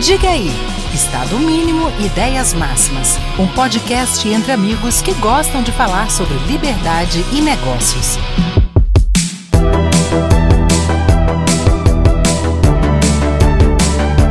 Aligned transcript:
Diga 0.00 0.28
aí, 0.28 0.50
Estado 0.92 1.38
Mínimo 1.38 1.90
Ideias 1.98 2.52
Máximas, 2.52 3.16
um 3.38 3.46
podcast 3.48 4.28
entre 4.28 4.52
amigos 4.52 5.00
que 5.00 5.14
gostam 5.14 5.62
de 5.62 5.72
falar 5.72 6.10
sobre 6.10 6.36
liberdade 6.46 7.24
e 7.32 7.40
negócios. 7.40 8.18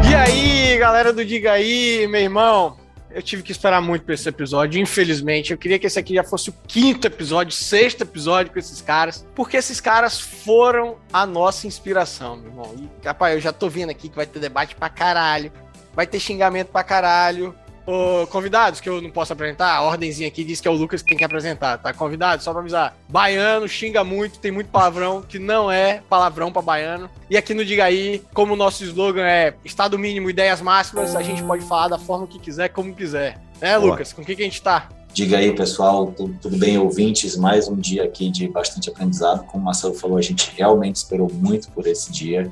E 0.08 0.14
aí, 0.14 0.78
galera 0.78 1.12
do 1.12 1.26
Diga 1.26 1.54
aí, 1.54 2.06
meu 2.08 2.22
irmão? 2.22 2.85
Eu 3.16 3.22
tive 3.22 3.42
que 3.42 3.52
esperar 3.54 3.82
muito 3.82 4.04
para 4.04 4.14
esse 4.14 4.28
episódio, 4.28 4.82
infelizmente. 4.82 5.54
Eu 5.54 5.58
queria 5.58 5.80
que 5.80 5.88
esse 5.88 5.98
aqui 5.98 6.16
já 6.16 6.24
fosse 6.24 6.50
o 6.50 6.54
quinto 6.68 7.08
episódio, 7.08 7.54
sexto 7.54 8.02
episódio 8.02 8.52
com 8.52 8.60
esses 8.60 8.82
caras, 8.82 9.26
porque 9.34 9.56
esses 9.56 9.80
caras 9.80 10.20
foram 10.20 10.98
a 11.14 11.26
nossa 11.26 11.66
inspiração, 11.66 12.36
meu 12.36 12.50
irmão. 12.50 12.76
E, 12.78 13.08
rapaz, 13.08 13.34
eu 13.34 13.40
já 13.40 13.54
tô 13.54 13.70
vendo 13.70 13.90
aqui 13.90 14.10
que 14.10 14.18
vai 14.18 14.26
ter 14.26 14.40
debate 14.40 14.76
pra 14.76 14.90
caralho, 14.90 15.50
vai 15.94 16.06
ter 16.06 16.20
xingamento 16.20 16.74
pra 16.74 16.84
caralho. 16.84 17.56
Ô, 17.86 18.26
convidados, 18.28 18.80
que 18.80 18.90
eu 18.90 19.00
não 19.00 19.12
posso 19.12 19.32
apresentar, 19.32 19.76
a 19.76 19.84
ordenzinha 19.84 20.28
aqui 20.28 20.44
diz 20.44 20.60
que 20.60 20.68
é 20.68 20.72
o 20.72 20.74
Lucas 20.74 21.04
que 21.04 21.10
tem 21.10 21.18
que 21.18 21.24
apresentar, 21.24 21.78
tá? 21.78 21.94
Convidado, 21.94 22.42
só 22.42 22.52
pra 22.52 22.62
avisar. 22.62 22.98
Baiano 23.08 23.68
xinga 23.68 24.04
muito, 24.04 24.40
tem 24.40 24.52
muito 24.52 24.72
palavrão, 24.72 25.22
que 25.22 25.38
não 25.38 25.72
é 25.72 26.02
palavrão 26.10 26.52
pra 26.52 26.64
baiano. 26.64 27.08
E 27.30 27.38
aqui 27.38 27.54
no 27.54 27.64
Diga 27.64 27.86
Aí, 27.86 28.24
como 28.34 28.54
o 28.54 28.56
nosso 28.56 28.84
slogan 28.84 29.28
é 29.28 29.54
Estado 29.64 30.00
mínimo, 30.00 30.30
ideias 30.30 30.62
máximas, 30.62 31.16
a 31.16 31.22
gente 31.22 31.44
pode 31.44 31.64
falar 31.66 31.90
da 31.90 32.00
forma 32.00 32.26
que 32.26 32.40
quiser, 32.40 32.70
como 32.70 32.94
quiser. 32.96 33.40
Né, 33.62 33.78
Boa. 33.78 33.92
Lucas? 33.92 34.12
Com 34.12 34.24
o 34.24 34.26
que, 34.26 34.36
que 34.36 34.42
a 34.42 34.46
gente 34.46 34.62
tá? 34.62 34.90
Diga 35.14 35.38
aí, 35.38 35.56
pessoal, 35.56 36.08
tudo, 36.08 36.38
tudo 36.42 36.58
bem, 36.58 36.78
ouvintes? 36.78 37.38
Mais 37.38 37.68
um 37.68 37.76
dia 37.76 38.04
aqui 38.04 38.30
de 38.30 38.48
bastante 38.48 38.90
aprendizado. 38.90 39.46
Como 39.46 39.62
o 39.62 39.66
Marcelo 39.66 39.94
falou, 39.94 40.18
a 40.18 40.22
gente 40.22 40.52
realmente 40.58 40.98
esperou 40.98 41.32
muito 41.32 41.70
por 41.70 41.86
esse 41.86 42.12
dia. 42.12 42.52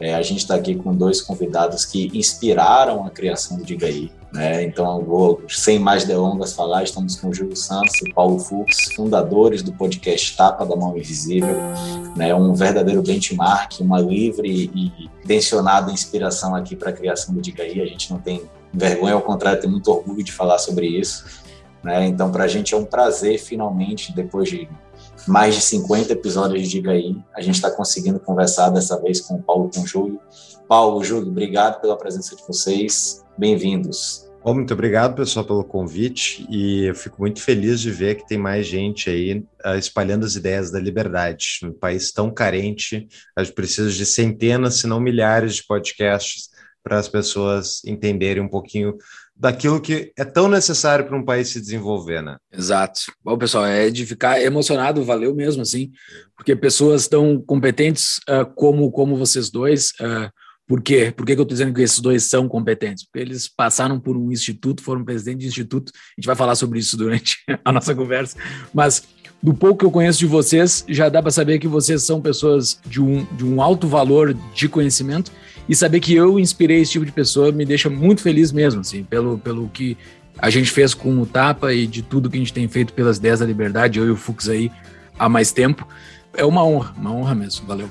É, 0.00 0.14
a 0.14 0.22
gente 0.22 0.38
está 0.38 0.54
aqui 0.54 0.76
com 0.76 0.94
dois 0.94 1.20
convidados 1.20 1.84
que 1.84 2.10
inspiraram 2.16 3.04
a 3.04 3.10
criação 3.10 3.58
do 3.58 3.64
Diga 3.64 3.86
aí. 3.86 4.10
Né? 4.32 4.62
Então, 4.64 5.02
vou, 5.02 5.42
sem 5.48 5.78
mais 5.78 6.04
delongas, 6.04 6.52
falar. 6.52 6.82
Estamos 6.82 7.16
com 7.16 7.28
o 7.28 7.34
Júlio 7.34 7.56
Santos 7.56 7.94
e 8.02 8.12
Paulo 8.12 8.38
Fux, 8.38 8.92
fundadores 8.94 9.62
do 9.62 9.72
podcast 9.72 10.36
Tapa 10.36 10.66
da 10.66 10.76
Mão 10.76 10.96
Invisível, 10.96 11.56
né? 12.14 12.34
um 12.34 12.52
verdadeiro 12.52 13.02
benchmark, 13.02 13.80
uma 13.80 14.00
livre 14.00 14.70
e 14.74 15.10
intencionada 15.24 15.90
inspiração 15.90 16.54
aqui 16.54 16.76
para 16.76 16.90
a 16.90 16.92
criação 16.92 17.34
do 17.34 17.40
Diga 17.40 17.62
aí. 17.62 17.80
A 17.80 17.86
gente 17.86 18.10
não 18.10 18.18
tem 18.18 18.42
vergonha, 18.72 19.14
ao 19.14 19.22
contrário, 19.22 19.60
tem 19.60 19.70
muito 19.70 19.90
orgulho 19.90 20.22
de 20.22 20.32
falar 20.32 20.58
sobre 20.58 20.86
isso. 20.86 21.24
Né? 21.82 22.06
Então, 22.06 22.30
para 22.30 22.44
a 22.44 22.48
gente 22.48 22.74
é 22.74 22.76
um 22.76 22.84
prazer, 22.84 23.38
finalmente, 23.38 24.14
depois 24.14 24.50
de 24.50 24.68
mais 25.26 25.54
de 25.54 25.60
50 25.62 26.12
episódios 26.12 26.62
de 26.62 26.68
Diga 26.68 26.90
Aí, 26.90 27.16
a 27.34 27.40
gente 27.40 27.54
está 27.54 27.70
conseguindo 27.70 28.20
conversar 28.20 28.68
dessa 28.70 29.00
vez 29.00 29.20
com 29.20 29.36
o 29.36 29.42
Paulo 29.42 29.70
com 29.72 29.80
o 29.80 29.86
Júlio. 29.86 30.20
Paulo, 30.68 31.02
Júlio, 31.02 31.28
obrigado 31.28 31.80
pela 31.80 31.96
presença 31.96 32.36
de 32.36 32.42
vocês. 32.46 33.24
Bem-vindos. 33.38 34.28
Bom, 34.42 34.54
muito 34.54 34.74
obrigado, 34.74 35.14
pessoal, 35.14 35.46
pelo 35.46 35.62
convite 35.62 36.44
e 36.50 36.86
eu 36.86 36.94
fico 36.94 37.20
muito 37.20 37.40
feliz 37.40 37.80
de 37.80 37.88
ver 37.88 38.16
que 38.16 38.26
tem 38.26 38.36
mais 38.36 38.66
gente 38.66 39.08
aí 39.08 39.44
uh, 39.64 39.78
espalhando 39.78 40.26
as 40.26 40.34
ideias 40.34 40.72
da 40.72 40.80
liberdade. 40.80 41.60
Num 41.62 41.72
país 41.72 42.10
tão 42.10 42.32
carente, 42.32 43.06
a 43.36 43.44
gente 43.44 43.54
precisa 43.54 43.92
de 43.92 44.04
centenas, 44.04 44.80
se 44.80 44.88
não 44.88 44.98
milhares 44.98 45.54
de 45.54 45.66
podcasts 45.68 46.48
para 46.82 46.98
as 46.98 47.08
pessoas 47.08 47.80
entenderem 47.84 48.42
um 48.42 48.48
pouquinho 48.48 48.96
daquilo 49.36 49.80
que 49.80 50.12
é 50.18 50.24
tão 50.24 50.48
necessário 50.48 51.06
para 51.06 51.16
um 51.16 51.24
país 51.24 51.50
se 51.50 51.60
desenvolver, 51.60 52.20
né? 52.20 52.38
Exato. 52.52 53.02
Bom, 53.22 53.38
pessoal, 53.38 53.66
é 53.66 53.88
de 53.88 54.04
ficar 54.04 54.42
emocionado, 54.42 55.04
valeu 55.04 55.32
mesmo, 55.32 55.62
assim, 55.62 55.92
porque 56.36 56.56
pessoas 56.56 57.06
tão 57.06 57.40
competentes 57.40 58.18
uh, 58.28 58.44
como, 58.56 58.90
como 58.90 59.16
vocês 59.16 59.48
dois. 59.48 59.90
Uh, 60.00 60.28
por 60.68 60.82
quê? 60.82 61.10
Por 61.16 61.24
que, 61.24 61.34
que 61.34 61.40
eu 61.40 61.44
estou 61.44 61.56
dizendo 61.56 61.74
que 61.74 61.80
esses 61.80 61.98
dois 61.98 62.24
são 62.24 62.46
competentes? 62.46 63.02
Porque 63.02 63.18
eles 63.18 63.48
passaram 63.48 63.98
por 63.98 64.18
um 64.18 64.30
instituto, 64.30 64.82
foram 64.82 65.02
presidente 65.02 65.38
de 65.38 65.46
instituto. 65.46 65.90
A 65.94 66.20
gente 66.20 66.26
vai 66.26 66.36
falar 66.36 66.54
sobre 66.56 66.78
isso 66.78 66.94
durante 66.94 67.38
a 67.64 67.72
nossa 67.72 67.94
conversa. 67.94 68.36
Mas 68.72 69.02
do 69.42 69.54
pouco 69.54 69.78
que 69.78 69.84
eu 69.86 69.90
conheço 69.90 70.18
de 70.18 70.26
vocês, 70.26 70.84
já 70.86 71.08
dá 71.08 71.22
para 71.22 71.30
saber 71.30 71.58
que 71.58 71.66
vocês 71.66 72.02
são 72.02 72.20
pessoas 72.20 72.78
de 72.84 73.00
um, 73.00 73.24
de 73.32 73.46
um 73.46 73.62
alto 73.62 73.88
valor 73.88 74.36
de 74.54 74.68
conhecimento 74.68 75.32
e 75.66 75.74
saber 75.74 76.00
que 76.00 76.14
eu 76.14 76.38
inspirei 76.38 76.82
esse 76.82 76.92
tipo 76.92 77.06
de 77.06 77.12
pessoa 77.12 77.50
me 77.50 77.64
deixa 77.64 77.88
muito 77.88 78.20
feliz 78.20 78.52
mesmo, 78.52 78.82
assim, 78.82 79.02
pelo, 79.04 79.38
pelo 79.38 79.70
que 79.70 79.96
a 80.36 80.50
gente 80.50 80.70
fez 80.70 80.92
com 80.92 81.18
o 81.18 81.24
Tapa 81.24 81.72
e 81.72 81.86
de 81.86 82.02
tudo 82.02 82.28
que 82.28 82.36
a 82.36 82.40
gente 82.40 82.52
tem 82.52 82.68
feito 82.68 82.92
pelas 82.92 83.18
10 83.18 83.40
da 83.40 83.46
Liberdade, 83.46 83.98
eu 83.98 84.06
e 84.06 84.10
o 84.10 84.16
Fux 84.16 84.50
aí 84.50 84.70
há 85.18 85.30
mais 85.30 85.50
tempo. 85.50 85.88
É 86.34 86.44
uma 86.44 86.62
honra, 86.62 86.94
uma 86.98 87.12
honra 87.12 87.34
mesmo. 87.34 87.66
Valeu. 87.66 87.88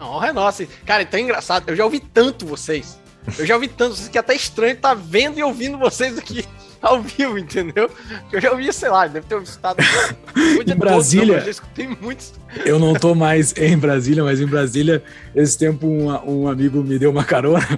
A 0.00 0.08
honra 0.08 0.28
é 0.28 0.32
nossa. 0.32 0.66
Cara, 0.86 1.02
é 1.02 1.04
tão 1.04 1.20
engraçado. 1.20 1.68
Eu 1.68 1.76
já 1.76 1.84
ouvi 1.84 2.00
tanto 2.00 2.46
vocês. 2.46 2.98
Eu 3.38 3.44
já 3.44 3.54
ouvi 3.54 3.68
tanto 3.68 3.96
vocês 3.96 4.08
que 4.08 4.16
é 4.16 4.20
até 4.20 4.34
estranho 4.34 4.72
estar 4.72 4.88
tá 4.88 4.94
vendo 4.94 5.38
e 5.38 5.42
ouvindo 5.42 5.76
vocês 5.76 6.16
aqui 6.16 6.42
ao 6.80 7.02
vivo, 7.02 7.36
entendeu? 7.36 7.90
Eu 8.32 8.40
já 8.40 8.50
ouvi, 8.50 8.72
sei 8.72 8.88
lá, 8.88 9.06
deve 9.06 9.26
ter 9.26 9.40
estado 9.42 9.76
em 10.66 10.74
Brasília. 10.74 11.26
Todo, 11.26 11.36
eu 11.36 11.44
já 11.44 11.50
escutei 11.50 11.86
muitos. 12.00 12.32
Eu 12.64 12.78
não 12.78 12.94
tô 12.94 13.14
mais 13.14 13.54
em 13.58 13.76
Brasília, 13.76 14.24
mas 14.24 14.40
em 14.40 14.46
Brasília, 14.46 15.02
esse 15.34 15.58
tempo 15.58 15.86
um, 15.86 16.08
um 16.08 16.48
amigo 16.48 16.82
me 16.82 16.98
deu 16.98 17.10
uma 17.10 17.22
carona. 17.22 17.68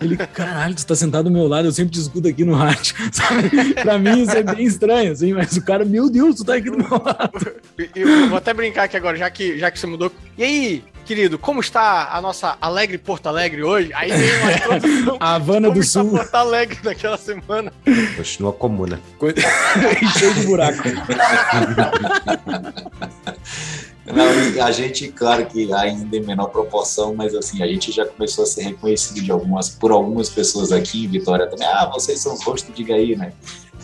Ele, 0.00 0.16
caralho, 0.16 0.74
tu 0.74 0.84
tá 0.84 0.96
sentado 0.96 1.26
do 1.26 1.30
meu 1.30 1.46
lado, 1.46 1.68
eu 1.68 1.72
sempre 1.72 1.92
te 1.92 2.00
escuto 2.00 2.26
aqui 2.26 2.44
no 2.44 2.54
rádio, 2.54 2.96
sabe? 3.12 3.74
Pra 3.74 3.96
mim 3.98 4.22
isso 4.22 4.32
é 4.32 4.42
bem 4.42 4.66
estranho, 4.66 5.12
assim, 5.12 5.32
mas 5.32 5.56
o 5.56 5.64
cara, 5.64 5.84
meu 5.84 6.10
Deus, 6.10 6.34
tu 6.34 6.44
tá 6.44 6.56
aqui 6.56 6.70
do 6.70 6.78
meu 6.78 6.90
lado. 6.90 7.54
Eu 7.94 8.28
vou 8.28 8.38
até 8.38 8.52
brincar 8.52 8.82
aqui 8.82 8.96
agora, 8.96 9.16
já 9.16 9.30
que, 9.30 9.56
já 9.56 9.70
que 9.70 9.78
você 9.78 9.86
mudou. 9.86 10.10
E 10.36 10.42
aí, 10.42 10.84
querido, 11.08 11.38
como 11.38 11.60
está 11.60 12.14
a 12.14 12.20
nossa 12.20 12.58
alegre 12.60 12.98
Porto 12.98 13.28
Alegre 13.28 13.62
hoje? 13.62 13.90
Aí 13.94 14.12
vem 14.12 15.06
uma 15.06 15.16
A 15.24 15.36
Havana 15.36 15.70
do 15.70 15.82
Sul. 15.82 16.10
Porto 16.10 16.34
Alegre 16.34 16.78
naquela 16.84 17.16
semana. 17.16 17.72
Continua 18.14 18.52
comuna. 18.52 19.00
Cheio 20.18 20.34
de 20.36 20.46
buraco. 20.46 20.82
Não, 24.04 24.64
a 24.64 24.70
gente, 24.70 25.08
claro 25.08 25.46
que 25.46 25.72
ainda 25.72 26.14
em 26.14 26.20
menor 26.20 26.48
proporção, 26.48 27.14
mas 27.14 27.34
assim, 27.34 27.62
a 27.62 27.66
gente 27.66 27.90
já 27.90 28.04
começou 28.04 28.44
a 28.44 28.46
ser 28.46 28.64
reconhecido 28.64 29.22
de 29.22 29.32
algumas, 29.32 29.70
por 29.70 29.90
algumas 29.90 30.28
pessoas 30.28 30.72
aqui 30.72 31.06
em 31.06 31.08
Vitória 31.08 31.46
também. 31.46 31.66
Ah, 31.66 31.90
vocês 31.90 32.20
são 32.20 32.34
os 32.34 32.44
rostos, 32.44 32.74
diga 32.74 32.94
aí, 32.94 33.16
né? 33.16 33.32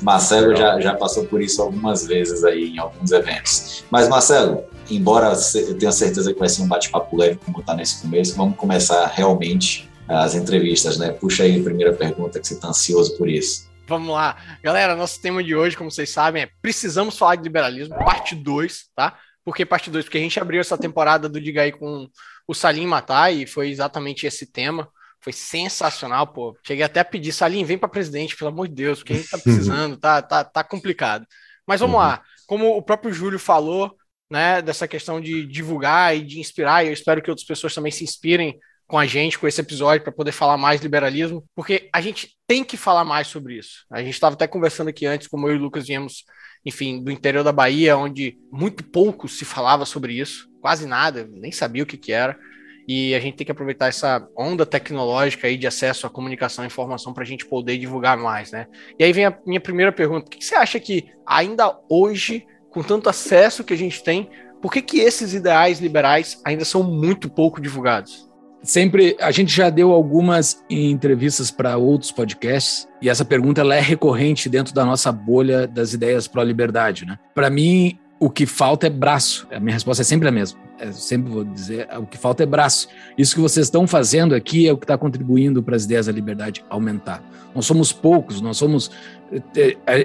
Marcelo 0.04 0.54
já, 0.54 0.78
já 0.80 0.94
passou 0.94 1.24
por 1.24 1.40
isso 1.40 1.62
algumas 1.62 2.06
vezes 2.06 2.44
aí 2.44 2.74
em 2.74 2.78
alguns 2.78 3.10
eventos. 3.10 3.84
Mas, 3.90 4.08
Marcelo, 4.08 4.64
embora 4.90 5.32
eu 5.54 5.78
tenha 5.78 5.90
certeza 5.90 6.32
que 6.32 6.38
vai 6.38 6.48
ser 6.48 6.62
um 6.62 6.68
bate-papo 6.68 7.16
leve, 7.16 7.40
como 7.44 7.60
está 7.60 7.74
nesse 7.74 8.02
começo, 8.02 8.36
vamos 8.36 8.56
começar 8.56 9.06
realmente 9.06 9.88
as 10.06 10.34
entrevistas, 10.34 10.98
né? 10.98 11.10
Puxa 11.10 11.44
aí 11.44 11.58
a 11.58 11.62
primeira 11.62 11.92
pergunta, 11.94 12.38
que 12.38 12.46
você 12.46 12.54
está 12.54 12.68
ansioso 12.68 13.16
por 13.16 13.28
isso. 13.28 13.68
Vamos 13.86 14.10
lá. 14.10 14.36
Galera, 14.62 14.94
nosso 14.94 15.20
tema 15.20 15.42
de 15.42 15.56
hoje, 15.56 15.76
como 15.76 15.90
vocês 15.90 16.10
sabem, 16.10 16.42
é 16.42 16.48
Precisamos 16.60 17.16
Falar 17.16 17.36
de 17.36 17.42
Liberalismo, 17.42 17.94
parte 17.96 18.34
2, 18.34 18.84
tá? 18.94 19.18
Por 19.42 19.54
que 19.54 19.64
parte 19.64 19.90
2? 19.90 20.04
Porque 20.04 20.18
a 20.18 20.20
gente 20.20 20.38
abriu 20.38 20.60
essa 20.60 20.76
temporada 20.76 21.28
do 21.28 21.40
Diga 21.40 21.62
aí 21.62 21.72
com 21.72 22.08
o 22.46 22.54
Salim 22.54 22.86
Matar 22.86 23.32
e 23.32 23.46
foi 23.46 23.70
exatamente 23.70 24.26
esse 24.26 24.46
tema. 24.46 24.88
Foi 25.24 25.32
sensacional, 25.32 26.26
pô. 26.26 26.54
Cheguei 26.62 26.84
até 26.84 27.00
a 27.00 27.04
pedir, 27.04 27.32
Salim, 27.32 27.64
vem 27.64 27.78
para 27.78 27.88
presidente, 27.88 28.36
pelo 28.36 28.50
amor 28.50 28.68
de 28.68 28.74
Deus, 28.74 28.98
porque 28.98 29.14
a 29.14 29.16
gente 29.16 29.30
tá 29.30 29.38
precisando, 29.42 29.96
tá, 29.96 30.20
tá, 30.20 30.44
tá 30.44 30.62
complicado. 30.62 31.26
Mas 31.66 31.80
vamos 31.80 31.94
uhum. 31.94 32.02
lá. 32.02 32.22
Como 32.46 32.76
o 32.76 32.82
próprio 32.82 33.10
Júlio 33.10 33.38
falou, 33.38 33.96
né, 34.30 34.60
dessa 34.60 34.86
questão 34.86 35.22
de 35.22 35.46
divulgar 35.46 36.14
e 36.14 36.22
de 36.22 36.40
inspirar, 36.40 36.84
e 36.84 36.88
eu 36.88 36.92
espero 36.92 37.22
que 37.22 37.30
outras 37.30 37.46
pessoas 37.46 37.74
também 37.74 37.90
se 37.90 38.04
inspirem 38.04 38.60
com 38.86 38.98
a 38.98 39.06
gente, 39.06 39.38
com 39.38 39.48
esse 39.48 39.62
episódio, 39.62 40.04
para 40.04 40.12
poder 40.12 40.32
falar 40.32 40.58
mais 40.58 40.82
liberalismo, 40.82 41.42
porque 41.54 41.88
a 41.90 42.02
gente 42.02 42.36
tem 42.46 42.62
que 42.62 42.76
falar 42.76 43.02
mais 43.02 43.26
sobre 43.26 43.56
isso. 43.56 43.86
A 43.90 44.02
gente 44.02 44.12
estava 44.12 44.34
até 44.34 44.46
conversando 44.46 44.88
aqui 44.88 45.06
antes, 45.06 45.26
como 45.26 45.48
eu 45.48 45.54
e 45.54 45.58
o 45.58 45.62
Lucas 45.62 45.86
viemos, 45.86 46.24
enfim, 46.66 47.02
do 47.02 47.10
interior 47.10 47.42
da 47.42 47.50
Bahia, 47.50 47.96
onde 47.96 48.36
muito 48.52 48.84
pouco 48.84 49.26
se 49.26 49.46
falava 49.46 49.86
sobre 49.86 50.12
isso, 50.12 50.50
quase 50.60 50.86
nada, 50.86 51.26
nem 51.32 51.50
sabia 51.50 51.82
o 51.82 51.86
que, 51.86 51.96
que 51.96 52.12
era. 52.12 52.38
E 52.86 53.14
a 53.14 53.20
gente 53.20 53.36
tem 53.36 53.44
que 53.44 53.52
aproveitar 53.52 53.88
essa 53.88 54.26
onda 54.36 54.66
tecnológica 54.66 55.46
aí 55.46 55.56
de 55.56 55.66
acesso 55.66 56.06
à 56.06 56.10
comunicação 56.10 56.64
e 56.64 56.66
informação 56.66 57.14
para 57.14 57.22
a 57.22 57.26
gente 57.26 57.46
poder 57.46 57.78
divulgar 57.78 58.16
mais, 58.18 58.52
né? 58.52 58.66
E 58.98 59.04
aí 59.04 59.12
vem 59.12 59.24
a 59.24 59.38
minha 59.46 59.60
primeira 59.60 59.92
pergunta: 59.92 60.26
o 60.26 60.30
que 60.30 60.44
você 60.44 60.54
acha 60.54 60.78
que 60.78 61.06
ainda 61.26 61.78
hoje, 61.88 62.46
com 62.70 62.82
tanto 62.82 63.08
acesso 63.08 63.64
que 63.64 63.72
a 63.72 63.76
gente 63.76 64.02
tem, 64.02 64.28
por 64.60 64.72
que, 64.72 64.82
que 64.82 65.00
esses 65.00 65.34
ideais 65.34 65.80
liberais 65.80 66.40
ainda 66.44 66.64
são 66.64 66.82
muito 66.82 67.28
pouco 67.30 67.60
divulgados? 67.60 68.28
Sempre 68.62 69.14
a 69.20 69.30
gente 69.30 69.54
já 69.54 69.68
deu 69.68 69.92
algumas 69.92 70.64
entrevistas 70.70 71.50
para 71.50 71.76
outros 71.76 72.10
podcasts 72.10 72.88
e 73.02 73.10
essa 73.10 73.26
pergunta 73.26 73.60
ela 73.60 73.74
é 73.74 73.80
recorrente 73.80 74.48
dentro 74.48 74.72
da 74.72 74.86
nossa 74.86 75.12
bolha 75.12 75.66
das 75.66 75.92
ideias 75.92 76.26
pró-liberdade, 76.26 77.04
né? 77.04 77.18
Para 77.34 77.50
mim, 77.50 77.98
o 78.18 78.30
que 78.30 78.46
falta 78.46 78.86
é 78.86 78.90
braço. 78.90 79.46
A 79.52 79.60
minha 79.60 79.74
resposta 79.74 80.02
é 80.02 80.04
sempre 80.04 80.28
a 80.28 80.32
mesma. 80.32 80.58
Eu 80.80 80.92
sempre 80.92 81.30
vou 81.30 81.44
dizer, 81.44 81.88
o 81.98 82.06
que 82.06 82.18
falta 82.18 82.42
é 82.42 82.46
braço. 82.46 82.88
Isso 83.16 83.34
que 83.34 83.40
vocês 83.40 83.66
estão 83.66 83.86
fazendo 83.86 84.34
aqui 84.34 84.66
é 84.66 84.72
o 84.72 84.76
que 84.76 84.84
está 84.84 84.98
contribuindo 84.98 85.62
para 85.62 85.76
as 85.76 85.84
ideias 85.84 86.06
da 86.06 86.12
liberdade 86.12 86.64
aumentar. 86.68 87.22
Nós 87.54 87.64
somos 87.64 87.92
poucos, 87.92 88.40
nós 88.40 88.56
somos, 88.56 88.90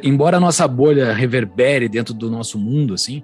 embora 0.03 0.37
a 0.37 0.39
nossa 0.39 0.67
bolha 0.67 1.11
reverbere 1.13 1.89
dentro 1.89 2.13
do 2.13 2.29
nosso 2.29 2.59
mundo, 2.59 2.93
assim, 2.93 3.23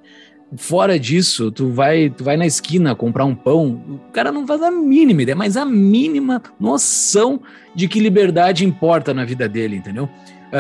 fora 0.58 0.98
disso, 0.98 1.52
tu 1.52 1.70
vai, 1.70 2.10
tu 2.10 2.24
vai 2.24 2.36
na 2.36 2.48
esquina 2.48 2.96
comprar 2.96 3.26
um 3.26 3.36
pão, 3.36 3.84
o 3.88 4.12
cara 4.12 4.32
não 4.32 4.48
faz 4.48 4.62
a 4.64 4.72
mínima 4.72 5.22
ideia, 5.22 5.36
mas 5.36 5.56
a 5.56 5.66
mínima 5.66 6.42
noção 6.60 7.42
de 7.76 7.88
que 7.88 8.00
liberdade 8.00 8.66
importa 8.66 9.14
na 9.14 9.24
vida 9.24 9.48
dele, 9.48 9.76
entendeu? 9.76 10.10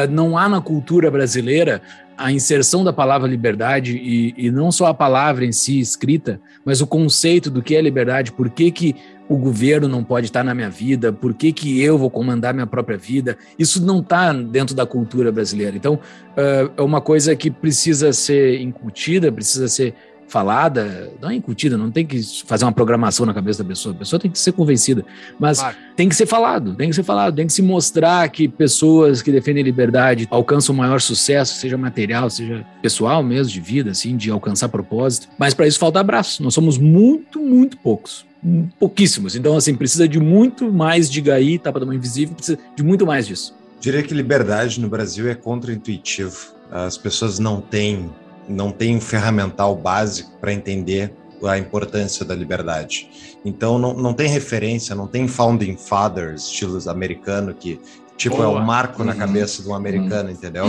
Não 0.10 0.38
há 0.38 0.50
na 0.50 0.60
cultura 0.60 1.10
brasileira 1.10 1.82
a 2.18 2.32
inserção 2.32 2.84
da 2.84 2.94
palavra 2.94 3.28
liberdade 3.28 3.98
e, 3.98 4.34
e, 4.38 4.52
não 4.52 4.72
só 4.72 4.88
a 4.88 4.94
palavra 4.94 5.46
em 5.46 5.52
si 5.52 5.80
escrita, 5.80 6.40
mas 6.64 6.82
o 6.82 6.88
conceito 6.88 7.50
do 7.50 7.62
que 7.62 7.76
é 7.76 7.82
liberdade, 7.82 8.32
por 8.32 8.50
que, 8.50 8.72
que 8.72 8.96
o 9.28 9.38
governo 9.38 9.88
não 9.88 10.04
pode 10.04 10.28
estar 10.28 10.44
na 10.44 10.54
minha 10.54 10.70
vida, 10.70 11.12
por 11.12 11.34
que, 11.34 11.52
que 11.52 11.82
eu 11.82 11.98
vou 11.98 12.10
comandar 12.10 12.54
minha 12.54 12.68
própria 12.68 12.98
vida, 12.98 13.38
isso 13.58 13.84
não 13.84 14.00
está 14.00 14.32
dentro 14.32 14.76
da 14.76 14.86
cultura 14.86 15.32
brasileira. 15.32 15.76
Então, 15.76 15.96
uh, 15.96 16.72
é 16.78 16.82
uma 16.82 17.02
coisa 17.02 17.36
que 17.36 17.50
precisa 17.50 18.14
ser 18.14 18.62
incutida, 18.62 19.32
precisa 19.32 19.68
ser 19.68 19.96
falada, 20.28 21.12
não 21.22 21.30
é 21.30 21.36
incutida, 21.36 21.78
não 21.78 21.92
tem 21.92 22.06
que 22.06 22.22
fazer 22.46 22.66
uma 22.66 22.72
programação 22.72 23.26
na 23.26 23.34
cabeça 23.34 23.64
da 23.64 23.70
pessoa, 23.70 23.94
a 23.94 23.98
pessoa 23.98 24.20
tem 24.20 24.30
que 24.30 24.40
ser 24.40 24.52
convencida, 24.52 25.06
mas 25.40 25.60
claro. 25.60 25.78
tem 25.96 26.10
que 26.10 26.16
ser 26.16 26.26
falado, 26.26 26.74
tem 26.76 26.90
que 26.90 26.96
ser 26.96 27.04
falado, 27.04 27.36
tem 27.36 27.48
que 27.48 27.54
se 27.54 27.62
mostrar 27.62 28.28
que 28.30 28.48
pessoas 28.48 29.22
que 29.22 29.32
defendem 29.32 29.64
liberdade 29.64 30.28
alcançam 30.30 30.76
maior 30.76 31.00
sucesso, 31.00 31.56
seja 31.56 31.78
material, 31.78 32.30
seja 32.30 32.66
pessoal 32.82 33.24
mesmo, 33.24 33.54
de 33.54 33.62
vida, 33.62 33.92
assim, 33.92 34.18
de 34.18 34.32
alcançar 34.32 34.70
propósito, 34.70 35.28
mas 35.38 35.54
para 35.54 35.68
isso 35.68 35.80
falta 35.80 36.00
abraço, 36.00 36.44
nós 36.44 36.54
somos 36.54 36.78
muito, 36.78 37.40
muito 37.40 37.78
poucos, 37.78 38.26
pouquíssimos, 38.80 39.36
então 39.36 39.56
assim, 39.56 39.76
precisa 39.76 40.08
de 40.08 40.20
muito 40.20 40.72
mais 40.72 41.10
de 41.10 41.22
GAI, 41.22 41.60
tapa 41.60 41.80
da 41.80 41.86
mão 41.86 41.96
invisível, 41.96 42.36
precisa 42.36 42.58
de 42.76 42.84
muito 42.84 43.06
mais 43.06 43.28
disso. 43.28 43.56
Diria 43.80 44.02
que 44.02 44.14
liberdade 44.14 44.80
no 44.80 44.90
Brasil 44.90 45.30
é 45.30 45.36
contraintuitivo, 45.36 46.56
as 46.72 46.98
pessoas 46.98 47.38
não 47.38 47.62
têm 47.62 48.10
não 48.48 48.72
tem 48.72 48.96
um 48.96 49.02
ferramental 49.02 49.76
básico 49.76 50.32
para 50.40 50.54
entender 50.54 51.14
a 51.44 51.58
importância 51.58 52.26
da 52.26 52.34
liberdade. 52.34 53.38
Então 53.44 53.78
não, 53.78 53.94
não 53.94 54.14
tem 54.14 54.28
referência, 54.28 54.96
não 54.96 55.08
tem 55.08 55.28
founding 55.28 55.78
fathers, 55.78 56.44
estilos 56.44 56.88
americano, 56.88 57.54
que 57.54 57.80
tipo 58.18 58.38
Boa. 58.38 58.48
é 58.48 58.62
o 58.62 58.66
marco 58.66 59.02
uhum. 59.02 59.08
na 59.08 59.16
cabeça 59.16 59.62
de 59.62 59.68
um 59.68 59.76
americano, 59.76 60.30
uhum. 60.30 60.36
entendeu? 60.36 60.66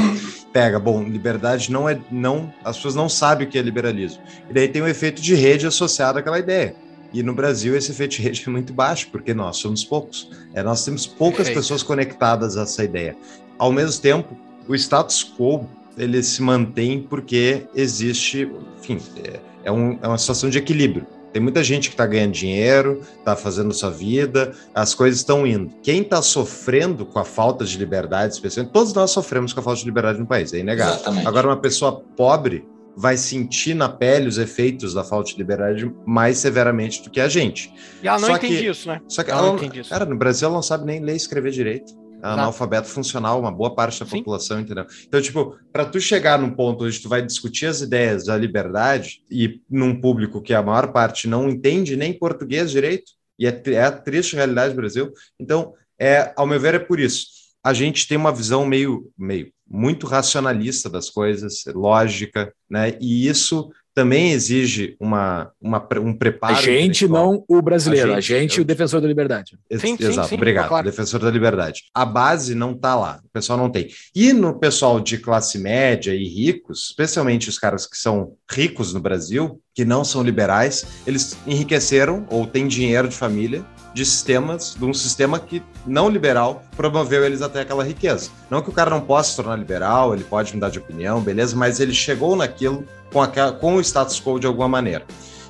Pega, 0.52 0.78
bom, 0.78 1.02
liberdade 1.02 1.70
não 1.70 1.88
é, 1.88 1.98
não, 2.10 2.52
as 2.64 2.76
pessoas 2.76 2.94
não 2.94 3.08
sabem 3.08 3.46
o 3.46 3.50
que 3.50 3.58
é 3.58 3.62
liberalismo. 3.62 4.22
E 4.50 4.52
daí 4.52 4.68
tem 4.68 4.82
o 4.82 4.84
um 4.84 4.88
efeito 4.88 5.22
de 5.22 5.34
rede 5.34 5.66
associado 5.66 6.18
àquela 6.18 6.38
ideia. 6.38 6.74
E 7.12 7.22
no 7.22 7.34
Brasil 7.34 7.76
esse 7.76 7.92
efeito 7.92 8.16
de 8.16 8.22
rede 8.22 8.44
é 8.46 8.50
muito 8.50 8.72
baixo, 8.72 9.08
porque 9.10 9.32
nós 9.32 9.56
somos 9.58 9.84
poucos. 9.84 10.30
É, 10.52 10.62
nós 10.62 10.84
temos 10.84 11.06
poucas 11.06 11.46
Perfeito. 11.46 11.58
pessoas 11.60 11.82
conectadas 11.82 12.56
a 12.56 12.62
essa 12.62 12.84
ideia. 12.84 13.16
Ao 13.58 13.72
mesmo 13.72 14.02
tempo, 14.02 14.36
o 14.68 14.74
status 14.74 15.24
quo 15.38 15.66
ele 15.96 16.22
se 16.22 16.42
mantém 16.42 17.02
porque 17.02 17.66
existe, 17.74 18.50
enfim, 18.78 18.98
é, 19.24 19.40
é, 19.64 19.72
um, 19.72 19.98
é 20.02 20.08
uma 20.08 20.18
situação 20.18 20.50
de 20.50 20.58
equilíbrio. 20.58 21.06
Tem 21.32 21.42
muita 21.42 21.62
gente 21.62 21.88
que 21.88 21.94
está 21.94 22.06
ganhando 22.06 22.32
dinheiro, 22.32 23.02
está 23.18 23.36
fazendo 23.36 23.72
sua 23.74 23.90
vida, 23.90 24.54
as 24.74 24.94
coisas 24.94 25.20
estão 25.20 25.46
indo. 25.46 25.70
Quem 25.82 26.00
está 26.00 26.22
sofrendo 26.22 27.04
com 27.04 27.18
a 27.18 27.24
falta 27.24 27.64
de 27.64 27.76
liberdade, 27.76 28.32
especialmente, 28.32 28.72
todos 28.72 28.94
nós 28.94 29.10
sofremos 29.10 29.52
com 29.52 29.60
a 29.60 29.62
falta 29.62 29.80
de 29.80 29.84
liberdade 29.84 30.18
no 30.18 30.26
país, 30.26 30.54
é 30.54 30.60
inegável. 30.60 30.94
Exatamente. 30.94 31.26
Agora, 31.26 31.48
uma 31.48 31.58
pessoa 31.58 32.00
pobre 32.16 32.66
vai 32.96 33.18
sentir 33.18 33.74
na 33.74 33.90
pele 33.90 34.26
os 34.26 34.38
efeitos 34.38 34.94
da 34.94 35.04
falta 35.04 35.30
de 35.30 35.36
liberdade 35.36 35.92
mais 36.06 36.38
severamente 36.38 37.02
do 37.02 37.10
que 37.10 37.20
a 37.20 37.28
gente. 37.28 37.70
E 38.02 38.08
ela 38.08 38.18
não 38.18 38.28
só 38.28 38.36
entende 38.36 38.56
que, 38.56 38.70
isso, 38.70 38.88
né? 38.88 39.02
Só 39.06 39.22
que 39.22 39.30
ela, 39.30 39.40
ela 39.40 39.48
não 39.48 39.56
entende 39.56 39.80
isso. 39.80 39.90
Cara, 39.90 40.06
no 40.06 40.16
Brasil 40.16 40.46
ela 40.46 40.54
não 40.54 40.62
sabe 40.62 40.86
nem 40.86 41.00
ler 41.00 41.12
e 41.12 41.16
escrever 41.16 41.50
direito 41.50 41.92
analfabeto 42.22 42.88
funcional, 42.88 43.40
uma 43.40 43.52
boa 43.52 43.74
parte 43.74 44.00
da 44.00 44.06
Sim. 44.06 44.18
população, 44.18 44.60
entendeu? 44.60 44.86
Então, 45.06 45.20
tipo, 45.20 45.56
para 45.72 45.84
tu 45.84 46.00
chegar 46.00 46.38
num 46.38 46.50
ponto 46.50 46.84
onde 46.84 47.00
tu 47.00 47.08
vai 47.08 47.22
discutir 47.22 47.66
as 47.66 47.80
ideias 47.80 48.24
da 48.26 48.36
liberdade 48.36 49.22
e 49.30 49.60
num 49.68 50.00
público 50.00 50.40
que 50.40 50.54
a 50.54 50.62
maior 50.62 50.92
parte 50.92 51.28
não 51.28 51.48
entende 51.48 51.96
nem 51.96 52.12
português 52.12 52.70
direito, 52.70 53.12
e 53.38 53.46
é, 53.46 53.62
é 53.66 53.82
a 53.82 53.92
triste 53.92 54.34
realidade 54.34 54.72
do 54.72 54.76
Brasil, 54.76 55.12
então, 55.38 55.74
é, 55.98 56.32
ao 56.36 56.46
meu 56.46 56.60
ver, 56.60 56.74
é 56.74 56.78
por 56.78 56.98
isso. 56.98 57.26
A 57.62 57.72
gente 57.72 58.06
tem 58.06 58.16
uma 58.16 58.32
visão 58.32 58.64
meio, 58.64 59.10
meio 59.18 59.52
muito 59.68 60.06
racionalista 60.06 60.88
das 60.88 61.10
coisas, 61.10 61.64
lógica, 61.74 62.52
né? 62.70 62.96
E 63.00 63.26
isso 63.26 63.70
também 63.96 64.32
exige 64.32 64.94
uma, 65.00 65.50
uma, 65.58 65.88
um 66.02 66.12
preparo. 66.12 66.54
A 66.54 66.60
gente, 66.60 67.08
não 67.08 67.42
o 67.48 67.62
brasileiro, 67.62 68.12
a 68.12 68.20
gente, 68.20 68.34
a 68.34 68.40
gente 68.40 68.58
eu... 68.58 68.62
o 68.62 68.66
defensor 68.66 69.00
da 69.00 69.08
liberdade. 69.08 69.58
Sim, 69.72 69.96
Exato, 69.98 70.24
sim, 70.24 70.28
sim, 70.28 70.34
obrigado, 70.34 70.68
claro. 70.68 70.84
defensor 70.84 71.18
da 71.18 71.30
liberdade. 71.30 71.84
A 71.94 72.04
base 72.04 72.54
não 72.54 72.72
está 72.72 72.94
lá, 72.94 73.20
o 73.24 73.28
pessoal 73.30 73.58
não 73.58 73.70
tem. 73.70 73.88
E 74.14 74.34
no 74.34 74.58
pessoal 74.58 75.00
de 75.00 75.16
classe 75.16 75.58
média 75.58 76.14
e 76.14 76.28
ricos, 76.28 76.88
especialmente 76.90 77.48
os 77.48 77.58
caras 77.58 77.86
que 77.86 77.96
são 77.96 78.34
ricos 78.50 78.92
no 78.92 79.00
Brasil, 79.00 79.62
que 79.74 79.82
não 79.82 80.04
são 80.04 80.22
liberais, 80.22 80.84
eles 81.06 81.34
enriqueceram 81.46 82.26
ou 82.30 82.46
têm 82.46 82.68
dinheiro 82.68 83.08
de 83.08 83.16
família 83.16 83.64
de 83.96 84.04
sistemas, 84.04 84.76
de 84.78 84.84
um 84.84 84.92
sistema 84.92 85.40
que 85.40 85.62
não 85.86 86.10
liberal 86.10 86.62
promoveu 86.76 87.24
eles 87.24 87.40
até 87.40 87.62
aquela 87.62 87.82
riqueza. 87.82 88.28
Não 88.50 88.60
que 88.60 88.68
o 88.68 88.72
cara 88.72 88.90
não 88.90 89.00
possa 89.00 89.30
se 89.30 89.36
tornar 89.36 89.56
liberal, 89.56 90.12
ele 90.12 90.22
pode 90.22 90.52
mudar 90.52 90.68
de 90.68 90.78
opinião, 90.78 91.18
beleza, 91.22 91.56
mas 91.56 91.80
ele 91.80 91.94
chegou 91.94 92.36
naquilo 92.36 92.84
com, 93.10 93.22
aquela, 93.22 93.52
com 93.52 93.76
o 93.76 93.80
status 93.80 94.20
quo 94.20 94.38
de 94.38 94.46
alguma 94.46 94.68
maneira. 94.68 95.06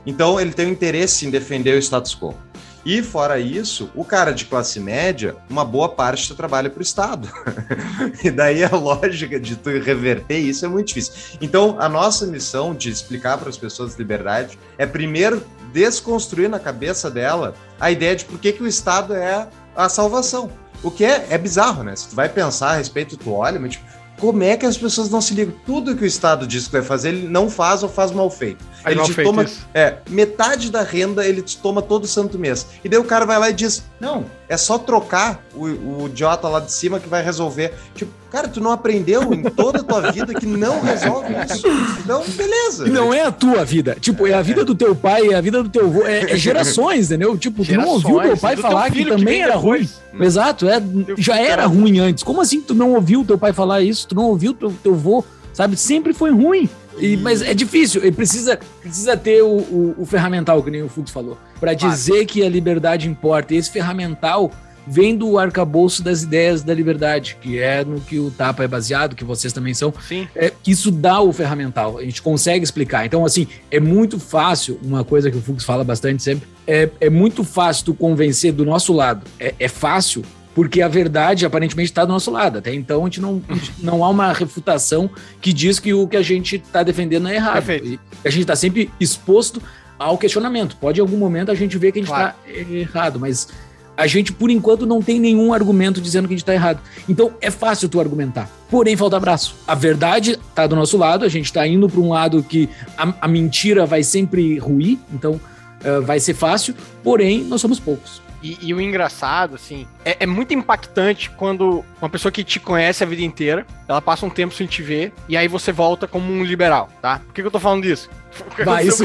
Então 0.07 0.41
ele 0.41 0.53
tem 0.53 0.69
um 0.69 0.71
interesse 0.71 1.27
em 1.27 1.31
defender 1.31 1.77
o 1.77 1.83
status 1.83 2.15
quo. 2.15 2.37
E 2.85 3.03
fora 3.03 3.41
isso, 3.41 3.91
o 3.97 4.05
cara 4.05 4.31
de 4.31 4.45
classe 4.45 4.79
média, 4.79 5.35
uma 5.51 5.65
boa 5.65 5.89
parte 5.89 6.33
trabalha 6.37 6.71
para 6.71 6.79
o 6.79 6.83
Estado. 6.85 7.29
e 8.23 8.31
daí 8.31 8.63
a 8.63 8.71
lógica 8.71 9.41
de 9.41 9.57
tu 9.57 9.71
reverter 9.71 10.39
isso 10.39 10.65
é 10.65 10.69
muito 10.69 10.87
difícil. 10.87 11.37
Então, 11.41 11.75
a 11.81 11.89
nossa 11.89 12.25
missão 12.29 12.73
de 12.73 12.89
explicar 12.91 13.39
para 13.39 13.49
as 13.49 13.59
pessoas 13.59 13.97
liberdade 13.97 14.57
é 14.79 14.87
primeiro 14.87 15.43
desconstruir 15.76 16.49
na 16.49 16.58
cabeça 16.58 17.11
dela 17.11 17.55
a 17.78 17.90
ideia 17.90 18.17
de 18.17 18.25
por 18.25 18.38
que, 18.38 18.52
que 18.52 18.62
o 18.62 18.67
Estado 18.67 19.14
é 19.14 19.46
a 19.76 19.88
salvação. 19.88 20.50
O 20.82 20.90
que 20.90 21.05
é, 21.05 21.26
é 21.31 21.37
bizarro, 21.37 21.82
né? 21.82 21.94
Se 21.94 22.08
tu 22.08 22.17
vai 22.17 22.28
pensar 22.28 22.70
a 22.70 22.76
respeito, 22.76 23.17
tu 23.17 23.32
olha, 23.32 23.61
mas 23.61 23.73
tipo, 23.73 23.84
como 24.19 24.43
é 24.43 24.56
que 24.56 24.64
as 24.64 24.78
pessoas 24.78 25.11
não 25.11 25.20
se 25.20 25.34
ligam? 25.34 25.55
Tudo 25.67 25.94
que 25.94 26.05
o 26.05 26.06
Estado 26.06 26.46
diz 26.46 26.67
que 26.67 26.73
vai 26.73 26.82
fazer, 26.82 27.11
ele 27.11 27.28
não 27.28 27.50
faz 27.50 27.82
ou 27.82 27.88
faz 27.88 28.11
mal 28.11 28.31
feito. 28.31 28.64
Aí 28.87 28.94
ele 28.94 29.03
te 29.03 29.15
toma 29.21 29.44
é, 29.75 29.97
metade 30.09 30.71
da 30.71 30.81
renda, 30.81 31.27
ele 31.27 31.43
te 31.43 31.59
toma 31.59 31.83
todo 31.83 32.06
santo 32.06 32.38
mês. 32.38 32.65
E 32.85 32.88
daí 32.88 33.00
o 33.00 33.05
cara 33.05 33.27
vai 33.27 33.37
lá 33.37 33.50
e 33.50 33.53
diz: 33.53 33.83
Não, 33.99 34.27
é 34.49 34.56
só 34.56 34.79
trocar 34.79 35.44
o, 35.53 35.65
o 35.65 36.06
idiota 36.06 36.47
lá 36.47 36.61
de 36.61 36.71
cima 36.71 37.00
que 37.00 37.09
vai 37.09 37.21
resolver. 37.21 37.75
Tipo, 37.97 38.12
cara, 38.31 38.47
tu 38.47 38.61
não 38.61 38.71
aprendeu 38.71 39.35
em 39.35 39.43
toda 39.43 39.81
a 39.81 39.83
tua 39.83 40.12
vida 40.12 40.33
que 40.35 40.47
não 40.47 40.81
resolve 40.81 41.35
isso. 41.50 41.67
Então, 41.99 42.23
beleza. 42.37 42.87
E 42.87 42.91
não 42.91 43.12
é 43.12 43.23
a 43.23 43.33
tua 43.33 43.65
vida. 43.65 43.97
Tipo, 44.00 44.25
é 44.25 44.35
a 44.35 44.43
vida 44.43 44.65
do 44.65 44.77
teu 44.77 44.94
pai, 44.94 45.31
é 45.31 45.35
a 45.35 45.41
vida 45.41 45.65
do 45.65 45.69
teu 45.69 45.87
avô. 45.87 46.06
É, 46.06 46.35
é 46.35 46.37
gerações, 46.37 47.06
entendeu? 47.06 47.37
Tipo, 47.37 47.65
gerações, 47.65 48.03
tu 48.03 48.09
não 48.09 48.15
ouviu 48.15 48.31
teu 48.31 48.37
pai 48.37 48.56
falar 48.56 48.88
que 48.93 49.05
também 49.05 49.35
que 49.38 49.43
era 49.43 49.57
ruim. 49.57 49.88
Exato, 50.21 50.69
é, 50.69 50.81
já 51.19 51.40
era 51.40 51.66
ruim 51.66 51.99
antes. 51.99 52.23
Como 52.23 52.40
assim 52.40 52.61
tu 52.61 52.73
não 52.73 52.95
ouviu 52.95 53.25
teu 53.25 53.37
pai 53.37 53.52
falar 53.52 53.83
isso? 53.83 54.07
Tu 54.07 54.14
não 54.14 54.26
ouviu 54.26 54.55
teu, 54.55 54.73
teu 54.81 54.95
avô, 54.95 55.25
sabe? 55.52 55.76
Sempre 55.76 56.12
foi 56.12 56.31
ruim. 56.31 56.71
E, 56.99 57.17
mas 57.17 57.43
é 57.43 57.55
difícil, 57.55 58.03
ele 58.03 58.12
precisa, 58.12 58.59
precisa 58.81 59.17
ter 59.17 59.43
o, 59.43 59.57
o, 59.57 59.95
o 59.99 60.07
ferramental, 60.07 60.62
que 60.62 60.71
nem 60.71 60.83
o 60.83 60.88
Fux 60.88 61.11
falou, 61.11 61.38
para 61.61 61.75
dizer 61.75 62.25
que 62.26 62.43
a 62.43 62.49
liberdade 62.49 63.09
importa. 63.09 63.55
E 63.55 63.57
esse 63.57 63.71
ferramental 63.71 64.50
vem 64.87 65.17
do 65.17 65.38
arcabouço 65.38 66.03
das 66.03 66.23
ideias 66.23 66.62
da 66.62 66.73
liberdade, 66.73 67.37
que 67.41 67.59
é 67.59 67.85
no 67.85 68.00
que 68.00 68.19
o 68.19 68.31
Tapa 68.31 68.62
é 68.62 68.69
baseado, 68.69 69.17
que 69.17 69.25
vocês 69.25 69.53
também 69.53 69.75
são. 69.75 69.93
Sim. 70.07 70.29
É, 70.35 70.53
isso 70.67 70.91
dá 70.91 71.21
o 71.21 71.33
ferramental, 71.33 71.99
a 71.99 72.03
gente 72.03 72.23
consegue 72.23 72.65
explicar. 72.65 73.05
Então, 73.05 73.25
assim, 73.25 73.49
é 73.71 73.81
muito 73.81 74.19
fácil, 74.21 74.79
uma 74.83 75.05
coisa 75.05 75.31
que 75.31 75.37
o 75.37 75.43
Fux 75.43 75.65
fala 75.65 75.83
bastante 75.83 76.23
sempre, 76.23 76.49
é, 76.67 76.88
é 77.00 77.11
muito 77.11 77.43
fácil 77.43 77.87
tu 77.87 77.95
convencer 77.95 78.53
do 78.53 78.65
nosso 78.65 78.93
lado. 78.93 79.23
É, 79.41 79.55
é 79.59 79.69
fácil 79.69 80.23
porque 80.57 80.81
a 80.81 80.89
verdade 80.89 81.45
aparentemente 81.45 81.91
está 81.91 82.03
do 82.03 82.15
nosso 82.15 82.31
lado. 82.31 82.57
Até 82.57 82.75
então, 82.75 83.03
a 83.03 83.05
gente 83.05 83.21
não, 83.21 83.43
não 83.79 84.03
há 84.03 84.09
uma 84.09 84.33
refutação 84.33 85.11
que 85.39 85.53
diz 85.53 85.79
que 85.79 85.93
o 85.93 86.09
que 86.09 86.17
a 86.17 86.23
gente 86.23 86.57
está 86.57 86.83
defendendo 86.83 87.29
é 87.29 87.35
errado. 87.35 87.63
Perfeito. 87.63 88.01
A 88.25 88.31
gente 88.31 88.41
está 88.41 88.57
sempre 88.57 88.91
exposto 88.99 89.61
ao 89.99 90.17
questionamento. 90.17 90.75
Pode 90.81 90.99
em 90.99 91.03
algum 91.03 91.19
momento 91.19 91.51
a 91.51 91.55
gente 91.55 91.77
ver 91.77 91.93
que 91.93 91.99
a 91.99 92.03
gente 92.03 92.11
está 92.11 92.33
claro. 92.33 92.75
errado, 92.75 93.21
mas 93.21 93.49
a 93.95 94.07
gente, 94.07 94.33
por 94.33 94.51
enquanto, 94.51 94.87
não 94.87 95.03
tem 95.03 95.21
nenhum 95.21 95.53
argumento 95.53 96.01
dizendo 96.01 96.27
que 96.27 96.33
a 96.33 96.37
gente 96.37 96.43
está 96.43 96.55
errado. 96.55 96.81
Então, 97.07 97.35
é 97.43 97.51
fácil 97.51 97.87
tu 97.87 98.01
argumentar. 98.01 98.49
Porém, 98.71 98.97
falta 98.97 99.19
abraço. 99.19 99.57
A 99.67 99.75
verdade 99.75 100.39
está 100.49 100.67
do 100.67 100.75
nosso 100.75 100.97
lado, 100.97 101.23
a 101.23 101.29
gente 101.29 101.45
está 101.45 101.67
indo 101.67 101.87
para 101.87 102.01
um 102.01 102.09
lado 102.09 102.43
que 102.43 102.67
a, 102.97 103.13
a, 103.21 103.29
mentira 103.29 103.85
vai 103.85 104.03
sempre 104.03 104.59
ruir, 104.59 104.99
então 105.13 105.33
uh, 105.35 106.01
vai 106.01 106.19
ser 106.19 106.33
fácil, 106.33 106.75
porém, 107.05 107.45
nós 107.45 107.61
somos 107.61 107.79
poucos. 107.79 108.25
E, 108.43 108.59
e, 108.61 108.75
o 108.75 108.81
engraçado, 108.81 109.55
assim, 109.55 109.87
é, 110.05 110.19
é, 110.21 110.26
muito 110.26 110.52
impactante 110.52 111.31
quando 111.31 111.85
uma 112.00 112.09
pessoa 112.09 112.31
que 112.31 112.45
te 112.45 112.61
conhece 112.61 113.02
a 113.02 113.07
vida 113.07 113.23
inteira, 113.23 113.66
ela 113.88 114.00
passa 114.00 114.26
um 114.26 114.31
tempo 114.31 114.55
sem 114.55 114.66
te 114.66 114.83
ver, 114.83 115.12
e 115.28 115.37
aí 115.37 115.49
você 115.49 115.73
volta 115.73 116.07
como 116.07 116.33
um 116.33 116.45
liberal, 116.45 116.90
tá? 117.00 117.21
Por 117.21 117.33
que, 117.33 117.40
que 117.40 117.47
eu 117.47 117.50
tô 117.50 117.59
falando 117.61 117.83
disso? 117.83 118.11
Vai, 118.64 118.87
isso... 118.87 119.02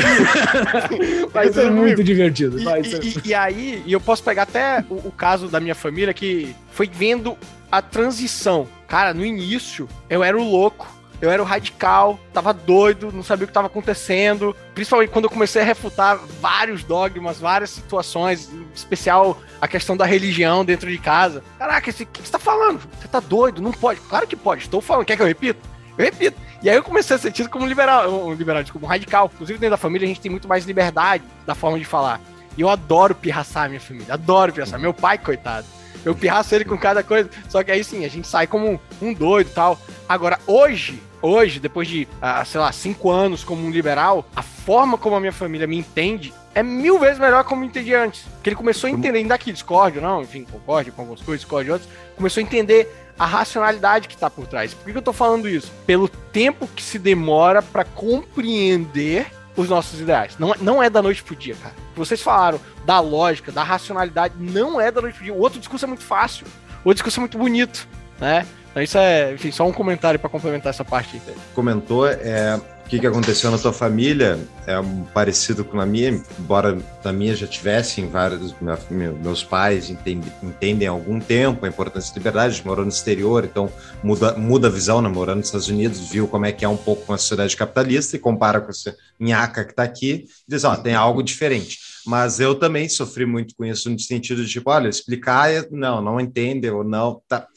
vai 1.32 1.54
ser 1.54 1.72
muito 1.72 2.04
divertido. 2.04 2.62
Vai 2.66 2.82
e, 2.82 2.84
ser... 2.84 3.04
E, 3.04 3.30
e, 3.30 3.34
aí, 3.34 3.82
e 3.86 3.94
eu 3.94 4.02
posso 4.02 4.22
pegar 4.22 4.44
até 4.44 4.84
o, 4.90 5.08
o 5.08 5.12
caso 5.12 5.48
da 5.48 5.58
minha 5.58 5.74
família 5.74 6.14
que 6.14 6.54
foi 6.74 6.90
vendo 6.92 7.38
a 7.72 7.82
transição. 7.82 8.68
Cara, 8.90 9.14
no 9.14 9.26
início, 9.26 9.88
eu 10.10 10.22
era 10.22 10.38
o 10.38 10.44
louco 10.44 11.01
eu 11.22 11.30
era 11.30 11.42
o 11.42 11.46
radical, 11.46 12.20
tava 12.34 12.52
doido, 12.52 13.12
não 13.12 13.24
sabia 13.24 13.44
o 13.44 13.48
que 13.48 13.52
estava 13.52 13.68
acontecendo. 13.68 14.56
Principalmente 14.74 15.12
quando 15.12 15.26
eu 15.26 15.30
comecei 15.30 15.62
a 15.62 15.66
refutar 15.66 16.20
vários 16.42 16.84
dogmas, 16.84 17.40
várias 17.40 17.70
situações, 17.70 18.50
em 18.52 18.66
especial 18.74 19.40
a 19.62 19.68
questão 19.68 19.96
da 19.96 20.06
religião 20.06 20.66
dentro 20.66 20.90
de 20.90 20.98
casa. 20.98 21.44
Caraca, 21.60 21.92
o 21.92 21.94
que 21.94 22.06
você 22.22 22.32
tá 22.32 22.40
falando? 22.40 22.82
Você 23.00 23.08
tá 23.08 23.20
doido? 23.20 23.62
Não 23.62 23.72
pode. 23.72 24.00
Claro 24.02 24.26
que 24.26 24.36
pode, 24.36 24.64
estou 24.64 24.82
falando. 24.82 25.06
Quer 25.06 25.16
que 25.16 25.22
eu 25.22 25.28
repita? 25.28 25.60
Eu 25.96 26.06
repito. 26.06 26.38
E 26.64 26.70
aí 26.70 26.76
eu 26.76 26.84
comecei 26.84 27.16
a 27.16 27.20
ser 27.20 27.32
tido 27.32 27.50
como 27.50 27.68
liberal, 27.68 28.10
um 28.10 28.34
liberal, 28.34 28.64
como 28.72 28.88
radical. 28.88 29.30
Inclusive 29.34 29.60
dentro 29.60 29.72
da 29.72 29.78
família 29.78 30.06
a 30.06 30.08
gente 30.08 30.22
tem 30.22 30.32
muito 30.32 30.48
mais 30.48 30.66
liberdade 30.66 31.24
da 31.46 31.54
forma 31.54 31.78
de 31.78 31.86
falar. 31.86 32.20
E 32.58 32.62
eu 32.62 32.70
adoro 32.70 33.14
pirraçar 33.14 33.66
a 33.66 33.70
minha 33.70 33.80
família, 33.80 34.14
adoro 34.14 34.52
pirraçar. 34.52 34.80
Meu 34.80 34.94
pai, 34.94 35.18
coitado. 35.18 35.68
Eu 36.06 36.16
pirraço 36.16 36.54
ele 36.56 36.66
com 36.66 36.78
cada 36.78 37.04
coisa. 37.04 37.30
Só 37.50 37.64
que 37.64 37.72
aí 37.72 37.84
sim, 37.84 38.06
a 38.06 38.10
gente 38.10 38.28
sai 38.28 38.48
como 38.48 38.80
um, 39.02 39.14
doido 39.14 39.50
e 39.50 39.54
tal. 39.54 39.80
Agora, 40.08 40.40
hoje, 40.48 41.02
hoje, 41.22 41.60
depois 41.60 41.88
de, 41.88 42.08
ah, 42.22 42.44
sei 42.46 42.60
lá, 42.60 42.72
cinco 42.72 43.12
anos 43.12 43.44
como 43.44 43.66
um 43.66 43.70
liberal, 43.70 44.26
a 44.36 44.42
forma 44.42 44.98
como 44.98 45.16
a 45.16 45.20
minha 45.20 45.32
família 45.32 45.68
me 45.68 45.78
entende 45.78 46.34
é 46.54 46.62
mil 46.62 47.00
vezes 47.00 47.18
melhor 47.18 47.44
como 47.44 47.62
me 47.62 47.68
entendia 47.68 48.04
antes. 48.04 48.24
Porque 48.24 48.50
ele 48.50 48.56
começou 48.56 48.88
a 48.88 48.92
entender, 48.92 49.20
ainda 49.20 49.38
que 49.38 49.52
discorde, 49.52 50.02
não, 50.02 50.22
enfim, 50.22 50.46
concorde 50.50 50.92
com 50.92 51.02
algumas 51.02 51.22
coisas, 51.22 51.42
discorde 51.42 51.66
de 51.66 51.72
outras, 51.72 51.90
começou 52.16 52.42
a 52.42 52.44
entender 52.44 52.94
a 53.18 53.26
racionalidade 53.26 54.08
que 54.08 54.16
está 54.16 54.30
por 54.30 54.48
trás. 54.48 54.74
Por 54.74 54.86
que, 54.86 54.92
que 54.92 54.98
eu 54.98 55.00
estou 55.00 55.14
falando 55.14 55.48
isso? 55.48 55.72
Pelo 55.86 56.08
tempo 56.10 56.68
que 56.68 56.84
se 56.84 57.00
demora 57.00 57.62
para 57.62 57.86
compreender 57.86 59.28
os 59.56 59.70
nossos 59.70 60.00
ideais. 60.00 60.36
Não, 60.40 60.56
não 60.60 60.82
é 60.82 60.90
da 60.90 61.02
noite 61.02 61.24
pro 61.24 61.36
dia, 61.36 61.56
cara. 61.56 61.76
Vocês 61.96 62.22
falaram 62.22 62.60
da 62.86 63.00
lógica, 63.00 63.52
da 63.52 63.64
racionalidade, 63.64 64.36
não 64.38 64.80
é 64.80 64.92
da 64.92 65.02
noite 65.02 65.16
pro 65.16 65.24
dia. 65.24 65.34
O 65.34 65.40
outro 65.40 65.60
discurso 65.60 65.86
é 65.86 65.88
muito 65.88 66.04
fácil, 66.04 66.46
o 66.84 66.90
outro 66.90 66.96
discurso 66.96 67.20
é 67.20 67.22
muito 67.22 67.38
bonito, 67.38 67.88
né? 68.20 68.46
Então 68.72 68.82
isso 68.82 68.98
é, 68.98 69.34
enfim, 69.34 69.52
só 69.52 69.68
um 69.68 69.74
comentário 69.74 70.20
para 70.20 70.30
complementar 70.30 70.70
essa 70.70 70.86
parte. 70.86 71.22
Comentou, 71.54 72.08
é, 72.08 72.60
que, 72.92 73.00
que 73.00 73.08
aconteceu 73.08 73.50
na 73.50 73.58
tua 73.58 73.72
família 73.72 74.38
é 74.68 74.78
um 74.78 75.04
parecido 75.06 75.64
com 75.64 75.80
a 75.80 75.86
minha, 75.86 76.10
embora 76.38 76.78
na 77.02 77.14
minha 77.14 77.34
já 77.34 77.48
tivessem 77.48 78.10
vários. 78.10 78.54
meus 78.90 79.46
pais 79.46 79.90
entendem, 79.90 80.30
entendem 80.44 80.90
há 80.90 80.92
algum 80.92 81.18
tempo 81.18 81.66
a 81.66 81.70
importância 81.70 82.14
da 82.14 82.18
liberdade, 82.18 82.62
morou 82.66 82.84
no 82.84 82.92
exterior, 82.92 83.46
então 83.46 83.72
muda, 84.04 84.34
muda 84.34 84.68
a 84.68 84.70
visão, 84.70 85.02
né? 85.02 85.08
morando 85.08 85.38
nos 85.38 85.46
Estados 85.46 85.70
Unidos, 85.70 86.10
viu 86.10 86.28
como 86.28 86.46
é 86.46 86.52
que 86.52 86.66
é 86.66 86.68
um 86.68 86.76
pouco 86.76 87.06
com 87.06 87.14
a 87.14 87.18
sociedade 87.18 87.56
capitalista 87.56 88.18
e 88.18 88.20
compara 88.20 88.60
com 88.60 88.70
essa 88.70 88.94
nhaca 89.18 89.64
que 89.64 89.72
está 89.72 89.84
aqui, 89.84 90.26
e 90.46 90.52
diz: 90.52 90.66
ó, 90.66 90.76
tem 90.76 90.94
algo 90.94 91.24
diferente. 91.24 91.80
Mas 92.06 92.40
eu 92.40 92.56
também 92.56 92.90
sofri 92.90 93.26
muito 93.26 93.56
com 93.56 93.66
isso, 93.66 93.90
no 93.90 94.00
sentido 94.00 94.44
de, 94.44 94.52
tipo, 94.52 94.70
olha, 94.70 94.90
explicar, 94.90 95.50
não, 95.72 96.02
não 96.02 96.20
entende, 96.20 96.70
ou 96.70 96.84
não, 96.84 97.22
tá. 97.28 97.48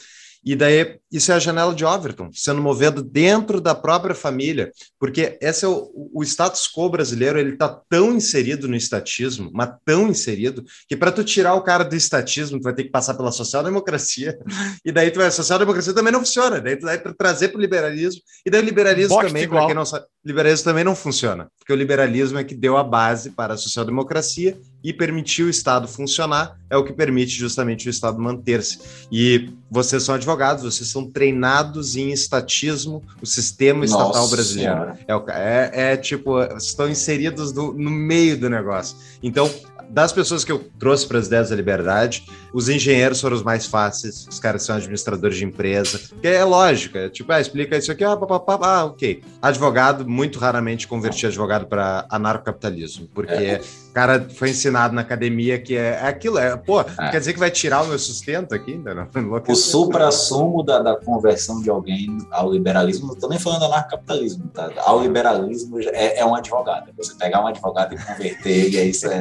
E 0.44 0.54
daí, 0.54 0.98
isso 1.10 1.32
é 1.32 1.36
a 1.36 1.38
janela 1.38 1.74
de 1.74 1.86
Overton, 1.86 2.28
sendo 2.30 2.60
movido 2.60 3.02
dentro 3.02 3.62
da 3.62 3.74
própria 3.74 4.14
família, 4.14 4.70
porque 5.00 5.38
esse 5.40 5.64
é 5.64 5.68
o, 5.68 5.90
o 6.12 6.22
status 6.22 6.68
quo 6.70 6.90
brasileiro, 6.90 7.38
ele 7.38 7.54
está 7.54 7.66
tão 7.88 8.14
inserido 8.14 8.68
no 8.68 8.76
estatismo, 8.76 9.50
mas 9.54 9.70
tão 9.86 10.06
inserido, 10.06 10.62
que 10.86 10.94
para 10.94 11.10
tu 11.10 11.24
tirar 11.24 11.54
o 11.54 11.62
cara 11.62 11.82
do 11.82 11.96
estatismo, 11.96 12.58
tu 12.58 12.64
vai 12.64 12.74
ter 12.74 12.84
que 12.84 12.90
passar 12.90 13.14
pela 13.14 13.32
social-democracia, 13.32 14.38
e 14.84 14.92
daí 14.92 15.10
tu 15.10 15.16
vai, 15.16 15.28
a 15.28 15.30
social-democracia 15.30 15.94
também 15.94 16.12
não 16.12 16.20
funciona, 16.20 16.60
daí 16.60 16.76
tu 16.76 16.84
vai 16.84 16.98
trazer 16.98 17.48
para 17.48 17.58
o 17.58 17.62
liberalismo, 17.62 18.20
e 18.44 18.50
daí 18.50 18.60
o 18.60 18.64
liberalismo 18.64 19.16
Bote 19.16 19.28
também, 19.28 19.48
para 19.48 19.64
quem 19.64 19.74
não 19.74 19.86
sabe, 19.86 20.04
liberalismo 20.24 20.64
também 20.64 20.84
não 20.84 20.96
funciona, 20.96 21.48
porque 21.58 21.72
o 21.72 21.76
liberalismo 21.76 22.38
é 22.38 22.44
que 22.44 22.54
deu 22.54 22.76
a 22.76 22.82
base 22.82 23.30
para 23.30 23.54
a 23.54 23.56
social-democracia 23.56 24.58
e 24.82 24.92
permitiu 24.92 25.46
o 25.46 25.50
Estado 25.50 25.86
funcionar, 25.86 26.58
é 26.70 26.76
o 26.76 26.84
que 26.84 26.92
permite 26.92 27.32
justamente 27.36 27.88
o 27.88 27.90
Estado 27.90 28.18
manter-se. 28.18 28.78
E 29.10 29.50
vocês 29.70 30.02
são 30.02 30.14
advogados, 30.14 30.62
vocês 30.62 30.88
são 30.88 31.10
treinados 31.10 31.96
em 31.96 32.10
estatismo, 32.10 33.02
o 33.20 33.26
sistema 33.26 33.84
estatal 33.84 34.08
Nossa 34.08 34.34
brasileiro. 34.34 34.98
É, 35.08 35.70
é, 35.72 35.92
é, 35.92 35.96
tipo, 35.96 36.40
estão 36.56 36.88
inseridos 36.88 37.52
no 37.52 37.90
meio 37.90 38.38
do 38.38 38.48
negócio. 38.48 38.96
Então, 39.22 39.50
das 39.90 40.12
pessoas 40.12 40.44
que 40.44 40.52
eu 40.52 40.64
trouxe 40.78 41.06
para 41.06 41.18
as 41.18 41.26
ideias 41.26 41.50
da 41.50 41.56
liberdade, 41.56 42.26
os 42.52 42.68
engenheiros 42.68 43.20
foram 43.20 43.36
os 43.36 43.42
mais 43.42 43.66
fáceis, 43.66 44.26
os 44.28 44.38
caras 44.38 44.62
são 44.62 44.76
administradores 44.76 45.36
de 45.36 45.44
empresa, 45.44 46.00
que 46.20 46.26
é 46.28 46.44
lógico, 46.44 46.98
é 46.98 47.08
tipo, 47.08 47.30
ah, 47.32 47.40
explica 47.40 47.76
isso 47.76 47.92
aqui, 47.92 48.04
ah, 48.04 48.18
ah, 48.62 48.84
ok. 48.86 49.22
Advogado, 49.40 50.08
muito 50.08 50.38
raramente 50.38 50.88
converti 50.88 51.26
advogado 51.26 51.66
para 51.66 52.06
anarcocapitalismo, 52.10 53.08
porque 53.14 53.32
é. 53.32 53.60
Cara 53.94 54.26
foi 54.34 54.50
ensinado 54.50 54.92
na 54.92 55.02
academia 55.02 55.56
que 55.56 55.76
é, 55.76 56.00
é 56.02 56.08
aquilo, 56.08 56.36
é, 56.36 56.56
pô, 56.56 56.80
é. 56.80 57.10
quer 57.12 57.20
dizer 57.20 57.32
que 57.32 57.38
vai 57.38 57.50
tirar 57.50 57.84
o 57.84 57.86
meu 57.86 57.98
sustento 57.98 58.52
aqui? 58.52 58.76
Não, 58.76 59.06
o 59.48 59.54
supra-sumo 59.54 60.64
da, 60.64 60.80
da 60.80 60.96
conversão 60.96 61.62
de 61.62 61.70
alguém 61.70 62.18
ao 62.32 62.52
liberalismo, 62.52 63.06
não 63.06 63.14
estou 63.14 63.30
nem 63.30 63.38
falando 63.38 63.64
anarcocapitalismo, 63.66 64.48
tá? 64.52 64.68
Ao 64.78 65.00
liberalismo 65.00 65.78
é, 65.80 66.18
é 66.18 66.26
um 66.26 66.34
advogado, 66.34 66.90
você 66.96 67.14
pegar 67.14 67.42
um 67.42 67.46
advogado 67.46 67.94
e 67.94 67.98
converter 67.98 68.50
ele, 68.50 68.76
é 68.76 68.84
isso 68.84 69.06
é, 69.06 69.20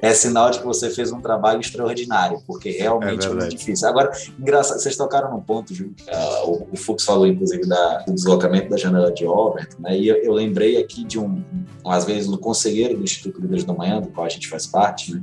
é 0.00 0.14
sinal 0.14 0.50
de 0.50 0.60
que 0.60 0.64
você 0.64 0.88
fez 0.88 1.10
um 1.10 1.20
trabalho 1.20 1.60
extraordinário, 1.60 2.40
porque 2.46 2.70
realmente 2.70 3.26
é, 3.26 3.30
é 3.30 3.34
muito 3.34 3.56
difícil. 3.56 3.88
Agora, 3.88 4.12
engraçado, 4.38 4.78
vocês 4.78 4.96
tocaram 4.96 5.32
num 5.32 5.40
ponto, 5.40 5.74
Ju, 5.74 5.86
uh, 5.86 6.48
o, 6.48 6.68
o 6.72 6.76
Fux 6.76 7.04
falou, 7.04 7.26
inclusive, 7.26 7.66
da, 7.66 7.98
do 8.06 8.14
deslocamento 8.14 8.70
da 8.70 8.76
janela 8.76 9.12
de 9.12 9.26
Overton, 9.26 9.78
né? 9.80 9.98
E 9.98 10.06
eu, 10.06 10.16
eu, 10.16 10.32
lembrei 10.32 10.80
aqui 10.80 11.02
de 11.02 11.18
um, 11.18 11.42
às 11.84 12.04
vezes, 12.04 12.28
no 12.28 12.38
conselheiro 12.38 12.96
do 12.96 13.02
Instituto 13.02 13.40
Líderes 13.40 13.64
da 13.64 13.72
Manhã, 13.72 14.00
qual 14.12 14.26
a 14.26 14.28
gente 14.28 14.48
faz 14.48 14.66
parte, 14.66 15.14
né? 15.14 15.22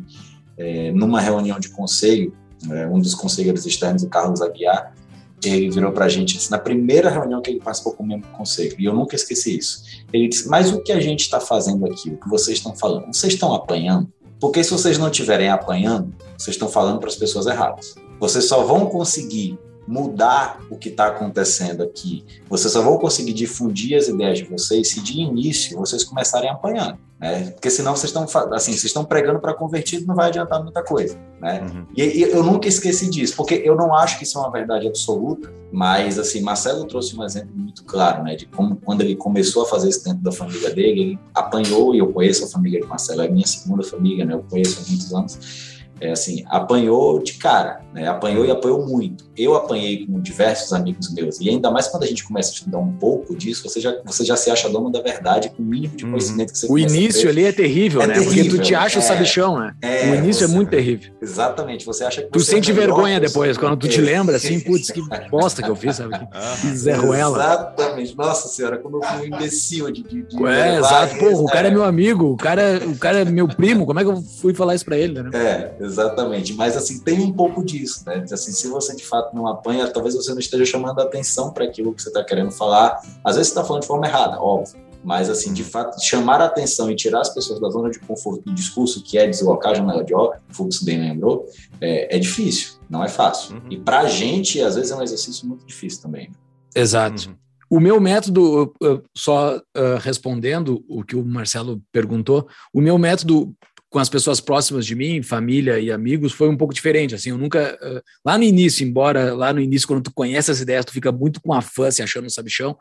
É, 0.58 0.92
numa 0.92 1.22
reunião 1.22 1.58
de 1.58 1.70
conselho, 1.70 2.34
é, 2.70 2.86
um 2.88 3.00
dos 3.00 3.16
conselheiros 3.16 3.66
externos, 3.66 4.04
o 4.04 4.10
Carlos 4.10 4.42
Aguiar, 4.42 4.94
ele 5.42 5.70
virou 5.70 5.94
para 5.94 6.06
a 6.06 6.10
gente 6.10 6.52
na 6.52 6.58
primeira 6.58 7.10
reunião 7.10 7.42
que 7.42 7.50
ele 7.50 7.62
participou 7.62 7.94
com 7.94 8.04
o 8.04 8.08
membro 8.08 8.30
do 8.30 8.36
conselho, 8.36 8.76
e 8.78 8.86
eu 8.86 8.94
nunca 8.94 9.16
esqueci 9.16 9.58
isso. 9.58 9.84
Ele 10.12 10.28
disse: 10.28 10.50
Mas 10.50 10.72
o 10.72 10.82
que 10.82 10.92
a 10.92 11.00
gente 11.00 11.22
está 11.22 11.40
fazendo 11.40 11.86
aqui, 11.86 12.10
o 12.10 12.18
que 12.18 12.28
vocês 12.28 12.58
estão 12.58 12.76
falando, 12.76 13.08
vocês 13.08 13.34
estão 13.34 13.54
apanhando? 13.54 14.12
Porque 14.40 14.64
se 14.64 14.72
vocês 14.72 14.98
não 14.98 15.10
estiverem 15.10 15.50
apanhando, 15.50 16.14
vocês 16.38 16.56
estão 16.56 16.70
falando 16.70 17.00
para 17.00 17.10
as 17.10 17.16
pessoas 17.16 17.46
erradas. 17.46 17.96
Vocês 18.20 18.46
só 18.46 18.64
vão 18.64 18.86
conseguir 18.86 19.58
mudar 19.90 20.62
o 20.70 20.78
que 20.78 20.90
está 20.90 21.08
acontecendo 21.08 21.82
aqui. 21.82 22.24
Vocês 22.48 22.72
só 22.72 22.82
vão 22.82 22.98
conseguir 22.98 23.34
difundir 23.34 23.98
as 23.98 24.08
ideias 24.08 24.38
de 24.38 24.46
vocês 24.46 24.90
se 24.92 25.02
de 25.02 25.20
início 25.20 25.78
vocês 25.78 26.04
começarem 26.04 26.50
apanhando 26.50 27.00
né? 27.20 27.52
Porque 27.52 27.70
senão 27.70 27.96
vocês 27.96 28.14
estão 28.16 28.24
assim, 28.54 28.72
vocês 28.72 28.86
estão 28.86 29.04
pregando 29.04 29.40
para 29.40 29.54
convertido, 29.54 30.08
não 30.08 30.16
vai 30.16 30.30
adiantar 30.30 30.64
muita 30.64 30.82
coisa, 30.82 31.20
né? 31.42 31.62
Uhum. 31.62 31.86
E, 31.96 32.02
e, 32.02 32.22
eu 32.22 32.42
nunca 32.42 32.68
esqueci 32.68 33.10
disso, 33.10 33.36
porque 33.36 33.62
eu 33.66 33.76
não 33.76 33.94
acho 33.94 34.18
que 34.18 34.24
isso 34.24 34.38
é 34.38 34.42
uma 34.42 34.52
verdade 34.52 34.88
absoluta, 34.88 35.52
mas 35.72 36.18
assim, 36.18 36.42
Marcelo 36.42 36.86
trouxe 36.86 37.16
um 37.18 37.24
exemplo 37.24 37.52
muito 37.54 37.84
claro, 37.84 38.24
né, 38.24 38.36
de 38.36 38.46
como 38.46 38.78
quando 38.78 39.02
ele 39.02 39.16
começou 39.16 39.64
a 39.64 39.66
fazer 39.66 39.90
isso 39.90 40.04
dentro 40.06 40.22
da 40.22 40.32
família 40.32 40.74
dele, 40.74 41.02
ele 41.02 41.20
apanhou 41.36 41.94
e 41.94 42.00
eu 42.00 42.12
conheço 42.12 42.46
a 42.46 42.48
família 42.48 42.80
de 42.80 42.88
Marcelo, 42.88 43.22
é 43.22 43.28
minha 43.28 43.46
segunda 43.46 43.84
família, 43.84 44.26
né? 44.26 44.34
Eu 44.34 44.46
conheço 44.50 44.82
há 44.82 44.90
muitos 44.90 45.14
anos 45.14 45.70
é 46.02 46.12
assim, 46.12 46.46
apanhou 46.48 47.22
de 47.22 47.34
cara, 47.34 47.82
né? 47.94 48.08
apanhou 48.08 48.46
e 48.46 48.52
apanhou 48.52 48.88
muito. 48.88 49.29
Eu 49.40 49.56
apanhei 49.56 50.06
com 50.06 50.20
diversos 50.20 50.74
amigos 50.74 51.14
meus, 51.14 51.40
e 51.40 51.50
ainda 51.50 51.72
mais 51.72 51.88
quando 51.88 52.04
a 52.04 52.06
gente 52.08 52.24
começa 52.24 52.50
a 52.50 52.54
estudar 52.54 52.78
um 52.78 52.92
pouco 52.92 53.36
disso, 53.36 53.68
você 53.68 53.80
já, 53.80 53.96
você 54.06 54.26
já 54.26 54.36
se 54.36 54.52
acha 54.52 54.70
dono 54.70 54.90
da 54.90 55.02
verdade 55.02 55.50
com 55.50 55.64
o 55.64 55.66
mínimo 55.66 55.96
de 55.96 56.04
uhum. 56.04 56.12
conhecimento 56.12 56.52
que 56.52 56.60
você 56.60 56.68
O 56.70 56.78
início 56.78 57.30
ali 57.30 57.46
é 57.46 57.52
terrível, 57.52 58.02
é 58.02 58.08
né? 58.08 58.14
Terrível, 58.16 58.36
Porque 58.36 58.50
tu 58.50 58.62
te 58.62 58.76
acha 58.76 59.00
é, 59.00 59.02
sabichão, 59.02 59.60
né? 59.60 59.74
É, 59.82 60.12
o 60.12 60.16
início 60.16 60.44
é 60.44 60.48
você, 60.48 60.54
é 60.54 60.56
muito 60.56 60.70
terrível. 60.70 61.14
Exatamente, 61.22 61.86
você 61.86 62.04
acha 62.04 62.22
que 62.22 62.30
Tu 62.30 62.40
sente 62.42 62.72
é 62.72 62.74
vergonha 62.74 63.20
depois, 63.20 63.58
quando 63.58 63.78
tu 63.78 63.88
te 63.88 64.02
lembra 64.02 64.36
assim, 64.38 64.60
putz, 64.60 64.92
que 64.92 65.02
bosta 65.30 65.62
que 65.62 65.70
eu 65.70 65.76
fiz, 65.76 65.96
sabe? 65.96 66.20
Que 66.62 66.76
Zé 66.76 66.94
Ruela. 66.94 67.38
Exatamente, 67.38 68.18
nossa 68.18 68.48
senhora, 68.48 68.78
como 68.78 68.98
eu 68.98 69.04
fui 69.04 69.22
um 69.22 69.36
imbecil 69.36 69.92
de. 69.92 70.04
de, 70.04 70.24
de 70.24 70.46
é, 70.46 70.80
exato, 70.80 71.18
pô, 71.18 71.44
o 71.44 71.46
cara 71.46 71.68
é 71.68 71.72
meu 71.72 71.84
amigo, 71.84 72.26
o 72.32 72.38
cara, 72.38 72.82
o 72.86 72.98
cara 72.98 73.20
é 73.20 73.26
meu 73.26 73.48
primo, 73.48 73.86
como 73.86 74.00
é 74.00 74.04
que 74.04 74.10
eu 74.10 74.22
fui 74.22 74.54
falar 74.54 74.76
isso 74.76 74.86
pra 74.86 74.98
ele, 74.98 75.22
né? 75.22 75.30
É, 75.34 75.70
Exatamente. 75.80 76.54
Mas 76.54 76.76
assim, 76.76 77.00
tem 77.00 77.20
um 77.20 77.32
pouco 77.32 77.64
disso, 77.64 78.04
né? 78.06 78.24
Assim, 78.32 78.52
se 78.52 78.68
você 78.68 78.96
de 78.96 79.06
fato 79.06 79.29
não 79.34 79.48
apanha, 79.48 79.88
talvez 79.92 80.16
você 80.16 80.32
não 80.32 80.40
esteja 80.40 80.66
chamando 80.66 81.00
a 81.00 81.04
atenção 81.04 81.52
para 81.52 81.66
aquilo 81.66 81.94
que 81.94 82.02
você 82.02 82.10
está 82.10 82.24
querendo 82.24 82.52
falar. 82.52 83.00
Às 83.24 83.36
vezes 83.36 83.52
você 83.52 83.60
está 83.60 83.64
falando 83.64 83.82
de 83.82 83.88
forma 83.88 84.08
errada, 84.08 84.42
óbvio. 84.42 84.80
Mas, 85.02 85.30
assim, 85.30 85.54
de 85.54 85.64
fato, 85.64 85.98
chamar 86.04 86.42
a 86.42 86.46
atenção 86.46 86.92
e 86.92 86.96
tirar 86.96 87.22
as 87.22 87.30
pessoas 87.30 87.60
da 87.62 87.70
zona 87.70 87.90
de 87.90 88.00
conforto 88.00 88.44
do 88.44 88.54
discurso, 88.54 89.02
que 89.02 89.18
é 89.18 89.26
deslocar 89.26 89.72
a 89.72 89.76
janela 89.76 90.04
de 90.04 90.14
obra, 90.14 90.42
o 90.50 90.54
Fux 90.54 90.84
bem 90.84 91.00
lembrou, 91.00 91.46
é, 91.80 92.18
é 92.18 92.20
difícil, 92.20 92.80
não 92.90 93.02
é 93.02 93.08
fácil. 93.08 93.56
Uhum. 93.56 93.62
E 93.70 93.78
para 93.78 94.02
a 94.02 94.08
gente, 94.08 94.62
às 94.62 94.76
vezes, 94.76 94.92
é 94.92 94.96
um 94.96 95.02
exercício 95.02 95.48
muito 95.48 95.66
difícil 95.66 96.02
também. 96.02 96.30
Exato. 96.76 97.30
Uhum. 97.30 97.36
O 97.72 97.80
meu 97.80 98.02
método, 98.02 98.74
só 99.16 99.62
respondendo 100.02 100.84
o 100.90 101.04
que 101.04 101.16
o 101.16 101.24
Marcelo 101.24 101.80
perguntou, 101.92 102.48
o 102.74 102.82
meu 102.82 102.98
método 102.98 103.54
com 103.90 104.00
as 104.00 104.10
pessoas 104.10 104.40
próximas 104.40 104.86
de 104.86 104.96
mim, 104.96 105.24
família 105.24 105.80
e 105.80 105.92
amigos, 105.92 106.32
foi 106.32 106.48
um 106.48 106.56
pouco 106.56 106.74
diferente. 106.74 107.16
Assim, 107.16 107.32
eu 107.32 107.38
nunca. 107.38 107.78
Lá 108.24 108.38
no 108.38 108.44
início, 108.44 108.86
embora 108.86 109.34
lá 109.34 109.52
no 109.52 109.60
início, 109.60 109.88
quando 109.88 110.04
tu 110.04 110.14
conhece 110.14 110.52
as 110.52 110.62
ideias, 110.62 110.86
tu 110.86 110.94
fica 110.94 111.12
muito 111.12 111.42
com 111.42 111.54
a 111.54 111.62
fã, 111.62 111.90
se 111.90 112.02
achando 112.02 112.26
um 112.26 112.30
sabichão. 112.30 112.78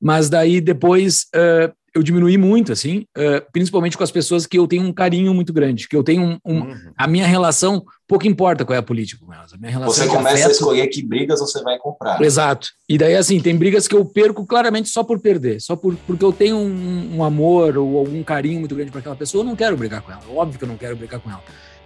Mas 0.00 0.28
daí 0.28 0.60
depois 0.60 1.26
uh, 1.34 1.74
eu 1.96 2.02
diminuí 2.02 2.36
muito, 2.36 2.72
assim, 2.72 3.06
uh, 3.16 3.44
principalmente 3.52 3.96
com 3.96 4.04
as 4.04 4.10
pessoas 4.10 4.46
que 4.46 4.58
eu 4.58 4.66
tenho 4.66 4.82
um 4.82 4.92
carinho 4.92 5.32
muito 5.32 5.52
grande, 5.52 5.88
que 5.88 5.96
eu 5.96 6.02
tenho 6.02 6.22
um, 6.22 6.38
um, 6.44 6.60
uhum. 6.60 6.92
a 6.96 7.06
minha 7.06 7.26
relação 7.26 7.84
pouco 8.06 8.26
importa 8.26 8.64
qual 8.64 8.76
é 8.76 8.78
a 8.78 8.82
política 8.82 9.24
com 9.24 9.32
elas. 9.32 9.52
A 9.52 9.56
minha 9.56 9.70
relação 9.70 9.94
você 9.94 10.06
começa 10.08 10.34
afeto... 10.36 10.48
a 10.48 10.52
escolher 10.52 10.86
que 10.88 11.02
brigas 11.02 11.40
você 11.40 11.62
vai 11.62 11.78
comprar. 11.78 12.20
Exato. 12.20 12.68
E 12.88 12.96
daí, 12.96 13.16
assim, 13.16 13.40
tem 13.40 13.56
brigas 13.56 13.88
que 13.88 13.96
eu 13.96 14.04
perco 14.04 14.46
claramente 14.46 14.88
só 14.88 15.02
por 15.02 15.20
perder, 15.20 15.60
só 15.60 15.74
por, 15.74 15.96
porque 16.06 16.24
eu 16.24 16.32
tenho 16.32 16.56
um, 16.56 17.16
um 17.16 17.24
amor 17.24 17.76
ou 17.76 17.98
algum 17.98 18.22
carinho 18.22 18.60
muito 18.60 18.74
grande 18.74 18.90
para 18.90 19.00
aquela 19.00 19.16
pessoa, 19.16 19.42
eu 19.42 19.46
não 19.46 19.56
quero 19.56 19.76
brigar 19.76 20.02
com 20.02 20.12
ela. 20.12 20.22
Óbvio 20.28 20.58
que 20.58 20.64
eu 20.64 20.68
não 20.68 20.76
quero 20.76 20.96
brigar 20.96 21.20
com 21.20 21.30
ela. 21.30 21.42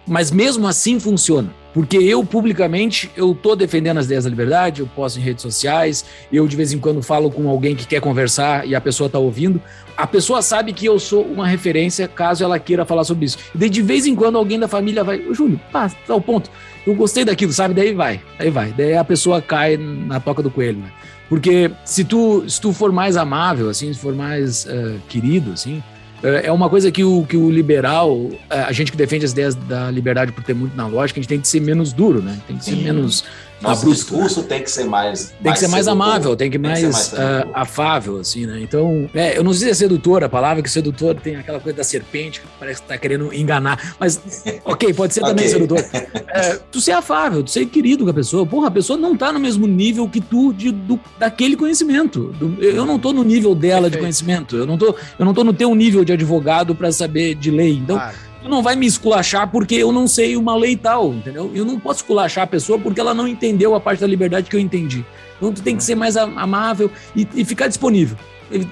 Mas 0.07 0.31
mesmo 0.31 0.67
assim 0.67 0.99
funciona, 0.99 1.53
porque 1.73 1.97
eu 1.97 2.23
publicamente 2.25 3.09
eu 3.15 3.35
tô 3.35 3.55
defendendo 3.55 3.99
as 3.99 4.05
ideias 4.05 4.23
da 4.23 4.29
liberdade, 4.29 4.81
eu 4.81 4.87
posto 4.87 5.19
em 5.19 5.21
redes 5.21 5.41
sociais, 5.41 6.03
eu 6.31 6.47
de 6.47 6.55
vez 6.55 6.73
em 6.73 6.79
quando 6.79 7.01
falo 7.01 7.29
com 7.29 7.47
alguém 7.47 7.75
que 7.75 7.85
quer 7.85 8.01
conversar 8.01 8.67
e 8.67 8.73
a 8.73 8.81
pessoa 8.81 9.09
tá 9.09 9.19
ouvindo, 9.19 9.61
a 9.95 10.07
pessoa 10.07 10.41
sabe 10.41 10.73
que 10.73 10.85
eu 10.85 10.97
sou 10.99 11.23
uma 11.23 11.47
referência 11.47 12.07
caso 12.07 12.43
ela 12.43 12.57
queira 12.59 12.85
falar 12.85 13.03
sobre 13.03 13.25
isso. 13.25 13.37
E 13.53 13.57
daí 13.57 13.69
de 13.69 13.81
vez 13.81 14.05
em 14.05 14.15
quando 14.15 14.37
alguém 14.37 14.59
da 14.59 14.67
família 14.67 15.03
vai, 15.03 15.21
Júlio, 15.31 15.59
pá, 15.71 15.89
tá 16.07 16.15
o 16.15 16.21
ponto. 16.21 16.49
Eu 16.85 16.95
gostei 16.95 17.23
daquilo, 17.23 17.53
sabe? 17.53 17.75
Daí 17.75 17.93
vai, 17.93 18.19
aí 18.39 18.49
vai. 18.49 18.73
Daí 18.75 18.95
a 18.95 19.03
pessoa 19.03 19.39
cai 19.41 19.77
na 19.77 20.19
toca 20.19 20.41
do 20.41 20.49
coelho, 20.49 20.79
né? 20.79 20.91
Porque 21.29 21.71
se 21.85 22.03
tu, 22.03 22.43
se 22.49 22.59
tu 22.59 22.73
for 22.73 22.91
mais 22.91 23.15
amável, 23.15 23.69
assim, 23.69 23.93
se 23.93 23.99
for 23.99 24.13
mais 24.13 24.65
uh, 24.65 24.99
querido, 25.07 25.53
assim, 25.53 25.81
é, 26.23 26.47
é 26.47 26.51
uma 26.51 26.69
coisa 26.69 26.91
que 26.91 27.03
o, 27.03 27.25
que 27.25 27.37
o 27.37 27.49
liberal, 27.49 28.29
é, 28.49 28.61
a 28.61 28.71
gente 28.71 28.91
que 28.91 28.97
defende 28.97 29.25
as 29.25 29.31
ideias 29.31 29.55
da 29.55 29.89
liberdade 29.89 30.31
por 30.31 30.43
ter 30.43 30.53
muito 30.53 30.75
na 30.75 30.87
lógica, 30.87 31.19
a 31.19 31.21
gente 31.21 31.29
tem 31.29 31.39
que 31.39 31.47
ser 31.47 31.59
menos 31.59 31.93
duro, 31.93 32.21
né? 32.21 32.39
Tem 32.47 32.57
que 32.57 32.63
ser 32.63 32.71
Sim. 32.71 32.83
menos 32.83 33.23
nosso 33.61 33.81
abrupto, 33.81 34.01
discurso 34.01 34.41
né? 34.41 34.47
tem 34.47 34.63
que 34.63 34.71
ser 34.71 34.85
mais. 34.85 35.29
Tem 35.29 35.35
mais 35.43 35.59
que 35.59 35.65
ser 35.65 35.71
mais 35.71 35.85
sedutor. 35.85 36.05
amável, 36.07 36.35
tem 36.35 36.49
que 36.49 36.57
tem 36.57 36.69
mais, 36.69 36.79
que 36.79 36.87
mais 36.87 37.13
uh, 37.13 37.51
afável, 37.53 38.19
assim, 38.19 38.45
né? 38.45 38.59
Então, 38.61 39.09
é, 39.13 39.37
eu 39.37 39.43
não 39.43 39.53
sei 39.53 39.67
se 39.67 39.71
é 39.71 39.73
sedutor 39.73 40.23
a 40.23 40.29
palavra, 40.29 40.63
que 40.63 40.69
sedutor 40.69 41.15
tem 41.15 41.35
aquela 41.35 41.59
coisa 41.59 41.77
da 41.77 41.83
serpente, 41.83 42.41
que 42.41 42.47
parece 42.59 42.81
que 42.81 42.87
tá 42.87 42.97
querendo 42.97 43.33
enganar. 43.33 43.95
Mas, 43.99 44.21
ok, 44.65 44.93
pode 44.93 45.13
ser 45.13 45.21
também 45.21 45.45
okay. 45.45 45.49
sedutor. 45.49 45.85
É, 46.33 46.57
tu 46.71 46.79
ser 46.79 46.93
afável, 46.93 47.43
tu 47.43 47.51
ser 47.51 47.65
querido 47.65 48.05
com 48.05 48.09
a 48.09 48.13
pessoa. 48.13 48.45
Porra, 48.45 48.69
a 48.69 48.71
pessoa 48.71 48.97
não 48.97 49.17
tá 49.17 49.33
no 49.33 49.39
mesmo 49.39 49.67
nível 49.67 50.07
que 50.07 50.21
tu 50.21 50.53
de, 50.53 50.71
do, 50.71 50.97
daquele 51.19 51.57
conhecimento. 51.57 52.33
Do, 52.39 52.57
eu 52.63 52.85
não 52.85 52.97
tô 52.97 53.11
no 53.11 53.21
nível 53.21 53.53
dela 53.53 53.81
Perfeito. 53.81 53.91
de 53.91 53.99
conhecimento. 53.99 54.55
Eu 54.55 54.65
não, 54.65 54.77
tô, 54.77 54.95
eu 55.19 55.25
não 55.25 55.33
tô 55.33 55.43
no 55.43 55.51
teu 55.51 55.75
nível 55.75 56.05
de 56.05 56.13
advogado 56.13 56.73
para 56.73 56.89
saber 56.89 57.35
de 57.35 57.51
lei. 57.51 57.73
Então. 57.73 57.97
Claro 57.97 58.30
tu 58.41 58.49
não 58.49 58.61
vai 58.61 58.75
me 58.75 58.85
esculachar 58.85 59.49
porque 59.49 59.75
eu 59.75 59.91
não 59.91 60.07
sei 60.07 60.35
uma 60.35 60.55
lei 60.55 60.75
tal, 60.75 61.13
entendeu? 61.13 61.51
Eu 61.53 61.65
não 61.65 61.79
posso 61.79 62.01
esculachar 62.01 62.43
a 62.43 62.47
pessoa 62.47 62.79
porque 62.79 62.99
ela 62.99 63.13
não 63.13 63.27
entendeu 63.27 63.75
a 63.75 63.79
parte 63.79 63.99
da 63.99 64.07
liberdade 64.07 64.49
que 64.49 64.55
eu 64.55 64.59
entendi. 64.59 65.05
Então 65.37 65.51
tu 65.51 65.61
tem 65.61 65.75
que 65.75 65.83
ser 65.83 65.95
mais 65.95 66.17
amável 66.17 66.91
e, 67.15 67.27
e 67.33 67.45
ficar 67.45 67.67
disponível. 67.67 68.17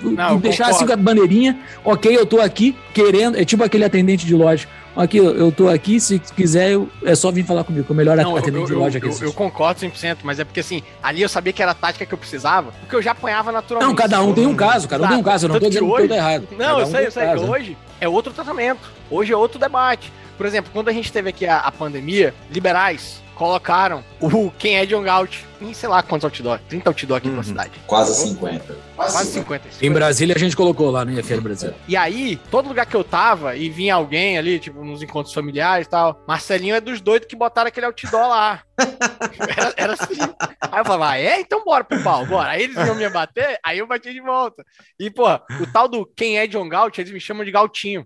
Não, 0.02 0.36
e 0.36 0.40
deixar 0.40 0.70
assim 0.70 0.86
com 0.86 0.92
a 0.92 0.96
bandeirinha, 0.96 1.58
ok, 1.86 2.16
eu 2.16 2.26
tô 2.26 2.42
aqui 2.42 2.76
querendo, 2.94 3.38
é 3.38 3.46
tipo 3.46 3.64
aquele 3.64 3.86
atendente 3.86 4.26
de 4.26 4.36
loja. 4.36 4.68
Aqui, 4.96 5.18
eu 5.18 5.50
tô 5.52 5.70
aqui, 5.70 5.98
se 6.00 6.20
quiser, 6.20 6.72
eu, 6.72 6.90
é 7.06 7.16
só 7.16 7.32
vir 7.32 7.46
falar 7.46 7.64
comigo, 7.64 7.86
que 7.86 7.92
é 7.92 7.94
o 7.94 7.96
melhor 7.96 8.18
não, 8.18 8.36
atendente 8.36 8.64
eu, 8.64 8.66
de 8.66 8.74
loja 8.74 8.98
aqui. 8.98 9.08
Eu, 9.08 9.28
eu, 9.28 9.34
concordo 9.34 9.80
100%, 9.80 10.18
mas 10.24 10.40
é 10.40 10.44
porque 10.44 10.60
assim, 10.60 10.84
ali 11.02 11.22
eu 11.22 11.30
sabia 11.30 11.54
que 11.54 11.62
era 11.62 11.72
a 11.72 11.76
tática 11.76 12.06
que 12.06 12.14
eu 12.14 12.18
precisava, 12.18 12.74
porque 12.82 12.96
eu 12.96 13.02
já 13.02 13.12
apanhava 13.12 13.50
naturalmente. 13.52 13.88
Não, 13.88 13.96
cada 13.96 14.22
um 14.22 14.34
tem 14.34 14.46
um 14.46 14.56
caso, 14.56 14.90
cada 14.90 15.06
um 15.06 15.08
tem 15.08 15.18
um 15.18 15.24
caso, 15.24 15.46
eu 15.46 15.50
não 15.50 15.60
tô 15.60 15.70
dizendo 15.70 15.96
que 15.96 16.02
tudo 16.02 16.14
errado. 16.14 16.48
Não, 16.58 16.78
um 16.78 16.80
eu 16.82 16.86
sei, 16.88 17.06
eu 17.06 17.12
sei, 17.12 17.24
caso. 17.24 17.44
que 17.46 17.50
hoje 17.50 17.78
é 18.00 18.08
outro 18.08 18.34
tratamento, 18.34 18.90
hoje 19.10 19.34
é 19.34 19.38
outro 19.38 19.60
debate. 19.60 20.12
Por 20.38 20.46
exemplo, 20.46 20.72
quando 20.74 20.90
a 20.90 20.94
gente 20.94 21.12
teve 21.12 21.30
aqui 21.30 21.46
a, 21.46 21.58
a 21.58 21.72
pandemia, 21.72 22.34
liberais 22.50 23.22
colocaram 23.40 24.04
o 24.20 24.52
quem 24.52 24.78
é 24.78 24.86
John 24.86 25.02
Galt 25.02 25.38
em 25.62 25.74
sei 25.74 25.88
lá 25.88 26.04
quantos 26.04 26.26
outdoor, 26.26 26.60
30 26.68 26.90
outdoor 26.90 27.18
aqui 27.18 27.30
uhum. 27.30 27.38
na 27.38 27.44
cidade. 27.44 27.72
Quase 27.88 28.14
50. 28.28 28.76
Quase 28.98 29.32
50. 29.32 29.64
50. 29.72 29.86
Em 29.86 29.92
Brasília 29.92 30.36
a 30.36 30.40
gente 30.40 30.58
colocou 30.58 30.92
lá 30.92 31.06
no 31.06 31.18
IFL 31.18 31.40
Brasil. 31.40 31.74
E 31.88 31.96
aí, 31.96 32.36
todo 32.52 32.68
lugar 32.68 32.86
que 32.86 32.96
eu 32.96 33.04
tava 33.04 33.56
e 33.56 33.70
vinha 33.70 33.96
alguém 33.96 34.38
ali, 34.38 34.60
tipo, 34.60 34.84
nos 34.84 35.02
encontros 35.02 35.34
familiares 35.34 35.88
e 35.88 35.90
tal, 35.90 36.22
Marcelinho 36.28 36.76
é 36.76 36.82
dos 36.82 37.00
doidos 37.00 37.30
que 37.30 37.36
botaram 37.36 37.70
aquele 37.70 37.86
outdoor 37.86 38.28
lá. 38.28 38.62
era, 39.58 39.74
era, 39.78 39.94
assim. 39.94 40.22
Aí 40.62 40.82
eu 40.82 40.86
falava, 40.86 41.12
ah, 41.12 41.18
é? 41.18 41.40
Então 41.40 41.64
bora 41.64 41.86
pro 41.86 42.04
pau, 42.04 42.26
bora. 42.26 42.50
Aí 42.50 42.64
eles 42.64 42.76
iam 42.76 42.96
me 42.96 43.10
bater, 43.10 43.58
aí 43.64 43.80
eu 43.80 43.88
bati 43.88 44.12
de 44.12 44.22
volta. 44.22 44.66
E, 45.00 45.10
pô, 45.10 45.34
o 45.34 45.72
tal 45.72 45.88
do 45.88 46.06
quem 46.06 46.38
é 46.38 46.46
John 46.46 46.68
Galt, 46.68 46.98
eles 46.98 47.12
me 47.12 47.22
chamam 47.22 47.46
de 47.46 47.52
Galtinho. 47.52 48.06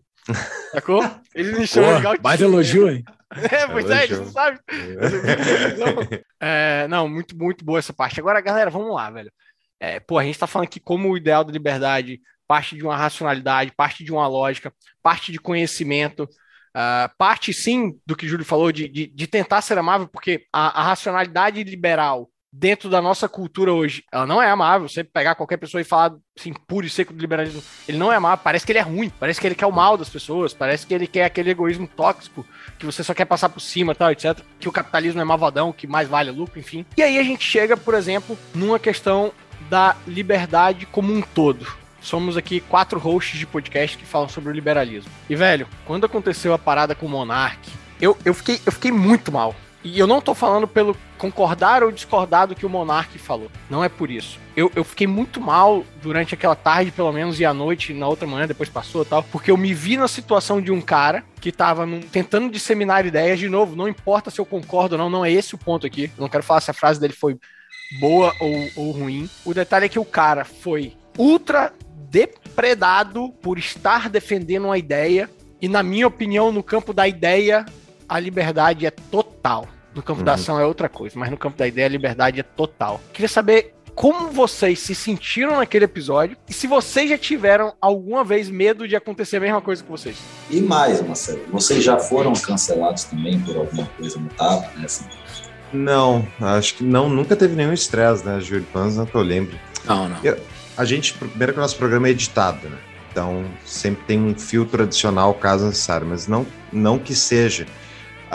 Sacou? 0.72 1.04
Eles 1.36 1.58
me 1.58 1.68
chamam 1.68 1.90
Pô, 1.90 1.98
de 1.98 2.04
Galtinho. 2.04 2.24
Baita 2.24 2.44
elogio, 2.44 2.90
hein? 2.90 3.04
É, 3.52 3.68
pois 3.68 3.90
é, 3.90 4.08
você 4.08 4.26
sabe. 4.26 4.60
É, 6.40 6.88
não, 6.88 7.08
muito, 7.08 7.38
muito 7.38 7.64
boa 7.64 7.80
essa 7.80 7.94
parte. 7.94 8.20
Agora, 8.20 8.42
galera, 8.42 8.70
vamos 8.70 8.94
lá, 8.94 9.10
velho. 9.10 9.32
É, 9.80 10.00
pô, 10.00 10.18
a 10.18 10.24
gente 10.24 10.40
tá 10.40 10.48
falando 10.48 10.68
aqui 10.68 10.80
como 10.80 11.10
o 11.10 11.18
ideal 11.18 11.44
da 11.44 11.52
liberdade 11.52 12.22
parte 12.48 12.76
de 12.76 12.84
uma 12.84 12.96
racionalidade, 12.96 13.72
parte 13.72 14.04
de 14.04 14.12
uma 14.12 14.28
lógica, 14.28 14.74
parte 15.02 15.32
de 15.32 15.40
conhecimento, 15.40 16.24
uh, 16.24 17.10
parte 17.18 17.54
sim 17.54 18.00
do 18.06 18.16
que 18.16 18.26
o 18.26 18.30
Júlio 18.30 18.46
falou, 18.46 18.72
de, 18.72 18.88
de, 18.88 19.08
de 19.08 19.28
tentar 19.28 19.62
ser 19.62 19.78
amável, 19.78 20.08
porque 20.08 20.46
a, 20.52 20.82
a 20.82 20.84
racionalidade 20.84 21.64
liberal 21.64 22.30
dentro 22.56 22.88
da 22.88 23.02
nossa 23.02 23.28
cultura 23.28 23.74
hoje, 23.74 24.04
ela 24.12 24.28
não 24.28 24.40
é 24.40 24.48
amável. 24.48 24.88
Você 24.88 25.04
pegar 25.04 25.34
qualquer 25.34 25.58
pessoa 25.58 25.82
e 25.82 25.84
falar 25.84 26.14
assim, 26.38 26.54
puro 26.54 26.86
e 26.86 26.90
seco 26.90 27.12
do 27.12 27.20
liberalismo, 27.20 27.64
ele 27.88 27.98
não 27.98 28.14
é 28.14 28.16
amável. 28.16 28.44
Parece 28.44 28.64
que 28.64 28.72
ele 28.72 28.80
é 28.80 28.84
ruim, 28.84 29.12
parece 29.20 29.42
que 29.42 29.48
ele 29.48 29.56
quer 29.56 29.66
o 29.66 29.72
mal 29.72 29.98
das 29.98 30.10
pessoas, 30.10 30.54
parece 30.54 30.86
que 30.86 30.94
ele 30.94 31.08
quer 31.08 31.26
aquele 31.26 31.50
egoísmo 31.50 31.88
tóxico, 31.88 32.46
que 32.78 32.86
você 32.86 33.04
só 33.04 33.14
quer 33.14 33.26
passar 33.26 33.50
por 33.50 33.60
cima, 33.60 33.96
tal, 33.96 34.12
etc. 34.12 34.40
Que 34.60 34.70
o 34.70 34.72
capitalismo 34.72 35.20
é 35.20 35.24
malvadão, 35.24 35.74
que 35.74 35.88
mais 35.88 36.08
vale 36.08 36.30
lucro, 36.30 36.60
enfim. 36.60 36.86
E 36.96 37.02
aí 37.02 37.18
a 37.18 37.24
gente 37.24 37.44
chega, 37.44 37.76
por 37.76 37.96
exemplo, 37.96 38.38
numa 38.54 38.78
questão 38.78 39.34
da 39.68 39.96
liberdade 40.06 40.86
como 40.86 41.12
um 41.12 41.22
todo. 41.22 41.66
Somos 42.00 42.36
aqui 42.36 42.60
quatro 42.60 43.00
hosts 43.00 43.40
de 43.40 43.48
podcast 43.48 43.98
que 43.98 44.06
falam 44.06 44.28
sobre 44.28 44.52
o 44.52 44.54
liberalismo. 44.54 45.10
E, 45.30 45.36
velho, 45.36 45.68
quando 45.86 46.06
aconteceu 46.06 46.54
a 46.54 46.60
parada 46.60 46.94
com 46.94 47.06
o 47.06 47.10
Monark, 47.10 47.60
eu, 48.02 48.18
eu, 48.26 48.34
fiquei, 48.34 48.60
eu 48.66 48.72
fiquei 48.74 48.92
muito 48.92 49.32
mal. 49.32 49.56
E 49.84 50.00
eu 50.00 50.08
não 50.08 50.22
tô 50.22 50.34
falando 50.34 50.68
pelo 50.68 50.96
concordar 51.18 51.84
ou 51.84 51.92
discordar 51.92 52.48
do 52.48 52.56
que 52.56 52.66
o 52.66 52.70
Monark 52.70 53.18
falou. 53.20 53.52
Não 53.70 53.84
é 53.84 53.90
por 53.90 54.10
isso. 54.10 54.40
Eu, 54.56 54.72
eu 54.76 54.84
fiquei 54.84 55.08
muito 55.08 55.42
mal 55.42 55.84
durante 56.02 56.34
aquela 56.34 56.56
tarde, 56.56 56.92
pelo 56.92 57.12
menos, 57.12 57.40
e 57.40 57.46
à 57.46 57.54
noite, 57.54 57.94
na 57.94 58.08
outra 58.08 58.28
manhã, 58.28 58.48
depois 58.48 58.70
passou 58.70 59.04
tal, 59.04 59.24
porque 59.24 59.52
eu 59.52 59.58
me 59.58 59.74
vi 59.74 59.98
na 59.98 60.08
situação 60.08 60.62
de 60.62 60.72
um 60.72 60.80
cara 60.80 61.24
que 61.42 61.52
tava 61.52 61.86
num, 61.86 62.02
tentando 62.02 62.50
disseminar 62.50 63.06
ideias 63.06 63.40
de 63.40 63.50
novo. 63.50 63.76
Não 63.76 63.88
importa 63.88 64.32
se 64.32 64.40
eu 64.40 64.46
concordo 64.46 64.96
ou 64.96 65.00
não, 65.00 65.10
não 65.10 65.26
é 65.26 65.32
esse 65.32 65.56
o 65.56 65.58
ponto 65.58 65.86
aqui. 65.86 66.04
Eu 66.18 66.22
não 66.22 66.30
quero 66.30 66.44
falar 66.44 66.62
se 66.62 66.72
a 66.72 66.74
frase 66.74 67.00
dele 67.00 67.14
foi 67.14 67.38
boa 68.00 68.34
ou, 68.40 68.70
ou 68.78 68.92
ruim. 68.92 69.30
O 69.44 69.54
detalhe 69.54 69.86
é 69.86 69.90
que 69.90 70.00
o 70.00 70.06
cara 70.06 70.46
foi 70.46 70.94
ultra 71.18 71.74
depredado 72.10 73.30
por 73.42 73.58
estar 73.58 74.10
defendendo 74.10 74.66
uma 74.66 74.78
ideia. 74.78 75.30
E, 75.62 75.68
na 75.68 75.82
minha 75.82 76.08
opinião, 76.08 76.52
no 76.52 76.62
campo 76.62 76.94
da 76.94 77.08
ideia, 77.08 77.66
a 78.08 78.20
liberdade 78.20 78.86
é 78.86 78.92
total. 78.92 79.68
No 79.94 80.02
campo 80.02 80.20
uhum. 80.20 80.26
da 80.26 80.34
ação 80.34 80.60
é 80.60 80.66
outra 80.66 80.90
coisa, 80.90 81.18
mas 81.18 81.30
no 81.30 81.38
campo 81.38 81.58
da 81.58 81.68
ideia 81.68 81.86
a 81.86 81.90
liberdade 81.90 82.40
é 82.40 82.44
total. 82.44 83.00
Queria 83.14 83.30
saber 83.30 83.74
como 83.96 84.32
vocês 84.32 84.80
se 84.80 84.96
sentiram 84.96 85.58
naquele 85.58 85.86
episódio 85.86 86.36
e 86.50 86.54
se 86.54 86.66
vocês 86.66 87.10
já 87.10 87.18
tiveram 87.18 87.74
alguma 87.80 88.24
vez 88.24 88.50
medo 88.50 88.88
de 88.88 88.96
acontecer 88.96 89.38
a 89.38 89.40
mesma 89.40 89.62
coisa 89.62 89.84
com 89.84 89.96
vocês. 89.96 90.18
E 90.50 90.60
mais, 90.62 91.02
Marcelo, 91.02 91.42
vocês 91.52 91.84
já 91.84 92.00
foram 92.00 92.34
cancelados 92.34 93.04
também 93.04 93.40
por 93.42 93.56
alguma 93.56 93.86
coisa 93.86 94.20
notável, 94.20 94.70
né? 94.78 94.86
Assim? 94.86 95.06
Não, 95.72 96.28
acho 96.40 96.76
que 96.76 96.84
não, 96.84 97.10
nunca 97.10 97.36
teve 97.36 97.56
nenhum 97.56 97.74
estresse, 97.74 98.26
né, 98.26 98.40
Júlio? 98.40 98.66
Pelo 98.72 98.90
não 98.92 99.06
que 99.06 99.16
eu 99.16 99.22
lembro. 99.22 99.60
Não, 99.86 100.10
não. 100.10 100.18
Eu, 100.24 100.40
a 100.76 100.86
gente, 100.86 101.14
primeiro 101.14 101.54
que 101.54 101.60
o 101.60 101.62
nosso 101.62 101.78
programa 101.78 102.08
é 102.08 102.12
editado, 102.12 102.68
né? 102.68 102.78
Então, 103.12 103.46
sempre 103.64 104.04
tem 104.06 104.20
um 104.20 104.34
filtro 104.34 104.84
adicional 104.84 105.34
caso 105.36 105.66
necessário, 105.66 106.08
mas 106.08 106.28
não, 106.28 106.46
não 106.72 106.98
que 106.98 107.14
seja 107.14 107.68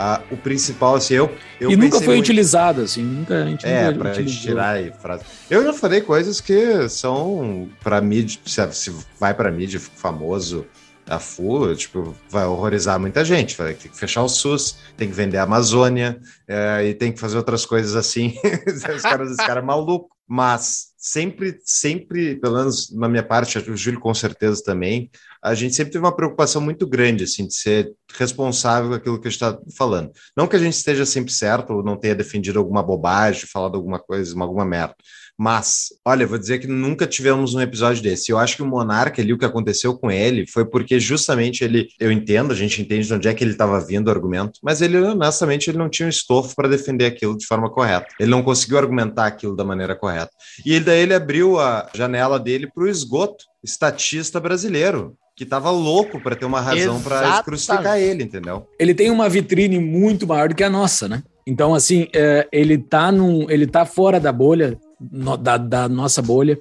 ah, 0.01 0.21
o 0.31 0.37
principal, 0.37 0.95
assim, 0.95 1.15
eu. 1.15 1.29
eu 1.59 1.69
e 1.69 1.75
nunca 1.75 1.97
foi 1.97 2.07
muito... 2.07 2.21
utilizado, 2.21 2.81
assim, 2.81 3.03
nunca 3.03 3.43
a 3.43 3.45
gente 3.45 3.65
É, 3.65 3.91
para 3.91 4.23
tirar 4.23 4.69
aí 4.75 4.93
frase. 4.93 5.23
Eu 5.49 5.61
já 5.61 5.73
falei 5.73 5.99
coisas 5.99 6.39
que 6.39 6.87
são 6.87 7.69
para 7.83 7.99
mídia, 7.99 8.39
se 8.71 8.95
vai 9.19 9.33
para 9.33 9.51
mídia, 9.51 9.77
famoso, 9.77 10.65
a 11.05 11.19
FU, 11.19 11.75
tipo, 11.75 12.15
vai 12.29 12.45
horrorizar 12.45 12.97
muita 12.97 13.25
gente. 13.25 13.57
Vai 13.57 13.73
ter 13.73 13.89
que 13.89 13.97
fechar 13.97 14.23
o 14.23 14.29
SUS, 14.29 14.77
tem 14.95 15.09
que 15.09 15.13
vender 15.13 15.37
a 15.37 15.43
Amazônia 15.43 16.17
é, 16.47 16.85
e 16.85 16.93
tem 16.93 17.11
que 17.11 17.19
fazer 17.19 17.35
outras 17.35 17.65
coisas 17.65 17.95
assim. 17.95 18.35
os 18.95 19.01
caras, 19.01 19.31
os 19.31 19.37
caras 19.37 19.65
malucos. 19.65 20.09
Mas 20.25 20.88
sempre, 20.99 21.57
sempre, 21.63 22.35
pelo 22.35 22.57
menos 22.57 22.93
na 22.93 23.07
minha 23.07 23.23
parte, 23.23 23.57
o 23.57 23.77
Júlio 23.77 24.01
com 24.01 24.13
certeza 24.13 24.61
também, 24.61 25.09
a 25.41 25.55
gente 25.55 25.73
sempre 25.73 25.93
teve 25.93 26.03
uma 26.03 26.15
preocupação 26.15 26.61
muito 26.61 26.85
grande, 26.85 27.23
assim, 27.23 27.47
de 27.47 27.55
ser 27.55 27.93
responsável 28.13 28.89
com 28.89 28.95
aquilo 28.95 29.21
que 29.21 29.29
a 29.29 29.31
gente 29.31 29.41
está 29.41 29.57
falando. 29.77 30.11
Não 30.35 30.45
que 30.45 30.57
a 30.57 30.59
gente 30.59 30.73
esteja 30.73 31.05
sempre 31.05 31.31
certo 31.31 31.71
ou 31.71 31.81
não 31.83 31.97
tenha 31.97 32.13
defendido 32.13 32.59
alguma 32.59 32.83
bobagem, 32.83 33.47
falado 33.47 33.75
alguma 33.75 33.97
coisa, 33.97 34.37
alguma 34.37 34.65
merda. 34.65 34.93
Mas, 35.39 35.87
olha, 36.05 36.27
vou 36.27 36.37
dizer 36.37 36.59
que 36.59 36.67
nunca 36.67 37.07
tivemos 37.07 37.55
um 37.55 37.61
episódio 37.61 38.03
desse. 38.03 38.29
Eu 38.29 38.37
acho 38.37 38.57
que 38.57 38.61
o 38.61 38.65
Monarca 38.65 39.21
ali, 39.21 39.31
o 39.31 39.37
que 39.37 39.45
aconteceu 39.45 39.97
com 39.97 40.11
ele, 40.11 40.45
foi 40.45 40.65
porque 40.65 40.99
justamente 40.99 41.63
ele, 41.63 41.87
eu 41.97 42.11
entendo, 42.11 42.51
a 42.51 42.55
gente 42.55 42.81
entende 42.81 43.07
de 43.07 43.13
onde 43.13 43.29
é 43.29 43.33
que 43.33 43.41
ele 43.41 43.51
estava 43.51 43.79
vindo 43.79 44.09
o 44.09 44.11
argumento, 44.11 44.59
mas 44.61 44.81
ele, 44.81 44.97
honestamente, 44.97 45.69
ele 45.69 45.77
não 45.77 45.87
tinha 45.87 46.07
um 46.07 46.09
estofo 46.09 46.53
para 46.53 46.67
defender 46.67 47.05
aquilo 47.05 47.37
de 47.37 47.45
forma 47.45 47.69
correta. 47.69 48.07
Ele 48.19 48.29
não 48.29 48.43
conseguiu 48.43 48.77
argumentar 48.77 49.27
aquilo 49.27 49.55
da 49.55 49.63
maneira 49.63 49.95
correta. 49.95 50.31
E 50.65 50.77
daí 50.77 50.99
ele 50.99 51.13
abriu 51.13 51.57
a 51.57 51.89
janela 51.95 52.37
dele 52.37 52.67
para 52.67 52.83
o 52.83 52.89
esgoto 52.89 53.45
estatista 53.63 54.41
brasileiro 54.41 55.15
que 55.37 55.45
estava 55.45 55.71
louco 55.71 56.19
para 56.19 56.35
ter 56.35 56.43
uma 56.43 56.59
razão 56.59 57.01
para 57.01 57.41
crucificar 57.43 57.97
ele, 57.97 58.25
entendeu? 58.25 58.67
Ele 58.77 58.93
tem 58.93 59.09
uma 59.09 59.29
vitrine 59.29 59.79
muito 59.79 60.27
maior 60.27 60.49
do 60.49 60.55
que 60.55 60.65
a 60.65 60.69
nossa, 60.69 61.07
né? 61.07 61.23
Então, 61.47 61.73
assim, 61.73 62.09
é, 62.13 62.45
ele 62.51 62.77
tá 62.77 63.09
num, 63.09 63.49
ele 63.49 63.65
tá 63.65 63.85
fora 63.85 64.19
da 64.19 64.33
bolha, 64.33 64.77
no, 64.99 65.37
da, 65.37 65.57
da 65.57 65.89
nossa 65.89 66.21
bolha. 66.21 66.57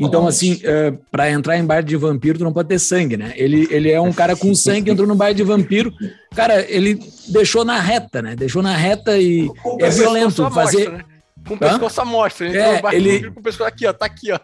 Então, 0.00 0.26
assim, 0.26 0.58
é, 0.64 0.94
para 1.10 1.30
entrar 1.30 1.58
em 1.58 1.64
bar 1.64 1.82
de 1.82 1.94
vampiro, 1.94 2.38
tu 2.38 2.44
não 2.44 2.54
pode 2.54 2.68
ter 2.68 2.78
sangue, 2.78 3.18
né? 3.18 3.34
Ele, 3.36 3.68
ele 3.70 3.90
é 3.90 4.00
um 4.00 4.12
cara 4.12 4.34
com 4.34 4.54
sangue, 4.54 4.90
entrou 4.90 5.06
no 5.06 5.14
bar 5.14 5.34
de 5.34 5.42
vampiro. 5.42 5.92
Cara, 6.34 6.64
ele 6.70 6.98
deixou 7.28 7.66
na 7.66 7.78
reta, 7.78 8.22
né? 8.22 8.34
Deixou 8.34 8.62
na 8.62 8.74
reta 8.74 9.18
e 9.18 9.46
com 9.62 9.76
é 9.78 9.90
violento 9.90 10.50
fazer. 10.50 10.88
Mostra, 10.88 10.96
né? 10.96 11.04
Com 11.46 11.54
o 11.54 11.58
pescoço 11.58 12.00
à 12.00 12.04
mostra. 12.06 12.46
Ele 12.46 12.58
é, 12.58 12.80
ele... 12.92 13.30
com 13.30 13.40
o 13.40 13.42
pescoço 13.42 13.68
aqui, 13.68 13.86
ó. 13.86 13.92
Tá 13.92 14.06
aqui, 14.06 14.32
ó. 14.32 14.40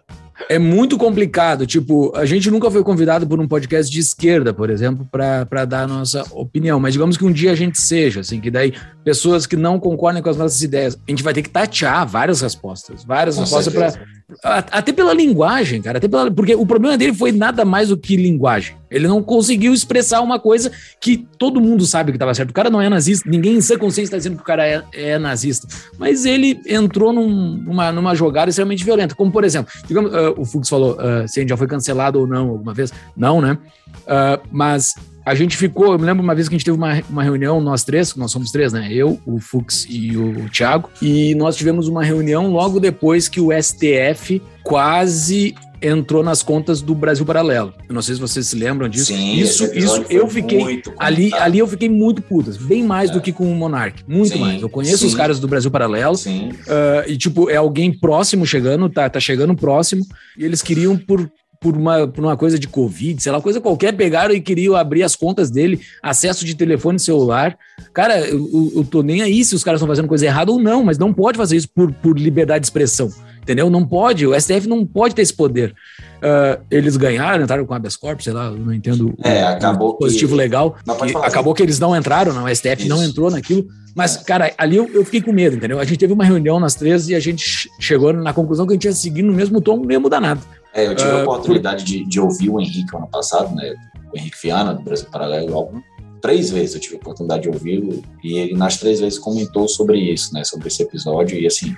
É 0.49 0.59
muito 0.59 0.99
complicado. 0.99 1.67
Tipo, 1.67 2.15
a 2.15 2.27
gente 2.27 2.51
nunca 2.51 2.71
foi 2.71 2.83
convidado 2.83 3.27
por 3.27 3.41
um 3.41 3.49
podcast 3.49 3.91
de 3.91 4.01
esquerda, 4.01 4.53
por 4.53 4.71
exemplo, 4.71 5.09
para 5.11 5.65
dar 5.65 5.83
a 5.83 5.87
nossa 5.87 6.25
opinião. 6.33 6.79
Mas 6.79 6.93
digamos 6.93 7.17
que 7.17 7.25
um 7.25 7.33
dia 7.33 7.53
a 7.53 7.55
gente 7.55 7.81
seja, 7.81 8.21
assim, 8.21 8.41
que 8.41 8.51
daí 8.51 8.75
pessoas 9.05 9.47
que 9.47 9.57
não 9.57 9.79
concordem 9.81 10.23
com 10.23 10.29
as 10.29 10.37
nossas 10.37 10.61
ideias, 10.63 10.97
a 11.07 11.11
gente 11.11 11.23
vai 11.23 11.33
ter 11.33 11.43
que 11.43 11.51
tatear 11.51 12.07
várias 12.07 12.41
respostas, 12.41 13.05
várias 13.05 13.37
com 13.37 13.43
respostas 13.43 13.73
para 13.73 14.16
até 14.43 14.93
pela 14.93 15.15
linguagem, 15.15 15.81
cara, 15.81 15.99
até 15.99 16.09
pela, 16.09 16.29
porque 16.29 16.55
o 16.55 16.67
problema 16.67 16.99
dele 16.99 17.15
foi 17.15 17.31
nada 17.31 17.65
mais 17.65 17.91
do 17.91 17.97
que 17.97 18.17
linguagem. 18.17 18.75
Ele 18.91 19.07
não 19.07 19.23
conseguiu 19.23 19.73
expressar 19.73 20.21
uma 20.21 20.41
coisa 20.41 20.73
que 21.01 21.17
todo 21.39 21.61
mundo 21.61 21.87
sabe 21.87 22.11
que 22.11 22.17
estava 22.17 22.35
certo. 22.35 22.51
O 22.51 22.55
cara 22.55 22.69
não 22.69 22.83
é 22.83 22.89
nazista, 22.89 23.29
ninguém 23.31 23.55
em 23.55 23.61
sã 23.61 23.79
consciência 23.79 24.09
está 24.09 24.17
dizendo 24.17 24.37
que 24.37 24.43
o 24.43 24.47
cara 24.47 24.67
é, 24.67 24.83
é 24.93 25.19
nazista. 25.19 25.69
Mas 25.97 26.25
ele 26.25 26.61
entrou 26.67 27.13
num, 27.13 27.57
numa, 27.57 27.93
numa 27.93 28.15
jogada 28.17 28.51
extremamente 28.51 28.85
violenta. 28.85 29.15
Como, 29.15 29.31
por 29.31 29.45
exemplo, 29.45 29.73
digamos, 29.87 30.13
uh, 30.13 30.35
o 30.37 30.45
Fux 30.45 30.69
falou 30.69 30.95
uh, 30.95 31.29
se 31.29 31.39
a 31.39 31.43
gente 31.43 31.51
já 31.51 31.57
foi 31.57 31.69
cancelado 31.69 32.19
ou 32.19 32.27
não 32.27 32.51
alguma 32.51 32.75
vez. 32.75 32.93
Não, 33.17 33.41
né? 33.41 33.59
Uh, 34.03 34.41
mas 34.51 34.95
a 35.27 35.35
gente 35.35 35.57
ficou, 35.57 35.93
eu 35.93 35.99
me 35.99 36.07
lembro 36.07 36.23
uma 36.23 36.37
vez 36.37 36.49
que 36.49 36.55
a 36.55 36.59
gente 36.59 36.65
teve 36.65 36.77
uma, 36.77 37.03
uma 37.11 37.23
reunião, 37.25 37.61
nós 37.61 37.83
três, 37.83 38.15
nós 38.15 38.31
somos 38.31 38.53
três, 38.53 38.73
né? 38.73 38.89
Eu, 38.93 39.21
o 39.27 39.41
Fux 39.41 39.85
e 39.91 40.17
o 40.17 40.49
Thiago, 40.49 40.89
e 41.03 41.35
nós 41.35 41.57
tivemos 41.57 41.89
uma 41.89 42.05
reunião 42.05 42.49
logo 42.49 42.79
depois 42.79 43.27
que 43.27 43.41
o 43.41 43.51
STF 43.51 44.41
quase 44.63 45.53
entrou 45.83 46.23
nas 46.23 46.45
contas 46.45 46.81
do 46.81 46.95
Brasil 46.95 47.27
Paralelo. 47.27 47.75
Eu 47.89 47.95
não 47.95 48.03
sei 48.03 48.15
se 48.15 48.21
vocês 48.21 48.47
se 48.47 48.57
lembram 48.57 48.89
disso. 48.89 49.07
Sim, 49.07 49.35
isso, 49.35 49.65
isso 49.75 50.05
eu 50.09 50.29
fiquei 50.29 50.81
ali, 50.99 51.35
ali 51.35 51.59
eu 51.59 51.67
fiquei 51.67 51.89
muito 51.89 52.23
putas, 52.23 52.57
bem 52.57 52.85
mais 52.85 53.11
é. 53.11 53.13
do 53.13 53.21
que 53.21 53.33
com 53.33 53.51
o 53.51 53.55
Monark, 53.55 54.05
muito 54.07 54.35
sim, 54.35 54.39
mais. 54.39 54.63
Eu 54.63 54.69
conheço 54.69 54.99
sim. 54.99 55.07
os 55.07 55.15
caras 55.15 55.41
do 55.41 55.49
Brasil 55.49 55.71
Paralelo. 55.73 56.15
Uh, 56.17 57.09
e 57.09 57.17
tipo, 57.17 57.51
é 57.51 57.57
alguém 57.57 57.93
próximo 57.93 58.47
chegando, 58.47 58.89
tá, 58.89 59.11
tá 59.11 59.19
chegando 59.19 59.57
próximo, 59.57 60.05
e 60.39 60.45
eles 60.45 60.63
queriam 60.63 60.97
por 60.97 61.29
por 61.61 61.77
uma, 61.77 62.07
por 62.07 62.25
uma 62.25 62.37
coisa 62.37 62.59
de 62.59 62.69
Covid, 62.69 63.23
sei 63.23 63.33
lá, 63.33 63.41
coisa 63.41 63.61
qualquer, 63.61 63.93
pegaram 63.93 64.35
e 64.35 64.41
queriam 64.41 64.75
abrir 64.75 65.03
as 65.03 65.17
contas 65.17 65.51
dele, 65.51 65.81
acesso 66.03 66.45
de 66.45 66.55
telefone 66.55 66.99
celular. 66.99 67.57
Cara, 67.93 68.21
eu, 68.21 68.73
eu 68.77 68.85
tô 68.85 69.03
nem 69.03 69.23
aí 69.23 69.45
se 69.45 69.55
os 69.55 69.65
caras 69.65 69.79
estão 69.79 69.89
fazendo 69.89 70.09
coisa 70.09 70.27
errada 70.27 70.51
ou 70.51 70.59
não, 70.59 70.85
mas 70.85 70.99
não 70.99 71.13
pode 71.13 71.37
fazer 71.37 71.57
isso 71.57 71.69
por, 71.69 71.93
por 71.93 72.19
liberdade 72.19 72.61
de 72.61 72.67
expressão, 72.67 73.11
entendeu? 73.43 73.71
Não 73.71 73.87
pode, 73.87 74.27
o 74.27 74.39
STF 74.39 74.67
não 74.67 74.85
pode 74.87 75.15
ter 75.15 75.23
esse 75.23 75.35
poder. 75.35 75.75
Uh, 76.17 76.63
eles 76.71 76.97
ganharam, 76.97 77.45
entraram 77.45 77.67
com 77.67 77.75
a 77.75 77.77
habeas 77.77 77.97
corpus, 77.97 78.25
sei 78.25 78.33
lá, 78.33 78.51
não 78.51 78.73
entendo 78.73 79.15
é, 79.23 79.45
o, 79.45 79.49
acabou 79.49 79.91
o 79.91 79.95
positivo 79.95 80.33
que... 80.33 80.39
legal. 80.39 80.77
Que 80.85 81.17
acabou 81.19 81.55
que 81.55 81.63
eles 81.63 81.79
não 81.79 81.95
entraram, 81.97 82.33
não, 82.33 82.45
o 82.45 82.55
STF 82.55 82.81
isso. 82.81 82.89
não 82.89 83.05
entrou 83.05 83.31
naquilo. 83.31 83.67
Mas, 83.97 84.19
cara, 84.19 84.53
ali 84.59 84.77
eu, 84.77 84.87
eu, 84.93 85.05
fiquei 85.07 85.23
com 85.23 85.33
medo, 85.33 85.57
entendeu? 85.57 85.81
A 85.81 85.85
gente 85.85 85.99
teve 85.99 86.13
uma 86.13 86.25
reunião 86.25 86.61
nas 86.61 86.75
três 86.75 87.09
e 87.09 87.15
a 87.15 87.21
gente 87.21 87.71
chegou 87.81 88.13
na 88.13 88.31
conclusão 88.31 88.67
que 88.67 88.73
a 88.73 88.75
gente 88.75 88.85
ia 88.85 88.93
seguir 88.93 89.23
no 89.23 89.33
mesmo 89.33 89.59
tom, 89.59 89.79
mesmo 89.79 90.11
danado. 90.11 90.43
É, 90.77 90.87
eu 90.87 90.95
tive 90.95 91.11
uh, 91.11 91.17
a 91.17 91.23
oportunidade 91.23 91.85
por... 91.85 91.91
de, 91.91 92.05
de, 92.05 92.21
ouvir 92.21 92.51
o 92.51 92.61
Henrique 92.61 92.95
ano 92.95 93.09
passado, 93.09 93.55
né? 93.55 93.75
O 94.13 94.19
Henrique 94.19 94.37
Fiana, 94.37 94.75
do 94.75 94.83
Brasil 94.83 95.09
Paralelo, 95.11 95.55
algum, 95.55 95.81
três 96.21 96.51
vezes 96.51 96.75
eu 96.75 96.81
tive 96.81 96.97
a 96.97 96.99
oportunidade 96.99 97.45
de 97.45 97.49
ouvi-lo 97.49 98.03
e 98.23 98.37
ele 98.37 98.55
nas 98.55 98.77
três 98.77 99.01
vezes 99.01 99.19
comentou 99.19 99.67
sobre 99.69 99.99
isso, 99.99 100.35
né? 100.35 100.45
Sobre 100.45 100.69
esse 100.69 100.83
episódio 100.83 101.39
e 101.39 101.47
assim 101.47 101.75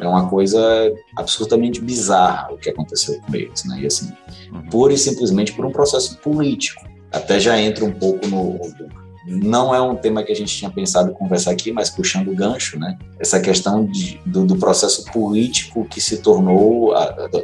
é 0.00 0.06
uma 0.06 0.28
coisa 0.28 0.60
absolutamente 1.16 1.80
bizarra 1.80 2.52
o 2.52 2.58
que 2.58 2.70
aconteceu 2.70 3.20
com 3.20 3.34
eles, 3.34 3.64
né? 3.64 3.80
E 3.80 3.86
assim, 3.86 4.12
uhum. 4.52 4.62
pura 4.68 4.92
e 4.92 4.98
simplesmente 4.98 5.52
por 5.52 5.64
um 5.64 5.70
processo 5.70 6.18
político. 6.18 6.86
Até 7.10 7.40
já 7.40 7.58
entra 7.58 7.84
um 7.84 7.92
pouco 7.92 8.26
no 8.26 8.58
não 9.28 9.74
é 9.74 9.80
um 9.80 9.94
tema 9.94 10.22
que 10.22 10.32
a 10.32 10.34
gente 10.34 10.56
tinha 10.56 10.70
pensado 10.70 11.12
conversar 11.12 11.50
aqui, 11.50 11.70
mas 11.70 11.90
puxando 11.90 12.28
o 12.28 12.34
gancho, 12.34 12.78
né? 12.78 12.96
Essa 13.18 13.38
questão 13.38 13.84
de, 13.84 14.18
do, 14.24 14.46
do, 14.46 14.56
processo 14.56 15.04
político 15.12 15.84
que 15.84 16.00
se 16.00 16.18
tornou, 16.18 16.94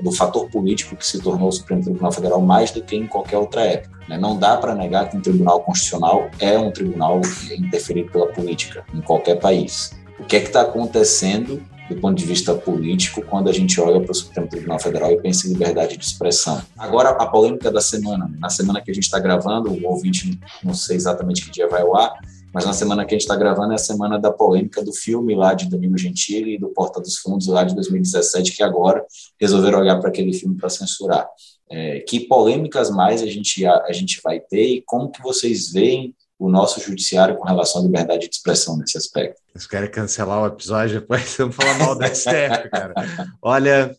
do, 0.02 0.12
fator 0.12 0.48
político 0.50 0.96
que 0.96 1.06
se 1.06 1.20
tornou 1.20 1.48
o 1.48 1.52
Supremo 1.52 1.82
Tribunal 1.82 2.10
Federal 2.10 2.40
mais 2.40 2.70
do 2.70 2.82
que 2.82 2.96
em 2.96 3.06
qualquer 3.06 3.36
outra 3.36 3.62
época. 3.62 3.98
Né? 4.08 4.16
Não 4.18 4.38
dá 4.38 4.56
para 4.56 4.74
negar 4.74 5.10
que 5.10 5.16
um 5.16 5.20
tribunal 5.20 5.60
constitucional 5.60 6.30
é 6.38 6.58
um 6.58 6.70
tribunal 6.70 7.20
interferido 7.58 8.10
pela 8.10 8.26
política 8.28 8.84
em 8.94 9.00
qualquer 9.00 9.36
país. 9.36 9.92
O 10.18 10.24
que 10.24 10.36
é 10.36 10.40
que 10.40 10.46
está 10.46 10.62
acontecendo 10.62 11.62
do 11.88 11.96
ponto 11.96 12.16
de 12.16 12.24
vista 12.24 12.54
político 12.54 13.22
quando 13.22 13.48
a 13.48 13.52
gente 13.52 13.80
olha 13.80 14.00
para 14.00 14.12
o 14.12 14.14
Supremo 14.14 14.48
Tribunal 14.48 14.78
Federal 14.78 15.12
e 15.12 15.20
pensa 15.20 15.46
em 15.46 15.52
liberdade 15.52 15.96
de 15.96 16.04
expressão. 16.04 16.62
Agora, 16.78 17.10
a 17.10 17.26
polêmica 17.26 17.70
da 17.70 17.80
semana. 17.80 18.30
Na 18.38 18.48
semana 18.48 18.80
que 18.80 18.90
a 18.90 18.94
gente 18.94 19.04
está 19.04 19.18
gravando, 19.18 19.70
o 19.70 19.86
ouvinte 19.86 20.38
não 20.62 20.74
sei 20.74 20.96
exatamente 20.96 21.44
que 21.44 21.50
dia 21.50 21.68
vai 21.68 21.82
ao 21.82 21.96
ar, 21.96 22.18
mas 22.54 22.64
na 22.64 22.72
semana 22.72 23.04
que 23.04 23.14
a 23.14 23.18
gente 23.18 23.22
está 23.22 23.36
gravando 23.36 23.72
é 23.72 23.74
a 23.74 23.78
semana 23.78 24.18
da 24.18 24.30
polêmica 24.30 24.82
do 24.82 24.92
filme 24.92 25.34
lá 25.34 25.54
de 25.54 25.68
Danilo 25.68 25.98
Gentili 25.98 26.54
e 26.54 26.58
do 26.58 26.68
Porta 26.68 27.00
dos 27.00 27.16
Fundos 27.16 27.48
lá 27.48 27.64
de 27.64 27.74
2017, 27.74 28.52
que 28.52 28.62
agora 28.62 29.04
resolveram 29.40 29.80
olhar 29.80 29.98
para 29.98 30.08
aquele 30.08 30.32
filme 30.32 30.56
para 30.56 30.68
censurar. 30.68 31.28
É, 31.68 32.00
que 32.00 32.20
polêmicas 32.20 32.90
mais 32.90 33.22
a 33.22 33.26
gente, 33.26 33.66
a, 33.66 33.84
a 33.86 33.92
gente 33.92 34.20
vai 34.22 34.38
ter 34.38 34.64
e 34.64 34.82
como 34.82 35.10
que 35.10 35.20
vocês 35.20 35.72
veem 35.72 36.14
o 36.38 36.50
nosso 36.50 36.80
judiciário 36.80 37.36
com 37.36 37.44
relação 37.44 37.80
à 37.80 37.84
liberdade 37.84 38.28
de 38.28 38.34
expressão 38.34 38.76
nesse 38.76 38.98
aspecto. 38.98 39.40
Eles 39.54 39.66
querem 39.66 39.90
cancelar 39.90 40.42
o 40.42 40.46
episódio, 40.46 41.00
depois 41.00 41.34
vamos 41.36 41.56
falar 41.56 41.78
mal 41.78 41.94
da 41.94 42.12
STF, 42.12 42.70
cara. 42.70 42.94
Olha, 43.40 43.96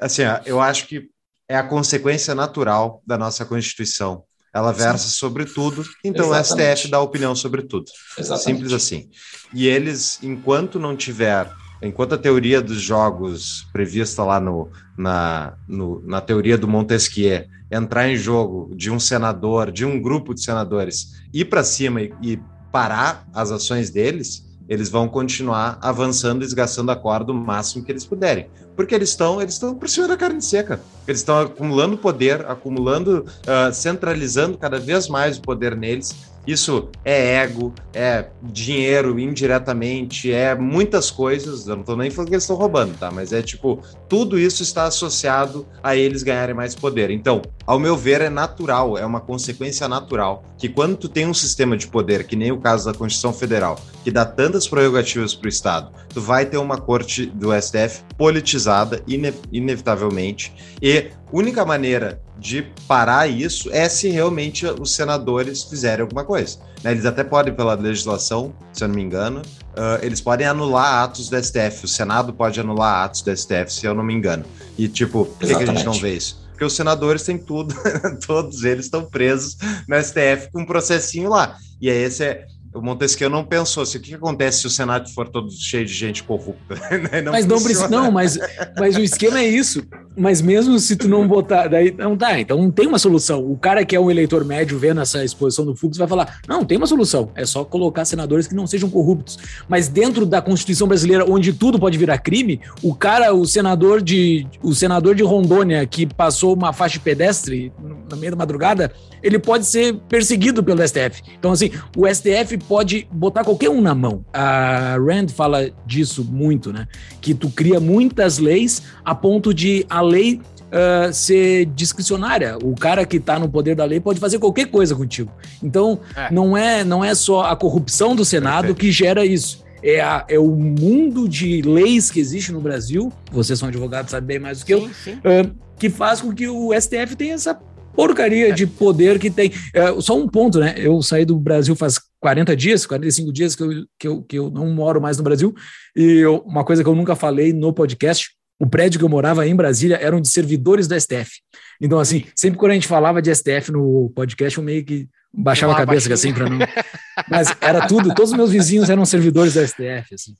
assim, 0.00 0.22
eu 0.44 0.60
acho 0.60 0.86
que 0.86 1.08
é 1.48 1.56
a 1.56 1.62
consequência 1.62 2.34
natural 2.34 3.02
da 3.06 3.16
nossa 3.16 3.44
Constituição. 3.44 4.24
Ela 4.52 4.72
versa 4.72 5.08
Sim. 5.08 5.16
sobre 5.16 5.44
tudo, 5.44 5.84
então 6.02 6.34
Exatamente. 6.34 6.72
o 6.72 6.76
STF 6.76 6.90
dá 6.90 7.00
opinião 7.00 7.36
sobre 7.36 7.62
tudo. 7.62 7.90
Exatamente. 8.18 8.44
Simples 8.44 8.72
assim. 8.72 9.10
E 9.52 9.66
eles, 9.66 10.18
enquanto 10.22 10.78
não 10.78 10.96
tiver 10.96 11.46
enquanto 11.82 12.14
a 12.14 12.18
teoria 12.18 12.60
dos 12.60 12.80
jogos 12.80 13.66
prevista 13.72 14.24
lá 14.24 14.40
no, 14.40 14.68
na, 14.96 15.54
no, 15.68 16.02
na 16.06 16.20
teoria 16.20 16.56
do 16.56 16.68
Montesquieu 16.68 17.44
entrar 17.70 18.08
em 18.08 18.16
jogo 18.16 18.72
de 18.74 18.90
um 18.90 18.98
senador, 18.98 19.70
de 19.70 19.84
um 19.84 20.00
grupo 20.00 20.34
de 20.34 20.42
senadores, 20.42 21.14
ir 21.32 21.46
para 21.46 21.64
cima 21.64 22.00
e, 22.02 22.12
e, 22.22 22.40
parar 22.70 23.26
as 23.32 23.50
ações 23.50 23.88
deles, 23.90 24.44
eles 24.68 24.90
vão 24.90 25.08
continuar 25.08 25.78
avançando, 25.80 26.40
desgastando 26.40 26.90
a 26.90 26.96
corda 26.96 27.32
o 27.32 27.34
máximo 27.34 27.82
que 27.82 27.90
eles 27.90 28.04
puderem. 28.04 28.48
Porque 28.74 28.94
eles 28.94 29.10
estão 29.10 29.40
eles 29.40 29.54
estão 29.54 29.74
por 29.74 29.88
cima 29.88 30.06
da 30.06 30.16
carne 30.16 30.42
seca. 30.42 30.80
Eles 31.08 31.20
estão 31.20 31.40
acumulando 31.40 31.96
poder, 31.96 32.44
acumulando, 32.46 33.24
uh, 33.24 33.72
centralizando 33.72 34.58
cada 34.58 34.78
vez 34.78 35.08
mais 35.08 35.38
o 35.38 35.42
poder 35.42 35.74
neles 35.74 36.14
isso 36.46 36.88
é 37.04 37.36
ego, 37.36 37.74
é 37.92 38.26
dinheiro 38.42 39.18
indiretamente, 39.18 40.30
é 40.30 40.54
muitas 40.54 41.10
coisas. 41.10 41.66
Eu 41.66 41.74
não 41.74 41.80
estou 41.80 41.96
nem 41.96 42.10
falando 42.10 42.28
que 42.28 42.34
eles 42.34 42.44
estão 42.44 42.56
roubando, 42.56 42.96
tá? 42.96 43.10
Mas 43.10 43.32
é 43.32 43.42
tipo, 43.42 43.82
tudo 44.08 44.38
isso 44.38 44.62
está 44.62 44.84
associado 44.84 45.66
a 45.82 45.96
eles 45.96 46.22
ganharem 46.22 46.54
mais 46.54 46.74
poder. 46.74 47.10
Então, 47.10 47.42
ao 47.66 47.78
meu 47.78 47.96
ver, 47.96 48.20
é 48.20 48.30
natural, 48.30 48.96
é 48.96 49.04
uma 49.04 49.20
consequência 49.20 49.88
natural 49.88 50.44
que 50.56 50.68
quando 50.68 50.96
tu 50.96 51.08
tem 51.08 51.26
um 51.26 51.34
sistema 51.34 51.76
de 51.76 51.86
poder, 51.86 52.24
que 52.24 52.36
nem 52.36 52.52
o 52.52 52.58
caso 52.58 52.90
da 52.90 52.96
Constituição 52.96 53.32
Federal, 53.32 53.78
que 54.04 54.10
dá 54.10 54.24
tantas 54.24 54.68
prerrogativas 54.68 55.34
para 55.34 55.46
o 55.46 55.48
Estado, 55.48 55.90
tu 56.14 56.20
vai 56.20 56.46
ter 56.46 56.58
uma 56.58 56.78
corte 56.78 57.26
do 57.26 57.50
STF 57.60 58.02
politizada, 58.16 59.02
ine 59.06 59.34
inevitavelmente, 59.52 60.52
e 60.80 61.10
única 61.32 61.64
maneira 61.64 62.20
de 62.38 62.62
parar 62.86 63.26
isso 63.26 63.70
é 63.72 63.88
se 63.88 64.08
realmente 64.08 64.66
os 64.66 64.94
senadores 64.94 65.64
fizerem 65.64 66.02
alguma 66.02 66.24
coisa. 66.24 66.58
Né? 66.82 66.92
Eles 66.92 67.04
até 67.04 67.24
podem, 67.24 67.54
pela 67.54 67.74
legislação, 67.74 68.54
se 68.72 68.84
eu 68.84 68.88
não 68.88 68.94
me 68.94 69.02
engano, 69.02 69.40
uh, 69.40 70.02
eles 70.02 70.20
podem 70.20 70.46
anular 70.46 71.02
atos 71.02 71.28
do 71.28 71.42
STF. 71.42 71.84
O 71.84 71.88
Senado 71.88 72.32
pode 72.32 72.60
anular 72.60 73.04
atos 73.04 73.22
do 73.22 73.36
STF, 73.36 73.72
se 73.72 73.86
eu 73.86 73.94
não 73.94 74.04
me 74.04 74.14
engano. 74.14 74.44
E, 74.78 74.88
tipo, 74.88 75.24
por 75.24 75.46
que, 75.46 75.54
que 75.54 75.62
a 75.62 75.66
gente 75.66 75.84
não 75.84 75.94
vê 75.94 76.16
isso? 76.16 76.46
Porque 76.50 76.64
os 76.64 76.74
senadores 76.74 77.22
têm 77.22 77.36
tudo, 77.36 77.74
todos 78.26 78.64
eles 78.64 78.86
estão 78.86 79.04
presos 79.04 79.58
no 79.86 80.02
STF 80.02 80.50
com 80.52 80.62
um 80.62 80.64
processinho 80.64 81.28
lá. 81.28 81.58
E 81.80 81.90
aí 81.90 81.98
esse 81.98 82.24
é, 82.24 82.46
o 82.76 82.82
Montesquieu 82.82 83.30
não 83.30 83.44
pensou 83.44 83.82
assim, 83.82 83.98
o 83.98 84.00
que, 84.00 84.14
acontece 84.14 84.60
se 84.60 84.66
o 84.66 84.70
Senado 84.70 85.08
for 85.10 85.28
todo 85.28 85.50
cheio 85.50 85.86
de 85.86 85.92
gente 85.92 86.22
corrupta? 86.22 86.74
não 87.24 87.32
mas 87.32 87.46
não 87.46 87.62
precisa, 87.62 87.88
não, 87.88 88.10
mas, 88.10 88.38
mas 88.78 88.96
o 88.96 89.00
esquema 89.00 89.40
é 89.40 89.48
isso. 89.48 89.82
Mas 90.16 90.40
mesmo 90.40 90.78
se 90.78 90.96
tu 90.96 91.08
não 91.08 91.28
botar, 91.28 91.68
daí 91.68 91.94
não 91.96 92.16
dá. 92.16 92.40
Então 92.40 92.56
não 92.56 92.70
tem 92.70 92.86
uma 92.86 92.98
solução. 92.98 93.44
O 93.44 93.56
cara 93.56 93.84
que 93.84 93.94
é 93.94 94.00
um 94.00 94.10
eleitor 94.10 94.44
médio 94.44 94.78
vendo 94.78 95.00
essa 95.00 95.22
exposição 95.22 95.66
do 95.66 95.76
Fux 95.76 95.98
vai 95.98 96.08
falar: 96.08 96.40
não, 96.48 96.64
tem 96.64 96.78
uma 96.78 96.86
solução. 96.86 97.30
É 97.34 97.44
só 97.44 97.64
colocar 97.64 98.06
senadores 98.06 98.46
que 98.46 98.54
não 98.54 98.66
sejam 98.66 98.88
corruptos. 98.88 99.38
Mas 99.68 99.88
dentro 99.88 100.24
da 100.24 100.40
Constituição 100.40 100.88
brasileira, 100.88 101.30
onde 101.30 101.52
tudo 101.52 101.78
pode 101.78 101.98
virar 101.98 102.16
crime, 102.18 102.60
o 102.82 102.94
cara, 102.94 103.34
o 103.34 103.44
senador 103.44 104.00
de, 104.00 104.46
o 104.62 104.74
senador 104.74 105.14
de 105.14 105.22
Rondônia 105.22 105.86
que 105.86 106.06
passou 106.06 106.54
uma 106.54 106.72
faixa 106.72 106.98
pedestre 106.98 107.70
no 108.10 108.16
meio 108.16 108.32
da 108.32 108.38
madrugada, 108.38 108.90
ele 109.22 109.38
pode 109.38 109.66
ser 109.66 109.94
perseguido 110.08 110.64
pelo 110.64 110.86
STF. 110.86 111.22
Então 111.38 111.52
assim, 111.52 111.70
o 111.94 112.06
STF 112.06 112.56
pode 112.68 113.08
botar 113.10 113.44
qualquer 113.44 113.70
um 113.70 113.80
na 113.80 113.94
mão. 113.94 114.24
A 114.32 114.96
Rand 114.96 115.28
fala 115.28 115.70
disso 115.86 116.24
muito, 116.24 116.72
né? 116.72 116.86
Que 117.20 117.34
tu 117.34 117.48
cria 117.50 117.80
muitas 117.80 118.38
leis 118.38 118.82
a 119.04 119.14
ponto 119.14 119.52
de 119.52 119.86
a 119.88 120.00
lei 120.00 120.40
uh, 120.66 121.12
ser 121.12 121.66
discricionária. 121.66 122.58
O 122.62 122.74
cara 122.74 123.04
que 123.04 123.16
está 123.16 123.38
no 123.38 123.48
poder 123.48 123.74
da 123.74 123.84
lei 123.84 124.00
pode 124.00 124.20
fazer 124.20 124.38
qualquer 124.38 124.66
coisa 124.66 124.94
contigo. 124.94 125.30
Então, 125.62 126.00
é. 126.14 126.32
não 126.32 126.56
é 126.56 126.84
não 126.84 127.04
é 127.04 127.14
só 127.14 127.46
a 127.46 127.56
corrupção 127.56 128.14
do 128.14 128.24
Senado 128.24 128.68
Perfeito. 128.68 128.80
que 128.80 128.92
gera 128.92 129.24
isso. 129.24 129.64
É, 129.82 130.00
a, 130.00 130.24
é, 130.28 130.38
o 130.38 130.50
mundo 130.50 131.28
de 131.28 131.62
leis 131.62 132.10
que 132.10 132.18
existe 132.18 132.50
no 132.50 132.60
Brasil, 132.60 133.12
vocês 133.30 133.58
são 133.58 133.68
advogados, 133.68 134.10
sabem 134.10 134.26
bem 134.26 134.38
mais 134.38 134.60
do 134.60 134.66
que 134.66 134.74
sim, 134.74 134.82
eu, 134.82 134.90
sim. 134.94 135.12
Uh, 135.18 135.54
que 135.78 135.90
faz 135.90 136.20
com 136.20 136.34
que 136.34 136.48
o 136.48 136.72
STF 136.72 137.14
tenha 137.14 137.34
essa 137.34 137.54
porcaria 137.96 138.50
é. 138.50 138.52
de 138.52 138.66
poder 138.66 139.18
que 139.18 139.30
tem. 139.30 139.50
É, 139.74 140.00
só 140.00 140.16
um 140.16 140.28
ponto, 140.28 140.60
né? 140.60 140.74
Eu 140.76 141.02
saí 141.02 141.24
do 141.24 141.38
Brasil 141.38 141.74
faz 141.74 141.98
40 142.20 142.54
dias, 142.54 142.86
45 142.86 143.32
dias 143.32 143.56
que 143.56 143.62
eu, 143.62 143.70
que 143.98 144.08
eu, 144.08 144.22
que 144.22 144.38
eu 144.38 144.50
não 144.50 144.68
moro 144.68 145.00
mais 145.00 145.16
no 145.16 145.24
Brasil, 145.24 145.54
e 145.96 146.18
eu, 146.18 146.38
uma 146.46 146.64
coisa 146.64 146.82
que 146.84 146.88
eu 146.88 146.94
nunca 146.94 147.16
falei 147.16 147.52
no 147.52 147.72
podcast 147.72 148.36
o 148.58 148.66
prédio 148.66 148.98
que 148.98 149.04
eu 149.04 149.08
morava 149.08 149.46
em 149.46 149.54
Brasília 149.54 149.96
eram 149.96 150.20
de 150.20 150.28
servidores 150.28 150.88
da 150.88 150.98
STF. 150.98 151.42
Então, 151.80 151.98
assim, 151.98 152.24
sempre 152.34 152.58
quando 152.58 152.72
a 152.72 152.74
gente 152.74 152.88
falava 152.88 153.20
de 153.20 153.34
STF 153.34 153.70
no 153.70 154.10
podcast, 154.14 154.56
eu 154.56 154.64
meio 154.64 154.84
que 154.84 155.08
baixava 155.32 155.74
a 155.74 155.76
cabeça, 155.76 156.12
assim, 156.12 156.32
para 156.32 156.48
não. 156.48 156.58
Mas 157.28 157.54
era 157.60 157.86
tudo, 157.86 158.14
todos 158.14 158.30
os 158.30 158.36
meus 158.36 158.50
vizinhos 158.50 158.88
eram 158.88 159.04
servidores 159.04 159.54
da 159.54 159.66
STF. 159.66 160.14
Assim. 160.14 160.34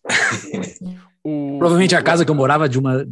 O... 1.23 1.57
Provavelmente 1.59 1.95
a 1.95 2.03
casa 2.03 2.25
que 2.25 2.31
eu 2.31 2.35
morava 2.35 2.69
de 2.69 2.79
uma 2.79 3.07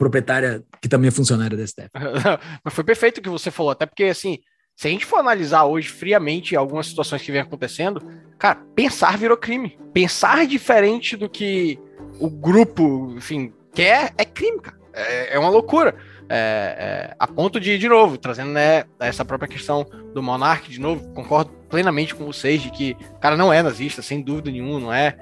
proprietária 0.00 0.64
que 0.80 0.88
também 0.88 1.08
é 1.08 1.10
funcionária 1.10 1.54
da 1.54 1.66
STF. 1.66 1.90
Mas 2.64 2.72
foi 2.72 2.82
perfeito 2.82 3.18
o 3.18 3.22
que 3.22 3.28
você 3.28 3.50
falou, 3.50 3.70
até 3.70 3.84
porque, 3.84 4.04
assim, 4.04 4.38
se 4.74 4.88
a 4.88 4.90
gente 4.90 5.04
for 5.04 5.18
analisar 5.18 5.64
hoje 5.64 5.90
friamente 5.90 6.56
algumas 6.56 6.86
situações 6.86 7.20
que 7.20 7.30
vem 7.30 7.42
acontecendo, 7.42 8.02
cara, 8.38 8.58
pensar 8.74 9.18
virou 9.18 9.36
crime. 9.36 9.78
Pensar 9.92 10.46
diferente 10.46 11.18
do 11.18 11.28
que 11.28 11.78
o 12.18 12.30
grupo, 12.30 13.12
enfim, 13.14 13.52
quer 13.74 14.14
é 14.16 14.24
crime, 14.24 14.58
cara. 14.60 14.80
É, 14.94 15.34
é 15.34 15.38
uma 15.38 15.50
loucura. 15.50 15.94
É, 16.30 17.10
é, 17.10 17.14
a 17.18 17.26
ponto 17.26 17.60
de, 17.60 17.76
de 17.76 17.88
novo, 17.88 18.16
trazendo 18.16 18.52
né, 18.52 18.84
essa 19.00 19.22
própria 19.22 19.48
questão 19.48 19.84
do 20.14 20.22
Monark, 20.22 20.70
de 20.70 20.80
novo, 20.80 21.12
concordo 21.12 21.50
plenamente 21.68 22.14
com 22.14 22.24
vocês 22.24 22.62
de 22.62 22.70
que 22.70 22.96
o 23.16 23.18
cara 23.18 23.36
não 23.36 23.52
é 23.52 23.62
nazista, 23.62 24.00
sem 24.00 24.22
dúvida 24.22 24.50
nenhuma, 24.50 24.80
não 24.80 24.92
é. 24.92 25.14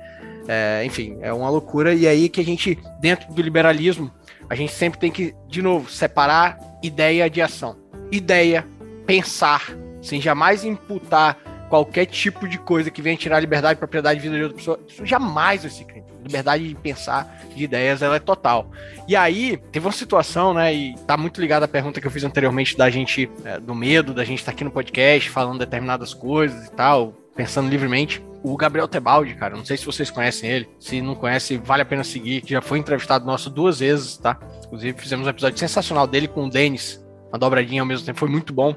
é. 0.47 0.85
Enfim, 0.85 1.19
é 1.21 1.33
uma 1.33 1.51
loucura. 1.51 1.93
E 1.95 2.07
aí 2.07 2.29
que 2.29 2.41
a 2.41 2.45
gente, 2.45 2.79
dentro 3.01 3.35
do 3.35 3.43
liberalismo, 3.43 4.13
a 4.51 4.55
gente 4.55 4.73
sempre 4.73 4.99
tem 4.99 5.11
que, 5.11 5.35
de 5.47 5.61
novo, 5.63 5.91
separar 5.91 6.59
ideia 6.83 7.29
de 7.29 7.43
ação. 7.43 7.77
Ideia, 8.11 8.67
pensar, 9.07 9.77
sem 10.01 10.21
jamais 10.21 10.65
imputar 10.65 11.37
qualquer 11.69 12.07
tipo 12.07 12.49
de 12.49 12.59
coisa 12.59 12.91
que 12.91 13.03
venha 13.03 13.17
tirar 13.17 13.37
a 13.37 13.41
liberdade 13.41 13.79
propriedade 13.79 14.21
de 14.21 14.27
vida 14.27 14.37
de 14.37 14.43
outra 14.43 14.57
pessoa, 14.57 14.81
isso 14.89 15.05
jamais 15.05 15.63
vai 15.63 15.71
ser 15.71 15.85
crime. 15.85 16.07
Liberdade 16.23 16.67
de 16.67 16.75
pensar, 16.75 17.43
de 17.55 17.65
ideias, 17.65 18.03
ela 18.03 18.17
é 18.17 18.19
total. 18.19 18.71
E 19.07 19.15
aí, 19.15 19.57
teve 19.71 19.87
uma 19.87 19.93
situação, 19.93 20.55
né, 20.55 20.75
e 20.75 20.95
tá 21.07 21.17
muito 21.17 21.41
ligada 21.41 21.67
à 21.67 21.69
pergunta 21.69 22.01
que 22.01 22.07
eu 22.07 22.11
fiz 22.11 22.25
anteriormente 22.25 22.77
da 22.77 22.91
gente, 22.91 23.31
é, 23.45 23.61
do 23.61 23.75
medo, 23.75 24.15
da 24.15 24.25
gente 24.25 24.39
estar 24.39 24.53
tá 24.53 24.57
aqui 24.57 24.65
no 24.65 24.71
podcast, 24.71 25.31
falando 25.31 25.59
determinadas 25.59 26.13
coisas 26.15 26.67
e 26.67 26.71
tal, 26.73 27.15
pensando 27.39 27.71
livremente. 27.71 28.21
O 28.43 28.57
Gabriel 28.57 28.89
Tebaldi, 28.89 29.37
cara, 29.37 29.57
não 29.57 29.65
sei 29.65 29.77
se 29.77 29.87
vocês 29.87 30.11
conhecem 30.11 30.51
ele. 30.51 30.69
Se 30.81 31.01
não 31.01 31.15
conhece, 31.15 31.57
vale 31.57 31.83
a 31.83 31.85
pena 31.85 32.03
seguir, 32.03 32.43
já 32.45 32.61
foi 32.61 32.79
entrevistado 32.79 33.25
nosso 33.25 33.49
duas 33.49 33.79
vezes, 33.79 34.17
tá? 34.17 34.37
Inclusive, 34.67 35.01
fizemos 35.01 35.25
um 35.25 35.31
episódio 35.31 35.57
sensacional 35.57 36.05
dele 36.09 36.27
com 36.27 36.47
o 36.47 36.51
Denis, 36.51 37.01
uma 37.29 37.39
dobradinha 37.39 37.81
ao 37.81 37.87
mesmo 37.87 38.05
tempo, 38.05 38.19
foi 38.19 38.29
muito 38.29 38.53
bom. 38.53 38.75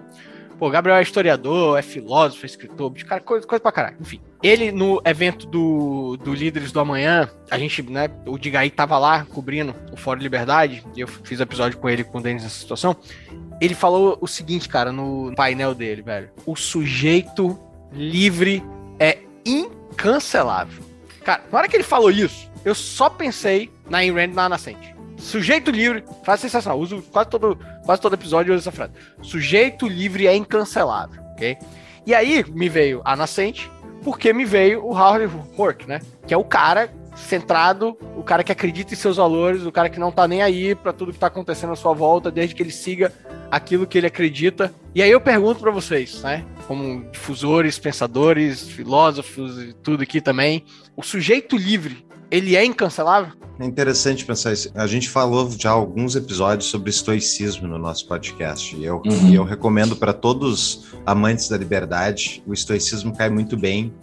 Pô, 0.59 0.69
Gabriel 0.69 0.97
é 0.97 1.01
historiador, 1.01 1.79
é 1.79 1.81
filósofo, 1.81 2.45
é 2.45 2.47
escritor, 2.47 2.93
cara, 3.03 3.19
coisa, 3.21 3.47
coisa 3.47 3.59
pra 3.59 3.71
caralho. 3.71 3.97
Enfim, 3.99 4.21
ele 4.43 4.71
no 4.71 5.01
evento 5.03 5.47
do, 5.47 6.17
do 6.17 6.31
Líderes 6.31 6.71
do 6.71 6.79
Amanhã, 6.79 7.27
a 7.49 7.57
gente, 7.57 7.81
né, 7.81 8.11
o 8.27 8.37
Digaí 8.37 8.69
tava 8.69 8.95
lá 8.99 9.25
cobrindo 9.25 9.73
o 9.91 9.97
Fórum 9.97 10.21
Liberdade, 10.21 10.83
e 10.95 11.01
eu 11.01 11.07
fiz 11.07 11.39
episódio 11.39 11.79
com 11.79 11.89
ele 11.89 12.03
com 12.03 12.19
o 12.19 12.21
Denis 12.21 12.43
nessa 12.43 12.59
situação. 12.59 12.95
Ele 13.59 13.73
falou 13.73 14.19
o 14.21 14.27
seguinte, 14.27 14.69
cara, 14.69 14.91
no 14.91 15.33
painel 15.35 15.73
dele, 15.73 16.03
velho. 16.03 16.29
O 16.45 16.55
sujeito 16.55 17.59
livre 17.91 18.63
é 18.99 19.19
incancelável. 19.45 20.83
Cara, 21.23 21.43
na 21.51 21.59
hora 21.59 21.67
que 21.67 21.75
ele 21.75 21.83
falou 21.83 22.09
isso, 22.09 22.49
eu 22.63 22.73
só 22.73 23.09
pensei 23.09 23.71
na 23.89 23.99
Ayn 23.99 24.13
Rand 24.13 24.33
na 24.33 24.49
Nascente. 24.49 24.95
Sujeito 25.17 25.69
livre, 25.69 26.03
faz 26.23 26.41
sensacional. 26.41 26.79
Uso 26.79 27.01
quase 27.03 27.29
todo, 27.29 27.57
quase 27.85 28.01
todo 28.01 28.13
episódio 28.13 28.53
essa 28.53 28.71
frase. 28.71 28.93
Sujeito 29.21 29.87
livre 29.87 30.25
é 30.25 30.35
incancelável, 30.35 31.21
ok? 31.33 31.57
E 32.05 32.15
aí 32.15 32.43
me 32.49 32.67
veio 32.67 33.01
a 33.05 33.15
nascente, 33.15 33.71
porque 34.03 34.33
me 34.33 34.45
veio 34.45 34.83
o 34.83 34.91
Howard 34.91 35.25
Rourke, 35.55 35.87
né? 35.87 35.99
Que 36.25 36.33
é 36.33 36.37
o 36.37 36.43
cara 36.43 36.91
centrado, 37.15 37.97
o 38.15 38.23
cara 38.23 38.43
que 38.43 38.51
acredita 38.51 38.93
em 38.93 38.97
seus 38.97 39.17
valores, 39.17 39.65
o 39.65 39.71
cara 39.71 39.89
que 39.89 39.99
não 39.99 40.11
tá 40.11 40.27
nem 40.27 40.41
aí 40.41 40.75
para 40.75 40.93
tudo 40.93 41.13
que 41.13 41.19
tá 41.19 41.27
acontecendo 41.27 41.73
à 41.73 41.75
sua 41.75 41.93
volta, 41.93 42.31
desde 42.31 42.55
que 42.55 42.63
ele 42.63 42.71
siga 42.71 43.11
aquilo 43.49 43.85
que 43.85 43.97
ele 43.97 44.07
acredita. 44.07 44.73
E 44.95 45.01
aí 45.01 45.11
eu 45.11 45.19
pergunto 45.19 45.59
para 45.59 45.71
vocês, 45.71 46.21
né? 46.21 46.45
Como 46.67 47.09
difusores, 47.11 47.77
pensadores, 47.77 48.67
filósofos 48.67 49.61
e 49.61 49.73
tudo 49.73 50.03
aqui 50.03 50.21
também, 50.21 50.63
o 50.95 51.03
sujeito 51.03 51.57
livre 51.57 52.05
ele 52.31 52.55
é 52.55 52.63
incancelável? 52.63 53.33
É 53.59 53.65
interessante 53.65 54.25
pensar 54.25 54.53
isso. 54.53 54.71
A 54.73 54.87
gente 54.87 55.09
falou 55.09 55.51
já 55.51 55.69
alguns 55.69 56.15
episódios 56.15 56.69
sobre 56.69 56.89
estoicismo 56.89 57.67
no 57.67 57.77
nosso 57.77 58.07
podcast. 58.07 58.73
E 58.75 58.85
eu, 58.85 59.01
uhum. 59.05 59.33
eu 59.33 59.43
recomendo 59.43 59.97
para 59.97 60.13
todos 60.13 60.93
amantes 61.05 61.49
da 61.49 61.57
liberdade. 61.57 62.41
O 62.47 62.53
estoicismo 62.53 63.15
cai 63.15 63.29
muito 63.29 63.57
bem 63.57 63.93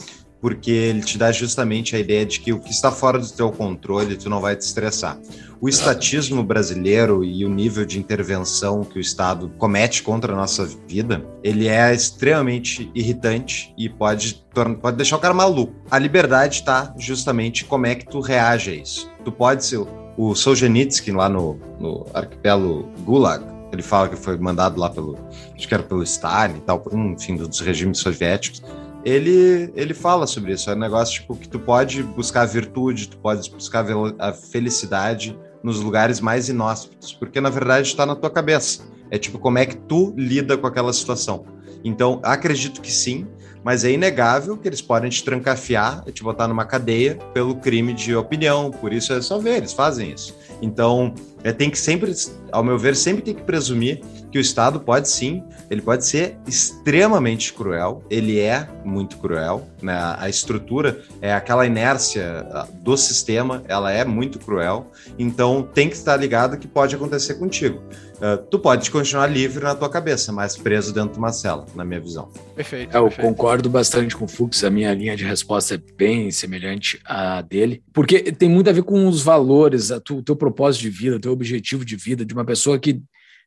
porque 0.40 0.70
ele 0.70 1.00
te 1.00 1.18
dá 1.18 1.32
justamente 1.32 1.96
a 1.96 1.98
ideia 1.98 2.24
de 2.24 2.40
que 2.40 2.52
o 2.52 2.60
que 2.60 2.70
está 2.70 2.90
fora 2.90 3.18
do 3.18 3.28
teu 3.28 3.50
controle, 3.50 4.16
tu 4.16 4.30
não 4.30 4.40
vai 4.40 4.54
te 4.54 4.62
estressar. 4.62 5.18
O 5.60 5.68
estatismo 5.68 6.44
brasileiro 6.44 7.24
e 7.24 7.44
o 7.44 7.48
nível 7.48 7.84
de 7.84 7.98
intervenção 7.98 8.84
que 8.84 8.98
o 8.98 9.00
Estado 9.00 9.50
comete 9.58 10.04
contra 10.04 10.32
a 10.32 10.36
nossa 10.36 10.64
vida, 10.86 11.24
ele 11.42 11.66
é 11.66 11.92
extremamente 11.92 12.88
irritante 12.94 13.74
e 13.76 13.88
pode, 13.88 14.44
pode 14.80 14.96
deixar 14.96 15.16
o 15.16 15.20
cara 15.20 15.34
maluco. 15.34 15.74
A 15.90 15.98
liberdade 15.98 16.56
está 16.56 16.94
justamente 16.96 17.64
como 17.64 17.86
é 17.86 17.96
que 17.96 18.06
tu 18.06 18.20
reage 18.20 18.70
a 18.70 18.74
isso. 18.74 19.10
Tu 19.24 19.32
pode 19.32 19.64
ser 19.64 19.84
o 20.16 20.34
Solzhenitsyn 20.34 21.14
lá 21.14 21.28
no, 21.28 21.58
no 21.80 22.06
arquipélago 22.14 22.88
Gulag, 23.04 23.44
ele 23.72 23.82
fala 23.82 24.08
que 24.08 24.16
foi 24.16 24.36
mandado 24.38 24.80
lá 24.80 24.88
pelo, 24.88 25.18
acho 25.54 25.68
que 25.68 25.74
era 25.74 25.82
pelo 25.82 26.02
Stalin 26.02 26.56
e 26.56 26.60
tal, 26.60 26.80
por 26.80 26.94
um, 26.94 27.12
enfim, 27.12 27.36
dos 27.36 27.60
regimes 27.60 27.98
soviéticos 27.98 28.62
ele, 29.04 29.72
ele 29.74 29.94
fala 29.94 30.26
sobre 30.26 30.52
isso. 30.52 30.70
É 30.70 30.74
um 30.74 30.78
negócio 30.78 31.20
tipo, 31.20 31.36
que 31.36 31.48
tu 31.48 31.58
pode 31.58 32.02
buscar 32.02 32.42
a 32.42 32.46
virtude, 32.46 33.08
tu 33.08 33.18
pode 33.18 33.50
buscar 33.50 33.86
a 34.18 34.32
felicidade 34.32 35.38
nos 35.62 35.80
lugares 35.80 36.20
mais 36.20 36.48
inóspitos, 36.48 37.12
porque 37.12 37.40
na 37.40 37.50
verdade 37.50 37.88
está 37.88 38.06
na 38.06 38.14
tua 38.14 38.30
cabeça. 38.30 38.82
É 39.10 39.18
tipo 39.18 39.38
como 39.38 39.58
é 39.58 39.66
que 39.66 39.76
tu 39.76 40.14
lida 40.16 40.56
com 40.56 40.66
aquela 40.66 40.92
situação. 40.92 41.44
Então, 41.84 42.20
acredito 42.22 42.80
que 42.80 42.92
sim, 42.92 43.26
mas 43.64 43.84
é 43.84 43.92
inegável 43.92 44.56
que 44.56 44.68
eles 44.68 44.82
podem 44.82 45.10
te 45.10 45.22
trancafiar 45.24 46.02
e 46.06 46.12
te 46.12 46.22
botar 46.22 46.48
numa 46.48 46.64
cadeia 46.64 47.16
pelo 47.32 47.56
crime 47.56 47.92
de 47.92 48.14
opinião. 48.14 48.70
Por 48.70 48.92
isso 48.92 49.12
é 49.12 49.20
só 49.20 49.38
ver, 49.38 49.58
eles 49.58 49.72
fazem 49.72 50.12
isso. 50.12 50.36
Então, 50.60 51.14
é, 51.44 51.52
tem 51.52 51.70
que 51.70 51.78
sempre, 51.78 52.12
ao 52.50 52.64
meu 52.64 52.78
ver, 52.78 52.96
sempre 52.96 53.22
tem 53.22 53.34
que 53.34 53.42
presumir 53.42 54.00
que 54.30 54.38
o 54.38 54.40
Estado 54.40 54.80
pode 54.80 55.08
sim, 55.08 55.42
ele 55.70 55.80
pode 55.80 56.04
ser 56.04 56.36
extremamente 56.46 57.52
cruel, 57.52 58.02
ele 58.10 58.38
é 58.38 58.68
muito 58.84 59.16
cruel, 59.18 59.66
né? 59.82 60.16
A 60.18 60.28
estrutura 60.28 61.02
é 61.20 61.32
aquela 61.32 61.66
inércia 61.66 62.46
do 62.74 62.96
sistema, 62.96 63.62
ela 63.68 63.90
é 63.90 64.04
muito 64.04 64.38
cruel, 64.38 64.90
então 65.18 65.62
tem 65.62 65.88
que 65.88 65.96
estar 65.96 66.16
ligado 66.16 66.58
que 66.58 66.66
pode 66.66 66.94
acontecer 66.94 67.34
contigo. 67.34 67.82
Uh, 68.18 68.36
tu 68.50 68.58
pode 68.58 68.90
continuar 68.90 69.28
livre 69.28 69.62
na 69.62 69.76
tua 69.76 69.88
cabeça, 69.88 70.32
mas 70.32 70.56
preso 70.56 70.92
dentro 70.92 71.12
de 71.12 71.18
uma 71.18 71.32
cela, 71.32 71.64
na 71.74 71.84
minha 71.84 72.00
visão. 72.00 72.28
Perfeito. 72.56 72.92
É, 72.94 72.98
eu 72.98 73.04
perfeito. 73.04 73.28
concordo 73.28 73.70
bastante 73.70 74.16
com 74.16 74.24
o 74.24 74.28
Fux, 74.28 74.64
a 74.64 74.70
minha 74.70 74.92
linha 74.92 75.16
de 75.16 75.24
resposta 75.24 75.76
é 75.76 75.78
bem 75.96 76.30
semelhante 76.32 76.98
à 77.04 77.40
dele, 77.42 77.80
porque 77.92 78.32
tem 78.32 78.48
muito 78.48 78.68
a 78.68 78.72
ver 78.72 78.82
com 78.82 79.06
os 79.06 79.22
valores, 79.22 79.90
o 79.90 80.22
teu 80.22 80.34
propósito 80.34 80.82
de 80.82 80.90
vida, 80.90 81.20
teu 81.20 81.32
objetivo 81.32 81.84
de 81.84 81.94
vida, 81.94 82.24
de 82.24 82.34
uma 82.34 82.44
pessoa 82.44 82.76
que 82.76 83.00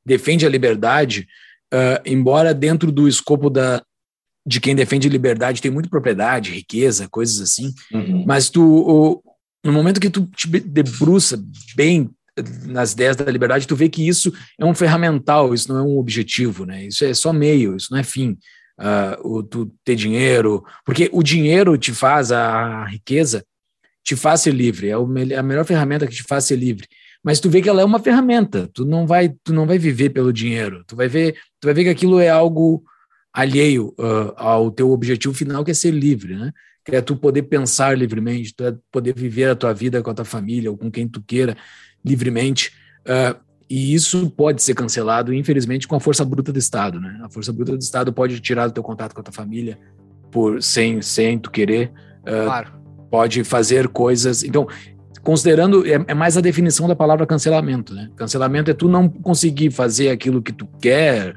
defende 0.05 0.45
a 0.45 0.49
liberdade, 0.49 1.27
uh, 1.73 2.01
embora 2.05 2.53
dentro 2.53 2.93
do 2.93 3.09
escopo 3.09 3.49
da, 3.49 3.83
de 4.45 4.61
quem 4.61 4.73
defende 4.73 5.09
liberdade 5.09 5.61
tem 5.61 5.69
muita 5.69 5.89
propriedade, 5.89 6.51
riqueza, 6.51 7.09
coisas 7.09 7.41
assim, 7.41 7.73
uhum. 7.93 8.23
mas 8.25 8.49
tu, 8.49 8.63
o, 8.63 9.21
no 9.63 9.73
momento 9.73 9.99
que 9.99 10.09
tu 10.09 10.25
te 10.27 10.47
debruça 10.47 11.41
bem 11.75 12.09
nas 12.65 12.93
ideias 12.93 13.15
da 13.15 13.29
liberdade, 13.31 13.67
tu 13.67 13.75
vê 13.75 13.89
que 13.89 14.07
isso 14.07 14.31
é 14.59 14.65
um 14.65 14.73
ferramental, 14.73 15.53
isso 15.53 15.71
não 15.71 15.79
é 15.79 15.83
um 15.83 15.97
objetivo, 15.97 16.65
né? 16.65 16.85
Isso 16.85 17.03
é 17.03 17.13
só 17.13 17.33
meio, 17.33 17.75
isso 17.75 17.89
não 17.91 17.99
é 17.99 18.03
fim. 18.03 18.37
Uh, 18.79 19.37
o, 19.37 19.43
tu 19.43 19.71
ter 19.83 19.95
dinheiro, 19.95 20.63
porque 20.85 21.09
o 21.11 21.21
dinheiro 21.21 21.77
te 21.77 21.93
faz, 21.93 22.31
a 22.31 22.85
riqueza 22.85 23.45
te 24.03 24.15
faz 24.15 24.41
ser 24.41 24.53
livre, 24.53 24.89
é 24.89 24.93
a 25.37 25.43
melhor 25.43 25.65
ferramenta 25.65 26.07
que 26.07 26.15
te 26.15 26.23
faz 26.23 26.45
ser 26.45 26.55
livre. 26.55 26.87
Mas 27.23 27.39
tu 27.39 27.49
vê 27.49 27.61
que 27.61 27.69
ela 27.69 27.81
é 27.81 27.85
uma 27.85 27.99
ferramenta, 27.99 28.67
tu 28.73 28.83
não 28.83 29.05
vai, 29.05 29.29
tu 29.43 29.53
não 29.53 29.67
vai 29.67 29.77
viver 29.77 30.09
pelo 30.09 30.33
dinheiro, 30.33 30.83
tu 30.87 30.95
vai 30.95 31.07
ver, 31.07 31.33
tu 31.59 31.65
vai 31.65 31.73
ver 31.73 31.83
que 31.83 31.89
aquilo 31.89 32.19
é 32.19 32.29
algo 32.29 32.83
alheio 33.31 33.93
uh, 33.99 34.33
ao 34.35 34.71
teu 34.71 34.89
objetivo 34.91 35.33
final, 35.33 35.63
que 35.63 35.71
é 35.71 35.73
ser 35.73 35.91
livre, 35.91 36.35
né? 36.35 36.51
Que 36.83 36.95
é 36.95 37.01
tu 37.01 37.15
poder 37.15 37.43
pensar 37.43 37.95
livremente, 37.95 38.55
tu 38.55 38.63
é 38.63 38.75
poder 38.91 39.13
viver 39.13 39.49
a 39.49 39.55
tua 39.55 39.71
vida 39.71 40.01
com 40.01 40.09
a 40.09 40.13
tua 40.15 40.25
família 40.25 40.71
ou 40.71 40.77
com 40.77 40.89
quem 40.89 41.07
tu 41.07 41.21
queira 41.21 41.55
livremente. 42.03 42.71
Uh, 43.01 43.39
e 43.69 43.93
isso 43.93 44.29
pode 44.29 44.61
ser 44.61 44.73
cancelado, 44.73 45.33
infelizmente, 45.33 45.87
com 45.87 45.95
a 45.95 45.99
força 45.99 46.25
bruta 46.25 46.51
do 46.51 46.59
Estado. 46.59 46.99
Né? 46.99 47.21
A 47.23 47.29
força 47.29 47.53
bruta 47.53 47.71
do 47.71 47.81
Estado 47.81 48.11
pode 48.11 48.39
tirar 48.39 48.67
o 48.67 48.71
teu 48.71 48.83
contato 48.83 49.13
com 49.13 49.21
a 49.21 49.23
tua 49.23 49.33
família 49.33 49.77
por 50.29 50.61
sem, 50.61 51.01
sem 51.01 51.39
tu 51.39 51.49
querer. 51.49 51.91
Uh, 52.21 52.45
claro. 52.45 52.73
Pode 53.09 53.43
fazer 53.43 53.87
coisas. 53.87 54.43
Então, 54.43 54.67
considerando, 55.23 55.85
é, 55.85 56.03
é, 56.07 56.13
mais 56.13 56.37
a 56.37 56.41
definição 56.41 56.87
da 56.87 56.95
palavra 56.95 57.25
cancelamento. 57.25 57.93
Né? 57.93 58.09
Cancelamento 58.15 58.69
é 58.71 58.73
tu 58.73 58.89
não 58.89 59.07
conseguir 59.07 59.71
fazer 59.71 60.09
aquilo 60.09 60.41
que 60.41 60.51
tu 60.51 60.67
quer, 60.81 61.35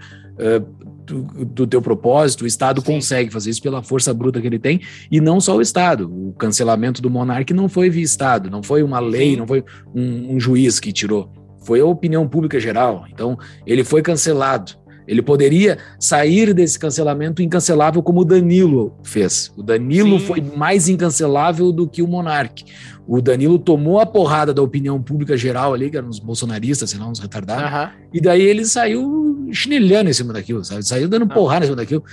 do, 1.04 1.22
do, 1.44 1.66
teu 1.66 1.82
propósito, 1.82 2.44
o 2.44 2.46
Estado 2.46 2.80
Sim. 2.80 2.94
consegue 2.94 3.30
fazer 3.30 3.50
isso 3.50 3.62
pela 3.62 3.82
força 3.82 4.12
bruta 4.12 4.40
que 4.40 4.46
ele 4.46 4.58
tem, 4.58 4.80
e 5.10 5.20
não 5.20 5.40
só 5.40 5.56
o 5.56 5.60
Estado. 5.60 6.10
O 6.10 6.32
cancelamento 6.32 7.02
do 7.02 7.10
monarca 7.10 7.54
não 7.54 7.68
foi 7.68 7.90
via 7.90 8.02
Estado, 8.02 8.50
não 8.50 8.62
foi 8.62 8.82
uma 8.82 9.00
lei, 9.00 9.32
Sim. 9.32 9.36
não 9.36 9.46
foi 9.46 9.64
um, 9.94 10.34
um 10.36 10.40
juiz 10.40 10.80
que 10.80 10.92
tirou, 10.92 11.30
foi 11.64 11.80
a 11.80 11.86
opinião 11.86 12.28
pública 12.28 12.58
geral. 12.60 13.04
Então, 13.12 13.38
ele 13.66 13.84
foi 13.84 14.02
cancelado. 14.02 14.72
Ele 15.06 15.20
poderia 15.20 15.76
sair 16.00 16.54
desse 16.54 16.78
cancelamento 16.78 17.42
incancelável 17.42 18.02
como 18.02 18.22
o 18.22 18.24
Danilo 18.24 18.96
fez. 19.02 19.52
O 19.54 19.62
Danilo 19.62 20.18
Sim. 20.18 20.26
foi 20.26 20.40
mais 20.40 20.88
incancelável 20.88 21.70
do 21.72 21.86
que 21.86 22.00
o 22.00 22.08
monarca. 22.08 22.62
O 23.06 23.20
Danilo 23.20 23.58
tomou 23.58 24.00
a 24.00 24.06
porrada 24.06 24.54
da 24.54 24.62
opinião 24.62 25.02
pública 25.02 25.36
geral 25.36 25.74
ali, 25.74 25.90
que 25.90 25.96
eram 25.98 26.08
uns 26.08 26.18
bolsonaristas, 26.18 26.88
sei 26.88 26.98
lá, 26.98 27.06
uns 27.06 27.18
retardados, 27.18 27.70
uhum. 27.70 28.08
e 28.14 28.20
daí 28.20 28.40
ele 28.40 28.64
saiu 28.64 29.33
chinelhando 29.54 30.10
em 30.10 30.12
cima 30.12 30.32
daquilo, 30.32 30.64
sabe? 30.64 30.86
Saiu 30.86 31.08
dando 31.08 31.26
porrada 31.26 31.64
em 31.64 31.68
cima 31.68 31.76
daquilo. 31.76 32.04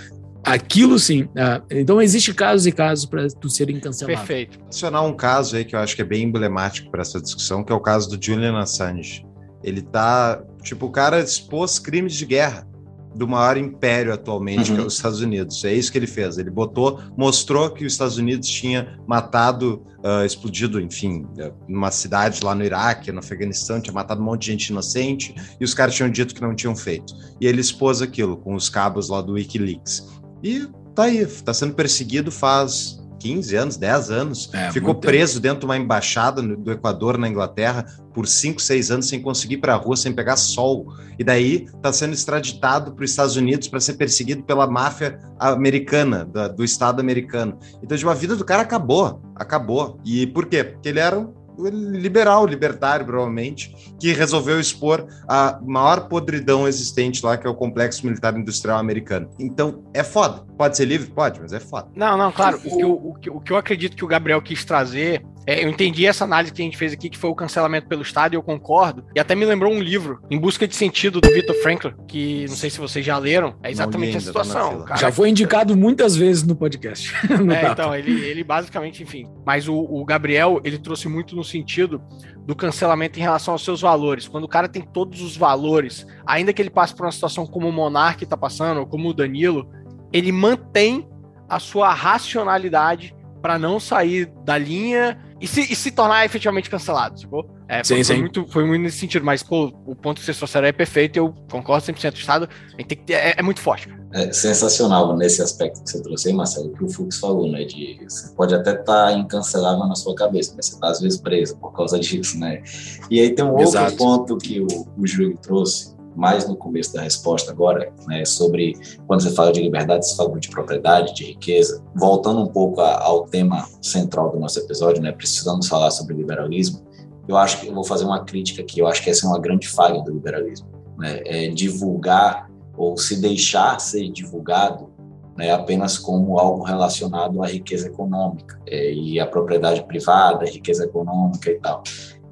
Aquilo 0.44 0.98
sim. 0.98 1.24
Uh, 1.24 1.64
então 1.70 2.02
existe 2.02 2.34
casos 2.34 2.66
e 2.66 2.72
casos 2.72 3.06
para 3.06 3.28
tu 3.28 3.50
serem 3.50 3.80
cancelados. 3.80 4.20
Perfeito. 4.20 4.60
Adicionar 4.66 5.04
um 5.04 5.14
caso 5.14 5.56
aí 5.56 5.64
que 5.64 5.76
eu 5.76 5.80
acho 5.80 5.96
que 5.96 6.02
é 6.02 6.06
bem 6.06 6.24
emblemático 6.24 6.90
para 6.90 7.02
essa 7.02 7.22
discussão, 7.22 7.64
que 7.64 7.72
é 7.72 7.76
o 7.76 7.80
caso 7.80 8.10
do 8.10 8.24
Julian 8.24 8.58
Assange. 8.58 9.26
Ele 9.64 9.82
tá, 9.82 10.42
tipo, 10.64 10.88
o 10.88 10.92
cara 10.92 11.20
expôs 11.20 11.78
crimes 11.78 12.14
de 12.14 12.26
guerra 12.26 12.68
do 13.16 13.28
maior 13.28 13.58
império 13.58 14.14
atualmente, 14.14 14.72
uhum. 14.72 14.78
que 14.78 14.84
é 14.84 14.86
os 14.86 14.94
Estados 14.94 15.22
Unidos. 15.22 15.64
É 15.64 15.74
isso 15.74 15.92
que 15.92 15.98
ele 15.98 16.08
fez. 16.08 16.38
Ele 16.38 16.50
botou, 16.50 17.00
mostrou 17.18 17.70
que 17.70 17.86
os 17.86 17.94
Estados 17.94 18.18
Unidos 18.18 18.48
tinha 18.48 18.98
matado, 19.08 19.86
uh, 20.00 20.26
explodido, 20.26 20.80
enfim, 20.80 21.24
uh, 21.38 21.54
numa 21.68 21.92
cidade 21.92 22.44
lá 22.44 22.56
no 22.56 22.64
Iraque, 22.64 23.12
no 23.12 23.20
Afeganistão, 23.20 23.82
tinha 23.82 23.94
matado 23.94 24.22
um 24.22 24.26
monte 24.26 24.44
de 24.44 24.52
gente 24.52 24.68
inocente, 24.68 25.36
e 25.60 25.64
os 25.64 25.74
caras 25.74 25.96
tinham 25.96 26.10
dito 26.10 26.34
que 26.34 26.42
não 26.42 26.56
tinham 26.56 26.76
feito. 26.76 27.14
E 27.40 27.48
ele 27.48 27.62
expôs 27.62 28.02
aquilo 28.02 28.38
com 28.38 28.56
os 28.56 28.70
cabos 28.70 29.10
lá 29.10 29.22
do 29.22 29.34
WikiLeaks. 29.34 30.08
E 30.44 30.68
tá 30.96 31.04
aí, 31.04 31.26
tá 31.26 31.54
sendo 31.54 31.74
perseguido 31.74 32.32
faz 32.32 33.01
15 33.22 33.56
anos, 33.56 33.78
10 33.78 34.10
anos, 34.10 34.50
é, 34.52 34.72
ficou 34.72 34.96
preso 34.96 35.34
tempo. 35.34 35.44
dentro 35.44 35.60
de 35.60 35.66
uma 35.66 35.78
embaixada 35.78 36.42
do 36.42 36.72
Equador 36.72 37.20
na 37.20 37.28
Inglaterra 37.28 37.86
por 38.14 38.28
5, 38.28 38.60
6 38.60 38.92
anos 38.92 39.08
sem 39.08 39.22
conseguir 39.22 39.56
ir 39.56 39.58
para 39.60 39.74
a 39.74 39.78
rua, 39.78 39.96
sem 39.96 40.12
pegar 40.12 40.36
sol. 40.36 40.88
E 41.20 41.24
daí 41.24 41.68
está 41.74 41.94
sendo 41.94 42.14
extraditado 42.14 42.94
para 42.94 43.06
os 43.06 43.12
Estados 43.12 43.36
Unidos 43.36 43.68
para 43.68 43.80
ser 43.80 43.94
perseguido 43.94 44.44
pela 44.44 44.66
máfia 44.66 45.20
americana, 45.40 46.26
da, 46.26 46.48
do 46.48 46.64
Estado 46.64 47.00
americano. 47.00 47.58
Então, 47.82 47.96
tipo, 47.96 48.10
a 48.10 48.14
vida 48.16 48.36
do 48.36 48.44
cara 48.44 48.64
acabou, 48.64 49.22
acabou. 49.36 50.00
E 50.04 50.26
por 50.28 50.48
quê? 50.48 50.64
Porque 50.64 50.90
ele 50.90 51.00
era 51.00 51.18
um 51.20 51.32
liberal, 51.70 52.46
libertário, 52.46 53.06
provavelmente, 53.06 53.76
que 54.00 54.14
resolveu 54.14 54.60
expor 54.60 55.08
a 55.28 55.60
maior 55.64 56.08
podridão 56.08 56.68
existente 56.68 57.26
lá, 57.26 57.38
que 57.38 57.46
é 57.46 57.50
o 57.50 57.56
complexo 57.56 58.06
militar 58.06 58.38
industrial 58.38 58.78
americano. 58.78 59.30
Então, 59.40 59.84
é 59.94 60.04
foda. 60.04 60.44
Pode 60.58 60.78
ser 60.78 60.86
livre? 60.86 61.12
Pode, 61.12 61.40
mas 61.40 61.54
é 61.54 61.60
foda. 61.60 61.90
Não, 61.96 62.18
não, 62.18 62.32
claro. 62.32 62.58
O 62.58 62.62
que 62.62 62.82
eu, 62.82 62.92
o 62.92 63.14
que, 63.16 63.30
o 63.30 63.40
que 63.40 63.52
eu 63.52 63.58
acredito 63.58 63.96
que 63.96 64.06
o 64.06 64.08
Gabriel 64.08 64.42
quis 64.42 64.64
trazer 64.66 65.24
é, 65.46 65.64
eu 65.64 65.70
entendi 65.70 66.06
essa 66.06 66.24
análise 66.24 66.54
que 66.54 66.62
a 66.62 66.66
gente 66.66 66.78
fez 66.78 66.94
aqui, 66.94 67.10
que 67.10 67.18
foi 67.18 67.30
o 67.30 67.36
cancelamento 67.36 67.88
pelo 67.88 68.02
Estado, 68.02 68.34
e 68.34 68.38
eu 68.38 68.44
concordo. 68.44 69.06
E 69.16 69.20
até 69.20 69.34
me 69.36 69.46
lembrou 69.46 69.74
um 69.74 69.80
livro, 69.80 70.22
Em 70.30 70.40
Busca 70.40 70.68
de 70.68 70.76
Sentido, 70.76 71.20
do 71.20 71.30
Victor 71.30 71.56
Frankl, 71.58 71.90
que 72.08 72.46
não 72.48 72.56
sei 72.56 72.70
se 72.70 72.80
vocês 72.80 73.06
já 73.06 73.18
leram. 73.18 73.56
É 73.64 73.72
exatamente 73.72 74.18
a 74.18 74.22
situação. 74.22 74.84
Cara, 74.84 75.00
já 75.00 75.12
foi 75.12 75.30
indicado 75.30 75.76
muitas 75.76 76.16
vezes 76.16 76.44
no 76.44 76.56
podcast. 76.56 77.14
no 77.44 77.52
é, 77.52 77.72
então, 77.72 77.96
ele, 77.96 78.12
ele 78.26 78.44
basicamente, 78.44 79.02
enfim. 79.02 79.28
Mas 79.46 79.68
o, 79.68 79.76
o 79.76 80.06
Gabriel, 80.06 80.62
ele 80.64 80.78
trouxe 80.78 81.08
muito 81.08 81.36
no 81.36 81.44
sentido 81.44 82.02
do 82.46 82.56
cancelamento 82.56 83.20
em 83.20 83.22
relação 83.22 83.54
aos 83.54 83.64
seus 83.64 83.82
valores. 83.82 84.28
Quando 84.28 84.44
o 84.44 84.50
cara 84.50 84.68
tem 84.68 84.82
todos 84.82 85.22
os 85.22 85.36
valores, 85.36 86.06
ainda 86.26 86.54
que 86.54 86.62
ele 86.62 86.70
passe 86.70 86.96
por 86.96 87.06
uma 87.06 87.12
situação 87.12 87.46
como 87.46 87.68
o 87.68 87.72
Monark 87.72 88.24
está 88.24 88.38
passando, 88.38 88.80
ou 88.80 88.88
como 88.88 89.10
o 89.10 89.14
Danilo, 89.14 89.70
ele 90.14 90.32
mantém 90.32 91.08
a 91.48 91.60
sua 91.60 91.94
racionalidade 91.94 93.16
para 93.42 93.58
não 93.58 93.80
sair 93.80 94.32
da 94.46 94.58
linha 94.58 95.18
e 95.42 95.48
se, 95.48 95.62
e 95.62 95.76
se 95.76 95.92
tornar 95.92 96.24
efetivamente 96.26 96.70
cancelado, 96.70 97.20
sacou? 97.20 97.50
É, 97.68 97.84
sim, 97.84 97.96
foi, 97.96 98.04
sim. 98.04 98.14
Foi, 98.14 98.22
muito, 98.22 98.48
foi 98.48 98.66
muito 98.66 98.82
nesse 98.84 98.98
sentido, 98.98 99.26
mas, 99.26 99.42
pô, 99.42 99.74
o 99.86 99.96
ponto 99.96 100.20
que 100.20 100.26
vocês 100.26 100.38
trouxeram 100.38 100.68
é 100.68 100.72
perfeito, 100.72 101.18
eu 101.18 101.34
concordo 101.50 101.86
100% 101.86 102.12
do 102.12 102.18
Estado, 102.18 102.50
tem 102.78 102.86
que 102.86 102.96
ter, 102.98 103.14
é, 103.14 103.36
é, 103.38 103.42
muito 103.42 103.60
forte. 103.60 103.90
É 104.14 104.32
sensacional 104.32 105.16
nesse 105.16 105.42
aspecto 105.42 105.82
que 105.84 105.90
você 105.90 106.04
trouxe 106.04 106.28
aí, 106.28 106.34
Marcelo, 106.34 106.72
que 106.74 106.84
o 106.84 106.90
Fux 106.90 107.18
falou, 107.18 107.50
né, 107.50 107.64
de 107.64 107.98
você 108.08 108.36
pode 108.36 108.54
até 108.54 108.72
estar 108.72 108.84
tá 108.84 109.14
incancelável 109.14 109.88
na 109.88 109.96
sua 109.96 110.14
cabeça, 110.14 110.54
mas 110.56 110.68
você 110.68 110.76
está 110.76 110.90
às 110.90 111.00
vezes 111.00 111.20
preso 111.20 111.58
por 111.58 111.72
causa 111.72 111.98
disso, 111.98 112.38
né? 112.38 112.62
E 113.10 113.20
aí 113.20 113.34
tem 113.34 113.46
um 113.46 113.58
Exato. 113.60 113.86
outro 113.86 113.98
ponto 113.98 114.38
que 114.38 114.60
o, 114.60 114.68
o 114.98 115.08
Júlio 115.08 115.38
trouxe, 115.42 115.96
mais 116.16 116.48
no 116.48 116.56
começo 116.56 116.94
da 116.94 117.02
resposta 117.02 117.52
agora, 117.52 117.92
né, 118.08 118.26
sobre 118.26 118.74
quando 119.08 119.22
você 119.22 119.32
fala 119.32 119.52
de 119.52 119.62
liberdade, 119.62 120.08
você 120.08 120.16
fala 120.16 120.40
de 120.40 120.50
propriedade, 120.50 121.14
de 121.14 121.26
riqueza. 121.26 121.84
Voltando 121.96 122.42
um 122.42 122.48
pouco 122.48 122.82
a, 122.82 123.04
ao 123.04 123.26
tema 123.26 123.68
central 123.82 124.32
do 124.32 124.40
nosso 124.40 124.60
episódio, 124.60 125.02
né, 125.02 125.12
precisamos 125.12 125.68
falar 125.68 125.92
sobre 125.92 126.16
liberalismo. 126.16 126.82
Eu 127.28 127.38
acho 127.38 127.62
que 127.62 127.68
eu 127.68 127.74
vou 127.74 127.84
fazer 127.84 128.06
uma 128.06 128.24
crítica 128.24 128.62
aqui. 128.62 128.80
Eu 128.80 128.88
acho 128.88 129.04
que 129.04 129.10
essa 129.10 129.26
é 129.26 129.30
uma 129.30 129.40
grande 129.40 129.68
falha 129.68 130.02
do 130.02 130.12
liberalismo, 130.12 130.68
né, 130.98 131.22
é 131.26 131.48
divulgar 131.50 132.50
ou 132.78 132.98
se 132.98 133.20
deixar 133.20 133.80
ser 133.80 134.10
divulgado 134.10 134.92
né, 135.38 135.52
apenas 135.52 135.98
como 135.98 136.38
algo 136.38 136.64
relacionado 136.64 137.42
à 137.42 137.48
riqueza 137.48 137.88
econômica 137.88 138.60
é, 138.68 138.94
e 138.94 139.20
à 139.20 139.26
propriedade 139.26 139.84
privada, 139.84 140.46
riqueza 140.46 140.84
econômica 140.84 141.50
e 141.50 141.60
tal. 141.60 141.84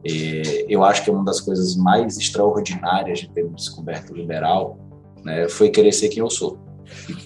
É, 0.06 0.66
eu 0.68 0.84
acho 0.84 1.04
que 1.04 1.12
uma 1.12 1.24
das 1.24 1.42
coisas 1.42 1.76
mais 1.76 2.18
extraordinárias 2.18 3.20
de 3.20 3.30
ter 3.30 3.48
descoberto 3.50 4.14
liberal 4.14 4.78
né, 5.24 5.50
foi 5.50 5.70
querer 5.70 5.92
ser 5.92 6.10
quem 6.10 6.20
eu 6.20 6.30
sou 6.30 6.58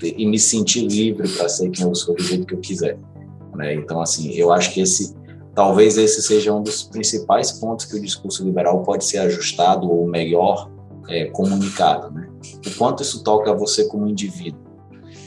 e, 0.02 0.24
e 0.24 0.26
me 0.26 0.40
sentir 0.40 0.88
livre 0.88 1.28
para 1.30 1.48
ser 1.48 1.70
quem 1.70 1.86
eu 1.86 1.94
sou 1.96 2.16
do 2.16 2.24
jeito 2.24 2.46
que 2.46 2.54
eu 2.54 2.60
quiser. 2.60 2.98
Né? 3.56 3.76
Então, 3.76 4.02
assim, 4.02 4.32
eu 4.34 4.52
acho 4.52 4.74
que 4.74 4.82
esse 4.82 5.16
talvez 5.54 5.98
esse 5.98 6.22
seja 6.24 6.52
um 6.52 6.64
dos 6.64 6.84
principais 6.84 7.52
pontos 7.52 7.86
que 7.86 7.96
o 7.96 8.02
discurso 8.02 8.44
liberal 8.44 8.82
pode 8.82 9.06
ser 9.06 9.20
ajustado 9.20 9.90
ou 9.90 10.08
melhor 10.08 10.72
é, 11.08 11.26
comunicado. 11.26 12.12
Né? 12.12 12.28
O 12.66 12.78
quanto 12.78 13.04
isso 13.04 13.24
toca 13.24 13.54
você 13.54 13.88
como 13.88 14.08
indivíduo 14.08 14.63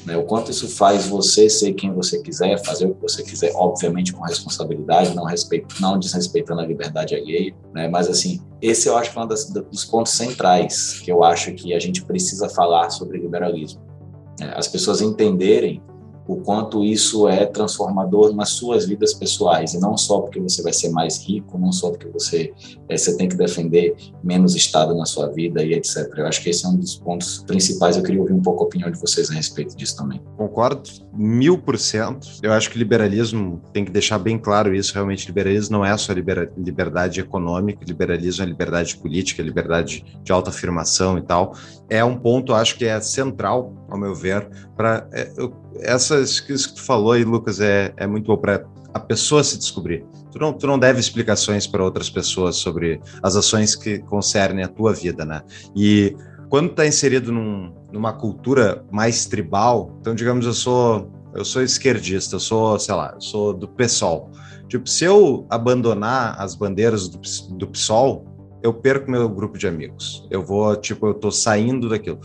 né? 0.07 0.17
O 0.17 0.23
quanto 0.23 0.53
isso 0.53 0.69
faz 0.69 1.07
você 1.07 1.51
ser 1.51 1.73
quem 1.75 1.93
você 1.93 2.23
quiser, 2.23 2.65
fazer 2.65 2.87
o 2.87 2.95
que 2.95 3.03
você 3.03 3.25
quiser, 3.25 3.51
obviamente 3.57 4.13
com 4.13 4.23
responsabilidade, 4.23 5.15
não, 5.15 5.25
respeito, 5.25 5.75
não 5.81 5.99
desrespeitando 5.99 6.61
a 6.61 6.67
liberdade 6.67 7.17
alheia, 7.17 7.53
né? 7.75 7.89
Mas 7.89 8.09
assim, 8.09 8.41
esse 8.63 8.89
eu 8.89 8.97
acho 8.97 9.13
que 9.13 9.19
é 9.19 9.23
um 9.23 9.27
das, 9.27 9.51
dos 9.51 9.85
pontos 9.85 10.13
centrais 10.13 11.01
que 11.01 11.11
eu 11.11 11.25
acho 11.25 11.53
que 11.55 11.75
a 11.75 11.81
gente 11.81 12.05
precisa 12.05 12.49
falar 12.49 12.91
sobre 12.91 13.19
liberalismo. 13.19 13.83
Né? 14.39 14.53
As 14.55 14.69
pessoas 14.69 15.01
entenderem 15.01 15.83
o 16.27 16.37
quanto 16.37 16.85
isso 16.85 17.29
é 17.29 17.47
transformador 17.47 18.35
nas 18.35 18.51
suas 18.51 18.87
vidas 18.87 19.15
pessoais 19.15 19.75
e 19.75 19.81
não 19.81 19.97
só 19.97 20.21
porque 20.21 20.41
você 20.41 20.63
vai 20.63 20.73
ser 20.73 20.91
mais 20.91 21.19
rico, 21.23 21.59
não 21.59 21.73
só 21.73 21.91
porque 21.91 22.09
você 22.09 22.53
é, 22.89 22.97
você 22.97 23.17
tem 23.17 23.29
que 23.29 23.37
defender 23.37 23.95
menos 24.23 24.55
estado 24.55 24.95
na 24.95 25.05
sua 25.05 25.29
vida 25.29 25.63
e 25.63 25.75
etc. 25.75 26.09
Eu 26.17 26.27
acho 26.27 26.43
que 26.43 26.51
esse 26.51 26.65
é 26.65 26.69
um 26.69 26.77
dos 26.77 26.97
pontos 26.97 27.45
principais. 27.47 27.97
Eu 27.97 28.03
queria 28.03 28.21
ouvir 28.21 28.33
um 28.33 28.43
pouco 28.43 28.65
a 28.65 28.67
opinião 28.67 28.91
de 28.91 28.99
vocês 28.99 29.31
a 29.31 29.35
respeito 29.35 29.77
disso 29.77 29.97
também. 29.97 30.21
Concordo 30.37 30.89
mil 31.13 31.59
por 31.59 31.79
cento. 31.79 32.29
Eu 32.43 32.53
acho 32.53 32.71
que 32.71 32.79
liberalismo 32.79 33.61
tem 33.73 33.85
que 33.85 33.91
deixar 33.91 34.19
bem 34.19 34.39
claro 34.39 34.75
isso. 34.75 34.95
Realmente, 34.95 35.27
liberalismo 35.27 35.79
não 35.79 35.85
é 35.85 35.97
só 35.97 36.13
liberdade 36.13 37.21
econômica, 37.21 37.85
liberalismo 37.85 38.45
é 38.45 38.47
liberdade 38.47 38.97
política, 38.97 39.43
liberdade 39.43 40.05
de 40.23 40.33
autoafirmação 40.33 41.19
e 41.19 41.23
tal. 41.23 41.55
É 41.89 42.05
um 42.05 42.17
ponto, 42.17 42.53
acho 42.53 42.77
que 42.77 42.85
é 42.85 43.01
central, 43.01 43.73
ao 43.89 43.99
meu 43.99 44.15
ver, 44.15 44.49
para 44.77 45.09
é, 45.13 45.33
essas 45.81 46.41
que 46.41 46.55
tu 46.55 46.83
falou 46.83 47.13
aí, 47.13 47.25
Lucas, 47.25 47.61
é, 47.61 47.93
é 47.97 48.07
muito 48.07 48.27
bom 48.27 48.37
para 48.37 48.65
a 48.93 49.01
pessoa 49.01 49.43
se 49.43 49.59
descobrir. 49.59 50.05
Tu 50.31 50.39
não, 50.39 50.53
tu 50.53 50.67
não 50.67 50.79
deve 50.79 51.01
explicações 51.01 51.67
para 51.67 51.83
outras 51.83 52.11
pessoas 52.11 52.57
sobre 52.57 53.01
as 53.23 53.37
ações 53.37 53.75
que 53.75 53.99
concernem 54.01 54.65
a 54.65 54.69
tua 54.69 54.93
vida, 54.93 55.25
né? 55.25 55.43
E 55.75 56.17
quando 56.49 56.71
está 56.71 56.87
inserido 56.87 57.33
num, 57.33 57.73
numa 57.93 58.13
cultura 58.13 58.85
mais 58.91 59.27
tribal, 59.27 59.97
então 60.01 60.15
digamos 60.15 60.47
eu 60.47 60.55
sou 60.55 61.11
eu 61.35 61.45
sou 61.45 61.63
esquerdista, 61.63 62.37
eu 62.37 62.41
sou, 62.41 62.79
sei 62.79 62.95
lá, 62.95 63.13
eu 63.15 63.21
sou 63.21 63.53
do 63.53 63.69
PSOL. 63.69 64.31
Tipo, 64.69 64.89
se 64.89 65.05
eu 65.05 65.47
abandonar 65.51 66.41
as 66.41 66.55
bandeiras 66.55 67.09
do, 67.09 67.21
do 67.57 67.69
PSOL, 67.69 68.25
eu 68.63 68.73
perco 68.73 69.11
meu 69.11 69.29
grupo 69.29 69.59
de 69.59 69.69
amigos. 69.69 70.27
Eu 70.31 70.43
vou, 70.43 70.75
tipo, 70.77 71.07
eu 71.07 71.15
tô 71.15 71.31
saindo 71.31 71.91
daquilo. 71.91 72.21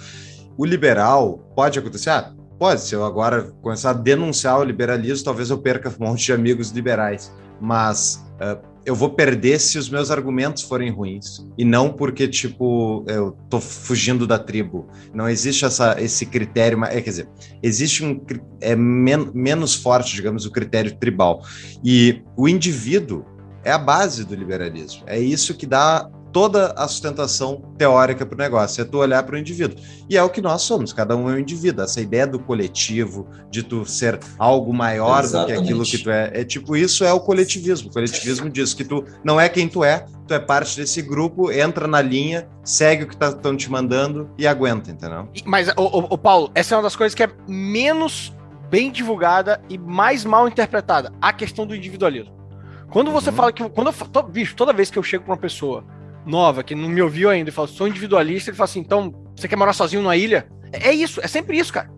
O 0.58 0.66
liberal 0.66 1.40
pode 1.56 1.78
acontecer, 1.78 2.10
ah, 2.10 2.34
pode, 2.62 2.82
se 2.82 2.94
eu 2.94 3.04
agora 3.04 3.52
começar 3.60 3.90
a 3.90 3.94
denunciar 3.94 4.60
o 4.60 4.64
liberalismo, 4.64 5.26
talvez 5.26 5.50
eu 5.50 5.58
perca 5.58 5.90
um 5.90 6.06
monte 6.06 6.26
de 6.26 6.32
amigos 6.32 6.70
liberais. 6.70 7.34
Mas 7.60 8.24
uh, 8.36 8.64
eu 8.86 8.94
vou 8.94 9.10
perder 9.10 9.60
se 9.60 9.80
os 9.80 9.90
meus 9.90 10.12
argumentos 10.12 10.62
forem 10.62 10.92
ruins. 10.92 11.44
E 11.58 11.66
não 11.66 11.92
porque, 11.92 12.28
tipo, 12.28 13.04
eu 13.08 13.36
tô 13.50 13.60
fugindo 13.60 14.28
da 14.28 14.38
tribo. 14.38 14.88
Não 15.12 15.28
existe 15.28 15.66
essa, 15.66 16.00
esse 16.00 16.24
critério, 16.28 16.86
é, 16.86 17.02
quer 17.02 17.10
dizer, 17.10 17.30
existe 17.64 18.06
um 18.06 18.24
é 18.60 18.76
men, 18.76 19.32
menos 19.34 19.74
forte, 19.74 20.14
digamos, 20.14 20.46
o 20.46 20.52
critério 20.52 20.96
tribal. 20.96 21.44
E 21.84 22.22
o 22.38 22.48
indivíduo 22.48 23.26
é 23.64 23.72
a 23.72 23.80
base 23.80 24.24
do 24.24 24.36
liberalismo. 24.36 25.02
É 25.08 25.20
isso 25.20 25.56
que 25.56 25.66
dá 25.66 26.08
toda 26.32 26.74
a 26.78 26.88
sustentação 26.88 27.62
teórica 27.78 28.26
para 28.26 28.36
o 28.36 28.38
negócio, 28.38 28.82
é 28.82 28.86
tu 28.86 28.98
olhar 28.98 29.22
para 29.24 29.36
o 29.36 29.38
indivíduo. 29.38 29.78
E 30.10 30.18
é 30.18 30.24
o 30.24 30.30
que 30.30 30.42
nós 30.42 30.62
somos, 30.62 30.94
cada 30.94 31.16
um 31.16 31.30
é 31.30 31.34
um 31.34 31.40
indivíduo. 31.40 31.84
Essa 31.84 32.02
ideia 32.02 32.26
do 32.26 32.40
coletivo, 32.40 33.28
de 33.50 33.64
tu 33.64 33.86
ser 33.86 34.20
algo 34.38 34.74
maior 34.74 35.24
Exatamente. 35.24 35.56
do 35.56 35.62
que 35.62 35.64
aquilo 35.64 35.84
que 35.84 35.98
tu 35.98 36.10
é, 36.10 36.32
é 36.34 36.44
tipo, 36.44 36.76
isso 36.76 37.04
é 37.04 37.14
o 37.14 37.20
coletivismo. 37.20 37.90
O 37.90 37.94
coletivismo 37.94 38.50
diz 38.50 38.74
que 38.74 38.84
tu 38.84 39.04
não 39.24 39.40
é 39.40 39.50
quem 39.50 39.68
tu 39.68 39.84
é, 39.84 40.06
tu 40.28 40.34
é 40.34 40.40
parte 40.40 40.78
desse 40.78 41.02
grupo, 41.02 41.52
entra 41.52 41.88
na 41.88 42.02
linha, 42.02 42.48
segue 42.64 43.04
o 43.04 43.08
que 43.08 43.14
estão 43.14 43.34
tá, 43.34 43.56
te 43.56 43.70
mandando 43.70 44.30
e 44.38 44.48
aguenta, 44.48 44.92
entendeu? 44.92 45.28
Mas, 45.46 45.68
o, 45.70 45.82
o, 45.82 46.00
o 46.12 46.18
Paulo, 46.18 46.52
essa 46.56 46.76
é 46.76 46.78
uma 46.78 46.84
das 46.84 46.96
coisas 46.96 47.14
que 47.14 47.24
é 47.24 47.30
menos 47.48 48.34
bem 48.70 48.90
divulgada 48.90 49.62
e 49.70 49.78
mais 49.78 50.24
mal 50.24 50.48
interpretada, 50.48 51.12
a 51.22 51.34
questão 51.34 51.68
do 51.68 51.76
individualismo. 51.76 52.42
Quando 52.90 53.12
você 53.12 53.30
uhum. 53.30 53.36
fala 53.36 53.54
que. 53.54 53.68
Quando 53.70 53.90
eu, 53.90 54.24
bicho, 54.24 54.56
toda 54.56 54.74
vez 54.74 54.92
que 54.92 55.00
eu 55.00 55.04
chego 55.04 55.24
para 55.24 55.34
uma 55.34 55.40
pessoa 55.40 55.84
nova, 56.26 56.64
que 56.64 56.76
não 56.76 56.90
me 56.90 57.02
ouviu 57.02 57.30
ainda, 57.30 57.50
e 57.50 57.54
fala, 57.54 57.68
sou 57.68 57.88
individualista, 57.88 58.50
ele 58.50 58.58
fala 58.58 58.66
assim, 58.66 58.80
então, 58.80 59.14
você 59.36 59.48
quer 59.48 59.56
morar 59.56 59.74
sozinho 59.74 60.02
numa 60.02 60.16
ilha? 60.16 60.48
É, 60.72 60.90
é 60.90 60.94
isso, 60.94 61.20
é 61.22 61.28
sempre 61.28 61.58
isso, 61.58 61.74
cara. 61.74 61.90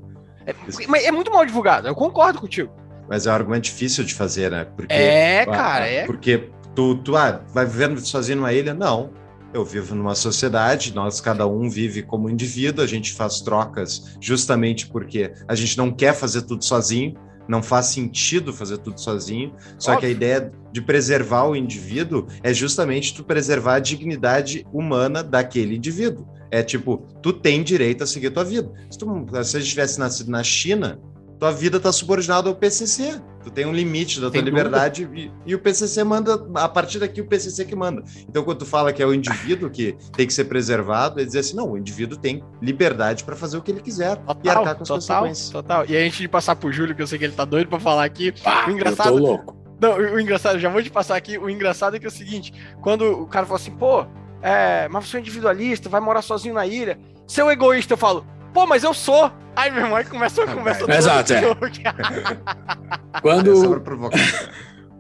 É, 0.45 0.53
mas 0.87 1.03
é 1.03 1.11
muito 1.11 1.31
mal 1.31 1.45
divulgado, 1.45 1.87
eu 1.87 1.95
concordo 1.95 2.39
contigo. 2.39 2.71
Mas 3.09 3.27
é 3.27 3.31
um 3.31 3.33
argumento 3.33 3.65
difícil 3.65 4.03
de 4.03 4.13
fazer, 4.13 4.49
né? 4.49 4.65
Porque, 4.75 4.93
é, 4.93 5.45
cara, 5.45 5.87
é. 5.87 6.05
Porque 6.05 6.49
tu, 6.73 6.95
tu 6.95 7.15
ah, 7.15 7.41
vai 7.53 7.65
vivendo 7.65 7.99
sozinho 7.99 8.37
numa 8.37 8.53
ilha? 8.53 8.73
Não. 8.73 9.11
Eu 9.53 9.63
vivo 9.63 9.93
numa 9.93 10.15
sociedade, 10.15 10.95
nós 10.95 11.21
cada 11.21 11.45
um 11.45 11.69
vive 11.69 12.01
como 12.01 12.27
indivíduo, 12.27 12.83
a 12.83 12.87
gente 12.87 13.13
faz 13.13 13.39
trocas 13.39 14.17
justamente 14.19 14.87
porque 14.87 15.31
a 15.47 15.53
gente 15.53 15.77
não 15.77 15.91
quer 15.91 16.15
fazer 16.15 16.41
tudo 16.41 16.65
sozinho 16.65 17.13
não 17.47 17.61
faz 17.61 17.87
sentido 17.87 18.53
fazer 18.53 18.77
tudo 18.77 18.99
sozinho. 18.99 19.53
Só 19.77 19.91
Óbvio. 19.91 19.99
que 20.01 20.05
a 20.05 20.09
ideia 20.09 20.51
de 20.71 20.81
preservar 20.81 21.47
o 21.47 21.55
indivíduo 21.55 22.27
é 22.41 22.53
justamente 22.53 23.13
tu 23.13 23.23
preservar 23.23 23.75
a 23.75 23.79
dignidade 23.79 24.65
humana 24.71 25.23
daquele 25.23 25.75
indivíduo. 25.75 26.27
É 26.51 26.61
tipo, 26.61 26.97
tu 27.21 27.33
tem 27.33 27.63
direito 27.63 28.03
a 28.03 28.07
seguir 28.07 28.29
tua 28.29 28.43
vida. 28.43 28.71
Se, 28.89 28.97
tu, 28.97 29.05
se 29.43 29.57
a 29.57 29.59
gente 29.59 29.69
tivesse 29.69 29.99
nascido 29.99 30.29
na 30.29 30.43
China, 30.43 30.99
tua 31.39 31.51
vida 31.51 31.77
está 31.77 31.91
subordinada 31.91 32.49
ao 32.49 32.55
PCC. 32.55 33.21
Tu 33.43 33.51
tem 33.51 33.65
um 33.65 33.73
limite 33.73 34.21
da 34.21 34.27
tua 34.27 34.31
tem 34.31 34.41
liberdade 34.41 35.09
e, 35.13 35.31
e, 35.45 35.53
o 35.53 35.59
PCC 35.59 36.03
manda, 36.03 36.47
a 36.55 36.69
partir 36.69 36.99
daqui 36.99 37.19
o 37.19 37.25
PCC 37.25 37.65
que 37.65 37.75
manda. 37.75 38.01
Então, 38.27 38.43
quando 38.43 38.59
tu 38.59 38.65
fala 38.65 38.93
que 38.93 39.03
é 39.03 39.05
o 39.05 39.13
indivíduo 39.13 39.69
que 39.69 39.97
tem 40.15 40.25
que 40.25 40.33
ser 40.33 40.45
preservado, 40.45 41.19
é 41.19 41.25
dizer 41.25 41.39
assim, 41.39 41.55
não, 41.55 41.71
o 41.71 41.77
indivíduo 41.77 42.17
tem 42.17 42.41
liberdade 42.61 43.23
para 43.23 43.35
fazer 43.35 43.57
o 43.57 43.61
que 43.61 43.71
ele 43.71 43.81
quiser 43.81 44.15
total, 44.17 44.41
e 44.43 44.49
arcar 44.49 44.75
com 44.75 44.83
as 44.83 44.87
total, 44.87 45.21
consequências. 45.21 45.49
Total, 45.49 45.85
E 45.89 45.97
a 45.97 45.99
gente 45.99 46.19
de 46.19 46.27
passar 46.29 46.55
pro 46.55 46.71
Júlio, 46.71 46.95
que 46.95 47.01
eu 47.01 47.07
sei 47.07 47.19
que 47.19 47.25
ele 47.25 47.33
tá 47.33 47.43
doido 47.43 47.67
para 47.67 47.79
falar 47.79 48.05
aqui, 48.05 48.33
ah, 48.45 48.65
o 48.67 48.71
engraçado... 48.71 49.09
Eu 49.09 49.17
tô 49.17 49.23
louco. 49.23 49.63
Não, 49.81 49.97
o 49.97 50.19
engraçado, 50.19 50.57
já 50.59 50.69
vou 50.69 50.81
te 50.81 50.89
passar 50.89 51.17
aqui, 51.17 51.37
o 51.37 51.49
engraçado 51.49 51.97
é 51.97 51.99
que 51.99 52.05
é 52.05 52.07
o 52.07 52.11
seguinte, 52.11 52.53
quando 52.81 53.01
o 53.01 53.27
cara 53.27 53.45
fala 53.45 53.59
assim, 53.59 53.71
pô, 53.71 54.05
é, 54.41 54.87
mas 54.87 55.09
você 55.09 55.17
é 55.17 55.19
individualista, 55.19 55.89
vai 55.89 55.99
morar 55.99 56.21
sozinho 56.21 56.53
na 56.53 56.65
ilha, 56.65 56.97
seu 57.27 57.51
egoísta, 57.51 57.93
eu 57.93 57.97
falo, 57.97 58.25
pô, 58.53 58.65
mas 58.65 58.83
eu 58.83 58.93
sou. 58.93 59.31
Aí 59.55 59.69
meu 59.71 59.83
irmão 59.83 60.03
começou 60.05 60.43
a 60.43 60.47
conversa. 60.47 60.91
Exato, 60.91 61.33
é. 61.33 61.41
Quando 63.21 63.81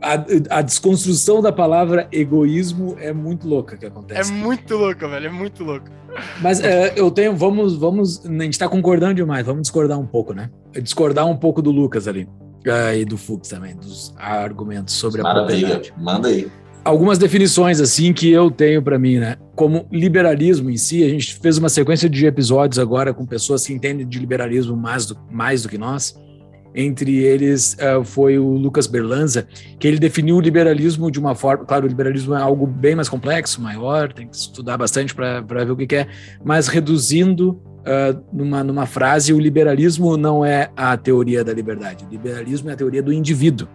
a, 0.01 0.57
a, 0.57 0.61
desconstrução 0.61 1.41
da 1.41 1.51
palavra 1.51 2.07
egoísmo 2.11 2.95
é 2.99 3.13
muito 3.13 3.47
louca 3.47 3.77
que 3.77 3.85
acontece. 3.85 4.31
É 4.31 4.33
muito 4.33 4.75
louca, 4.75 5.07
velho, 5.07 5.27
é 5.27 5.31
muito 5.31 5.63
louca. 5.63 5.91
Mas 6.41 6.59
é, 6.59 6.93
eu 6.95 7.09
tenho, 7.09 7.35
vamos, 7.35 7.75
vamos, 7.75 8.23
a 8.25 8.43
gente 8.43 8.59
tá 8.59 8.67
concordando 8.67 9.15
demais, 9.15 9.45
vamos 9.45 9.63
discordar 9.63 9.97
um 9.97 10.05
pouco, 10.05 10.33
né? 10.33 10.49
Discordar 10.81 11.25
um 11.25 11.37
pouco 11.37 11.61
do 11.61 11.71
Lucas 11.71 12.07
ali. 12.07 12.27
Uh, 12.65 12.95
e 12.95 13.03
do 13.03 13.17
Fux 13.17 13.49
também, 13.49 13.75
dos 13.75 14.13
argumentos 14.17 14.93
sobre 14.93 15.21
Maravilha. 15.21 15.67
a 15.67 15.69
propriedade. 15.71 15.93
Manda 16.01 16.29
aí 16.29 16.49
algumas 16.83 17.17
definições 17.17 17.79
assim 17.79 18.11
que 18.13 18.29
eu 18.29 18.51
tenho 18.51 18.81
para 18.81 18.99
mim, 18.99 19.17
né? 19.17 19.37
Como 19.55 19.87
liberalismo 19.91 20.69
em 20.69 20.77
si, 20.77 21.03
a 21.03 21.09
gente 21.09 21.35
fez 21.35 21.57
uma 21.57 21.69
sequência 21.69 22.09
de 22.09 22.25
episódios 22.25 22.77
agora 22.79 23.13
com 23.13 23.25
pessoas 23.25 23.65
que 23.65 23.73
entendem 23.73 24.07
de 24.07 24.19
liberalismo 24.19 24.75
mais 24.75 25.05
do, 25.05 25.17
mais 25.31 25.63
do 25.63 25.69
que 25.69 25.77
nós. 25.77 26.15
Entre 26.75 27.17
eles 27.17 27.75
uh, 27.75 28.03
foi 28.03 28.39
o 28.39 28.49
Lucas 28.49 28.87
Berlanza, 28.87 29.47
que 29.79 29.87
ele 29.87 29.99
definiu 29.99 30.37
o 30.37 30.41
liberalismo 30.41 31.11
de 31.11 31.19
uma 31.19 31.35
forma. 31.35 31.65
Claro, 31.65 31.85
o 31.85 31.87
liberalismo 31.87 32.33
é 32.33 32.41
algo 32.41 32.65
bem 32.65 32.95
mais 32.95 33.07
complexo, 33.07 33.61
maior, 33.61 34.11
tem 34.11 34.27
que 34.27 34.35
estudar 34.35 34.75
bastante 34.75 35.13
para 35.13 35.41
ver 35.41 35.71
o 35.71 35.77
que, 35.77 35.85
que 35.85 35.95
é, 35.97 36.07
mas 36.43 36.67
reduzindo 36.67 37.61
uh, 37.81 38.23
numa, 38.33 38.63
numa 38.63 38.87
frase, 38.87 39.31
o 39.33 39.39
liberalismo 39.39 40.17
não 40.17 40.43
é 40.43 40.71
a 40.75 40.97
teoria 40.97 41.43
da 41.43 41.53
liberdade, 41.53 42.05
o 42.05 42.09
liberalismo 42.09 42.71
é 42.71 42.73
a 42.73 42.75
teoria 42.75 43.03
do 43.03 43.13
indivíduo. 43.13 43.67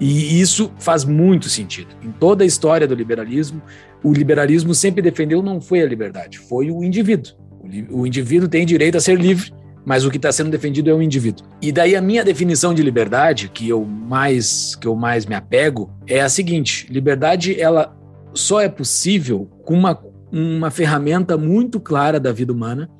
E 0.00 0.40
isso 0.40 0.72
faz 0.78 1.04
muito 1.04 1.48
sentido. 1.48 1.88
Em 2.02 2.10
toda 2.10 2.44
a 2.44 2.46
história 2.46 2.86
do 2.86 2.94
liberalismo, 2.94 3.62
o 4.02 4.12
liberalismo 4.12 4.74
sempre 4.74 5.00
defendeu 5.00 5.42
não 5.42 5.60
foi 5.60 5.80
a 5.80 5.86
liberdade, 5.86 6.38
foi 6.38 6.70
o 6.70 6.82
indivíduo. 6.82 7.32
O 7.90 8.06
indivíduo 8.06 8.48
tem 8.48 8.66
direito 8.66 8.98
a 8.98 9.00
ser 9.00 9.18
livre, 9.18 9.52
mas 9.84 10.04
o 10.04 10.10
que 10.10 10.16
está 10.16 10.32
sendo 10.32 10.50
defendido 10.50 10.90
é 10.90 10.94
o 10.94 11.00
indivíduo. 11.00 11.46
E 11.60 11.70
daí 11.70 11.94
a 11.94 12.00
minha 12.00 12.24
definição 12.24 12.74
de 12.74 12.82
liberdade, 12.82 13.48
que 13.48 13.68
eu 13.68 13.84
mais 13.84 14.74
que 14.76 14.86
eu 14.86 14.94
mais 14.94 15.26
me 15.26 15.34
apego, 15.34 15.90
é 16.06 16.20
a 16.20 16.28
seguinte: 16.28 16.86
liberdade 16.90 17.58
ela 17.58 17.96
só 18.34 18.60
é 18.60 18.68
possível 18.68 19.48
com 19.64 19.74
uma, 19.74 19.98
uma 20.32 20.70
ferramenta 20.70 21.36
muito 21.36 21.78
clara 21.78 22.18
da 22.18 22.32
vida 22.32 22.52
humana, 22.52 22.90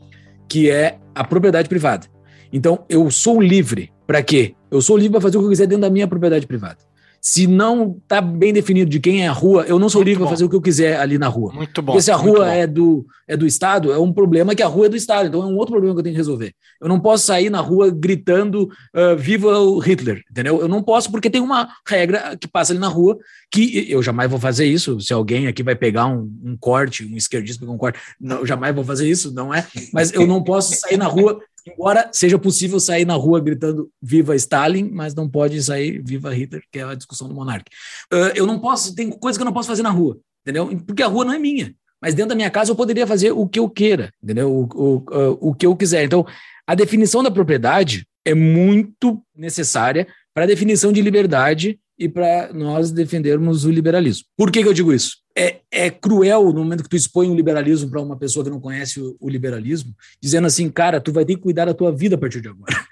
que 0.49 0.70
é 0.70 0.99
a 1.14 1.24
propriedade 1.24 1.68
privada. 1.68 2.07
Então 2.53 2.84
eu 2.88 3.11
sou 3.11 3.40
livre 3.40 3.92
para 4.07 4.22
quê? 4.22 4.55
Eu 4.75 4.83
sou 4.83 4.97
livre 4.97 5.12
para 5.12 5.20
fazer 5.20 5.37
o 5.37 5.41
que 5.41 5.47
eu 5.47 5.51
quiser 5.51 5.68
dentro 5.68 5.83
da 5.83 5.91
minha 5.91 6.09
propriedade 6.09 6.49
privada. 6.49 6.79
Se 7.20 7.47
não 7.47 7.97
está 8.03 8.20
bem 8.20 8.53
definido 8.53 8.91
de 8.91 8.99
quem 8.99 9.22
é 9.22 9.29
a 9.29 9.33
rua, 9.33 9.64
eu 9.66 9.79
não 9.79 9.89
sou 9.89 10.01
Muito 10.01 10.09
livre 10.09 10.22
para 10.25 10.31
fazer 10.31 10.45
o 10.45 10.49
que 10.49 10.57
eu 10.57 10.61
quiser 10.61 10.99
ali 10.99 11.16
na 11.16 11.29
rua. 11.29 11.55
Muito 11.55 11.81
bom. 11.81 11.93
Porque 11.93 12.03
se 12.03 12.11
a 12.11 12.16
rua 12.16 12.53
é 12.53 12.66
do, 12.66 13.07
é 13.27 13.35
do 13.35 13.47
Estado, 13.47 13.93
é 13.93 13.99
um 13.99 14.12
problema 14.12 14.55
que 14.55 14.62
a 14.62 14.66
rua 14.66 14.87
é 14.87 14.89
do 14.91 14.97
Estado. 14.97 15.29
Então 15.29 15.43
é 15.43 15.47
um 15.47 15.57
outro 15.57 15.72
problema 15.72 15.95
que 15.95 16.01
eu 16.01 16.03
tenho 16.03 16.14
que 16.14 16.18
resolver. 16.18 16.53
Eu 16.83 16.89
não 16.89 17.01
posso 17.01 17.25
sair 17.25 17.49
na 17.49 17.61
rua 17.61 17.89
gritando 17.89 18.64
uh, 18.64 19.16
viva 19.16 19.59
o 19.59 19.79
Hitler, 19.79 20.22
entendeu? 20.31 20.61
Eu 20.61 20.68
não 20.68 20.83
posso 20.83 21.11
porque 21.11 21.31
tem 21.31 21.41
uma 21.41 21.68
regra 21.89 22.37
que 22.37 22.49
passa 22.49 22.72
ali 22.72 22.81
na 22.81 22.89
rua 22.89 23.16
que 23.51 23.91
eu 23.91 24.03
jamais 24.03 24.29
vou 24.29 24.41
fazer 24.41 24.66
isso. 24.66 25.01
Se 25.01 25.14
alguém 25.14 25.47
aqui 25.47 25.62
vai 25.62 25.77
pegar 25.77 26.07
um, 26.07 26.31
um 26.45 26.57
corte, 26.59 27.07
um 27.07 27.16
esquerdista 27.16 27.61
pegar 27.61 27.72
um 27.72 27.79
corte, 27.79 27.99
não, 28.20 28.41
eu 28.41 28.47
jamais 28.47 28.75
vou 28.75 28.85
fazer 28.85 29.09
isso, 29.09 29.33
não 29.33 29.55
é? 29.55 29.66
Mas 29.95 30.12
eu 30.12 30.27
não 30.27 30.43
posso 30.43 30.75
sair 30.75 30.99
na 30.99 31.07
rua 31.07 31.41
Embora 31.67 32.11
seja 32.12 32.39
possível 32.39 32.79
sair 32.79 33.07
na 33.07 33.15
rua 33.15 33.41
gritando 33.41 33.91
viva 34.01 34.37
Stalin, 34.37 34.91
mas 34.93 35.15
não 35.15 35.29
pode 35.29 35.62
sair 35.62 36.03
viva 36.05 36.35
Hitler, 36.35 36.62
que 36.71 36.79
é 36.79 36.85
a 36.85 36.95
discussão 36.95 37.27
do 37.27 37.35
monarca. 37.35 37.71
Uh, 38.12 38.33
eu 38.35 38.47
não 38.47 38.59
posso, 38.59 38.95
tem 38.95 39.11
coisa 39.11 39.39
que 39.39 39.43
eu 39.43 39.47
não 39.47 39.53
posso 39.53 39.69
fazer 39.69 39.83
na 39.83 39.91
rua, 39.91 40.19
entendeu? 40.43 40.69
Porque 40.87 41.03
a 41.03 41.07
rua 41.07 41.25
não 41.25 41.33
é 41.33 41.39
minha. 41.39 41.75
Mas 42.03 42.15
dentro 42.15 42.31
da 42.31 42.35
minha 42.35 42.51
casa 42.51 42.71
eu 42.71 42.77
poderia 42.77 43.07
fazer 43.07 43.33
o 43.33 43.49
que 43.49 43.59
eu 43.59 43.69
queira, 43.69 44.12
entendeu? 44.23 44.53
O, 44.53 44.69
o, 44.75 44.97
uh, 44.97 45.39
o 45.41 45.55
que 45.55 45.65
eu 45.65 45.75
quiser. 45.75 46.05
Então, 46.05 46.27
a 46.67 46.75
definição 46.75 47.23
da 47.23 47.31
propriedade 47.31 48.07
é 48.27 48.35
muito 48.35 49.23
necessária 49.35 50.07
para 50.35 50.45
a 50.45 50.47
definição 50.47 50.93
de 50.93 51.01
liberdade 51.01 51.79
e 51.99 52.09
para 52.09 52.53
nós 52.53 52.91
defendermos 52.91 53.65
o 53.65 53.71
liberalismo. 53.71 54.25
Por 54.37 54.51
que, 54.51 54.62
que 54.62 54.69
eu 54.69 54.75
digo 54.75 54.93
isso? 54.93 55.24
É, 55.37 55.61
é, 55.70 55.91
cruel 55.91 56.53
no 56.53 56.62
momento 56.62 56.85
que 56.85 56.89
tu 56.89 56.97
expõe 56.97 57.28
o 57.28 57.35
liberalismo 57.35 57.91
para 57.91 58.01
uma 58.01 58.16
pessoa 58.16 58.45
que 58.45 58.51
não 58.51 58.61
conhece 58.61 59.01
o, 59.01 59.16
o, 59.18 59.28
liberalismo, 59.28 59.93
dizendo 60.22 60.47
assim, 60.47 60.70
cara, 60.70 61.01
tu 61.01 61.12
vai 61.12 61.24
ter 61.24 61.35
que 61.35 61.43
cuidar 61.43 61.64
da 61.64 61.74
tua 61.74 61.91
vida 61.91 62.14
a 62.14 62.18
partir 62.18 62.41
de 62.41 62.49
agora. 62.49 62.74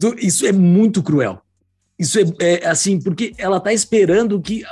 Tu, 0.00 0.14
isso 0.20 0.46
é 0.46 0.52
muito 0.52 1.02
cruel. 1.02 1.42
Isso 1.98 2.20
é, 2.20 2.24
é, 2.38 2.66
assim, 2.68 3.00
porque 3.00 3.34
ela 3.36 3.58
tá 3.58 3.72
esperando 3.72 4.40
que. 4.40 4.62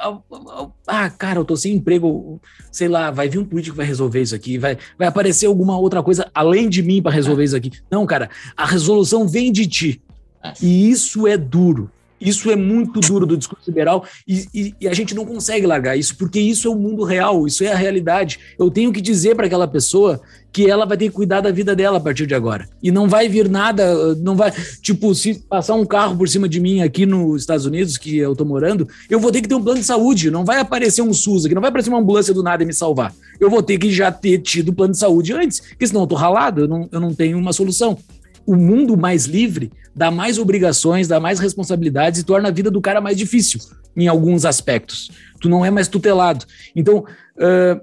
Ah, 0.87 1.11
cara, 1.11 1.41
eu 1.41 1.45
tô 1.45 1.57
sem 1.57 1.75
emprego, 1.75 2.41
sei 2.71 2.87
lá, 2.87 3.11
vai 3.11 3.29
vir 3.29 3.39
um 3.39 3.45
político 3.45 3.75
que 3.75 3.79
vai 3.79 3.87
resolver 3.87 4.23
isso 4.23 4.35
aqui, 4.37 4.57
vai, 4.57 4.79
vai 4.97 5.09
aparecer 5.09 5.47
alguma 5.47 5.77
outra 5.77 6.05
coisa 6.05 6.31
além 6.33 6.69
de 6.69 6.85
mim 6.85 7.03
para 7.03 7.11
resolver 7.11 7.43
isso 7.43 7.57
aqui. 7.57 7.73
Não, 7.91 8.07
cara, 8.07 8.31
a 8.57 8.65
resolução 8.65 9.27
vem 9.27 9.51
de 9.51 9.67
ti. 9.67 10.01
É. 10.41 10.53
E 10.63 10.89
isso 10.89 11.27
é 11.27 11.37
duro. 11.37 11.91
Isso 12.21 12.51
é 12.51 12.57
muito 12.57 13.01
duro 13.01 13.27
do 13.27 13.37
discurso 13.37 13.69
liberal 13.69 14.05
e, 14.27 14.47
e, 14.55 14.75
e, 14.81 14.89
a 14.89 14.95
gente 14.95 15.15
não 15.15 15.25
consegue 15.25 15.67
largar 15.67 15.97
isso, 15.97 16.17
porque 16.17 16.41
isso 16.41 16.67
é 16.67 16.71
o 16.71 16.75
mundo 16.75 17.05
real, 17.05 17.47
isso 17.47 17.63
é 17.63 17.73
a 17.73 17.77
realidade. 17.77 18.39
Eu 18.59 18.71
tenho 18.71 18.93
que 18.93 19.01
dizer 19.01 19.35
para 19.35 19.47
aquela 19.47 19.69
pessoa 19.69 20.21
que 20.57 20.71
ela 20.71 20.87
vai 20.87 20.97
ter 20.97 21.09
que 21.09 21.15
cuidar 21.15 21.43
da 21.43 21.51
vida 21.51 21.77
dela 21.77 21.99
a 21.99 22.01
partir 22.01 22.27
de 22.27 22.35
agora. 22.35 22.67
E 22.83 22.91
não 22.91 23.07
vai 23.07 23.29
vir 23.29 23.47
nada, 23.47 24.15
não 24.15 24.35
vai. 24.35 24.51
Tipo, 24.81 25.15
se 25.15 25.35
passar 25.35 25.75
um 25.75 25.85
carro 25.85 26.17
por 26.17 26.27
cima 26.31 26.49
de 26.49 26.59
mim 26.59 26.81
aqui 26.81 27.05
nos 27.05 27.43
Estados 27.43 27.67
Unidos, 27.67 27.99
que 27.99 28.17
eu 28.17 28.35
tô 28.35 28.43
morando, 28.43 28.89
eu 29.11 29.21
vou 29.21 29.31
ter 29.31 29.43
que 29.43 29.49
ter 29.49 29.55
um 29.55 29.63
plano 29.63 29.81
de 29.81 29.85
saúde. 29.85 30.31
Não 30.31 30.47
vai 30.47 30.59
aparecer 30.59 31.03
um 31.03 31.13
SUS 31.13 31.45
aqui, 31.45 31.55
não 31.55 31.61
vai 31.61 31.69
aparecer 31.69 31.91
uma 31.91 31.99
ambulância 31.99 32.33
do 32.33 32.43
nada 32.43 32.63
e 32.63 32.67
me 32.67 32.73
salvar. 32.73 33.13
Eu 33.39 33.51
vou 33.51 33.63
ter 33.63 33.77
que 33.77 33.93
já 33.93 34.11
ter 34.11 34.39
tido 34.39 34.73
plano 34.73 34.93
de 34.93 34.99
saúde 34.99 35.35
antes, 35.35 35.61
porque 35.61 35.87
senão 35.87 36.01
eu 36.03 36.07
tô 36.07 36.15
ralado, 36.15 36.63
eu 36.63 36.69
não, 36.69 36.89
eu 36.91 37.01
não 37.01 37.13
tenho 37.13 37.37
uma 37.37 37.53
solução 37.53 37.99
o 38.47 38.55
mundo 38.55 38.97
mais 38.97 39.25
livre 39.25 39.73
dá 39.95 40.11
mais 40.11 40.39
obrigações, 40.39 41.09
dá 41.09 41.19
mais 41.19 41.39
responsabilidades 41.39 42.21
e 42.21 42.25
torna 42.25 42.49
a 42.49 42.53
vida 42.53 42.71
do 42.71 42.81
cara 42.81 43.01
mais 43.01 43.17
difícil 43.17 43.61
em 43.97 44.09
alguns 44.09 44.45
aspectos. 44.45 45.11
Tu 45.41 45.49
não 45.49 45.65
é 45.65 45.71
mais 45.71 45.89
tutelado. 45.89 46.45
Então, 46.75 46.99
uh, 46.99 47.81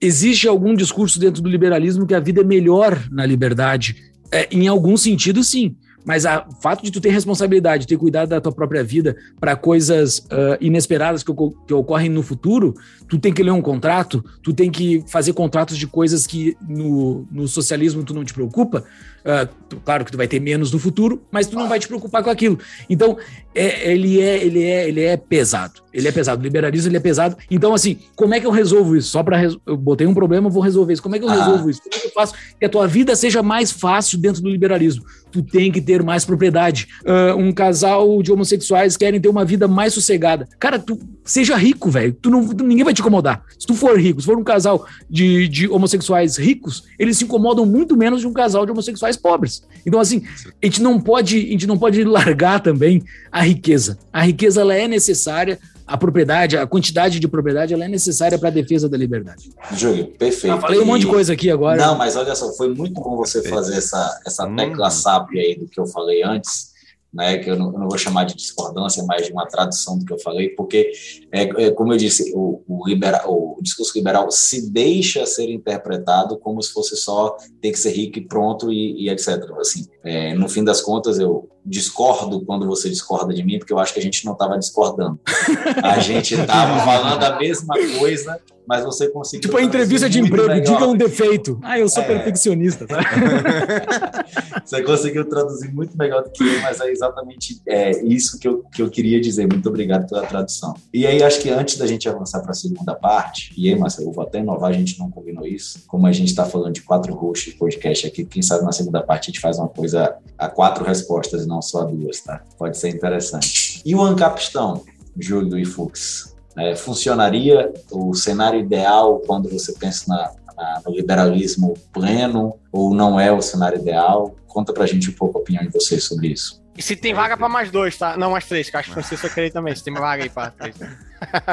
existe 0.00 0.48
algum 0.48 0.74
discurso 0.74 1.20
dentro 1.20 1.40
do 1.40 1.48
liberalismo 1.48 2.06
que 2.06 2.14
a 2.14 2.20
vida 2.20 2.40
é 2.40 2.44
melhor 2.44 3.00
na 3.10 3.24
liberdade? 3.24 3.96
É, 4.32 4.48
em 4.50 4.66
algum 4.66 4.96
sentido, 4.96 5.44
sim. 5.44 5.76
Mas 6.04 6.24
o 6.24 6.60
fato 6.60 6.82
de 6.82 6.90
tu 6.90 7.00
ter 7.00 7.10
responsabilidade, 7.10 7.86
ter 7.86 7.96
cuidado 7.96 8.30
da 8.30 8.40
tua 8.40 8.50
própria 8.50 8.82
vida 8.82 9.16
para 9.38 9.54
coisas 9.54 10.18
uh, 10.18 10.58
inesperadas 10.60 11.22
que, 11.22 11.32
que, 11.66 11.72
ocorrem 11.72 12.08
no 12.08 12.24
futuro, 12.24 12.74
tu 13.08 13.18
tem 13.18 13.32
que 13.32 13.42
ler 13.42 13.52
um 13.52 13.62
contrato, 13.62 14.24
tu 14.42 14.52
tem 14.52 14.68
que 14.68 15.04
fazer 15.06 15.32
contratos 15.32 15.78
de 15.78 15.86
coisas 15.86 16.26
que 16.26 16.56
no, 16.68 17.24
no 17.30 17.46
socialismo 17.46 18.02
tu 18.02 18.12
não 18.12 18.24
te 18.24 18.34
preocupa, 18.34 18.84
Uh, 19.24 19.78
claro 19.84 20.04
que 20.04 20.10
tu 20.10 20.16
vai 20.16 20.28
ter 20.28 20.40
menos 20.40 20.72
no 20.72 20.78
futuro, 20.78 21.22
mas 21.30 21.46
tu 21.46 21.56
não 21.56 21.68
vai 21.68 21.78
te 21.78 21.86
preocupar 21.86 22.22
com 22.22 22.30
aquilo. 22.30 22.58
Então, 22.88 23.16
é, 23.54 23.92
ele, 23.92 24.20
é, 24.20 24.44
ele, 24.44 24.62
é, 24.62 24.88
ele 24.88 25.02
é 25.02 25.16
pesado. 25.16 25.82
Ele 25.92 26.08
é 26.08 26.12
pesado. 26.12 26.40
O 26.40 26.42
liberalismo 26.42 26.88
ele 26.88 26.96
é 26.96 27.00
pesado. 27.00 27.36
Então, 27.50 27.74
assim, 27.74 27.98
como 28.16 28.34
é 28.34 28.40
que 28.40 28.46
eu 28.46 28.50
resolvo 28.50 28.96
isso? 28.96 29.10
Só 29.10 29.22
para 29.22 29.36
res... 29.36 29.56
eu 29.66 29.76
botei 29.76 30.06
um 30.06 30.14
problema, 30.14 30.48
vou 30.48 30.62
resolver 30.62 30.94
isso. 30.94 31.02
Como 31.02 31.14
é 31.14 31.18
que 31.18 31.24
eu 31.24 31.28
ah. 31.28 31.34
resolvo 31.34 31.68
isso? 31.68 31.82
Como 31.82 31.94
é 31.94 31.98
que 31.98 32.06
eu 32.06 32.12
faço 32.12 32.34
que 32.58 32.64
a 32.64 32.68
tua 32.68 32.86
vida 32.86 33.14
seja 33.14 33.42
mais 33.42 33.70
fácil 33.70 34.18
dentro 34.18 34.42
do 34.42 34.48
liberalismo? 34.48 35.04
Tu 35.30 35.42
tem 35.42 35.70
que 35.70 35.80
ter 35.80 36.02
mais 36.02 36.24
propriedade. 36.24 36.88
Uh, 37.04 37.36
um 37.36 37.52
casal 37.52 38.22
de 38.22 38.32
homossexuais 38.32 38.96
querem 38.96 39.20
ter 39.20 39.28
uma 39.28 39.44
vida 39.44 39.68
mais 39.68 39.92
sossegada. 39.92 40.48
Cara, 40.58 40.78
tu 40.78 40.98
seja 41.24 41.56
rico, 41.56 41.90
velho. 41.90 42.12
Tu 42.14 42.30
não, 42.30 42.46
tu, 42.48 42.64
ninguém 42.64 42.84
vai 42.84 42.94
te 42.94 43.00
incomodar. 43.00 43.42
Se 43.58 43.66
tu 43.66 43.74
for 43.74 43.98
rico, 43.98 44.20
se 44.20 44.26
for 44.26 44.36
um 44.36 44.44
casal 44.44 44.86
de, 45.08 45.46
de 45.48 45.68
homossexuais 45.68 46.36
ricos, 46.38 46.84
eles 46.98 47.18
se 47.18 47.24
incomodam 47.24 47.66
muito 47.66 47.96
menos 47.96 48.20
de 48.20 48.26
um 48.26 48.32
casal 48.32 48.64
de 48.64 48.72
homossexuais 48.72 49.11
mais 49.12 49.16
pobres. 49.16 49.62
Então, 49.84 50.00
assim, 50.00 50.22
a 50.62 50.66
gente 50.66 50.80
não 50.80 51.00
pode, 51.00 51.36
a 51.36 51.50
gente 51.50 51.66
não 51.66 51.76
pode 51.76 52.02
largar 52.04 52.60
também 52.60 53.02
a 53.30 53.42
riqueza. 53.42 53.98
A 54.12 54.22
riqueza 54.22 54.60
ela 54.60 54.74
é 54.74 54.86
necessária, 54.86 55.58
a 55.86 55.98
propriedade, 55.98 56.56
a 56.56 56.66
quantidade 56.66 57.18
de 57.18 57.28
propriedade, 57.28 57.74
ela 57.74 57.84
é 57.84 57.88
necessária 57.88 58.38
para 58.38 58.48
a 58.48 58.52
defesa 58.52 58.88
da 58.88 58.96
liberdade. 58.96 59.50
Júlio, 59.76 60.06
perfeito. 60.06 60.54
Ah, 60.54 60.60
falei 60.60 60.80
um 60.80 60.86
monte 60.86 61.02
de 61.02 61.08
coisa 61.08 61.32
aqui 61.32 61.50
agora. 61.50 61.84
Não, 61.84 61.98
mas 61.98 62.16
olha 62.16 62.34
só, 62.34 62.52
foi 62.52 62.72
muito 62.74 63.00
bom 63.00 63.16
você 63.16 63.42
fazer 63.42 63.76
essa, 63.76 64.20
essa 64.24 64.48
tecla 64.54 64.88
hum. 64.88 64.90
sábia 64.90 65.42
aí 65.42 65.58
do 65.58 65.66
que 65.66 65.78
eu 65.78 65.86
falei 65.86 66.22
antes 66.22 66.71
né, 67.12 67.38
que 67.38 67.50
eu 67.50 67.56
não, 67.56 67.72
eu 67.72 67.78
não, 67.78 67.88
vou 67.88 67.98
chamar 67.98 68.24
de 68.24 68.34
discordância, 68.34 69.04
mas 69.06 69.26
de 69.26 69.32
uma 69.32 69.46
tradução 69.46 69.98
do 69.98 70.04
que 70.04 70.12
eu 70.12 70.18
falei, 70.18 70.48
porque, 70.50 70.90
é, 71.30 71.42
é 71.66 71.70
como 71.70 71.92
eu 71.92 71.96
disse, 71.98 72.32
o, 72.34 72.62
o, 72.66 73.56
o 73.56 73.62
discurso 73.62 73.92
liberal 73.96 74.30
se 74.30 74.70
deixa 74.70 75.26
ser 75.26 75.50
interpretado 75.50 76.38
como 76.38 76.62
se 76.62 76.72
fosse 76.72 76.96
só 76.96 77.36
ter 77.60 77.72
que 77.72 77.78
ser 77.78 77.90
rico 77.90 78.18
e 78.18 78.26
pronto 78.26 78.72
e, 78.72 79.04
e 79.04 79.10
etc. 79.10 79.28
Assim, 79.60 79.86
é, 80.04 80.34
no 80.34 80.48
fim 80.48 80.64
das 80.64 80.80
contas, 80.80 81.18
eu 81.18 81.48
discordo 81.64 82.44
quando 82.44 82.66
você 82.66 82.88
discorda 82.88 83.32
de 83.32 83.44
mim, 83.44 83.58
porque 83.58 83.72
eu 83.72 83.78
acho 83.78 83.94
que 83.94 84.00
a 84.00 84.02
gente 84.02 84.24
não 84.24 84.32
estava 84.32 84.58
discordando. 84.58 85.18
A 85.82 86.00
gente 86.00 86.34
estava 86.34 86.84
falando 86.84 87.22
a 87.22 87.38
mesma 87.38 87.74
coisa, 87.98 88.40
mas 88.66 88.84
você 88.84 89.08
conseguiu. 89.08 89.42
Tipo 89.42 89.56
a 89.58 89.62
entrevista 89.62 90.08
de 90.08 90.20
emprego, 90.20 90.48
melhor. 90.48 90.64
diga 90.64 90.86
um 90.86 90.96
defeito. 90.96 91.58
Ah, 91.62 91.78
eu 91.78 91.88
sou 91.88 92.02
é. 92.02 92.06
perfeccionista, 92.06 92.86
tá? 92.86 92.98
você 94.64 94.82
conseguiu 94.82 95.28
traduzir 95.28 95.72
muito 95.72 95.96
melhor 95.96 96.22
do 96.24 96.30
que 96.30 96.42
eu, 96.42 96.60
mas 96.62 96.80
é 96.80 96.90
exatamente 96.90 97.60
é, 97.66 98.02
isso 98.04 98.38
que 98.38 98.48
eu, 98.48 98.64
que 98.72 98.82
eu 98.82 98.90
queria 98.90 99.20
dizer. 99.20 99.46
Muito 99.46 99.68
obrigado 99.68 100.08
pela 100.08 100.26
tradução. 100.26 100.74
E 100.92 101.06
aí, 101.06 101.22
acho 101.22 101.40
que 101.40 101.50
antes 101.50 101.76
da 101.76 101.86
gente 101.86 102.08
avançar 102.08 102.40
para 102.40 102.52
a 102.52 102.54
segunda 102.54 102.94
parte, 102.94 103.52
e 103.56 103.68
aí, 103.68 103.78
Marcelo, 103.78 104.08
eu 104.08 104.12
vou 104.12 104.24
até 104.24 104.38
inovar, 104.38 104.70
a 104.70 104.74
gente 104.74 104.98
não 104.98 105.10
combinou 105.10 105.46
isso. 105.46 105.84
Como 105.86 106.06
a 106.06 106.12
gente 106.12 106.28
está 106.28 106.44
falando 106.44 106.72
de 106.72 106.82
quatro 106.82 107.12
de 107.12 107.52
podcast 107.52 108.06
aqui, 108.06 108.24
quem 108.24 108.42
sabe 108.42 108.64
na 108.64 108.72
segunda 108.72 109.02
parte 109.02 109.24
a 109.24 109.32
gente 109.32 109.40
faz 109.40 109.58
uma 109.58 109.68
coisa 109.68 109.91
a 109.94 110.48
quatro 110.48 110.84
respostas 110.84 111.46
não 111.46 111.62
só 111.62 111.84
duas, 111.84 112.20
tá? 112.20 112.42
Pode 112.58 112.76
ser 112.76 112.88
interessante. 112.88 113.80
E 113.84 113.94
o 113.94 114.02
Ancapistão, 114.02 114.84
Júlio 115.18 115.58
e 115.58 115.64
Fux? 115.64 116.34
É, 116.56 116.76
funcionaria 116.76 117.72
o 117.90 118.14
cenário 118.14 118.60
ideal 118.60 119.20
quando 119.26 119.48
você 119.48 119.72
pensa 119.72 120.04
na, 120.08 120.32
na, 120.54 120.82
no 120.84 120.92
liberalismo 120.92 121.74
pleno 121.92 122.58
ou 122.70 122.94
não 122.94 123.18
é 123.18 123.32
o 123.32 123.40
cenário 123.40 123.78
ideal? 123.78 124.34
Conta 124.46 124.72
pra 124.72 124.84
gente 124.84 125.08
um 125.10 125.14
pouco 125.14 125.38
a 125.38 125.40
opinião 125.40 125.64
de 125.64 125.70
vocês 125.70 126.04
sobre 126.04 126.28
isso. 126.28 126.62
E 126.76 126.82
se 126.82 126.96
tem 126.96 127.14
vaga 127.14 127.36
para 127.36 127.48
mais 127.48 127.70
dois, 127.70 127.96
tá? 127.96 128.16
Não, 128.16 128.30
mais 128.30 128.46
três, 128.46 128.68
que 128.68 128.76
acho 128.76 128.92
que 128.92 129.02
você 129.02 129.16
só 129.16 129.28
querer 129.28 129.50
também. 129.50 129.74
Se 129.74 129.84
tem 129.84 129.94
vaga 129.94 130.24
aí 130.24 130.30
para 130.30 130.50
três. 130.50 130.76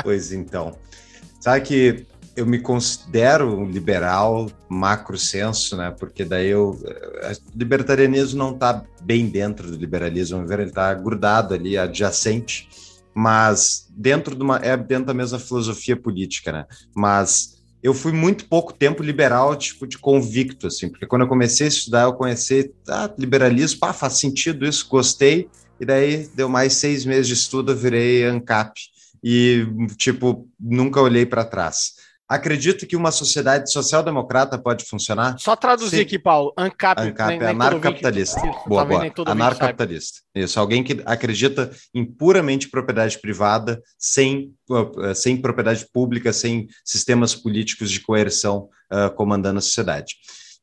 Pois 0.04 0.32
então. 0.32 0.76
Sabe 1.40 1.62
que 1.62 2.06
eu 2.40 2.46
me 2.46 2.60
considero 2.60 3.54
um 3.54 3.70
liberal 3.70 4.50
macro 4.70 5.18
senso, 5.18 5.76
né? 5.76 5.92
Porque 5.92 6.24
daí 6.24 6.48
eu 6.48 6.80
eh, 6.86 7.34
libertarianismo 7.54 8.40
não 8.40 8.54
está 8.54 8.86
bem 9.02 9.28
dentro 9.28 9.70
do 9.70 9.76
liberalismo, 9.76 10.46
ele 10.52 10.64
está 10.64 10.94
grudado 10.94 11.54
ali, 11.54 11.78
adjacente, 11.78 12.70
mas 13.14 13.88
dentro 13.90 14.36
de 14.36 14.42
uma 14.42 14.58
é 14.58 14.78
dentro 14.78 15.08
da 15.08 15.14
mesma 15.14 15.38
filosofia 15.38 15.98
política, 15.98 16.52
né? 16.52 16.66
Mas 16.96 17.60
eu 17.84 17.94
fui 17.94 18.14
muito 18.14 18.48
pouco 18.48 18.74
tempo 18.74 19.04
liberal, 19.04 19.54
tipo, 19.58 19.86
de 19.86 19.98
convicto, 19.98 20.68
assim, 20.68 20.90
porque 20.90 21.06
quando 21.06 21.24
eu 21.24 21.28
comecei 21.28 21.68
a 21.68 21.70
estudar, 21.70 22.04
eu 22.04 22.14
conheci 22.14 22.74
ah, 22.88 23.14
liberalismo, 23.18 23.80
ah, 23.84 23.94
faz 23.94 24.14
sentido 24.14 24.66
isso, 24.66 24.88
gostei, 24.90 25.50
e 25.80 25.86
daí 25.86 26.28
deu 26.36 26.48
mais 26.48 26.74
seis 26.74 27.06
meses 27.06 27.28
de 27.28 27.34
estudo, 27.34 27.72
eu 27.72 27.78
virei 27.78 28.26
ANCAP, 28.26 28.80
e, 29.24 29.66
tipo, 29.98 30.48
nunca 30.60 31.02
olhei 31.02 31.26
para 31.26 31.46
trás. 31.46 31.99
Acredito 32.30 32.86
que 32.86 32.96
uma 32.96 33.12
sociedade 33.12 33.72
social-democrata 33.72 34.56
pode 34.56 34.86
funcionar? 34.86 35.40
Só 35.40 35.56
traduzir 35.56 35.96
Sim. 35.96 36.02
aqui, 36.04 36.20
Paulo. 36.20 36.54
ANCAP, 36.56 37.02
ANCAP 37.02 37.30
nem, 37.30 37.40
é 37.42 37.48
anarcapitalista. 37.48 38.40
Boa, 38.68 38.86
boa. 38.86 39.12
Anarcapitalista. 39.26 40.20
Isso, 40.36 40.60
alguém 40.60 40.84
que 40.84 41.02
acredita 41.08 41.72
em 41.92 42.06
puramente 42.06 42.70
propriedade 42.70 43.18
privada, 43.20 43.82
sem, 43.98 44.54
uh, 44.70 45.16
sem 45.16 45.38
propriedade 45.38 45.88
pública, 45.92 46.32
sem 46.32 46.68
sistemas 46.86 47.34
políticos 47.34 47.90
de 47.90 48.00
coerção 48.00 48.70
uh, 48.94 49.10
comandando 49.16 49.58
a 49.58 49.62
sociedade. 49.62 50.14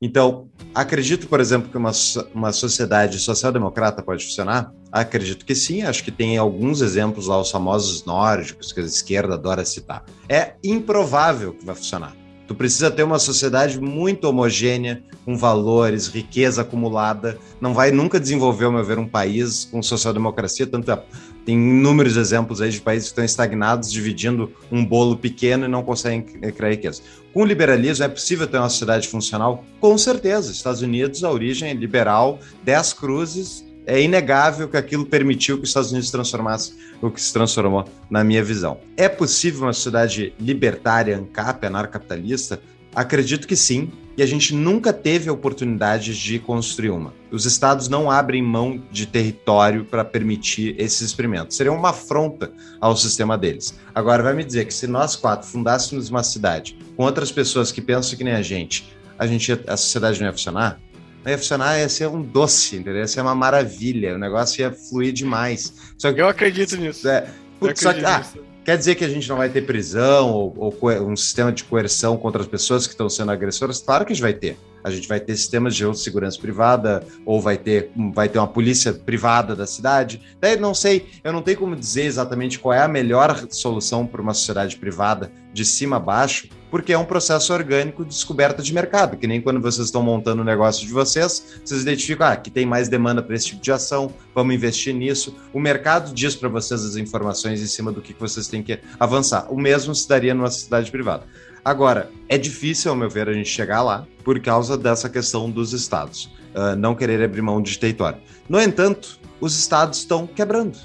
Então, 0.00 0.50
acredito, 0.74 1.26
por 1.26 1.40
exemplo, 1.40 1.70
que 1.70 1.76
uma, 1.76 1.92
uma 2.34 2.52
sociedade 2.52 3.18
social-democrata 3.18 4.02
pode 4.02 4.24
funcionar? 4.26 4.70
Acredito 4.92 5.46
que 5.46 5.54
sim, 5.54 5.82
acho 5.82 6.04
que 6.04 6.10
tem 6.10 6.36
alguns 6.36 6.82
exemplos 6.82 7.26
lá, 7.26 7.40
os 7.40 7.50
famosos 7.50 8.04
nórdicos, 8.04 8.72
que 8.72 8.80
a 8.80 8.84
esquerda 8.84 9.34
adora 9.34 9.64
citar. 9.64 10.04
É 10.28 10.54
improvável 10.62 11.54
que 11.54 11.64
vai 11.64 11.74
funcionar. 11.74 12.14
Tu 12.46 12.54
precisa 12.54 12.90
ter 12.90 13.02
uma 13.02 13.18
sociedade 13.18 13.80
muito 13.80 14.24
homogênea, 14.28 15.02
com 15.24 15.36
valores, 15.36 16.06
riqueza 16.08 16.62
acumulada. 16.62 17.38
Não 17.60 17.74
vai 17.74 17.90
nunca 17.90 18.20
desenvolver, 18.20 18.66
ao 18.66 18.72
meu 18.72 18.84
ver, 18.84 18.98
um 18.98 19.08
país 19.08 19.64
com 19.64 19.82
social-democracia, 19.82 20.66
tanto 20.66 20.90
é 20.90 21.02
tem 21.46 21.54
inúmeros 21.54 22.16
exemplos 22.16 22.60
aí 22.60 22.70
de 22.70 22.80
países 22.80 23.08
que 23.08 23.12
estão 23.12 23.24
estagnados, 23.24 23.90
dividindo 23.90 24.52
um 24.70 24.84
bolo 24.84 25.16
pequeno 25.16 25.64
e 25.64 25.68
não 25.68 25.84
conseguem 25.84 26.22
criar 26.22 26.70
riqueza. 26.70 27.00
Com 27.32 27.42
o 27.42 27.44
liberalismo, 27.44 28.04
é 28.04 28.08
possível 28.08 28.48
ter 28.48 28.58
uma 28.58 28.68
sociedade 28.68 29.06
funcional? 29.06 29.64
Com 29.80 29.96
certeza. 29.96 30.50
Estados 30.50 30.82
Unidos, 30.82 31.22
a 31.22 31.30
origem 31.30 31.70
é 31.70 31.72
liberal, 31.74 32.40
dez 32.64 32.92
cruzes, 32.92 33.64
é 33.86 34.02
inegável 34.02 34.68
que 34.68 34.76
aquilo 34.76 35.06
permitiu 35.06 35.56
que 35.56 35.62
os 35.62 35.70
Estados 35.70 35.92
Unidos 35.92 36.08
se 36.08 36.12
transformasse 36.12 36.74
o 37.00 37.12
que 37.12 37.20
se 37.20 37.32
transformou, 37.32 37.84
na 38.10 38.24
minha 38.24 38.42
visão. 38.42 38.80
É 38.96 39.08
possível 39.08 39.62
uma 39.62 39.72
sociedade 39.72 40.34
libertária, 40.40 41.16
ANCAP, 41.16 41.64
anarcapitalista? 41.64 42.60
Acredito 42.92 43.46
que 43.46 43.54
sim, 43.54 43.92
e 44.16 44.22
a 44.22 44.26
gente 44.26 44.54
nunca 44.54 44.92
teve 44.92 45.28
a 45.28 45.32
oportunidade 45.32 46.18
de 46.18 46.38
construir 46.38 46.90
uma. 46.90 47.12
Os 47.30 47.44
estados 47.44 47.88
não 47.88 48.10
abrem 48.10 48.42
mão 48.42 48.82
de 48.90 49.06
território 49.06 49.84
para 49.84 50.04
permitir 50.04 50.74
esses 50.78 51.02
experimentos. 51.02 51.56
Seria 51.56 51.72
uma 51.72 51.90
afronta 51.90 52.50
ao 52.80 52.96
sistema 52.96 53.36
deles. 53.36 53.78
Agora, 53.94 54.22
vai 54.22 54.32
me 54.32 54.44
dizer 54.44 54.64
que 54.64 54.72
se 54.72 54.86
nós 54.86 55.16
quatro 55.16 55.46
fundássemos 55.46 56.08
uma 56.08 56.22
cidade 56.22 56.78
com 56.96 57.04
outras 57.04 57.30
pessoas 57.30 57.70
que 57.70 57.82
pensam 57.82 58.16
que 58.16 58.24
nem 58.24 58.34
a 58.34 58.42
gente, 58.42 58.96
a, 59.18 59.26
gente 59.26 59.52
a 59.66 59.76
sociedade 59.76 60.18
não 60.18 60.26
ia 60.26 60.32
funcionar? 60.32 60.80
Não 61.22 61.30
ia 61.30 61.38
funcionar, 61.38 61.78
ia 61.78 61.88
ser 61.88 62.08
um 62.08 62.22
doce, 62.22 62.76
entendeu? 62.76 63.00
Ia 63.00 63.06
ser 63.06 63.20
uma 63.20 63.34
maravilha, 63.34 64.14
o 64.14 64.18
negócio 64.18 64.62
ia 64.62 64.72
fluir 64.72 65.12
demais. 65.12 65.74
Só 65.98 66.12
que, 66.12 66.20
Eu 66.20 66.28
acredito 66.28 66.76
nisso. 66.76 67.06
É, 67.06 67.28
putz, 67.60 67.80
só 67.80 67.92
que, 67.92 68.04
ah, 68.04 68.24
Quer 68.66 68.76
dizer 68.76 68.96
que 68.96 69.04
a 69.04 69.08
gente 69.08 69.28
não 69.28 69.36
vai 69.36 69.48
ter 69.48 69.62
prisão 69.62 70.32
ou, 70.32 70.52
ou 70.58 71.08
um 71.08 71.14
sistema 71.14 71.52
de 71.52 71.62
coerção 71.62 72.16
contra 72.16 72.42
as 72.42 72.48
pessoas 72.48 72.84
que 72.84 72.94
estão 72.94 73.08
sendo 73.08 73.30
agressoras? 73.30 73.80
Claro 73.80 74.04
que 74.04 74.12
a 74.12 74.14
gente 74.16 74.24
vai 74.24 74.34
ter. 74.34 74.58
A 74.82 74.90
gente 74.90 75.06
vai 75.06 75.20
ter 75.20 75.36
sistemas 75.36 75.76
de 75.76 75.84
segurança 75.96 76.36
privada, 76.36 77.06
ou 77.24 77.40
vai 77.40 77.56
ter, 77.56 77.92
vai 78.12 78.28
ter 78.28 78.40
uma 78.40 78.48
polícia 78.48 78.92
privada 78.92 79.54
da 79.54 79.68
cidade. 79.68 80.20
Daí 80.40 80.58
não 80.58 80.74
sei, 80.74 81.06
eu 81.22 81.32
não 81.32 81.42
tenho 81.42 81.58
como 81.58 81.76
dizer 81.76 82.06
exatamente 82.06 82.58
qual 82.58 82.72
é 82.72 82.82
a 82.82 82.88
melhor 82.88 83.46
solução 83.50 84.04
para 84.04 84.20
uma 84.20 84.34
sociedade 84.34 84.76
privada 84.76 85.30
de 85.52 85.64
cima 85.64 85.96
a 85.96 86.00
baixo, 86.00 86.48
porque 86.70 86.92
é 86.92 86.98
um 86.98 87.04
processo 87.04 87.52
orgânico 87.52 88.04
de 88.04 88.10
descoberta 88.10 88.62
de 88.62 88.72
mercado, 88.72 89.16
que 89.16 89.26
nem 89.26 89.40
quando 89.40 89.60
vocês 89.60 89.86
estão 89.86 90.02
montando 90.02 90.42
o 90.42 90.44
negócio 90.44 90.86
de 90.86 90.92
vocês, 90.92 91.60
vocês 91.64 91.82
identificam, 91.82 92.26
ah, 92.26 92.36
que 92.36 92.50
tem 92.50 92.66
mais 92.66 92.88
demanda 92.88 93.22
para 93.22 93.34
esse 93.34 93.46
tipo 93.46 93.62
de 93.62 93.72
ação, 93.72 94.12
vamos 94.34 94.54
investir 94.54 94.94
nisso. 94.94 95.34
O 95.52 95.60
mercado 95.60 96.12
diz 96.12 96.34
para 96.34 96.48
vocês 96.48 96.84
as 96.84 96.96
informações 96.96 97.62
em 97.62 97.66
cima 97.66 97.92
do 97.92 98.00
que 98.00 98.14
vocês 98.14 98.48
têm 98.48 98.62
que 98.62 98.78
avançar. 98.98 99.46
O 99.52 99.58
mesmo 99.58 99.94
se 99.94 100.08
daria 100.08 100.34
numa 100.34 100.50
sociedade 100.50 100.90
privada. 100.90 101.24
Agora, 101.64 102.10
é 102.28 102.38
difícil, 102.38 102.90
ao 102.90 102.96
meu 102.96 103.10
ver, 103.10 103.28
a 103.28 103.32
gente 103.32 103.48
chegar 103.48 103.82
lá 103.82 104.06
por 104.24 104.38
causa 104.40 104.76
dessa 104.76 105.08
questão 105.08 105.50
dos 105.50 105.72
estados, 105.72 106.26
uh, 106.54 106.76
não 106.76 106.94
querer 106.94 107.22
abrir 107.22 107.42
mão 107.42 107.60
de 107.60 107.76
território. 107.78 108.18
No 108.48 108.60
entanto, 108.60 109.18
os 109.40 109.58
estados 109.58 109.98
estão 109.98 110.26
quebrando 110.26 110.78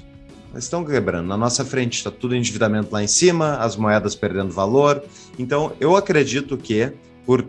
estão 0.56 0.84
quebrando. 0.84 1.26
Na 1.26 1.36
nossa 1.36 1.64
frente 1.64 1.98
está 1.98 2.10
tudo 2.10 2.36
endividamento 2.36 2.88
lá 2.92 3.02
em 3.02 3.08
cima, 3.08 3.56
as 3.56 3.76
moedas 3.76 4.14
perdendo 4.14 4.52
valor. 4.52 5.02
Então, 5.38 5.72
eu 5.80 5.96
acredito 5.96 6.56
que, 6.56 6.92
por 7.24 7.46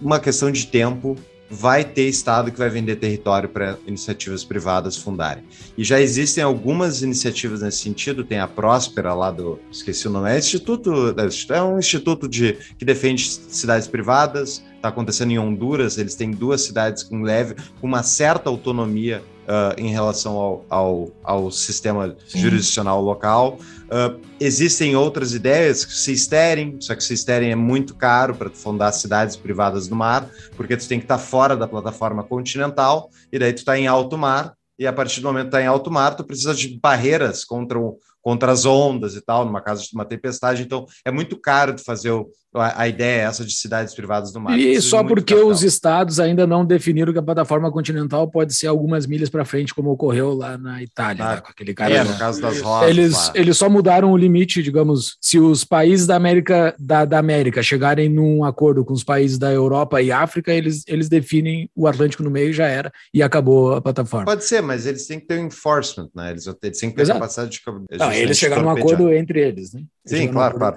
uma 0.00 0.20
questão 0.20 0.50
de 0.50 0.66
tempo, 0.66 1.16
vai 1.48 1.84
ter 1.84 2.08
estado 2.08 2.50
que 2.50 2.58
vai 2.58 2.68
vender 2.68 2.96
território 2.96 3.48
para 3.48 3.78
iniciativas 3.86 4.44
privadas 4.44 4.96
fundarem. 4.96 5.44
E 5.78 5.84
já 5.84 6.00
existem 6.00 6.42
algumas 6.42 7.02
iniciativas 7.02 7.62
nesse 7.62 7.78
sentido, 7.78 8.24
tem 8.24 8.40
a 8.40 8.48
Próspera 8.48 9.14
lá 9.14 9.30
do, 9.30 9.58
esqueci 9.70 10.08
o 10.08 10.10
nome, 10.10 10.30
é 10.30 10.38
instituto, 10.38 11.14
é 11.50 11.62
um 11.62 11.78
instituto 11.78 12.28
de 12.28 12.54
que 12.76 12.84
defende 12.84 13.28
cidades 13.30 13.86
privadas, 13.86 14.64
está 14.74 14.88
acontecendo 14.88 15.30
em 15.30 15.38
Honduras, 15.38 15.98
eles 15.98 16.14
têm 16.14 16.30
duas 16.30 16.62
cidades 16.62 17.02
com 17.02 17.22
leve, 17.22 17.54
com 17.80 17.86
uma 17.86 18.02
certa 18.02 18.50
autonomia 18.50 19.22
uh, 19.46 19.78
em 19.78 19.90
relação 19.90 20.36
ao, 20.36 20.66
ao, 20.68 21.10
ao 21.22 21.50
sistema 21.50 22.16
Sim. 22.26 22.40
jurisdicional 22.40 23.00
local. 23.00 23.58
Uh, 23.84 24.20
existem 24.40 24.96
outras 24.96 25.32
ideias, 25.32 25.78
Cisterem, 25.78 26.76
só 26.80 26.94
que 26.94 27.04
Cisterem 27.04 27.52
é 27.52 27.56
muito 27.56 27.94
caro 27.94 28.34
para 28.34 28.50
fundar 28.50 28.92
cidades 28.92 29.36
privadas 29.36 29.88
no 29.88 29.96
mar, 29.96 30.28
porque 30.56 30.76
tu 30.76 30.88
tem 30.88 30.98
que 30.98 31.04
estar 31.04 31.18
tá 31.18 31.22
fora 31.22 31.56
da 31.56 31.68
plataforma 31.68 32.24
continental, 32.24 33.10
e 33.32 33.38
daí 33.38 33.52
tu 33.52 33.58
está 33.58 33.78
em 33.78 33.86
alto 33.86 34.18
mar, 34.18 34.54
e 34.78 34.86
a 34.86 34.92
partir 34.92 35.20
do 35.20 35.28
momento 35.28 35.44
que 35.44 35.48
está 35.48 35.62
em 35.62 35.66
alto 35.66 35.90
mar, 35.90 36.14
tu 36.16 36.24
precisa 36.24 36.54
de 36.54 36.78
barreiras 36.78 37.44
contra, 37.44 37.78
o, 37.78 37.98
contra 38.20 38.52
as 38.52 38.66
ondas 38.66 39.14
e 39.14 39.20
tal, 39.20 39.44
numa 39.46 39.62
caso 39.62 39.88
de 39.88 39.94
uma 39.94 40.04
tempestade, 40.04 40.62
então 40.62 40.84
é 41.04 41.10
muito 41.10 41.40
caro 41.40 41.72
de 41.72 41.82
fazer 41.82 42.10
o, 42.10 42.28
a, 42.60 42.88
ideia 42.88 43.22
é 43.22 43.24
essa 43.24 43.44
de 43.44 43.52
cidades 43.52 43.94
privadas 43.94 44.32
do 44.32 44.40
mar. 44.40 44.58
E 44.58 44.80
só 44.80 45.02
porque 45.02 45.34
capital. 45.34 45.50
os 45.50 45.62
estados 45.62 46.18
ainda 46.20 46.46
não 46.46 46.64
definiram 46.64 47.12
que 47.12 47.18
a 47.18 47.22
plataforma 47.22 47.70
continental 47.70 48.28
pode 48.28 48.54
ser 48.54 48.66
algumas 48.66 49.06
milhas 49.06 49.28
para 49.28 49.44
frente, 49.44 49.74
como 49.74 49.90
ocorreu 49.90 50.34
lá 50.34 50.56
na 50.56 50.82
Itália, 50.82 51.24
ah, 51.24 51.34
né, 51.36 51.40
com 51.40 51.50
aquele 51.50 51.74
cara. 51.74 51.94
É, 51.94 52.04
no 52.04 52.16
caso 52.18 52.40
das 52.40 52.60
rodas. 52.60 52.90
Eles, 52.90 53.30
eles 53.34 53.56
só 53.56 53.68
mudaram 53.68 54.12
o 54.12 54.16
limite, 54.16 54.62
digamos, 54.62 55.16
se 55.20 55.38
os 55.38 55.64
países 55.64 56.06
da 56.06 56.16
América, 56.16 56.74
da, 56.78 57.04
da 57.04 57.18
América 57.18 57.62
chegarem 57.62 58.08
num 58.08 58.44
acordo 58.44 58.84
com 58.84 58.92
os 58.92 59.04
países 59.04 59.38
da 59.38 59.52
Europa 59.52 60.00
e 60.00 60.10
África, 60.10 60.52
eles, 60.52 60.84
eles 60.86 61.08
definem 61.08 61.70
o 61.74 61.86
Atlântico 61.86 62.22
no 62.22 62.30
meio 62.30 62.52
já 62.52 62.66
era, 62.66 62.92
e 63.12 63.22
acabou 63.22 63.74
a 63.74 63.80
plataforma. 63.80 64.26
Pode 64.26 64.44
ser, 64.44 64.62
mas 64.62 64.86
eles 64.86 65.06
têm 65.06 65.20
que 65.20 65.26
ter 65.26 65.38
um 65.38 65.46
enforcement, 65.46 66.08
né? 66.14 66.30
Eles, 66.30 66.46
eles 66.46 66.78
têm 66.78 66.90
que 66.90 66.96
ter 66.96 67.02
Exato. 67.02 67.20
capacidade 67.20 67.50
de. 67.50 67.98
Não, 67.98 68.12
eles 68.12 68.38
chegaram 68.38 68.62
num 68.62 68.70
acordo 68.70 69.12
entre 69.12 69.40
eles, 69.40 69.72
né? 69.72 69.82
Sim, 70.06 70.28
claro, 70.28 70.56
claro. 70.56 70.76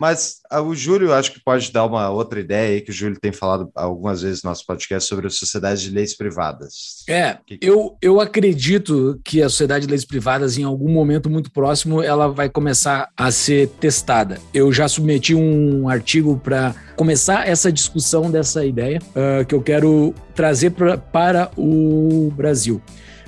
Mas 0.00 0.36
uh, 0.50 0.62
o 0.62 0.74
Júlio 0.74 1.12
acho 1.12 1.32
que 1.32 1.44
pode 1.44 1.70
dar 1.70 1.84
uma 1.84 2.08
outra 2.08 2.40
ideia 2.40 2.74
aí, 2.74 2.80
que 2.80 2.90
o 2.90 2.94
Júlio 2.94 3.20
tem 3.20 3.32
falado 3.32 3.70
algumas 3.74 4.22
vezes 4.22 4.42
no 4.42 4.48
nosso 4.48 4.64
podcast 4.64 5.06
sobre 5.06 5.26
a 5.26 5.30
sociedade 5.30 5.82
de 5.82 5.90
leis 5.90 6.16
privadas. 6.16 7.04
É, 7.06 7.36
que 7.46 7.58
que... 7.58 7.66
Eu, 7.66 7.96
eu 8.00 8.20
acredito 8.20 9.20
que 9.22 9.42
a 9.42 9.48
sociedade 9.50 9.86
de 9.86 9.90
leis 9.90 10.04
privadas, 10.04 10.56
em 10.56 10.64
algum 10.64 10.90
momento 10.90 11.28
muito 11.28 11.52
próximo, 11.52 12.02
ela 12.02 12.28
vai 12.28 12.48
começar 12.48 13.10
a 13.14 13.30
ser 13.30 13.68
testada. 13.78 14.40
Eu 14.54 14.72
já 14.72 14.88
submeti 14.88 15.34
um 15.34 15.88
artigo 15.88 16.40
para 16.42 16.74
começar 16.96 17.46
essa 17.46 17.70
discussão 17.70 18.30
dessa 18.30 18.64
ideia 18.64 19.00
uh, 19.10 19.44
que 19.44 19.54
eu 19.54 19.62
quero 19.62 20.14
trazer 20.34 20.70
pra, 20.70 20.96
para 20.96 21.50
o 21.56 22.32
Brasil. 22.34 22.80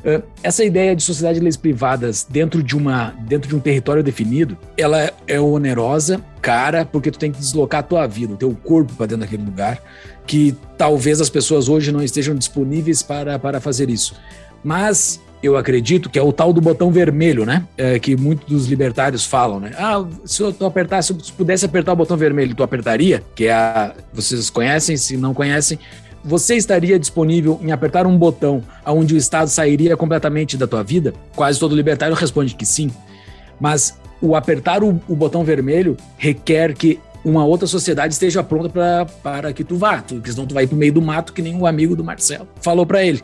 Uh, 0.04 0.22
essa 0.42 0.64
ideia 0.64 0.96
de 0.96 1.02
sociedade 1.02 1.38
de 1.38 1.44
leis 1.44 1.56
privadas 1.56 2.26
dentro 2.28 2.62
de, 2.62 2.76
uma, 2.76 3.14
dentro 3.20 3.48
de 3.48 3.54
um 3.54 3.60
território 3.60 4.02
definido, 4.02 4.58
ela 4.76 5.12
é 5.26 5.40
onerosa, 5.40 6.20
cara, 6.40 6.84
porque 6.84 7.10
tu 7.10 7.18
tem 7.18 7.30
que 7.30 7.38
deslocar 7.38 7.80
a 7.80 7.82
tua 7.84 8.06
vida, 8.06 8.34
o 8.34 8.36
teu 8.36 8.52
corpo 8.64 8.92
para 8.94 9.06
dentro 9.06 9.20
daquele 9.20 9.44
lugar, 9.44 9.80
que 10.26 10.56
talvez 10.76 11.20
as 11.20 11.30
pessoas 11.30 11.68
hoje 11.68 11.92
não 11.92 12.02
estejam 12.02 12.34
disponíveis 12.34 13.02
para, 13.02 13.38
para 13.38 13.60
fazer 13.60 13.88
isso. 13.88 14.14
Mas 14.64 15.20
eu 15.42 15.56
acredito 15.56 16.08
que 16.08 16.18
é 16.18 16.22
o 16.22 16.32
tal 16.32 16.52
do 16.52 16.60
botão 16.60 16.92
vermelho, 16.92 17.44
né? 17.44 17.66
É, 17.76 17.98
que 17.98 18.16
muitos 18.16 18.46
dos 18.46 18.66
libertários 18.66 19.24
falam, 19.24 19.58
né? 19.58 19.72
Ah, 19.76 20.04
se 20.24 20.40
eu 20.40 20.54
apertasse, 20.64 21.14
se 21.20 21.32
pudesse 21.32 21.64
apertar 21.64 21.92
o 21.92 21.96
botão 21.96 22.16
vermelho, 22.16 22.54
tu 22.54 22.62
apertaria? 22.62 23.22
Que 23.34 23.46
é 23.46 23.52
a. 23.52 23.92
Vocês 24.12 24.48
conhecem, 24.48 24.96
se 24.96 25.16
não 25.16 25.34
conhecem, 25.34 25.78
você 26.24 26.56
estaria 26.56 26.98
disponível 26.98 27.58
em 27.62 27.72
apertar 27.72 28.06
um 28.06 28.16
botão 28.16 28.62
onde 28.86 29.14
o 29.14 29.16
Estado 29.16 29.48
sairia 29.48 29.96
completamente 29.96 30.56
da 30.56 30.66
tua 30.66 30.82
vida? 30.82 31.12
Quase 31.34 31.58
todo 31.58 31.74
libertário 31.74 32.14
responde 32.14 32.54
que 32.54 32.64
sim. 32.64 32.90
Mas 33.60 33.98
o 34.20 34.36
apertar 34.36 34.84
o, 34.84 35.00
o 35.08 35.16
botão 35.16 35.44
vermelho 35.44 35.96
requer 36.16 36.74
que 36.74 37.00
uma 37.24 37.44
outra 37.44 37.66
sociedade 37.66 38.14
esteja 38.14 38.42
pronta 38.42 38.68
pra, 38.68 39.06
para 39.22 39.52
que 39.52 39.64
tu 39.64 39.76
vá, 39.76 40.00
tu, 40.00 40.16
porque 40.16 40.32
senão 40.32 40.46
tu 40.46 40.54
vai 40.54 40.66
para 40.66 40.74
o 40.74 40.78
meio 40.78 40.92
do 40.92 41.02
mato, 41.02 41.32
que 41.32 41.42
nem 41.42 41.56
o 41.56 41.66
amigo 41.66 41.94
do 41.94 42.04
Marcelo 42.04 42.48
falou 42.60 42.84
para 42.84 43.04
ele. 43.04 43.22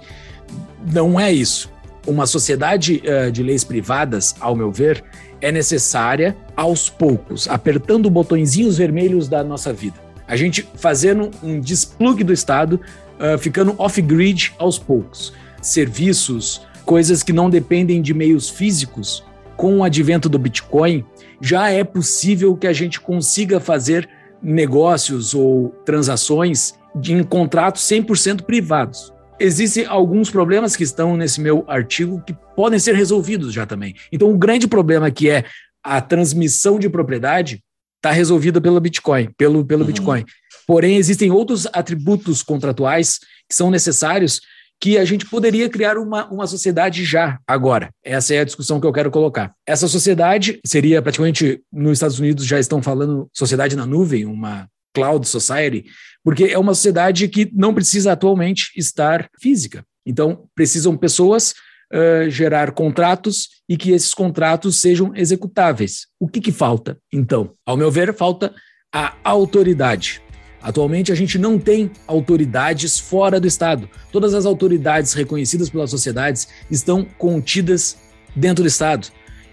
Não 0.92 1.18
é 1.18 1.32
isso. 1.32 1.70
Uma 2.06 2.26
sociedade 2.26 3.02
uh, 3.04 3.30
de 3.30 3.42
leis 3.42 3.64
privadas, 3.64 4.34
ao 4.40 4.54
meu 4.54 4.70
ver, 4.70 5.04
é 5.40 5.52
necessária 5.52 6.36
aos 6.56 6.88
poucos, 6.88 7.48
apertando 7.48 8.08
botõezinhos 8.08 8.78
vermelhos 8.78 9.28
da 9.28 9.44
nossa 9.44 9.72
vida. 9.72 10.07
A 10.28 10.36
gente 10.36 10.68
fazendo 10.76 11.30
um 11.42 11.58
desplug 11.58 12.22
do 12.22 12.32
Estado, 12.32 12.80
uh, 13.18 13.38
ficando 13.38 13.74
off-grid 13.78 14.52
aos 14.58 14.78
poucos. 14.78 15.32
Serviços, 15.60 16.60
coisas 16.84 17.22
que 17.22 17.32
não 17.32 17.50
dependem 17.50 18.00
de 18.00 18.14
meios 18.14 18.48
físicos, 18.48 19.24
com 19.56 19.78
o 19.78 19.84
advento 19.84 20.28
do 20.28 20.38
Bitcoin, 20.38 21.04
já 21.40 21.70
é 21.70 21.82
possível 21.82 22.56
que 22.56 22.66
a 22.66 22.72
gente 22.72 23.00
consiga 23.00 23.58
fazer 23.58 24.08
negócios 24.40 25.34
ou 25.34 25.70
transações 25.84 26.74
de, 26.94 27.12
em 27.12 27.22
contratos 27.24 27.82
100% 27.82 28.42
privados. 28.42 29.12
Existem 29.40 29.86
alguns 29.86 30.30
problemas 30.30 30.76
que 30.76 30.82
estão 30.82 31.16
nesse 31.16 31.40
meu 31.40 31.64
artigo 31.66 32.22
que 32.26 32.36
podem 32.56 32.78
ser 32.78 32.94
resolvidos 32.94 33.52
já 33.52 33.64
também. 33.66 33.94
Então, 34.12 34.30
o 34.30 34.38
grande 34.38 34.66
problema 34.66 35.10
que 35.10 35.30
é 35.30 35.44
a 35.82 36.00
transmissão 36.00 36.78
de 36.78 36.88
propriedade 36.88 37.62
está 37.98 38.10
resolvida 38.12 38.60
pelo 38.60 38.80
Bitcoin, 38.80 39.30
pelo, 39.36 39.64
pelo 39.64 39.82
uhum. 39.82 39.86
Bitcoin. 39.86 40.24
Porém, 40.66 40.96
existem 40.96 41.30
outros 41.30 41.66
atributos 41.72 42.42
contratuais 42.42 43.18
que 43.48 43.54
são 43.54 43.70
necessários 43.70 44.40
que 44.80 44.96
a 44.96 45.04
gente 45.04 45.26
poderia 45.26 45.68
criar 45.68 45.98
uma, 45.98 46.26
uma 46.28 46.46
sociedade 46.46 47.04
já, 47.04 47.38
agora. 47.46 47.90
Essa 48.04 48.34
é 48.34 48.40
a 48.40 48.44
discussão 48.44 48.80
que 48.80 48.86
eu 48.86 48.92
quero 48.92 49.10
colocar. 49.10 49.52
Essa 49.66 49.88
sociedade 49.88 50.60
seria 50.64 51.02
praticamente, 51.02 51.60
nos 51.72 51.94
Estados 51.94 52.20
Unidos 52.20 52.46
já 52.46 52.60
estão 52.60 52.80
falando 52.80 53.28
sociedade 53.32 53.74
na 53.74 53.84
nuvem, 53.84 54.24
uma 54.24 54.68
cloud 54.94 55.26
society, 55.26 55.84
porque 56.22 56.44
é 56.44 56.58
uma 56.58 56.74
sociedade 56.74 57.26
que 57.28 57.50
não 57.52 57.74
precisa 57.74 58.12
atualmente 58.12 58.70
estar 58.76 59.28
física. 59.40 59.84
Então, 60.06 60.44
precisam 60.54 60.96
pessoas 60.96 61.54
uh, 61.92 62.28
gerar 62.30 62.72
contratos 62.72 63.48
e 63.68 63.76
que 63.76 63.92
esses 63.92 64.14
contratos 64.14 64.80
sejam 64.80 65.14
executáveis. 65.14 66.06
O 66.18 66.28
que, 66.28 66.40
que 66.40 66.52
falta, 66.52 66.98
então? 67.12 67.52
Ao 67.66 67.76
meu 67.76 67.90
ver, 67.90 68.14
falta 68.14 68.54
a 68.92 69.14
autoridade. 69.22 70.22
Atualmente, 70.60 71.12
a 71.12 71.14
gente 71.14 71.38
não 71.38 71.58
tem 71.58 71.90
autoridades 72.06 72.98
fora 72.98 73.38
do 73.38 73.46
Estado. 73.46 73.88
Todas 74.10 74.34
as 74.34 74.44
autoridades 74.44 75.12
reconhecidas 75.12 75.70
pelas 75.70 75.90
sociedades 75.90 76.48
estão 76.70 77.04
contidas 77.04 77.96
dentro 78.34 78.64
do 78.64 78.68
Estado. 78.68 79.08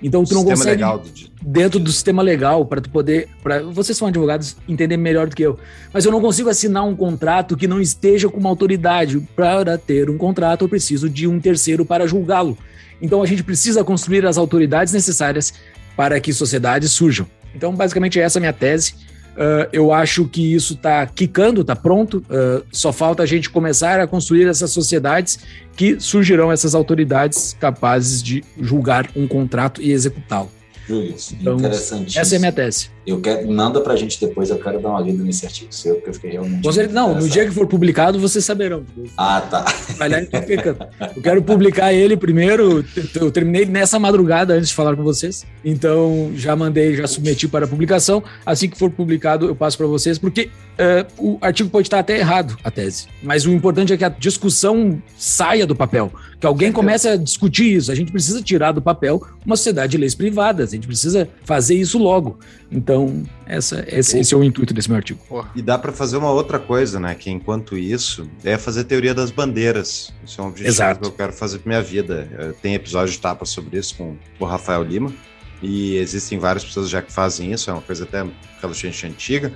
Então 0.05 0.23
tu 0.23 0.35
não 0.35 0.41
sistema 0.41 0.55
consegue 0.55 0.83
legal 0.83 1.03
dentro 1.41 1.79
do 1.79 1.91
sistema 1.91 2.21
legal 2.21 2.63
para 2.63 2.79
tu 2.79 2.91
poder, 2.91 3.27
para 3.41 3.63
vocês 3.63 3.97
são 3.97 4.07
advogados 4.07 4.55
entender 4.69 4.97
melhor 4.97 5.27
do 5.27 5.35
que 5.35 5.41
eu, 5.41 5.57
mas 5.91 6.05
eu 6.05 6.11
não 6.11 6.21
consigo 6.21 6.47
assinar 6.47 6.83
um 6.85 6.95
contrato 6.95 7.57
que 7.57 7.67
não 7.67 7.81
esteja 7.81 8.29
com 8.29 8.39
uma 8.39 8.49
autoridade. 8.49 9.19
Para 9.35 9.77
ter 9.79 10.09
um 10.09 10.17
contrato 10.17 10.63
eu 10.63 10.69
preciso 10.69 11.09
de 11.09 11.27
um 11.27 11.39
terceiro 11.39 11.83
para 11.83 12.05
julgá-lo. 12.05 12.55
Então 13.01 13.21
a 13.23 13.25
gente 13.25 13.43
precisa 13.43 13.83
construir 13.83 14.25
as 14.27 14.37
autoridades 14.37 14.93
necessárias 14.93 15.53
para 15.97 16.19
que 16.19 16.31
sociedades 16.31 16.91
surjam. 16.91 17.25
Então 17.55 17.73
basicamente 17.73 18.19
essa 18.19 18.37
é 18.37 18.39
a 18.39 18.41
minha 18.41 18.53
tese. 18.53 18.93
Uh, 19.35 19.67
eu 19.73 19.91
acho 19.91 20.25
que 20.27 20.53
isso 20.53 20.73
está 20.73 21.05
quicando, 21.05 21.61
está 21.61 21.75
pronto. 21.75 22.23
Uh, 22.29 22.65
só 22.71 22.93
falta 22.93 23.23
a 23.23 23.25
gente 23.25 23.49
começar 23.49 23.99
a 23.99 24.07
construir 24.07 24.47
essas 24.47 24.71
sociedades 24.71 25.39
que 25.75 25.99
surgirão 25.99 26.51
essas 26.51 26.73
autoridades 26.73 27.55
capazes 27.59 28.23
de 28.23 28.43
julgar 28.57 29.09
um 29.15 29.27
contrato 29.27 29.81
e 29.81 29.91
executá-lo. 29.91 30.54
Júlio, 30.87 31.15
Então, 31.39 31.57
interessantíssimo. 31.57 32.21
Essa 32.21 32.35
é 32.35 32.37
a 32.37 32.39
minha 32.39 32.51
tese. 32.51 32.89
Eu 33.05 33.19
quero, 33.21 33.47
manda 33.51 33.79
pra 33.81 33.95
gente 33.95 34.19
depois, 34.19 34.49
eu 34.49 34.57
quero 34.57 34.79
dar 34.79 34.89
uma 34.89 34.99
lida 35.01 35.23
nesse 35.23 35.45
artigo 35.45 35.71
seu, 35.73 35.95
porque 35.95 36.09
eu 36.09 36.13
fiquei 36.15 36.31
realmente. 36.31 36.63
Certeza- 36.73 36.93
Não, 36.93 37.13
no 37.15 37.29
dia 37.29 37.45
que 37.45 37.51
for 37.51 37.67
publicado, 37.67 38.19
vocês 38.19 38.43
saberão. 38.43 38.83
Ah, 39.17 39.41
tá. 39.41 39.65
Aliás, 39.99 40.27
fica- 40.47 40.89
Eu 41.15 41.21
quero 41.21 41.41
publicar 41.43 41.93
ele 41.93 42.17
primeiro. 42.17 42.83
Eu 43.15 43.31
terminei 43.31 43.65
nessa 43.65 43.99
madrugada 43.99 44.53
antes 44.55 44.69
de 44.69 44.75
falar 44.75 44.95
com 44.95 45.03
vocês. 45.03 45.45
Então, 45.63 46.31
já 46.35 46.55
mandei, 46.55 46.95
já 46.95 47.05
submeti 47.07 47.47
para 47.47 47.67
publicação. 47.67 48.23
Assim 48.45 48.67
que 48.69 48.77
for 48.77 48.89
publicado, 48.89 49.45
eu 49.47 49.55
passo 49.55 49.77
para 49.77 49.87
vocês, 49.87 50.17
porque 50.17 50.49
é, 50.77 51.05
o 51.17 51.37
artigo 51.41 51.69
pode 51.69 51.87
estar 51.87 51.99
até 51.99 52.17
errado, 52.17 52.57
a 52.63 52.71
tese. 52.71 53.05
Mas 53.21 53.45
o 53.45 53.51
importante 53.51 53.93
é 53.93 53.97
que 53.97 54.03
a 54.03 54.09
discussão 54.09 55.01
saia 55.17 55.65
do 55.67 55.75
papel. 55.75 56.11
Que 56.39 56.45
alguém 56.47 56.71
comece 56.71 57.07
a 57.07 57.15
discutir 57.15 57.75
isso. 57.75 57.91
A 57.91 57.95
gente 57.95 58.11
precisa 58.11 58.41
tirar 58.41 58.71
do 58.71 58.81
papel 58.81 59.21
uma 59.45 59.55
sociedade 59.55 59.91
de 59.91 59.97
leis 59.97 60.13
privadas. 60.15 60.73
A 60.75 60.77
gente 60.77 60.87
precisa 60.87 61.27
fazer 61.43 61.75
isso 61.75 61.97
logo. 61.97 62.39
Então, 62.71 63.23
essa, 63.45 63.83
esse, 63.87 64.19
esse 64.19 64.33
é 64.33 64.37
o 64.37 64.43
intuito 64.43 64.73
desse 64.73 64.89
meu 64.89 64.97
artigo. 64.97 65.19
E 65.55 65.61
dá 65.61 65.77
para 65.77 65.91
fazer 65.91 66.17
uma 66.17 66.31
outra 66.31 66.59
coisa, 66.59 66.99
né? 66.99 67.15
Que 67.15 67.29
enquanto 67.29 67.77
isso, 67.77 68.29
é 68.43 68.57
fazer 68.57 68.83
teoria 68.83 69.13
das 69.13 69.31
bandeiras. 69.31 70.13
Isso 70.25 70.41
é 70.41 70.43
um 70.43 70.47
objetivo 70.47 70.69
Exato. 70.69 70.99
que 71.01 71.07
eu 71.07 71.11
quero 71.11 71.33
fazer 71.33 71.59
pra 71.59 71.69
minha 71.69 71.81
vida. 71.81 72.29
Eh, 72.37 72.53
Tem 72.61 72.73
episódio 72.75 73.11
de 73.13 73.19
tapa 73.19 73.45
sobre 73.45 73.77
isso 73.77 73.95
com 73.95 74.15
o 74.39 74.45
Rafael 74.45 74.83
Lima. 74.83 75.13
E 75.61 75.95
existem 75.97 76.37
várias 76.37 76.63
pessoas 76.65 76.89
já 76.89 77.01
que 77.01 77.11
fazem 77.11 77.51
isso, 77.53 77.69
é 77.69 77.73
uma 77.73 77.81
coisa 77.81 78.03
até 78.03 78.25
relativamente 78.61 79.07
antiga. 79.07 79.53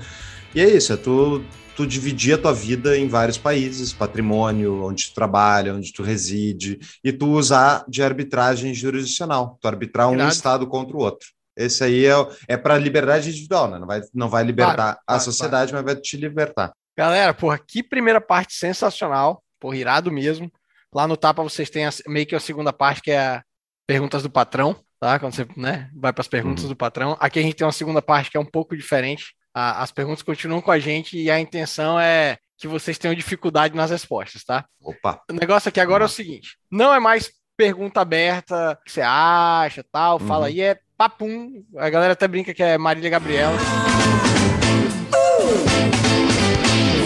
E 0.56 0.62
é 0.62 0.70
isso, 0.76 0.94
é 0.94 0.98
tu, 0.98 1.44
tu 1.80 1.88
dividir 1.88 2.34
a 2.34 2.38
tua 2.38 2.54
vida 2.54 2.98
em 2.98 3.08
vários 3.08 3.38
países, 3.38 3.94
patrimônio, 3.94 4.84
onde 4.84 5.08
tu 5.08 5.14
trabalha, 5.14 5.74
onde 5.74 5.94
tu 5.94 6.04
reside, 6.04 6.78
e 7.02 7.14
tu 7.14 7.28
usar 7.30 7.86
de 7.88 8.04
arbitragem 8.04 8.74
jurisdicional, 8.74 9.58
tu 9.62 9.66
arbitrar 9.66 10.10
um 10.10 10.28
estado 10.28 10.68
contra 10.68 10.98
o 10.98 11.00
outro. 11.00 11.30
Esse 11.56 11.82
aí 11.86 12.06
é, 12.06 12.14
é 12.50 12.58
para 12.58 12.78
liberdade 12.78 13.30
individual, 13.30 13.70
né? 13.72 13.80
Não 13.80 13.88
vai, 13.88 14.02
não 14.14 14.28
vai 14.28 14.44
libertar 14.44 14.76
Claro, 14.76 14.98
a 15.00 15.06
claro, 15.06 15.24
sociedade, 15.24 15.72
mas 15.74 15.84
vai 15.86 15.96
te 15.96 16.18
libertar. 16.18 16.74
Galera, 16.98 17.34
porra, 17.34 17.58
que 17.58 17.82
primeira 17.82 18.20
parte 18.20 18.56
sensacional. 18.56 19.42
Porra, 19.58 19.78
irado 19.78 20.12
mesmo. 20.12 20.52
Lá 20.94 21.08
no 21.08 21.16
Tapa 21.16 21.42
vocês 21.42 21.70
têm 21.70 21.86
a- 21.86 21.92
meio 22.08 22.26
que 22.26 22.36
a 22.36 22.42
segunda 22.42 22.74
parte, 22.74 23.02
que 23.02 23.12
é 23.12 23.20
a 23.20 23.44
perguntas 23.88 24.22
do 24.22 24.30
patrão, 24.30 24.76
tá? 25.00 25.18
Quando 25.18 25.34
você 25.34 25.48
né, 25.56 25.90
vai 25.96 26.12
para 26.12 26.22
as 26.22 26.28
perguntas 26.28 26.64
Uhum. 26.66 26.70
do 26.72 26.76
patrão. 26.76 27.16
Aqui 27.22 27.40
a 27.40 27.42
gente 27.42 27.56
tem 27.56 27.66
uma 27.66 27.72
segunda 27.72 28.02
parte 28.02 28.30
que 28.30 28.36
é 28.36 28.40
um 28.40 28.46
pouco 28.46 28.76
diferente. 28.76 29.34
A- 29.54 29.82
as 29.82 29.92
perguntas 29.92 30.22
continuam 30.24 30.62
com 30.62 30.72
a 30.72 30.80
gente 30.80 31.18
e 31.18 31.30
a 31.32 31.40
intenção 31.40 32.00
é 32.00 32.38
que 32.58 32.68
vocês 32.68 32.98
tenham 32.98 33.16
dificuldade 33.16 33.76
nas 33.76 33.90
respostas, 33.90 34.44
tá? 34.44 34.66
Opa, 34.84 35.22
O 35.30 35.34
negócio 35.34 35.70
aqui 35.70 35.80
agora 35.80 36.04
é 36.04 36.08
o 36.08 36.10
seguinte: 36.10 36.58
não 36.72 36.94
é 36.94 37.00
mais 37.00 37.32
pergunta 37.58 38.00
aberta, 38.02 38.78
o 38.80 38.84
que 38.86 38.92
você 38.92 39.02
acha, 39.02 39.84
tal, 39.92 40.20
fala 40.20 40.42
Uhum. 40.42 40.46
aí, 40.46 40.62
é 40.62 40.80
papum. 40.98 41.64
A 41.78 41.90
galera 41.90 42.14
até 42.14 42.28
brinca 42.28 42.54
que 42.54 42.64
é 42.64 42.78
Marília 42.78 43.10
Gabriela. 43.10 43.58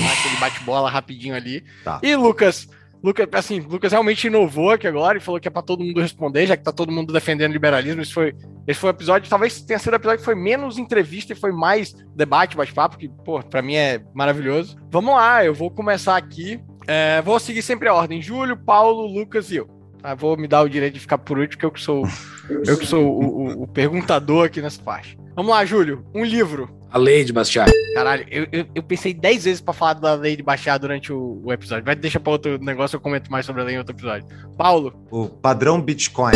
Dá 0.02 0.12
Aquele 0.12 0.36
bate-bola 0.40 0.90
rapidinho 0.90 1.36
ali. 1.36 1.64
Tá. 1.84 2.00
E 2.04 2.16
Lucas, 2.16 2.68
Lucas, 3.04 3.28
assim, 3.34 3.60
Lucas 3.60 3.92
realmente 3.92 4.28
inovou 4.28 4.72
aqui 4.72 4.88
agora 4.88 5.18
e 5.18 5.22
falou 5.22 5.40
que 5.40 5.48
é 5.48 5.52
pra 5.52 5.62
todo 5.62 5.84
mundo 5.84 6.00
responder, 6.00 6.48
já 6.48 6.56
que 6.56 6.64
tá 6.64 6.72
todo 6.72 6.92
mundo 6.92 7.12
defendendo 7.12 7.52
liberalismo. 7.52 8.02
Isso 8.02 8.14
foi, 8.14 8.34
esse 8.66 8.80
foi 8.80 8.90
o 8.90 8.96
episódio, 8.96 9.30
talvez 9.30 9.62
tenha 9.62 9.78
sido 9.78 9.92
o 9.92 9.96
episódio 9.98 10.20
que 10.20 10.26
foi 10.26 10.36
menos 10.36 10.78
entrevista 10.78 11.34
e 11.34 11.36
foi 11.36 11.52
mais 11.52 11.94
debate, 12.16 12.56
bate-papo, 12.56 12.98
que, 12.98 13.10
pô, 13.10 13.42
pra 13.44 13.62
mim 13.62 13.76
é 13.76 14.02
maravilhoso. 14.14 14.78
Vamos 14.90 15.14
lá, 15.14 15.44
eu 15.44 15.54
vou 15.54 15.70
começar 15.70 16.16
aqui. 16.16 16.60
É, 16.88 17.22
vou 17.22 17.40
seguir 17.40 17.62
sempre 17.62 17.90
a 17.90 17.94
ordem: 17.94 18.22
Júlio, 18.22 18.56
Paulo, 18.58 19.06
Lucas 19.06 19.52
e 19.52 19.58
eu. 19.58 19.68
Tá? 20.02 20.16
Vou 20.16 20.38
me 20.38 20.48
dar 20.48 20.62
o 20.62 20.70
direito 20.70 20.94
de 20.94 21.00
ficar 21.02 21.18
por 21.18 21.38
último, 21.38 21.60
que 21.60 21.66
eu 21.66 21.72
que 21.72 21.82
sou, 21.82 22.06
eu 22.66 22.78
que 22.78 22.86
sou 22.86 23.06
o, 23.06 23.26
o- 23.60 23.64
o 23.64 23.68
perguntador 23.68 24.46
aqui 24.46 24.62
nessa 24.62 24.82
parte. 24.82 25.18
Vamos 25.36 25.52
lá, 25.52 25.66
Júlio. 25.66 26.06
Um 26.16 26.24
livro. 26.24 26.70
A 26.92 26.98
lei 26.98 27.24
de 27.26 27.34
Bastiat. 27.34 27.70
Caralho, 27.94 28.26
eu, 28.30 28.48
eu, 28.52 28.66
eu 28.74 28.84
pensei 28.84 29.14
10 29.14 29.44
vezes 29.46 29.62
pra 29.62 29.74
falar 29.74 29.94
da 29.94 30.16
lei 30.16 30.36
de 30.36 30.44
baixar 30.44 30.78
durante 30.78 31.14
o, 31.14 31.42
o 31.44 31.54
episódio. 31.54 31.86
Vai 31.86 31.96
deixar 31.96 32.20
pra 32.20 32.34
outro 32.34 32.58
negócio, 32.58 32.96
eu 32.96 33.02
comento 33.02 33.32
mais 33.32 33.46
sobre 33.46 33.62
a 33.62 33.66
lei 33.66 33.76
em 33.76 33.78
outro 33.78 33.96
episódio. 33.96 34.28
Paulo, 34.58 34.94
o 35.12 35.28
padrão 35.30 35.80
Bitcoin, 35.80 36.36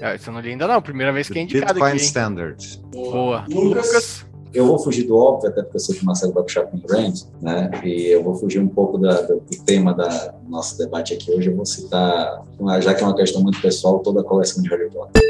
é, 0.00 0.14
isso 0.14 0.28
eu 0.28 0.34
não 0.34 0.40
li 0.40 0.50
ainda 0.50 0.66
não, 0.66 0.80
primeira 0.82 1.12
vez 1.12 1.28
que 1.28 1.38
é 1.38 1.42
indicado 1.42 1.74
Bitcoin 1.74 1.90
aqui, 1.90 1.98
hein? 1.98 2.04
Standard. 2.04 2.80
Boa. 2.92 3.44
Lucas. 3.48 3.86
Lucas, 3.86 4.26
Eu 4.54 4.66
vou 4.66 4.78
fugir 4.78 5.04
do 5.04 5.16
óbvio, 5.16 5.50
até 5.50 5.62
porque 5.62 5.76
eu 5.76 5.80
sei 5.80 5.96
que 5.96 6.02
o 6.02 6.06
Marcelo 6.06 6.32
vai 6.32 6.42
puxar 6.42 6.62
com 6.64 6.76
o 6.76 6.80
Grant, 6.80 7.22
né? 7.40 7.70
E 7.84 8.06
eu 8.06 8.22
vou 8.22 8.34
fugir 8.34 8.58
um 8.60 8.68
pouco 8.68 8.96
da- 8.98 9.20
do, 9.22 9.40
do 9.40 9.64
tema 9.64 9.92
da 9.94 10.34
nosso 10.48 10.78
debate 10.78 11.14
aqui 11.14 11.30
hoje. 11.30 11.50
Eu 11.50 11.56
vou 11.56 11.66
citar, 11.66 12.42
já 12.80 12.94
que 12.94 13.02
é 13.02 13.06
uma 13.06 13.14
questão 13.16 13.42
muito 13.42 13.60
pessoal, 13.60 13.98
toda 14.00 14.20
a 14.20 14.24
coleção 14.24 14.62
de 14.62 14.68
Harry 14.70 14.90
Potter. 14.90 15.22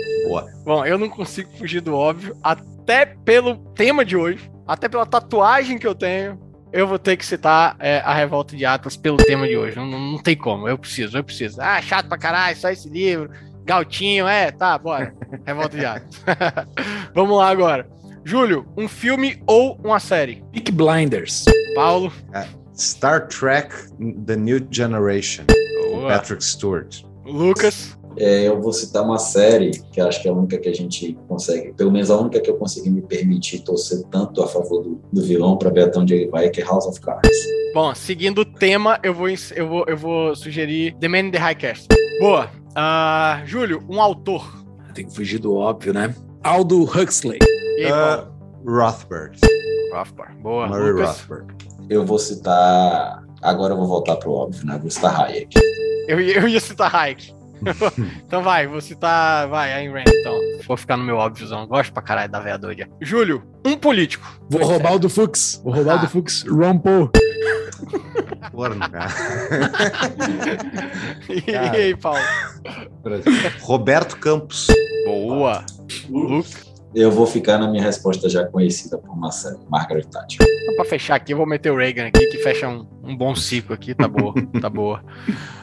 bom, 0.64 0.84
eu 0.84 0.96
não 0.98 1.08
consigo 1.08 1.50
fugir 1.58 1.80
do 1.80 1.94
óbvio, 1.94 2.36
até 2.42 3.06
pelo 3.06 3.56
tema 3.74 4.04
de 4.04 4.16
hoje, 4.16 4.50
até 4.66 4.88
pela 4.88 5.04
tatuagem 5.06 5.78
que 5.78 5.86
eu 5.86 5.94
tenho, 5.94 6.38
eu 6.72 6.86
vou 6.86 6.98
ter 6.98 7.16
que 7.16 7.24
citar 7.24 7.76
é, 7.80 7.98
a 8.00 8.12
Revolta 8.12 8.54
de 8.54 8.64
Atlas 8.66 8.96
pelo 8.96 9.16
tema 9.16 9.48
de 9.48 9.56
hoje. 9.56 9.74
Não, 9.76 9.86
não, 9.86 9.98
não 10.12 10.18
tem 10.22 10.36
como, 10.36 10.68
eu 10.68 10.76
preciso, 10.78 11.16
eu 11.16 11.24
preciso. 11.24 11.60
Ah, 11.60 11.80
chato 11.80 12.08
pra 12.08 12.18
caralho, 12.18 12.56
só 12.56 12.68
esse 12.70 12.88
livro. 12.88 13.30
Galtinho, 13.64 14.26
é, 14.26 14.50
tá, 14.50 14.76
bora. 14.78 15.14
Revolta 15.46 15.76
de 15.78 15.84
Atlas. 15.84 16.22
Vamos 17.14 17.36
lá 17.36 17.48
agora. 17.48 17.86
Júlio, 18.24 18.66
um 18.76 18.88
filme 18.88 19.42
ou 19.46 19.78
uma 19.82 20.00
série? 20.00 20.42
Peak 20.52 20.72
Blinders. 20.72 21.44
Paulo. 21.74 22.12
Star 22.76 23.26
Trek 23.28 23.74
The 24.26 24.36
New 24.36 24.66
Generation, 24.70 25.44
Boa. 25.90 26.08
Patrick 26.08 26.44
Stewart. 26.44 27.02
Lucas. 27.24 27.98
É, 28.16 28.48
eu 28.48 28.60
vou 28.60 28.72
citar 28.72 29.04
uma 29.04 29.18
série 29.18 29.70
que 29.92 30.00
acho 30.00 30.20
que 30.20 30.28
é 30.28 30.30
a 30.30 30.34
única 30.34 30.58
que 30.58 30.68
a 30.68 30.74
gente 30.74 31.16
consegue, 31.28 31.72
pelo 31.74 31.92
menos 31.92 32.10
a 32.10 32.18
única 32.18 32.40
que 32.40 32.50
eu 32.50 32.56
consegui 32.56 32.90
me 32.90 33.00
permitir 33.02 33.60
torcer 33.60 34.02
tanto 34.10 34.42
a 34.42 34.48
favor 34.48 34.82
do, 34.82 35.00
do 35.12 35.22
vilão 35.22 35.56
para 35.56 35.70
ver 35.70 35.84
até 35.84 35.98
onde 35.98 36.14
ele 36.14 36.28
vai, 36.28 36.50
que 36.50 36.60
é 36.60 36.64
House 36.64 36.86
of 36.86 37.00
Cards. 37.00 37.38
Bom, 37.72 37.94
seguindo 37.94 38.40
o 38.40 38.44
tema, 38.44 38.98
eu 39.02 39.14
vou, 39.14 39.28
eu 39.28 39.68
vou, 39.68 39.84
eu 39.86 39.96
vou 39.96 40.34
sugerir 40.34 40.96
The 40.98 41.06
Man 41.06 41.18
in 41.18 41.30
the 41.30 41.38
High 41.38 41.54
Castle. 41.54 41.88
Boa. 42.20 42.50
Ah, 42.74 43.42
Júlio, 43.44 43.84
um 43.88 44.00
autor. 44.00 44.64
Tem 44.94 45.06
que 45.06 45.14
fugir 45.14 45.38
do 45.38 45.54
óbvio, 45.54 45.92
né? 45.92 46.12
Aldo 46.42 46.82
Huxley. 46.82 47.38
E 47.78 47.84
aí, 47.84 47.92
Ah, 47.92 48.24
Paulo? 48.26 48.34
Rothbard, 48.66 49.38
Rothbard. 49.92 50.34
Boa. 50.42 50.66
Murray 50.66 50.92
Lucas. 50.92 51.20
Rothbard. 51.20 51.54
Eu 51.88 52.04
vou 52.04 52.18
citar. 52.18 53.22
Agora 53.40 53.72
eu 53.72 53.76
vou 53.78 53.86
voltar 53.86 54.16
pro 54.16 54.32
óbvio, 54.32 54.66
né? 54.66 54.76
Vou 54.80 54.90
citar 54.90 55.18
Hayek. 55.20 55.48
Eu, 56.08 56.20
ia- 56.20 56.38
eu 56.40 56.48
ia 56.48 56.60
citar 56.60 56.94
Hayek. 56.94 57.32
então 58.24 58.42
vai, 58.42 58.66
vou 58.66 58.80
citar. 58.80 59.48
Vai, 59.48 59.72
Ayn 59.72 59.90
Rand, 59.92 60.04
então. 60.08 60.38
Vou 60.66 60.76
ficar 60.76 60.96
no 60.96 61.04
meu 61.04 61.16
óbviozão. 61.16 61.66
Gosto 61.66 61.92
pra 61.92 62.02
caralho 62.02 62.30
da 62.30 62.40
veia 62.40 62.58
doida. 62.58 62.88
Júlio, 63.00 63.42
um 63.64 63.76
político. 63.76 64.26
Vou 64.50 64.60
Foi 64.60 64.70
roubar 64.72 64.94
o 64.94 64.98
do 64.98 65.08
Fux. 65.08 65.60
Vou 65.64 65.72
roubar 65.72 65.94
o 65.94 65.98
Ah. 65.98 66.02
do 66.02 66.08
Fux. 66.08 66.44
Ron 66.48 66.78
Paul. 66.78 67.10
Corno, 68.52 68.90
cara. 68.90 69.08
E 71.46 71.54
aí, 71.54 71.96
Paulo? 71.96 72.18
Roberto 73.62 74.16
Campos. 74.18 74.66
Boa. 75.04 75.64
Lucas. 76.08 76.67
Eu 76.94 77.10
vou 77.10 77.26
ficar 77.26 77.58
na 77.58 77.68
minha 77.68 77.82
resposta 77.82 78.28
já 78.28 78.46
conhecida 78.46 78.96
por 78.98 79.16
Marcelo, 79.16 79.60
Margaret 79.68 80.04
Thatcher. 80.04 80.46
Pra 80.76 80.84
fechar 80.84 81.16
aqui, 81.16 81.32
eu 81.32 81.36
vou 81.36 81.46
meter 81.46 81.70
o 81.70 81.76
Reagan 81.76 82.06
aqui, 82.06 82.26
que 82.28 82.38
fecha 82.38 82.68
um, 82.68 82.86
um 83.02 83.16
bom 83.16 83.34
ciclo 83.34 83.74
aqui. 83.74 83.94
Tá 83.94 84.08
boa, 84.08 84.32
tá 84.60 84.70
boa. 84.70 85.02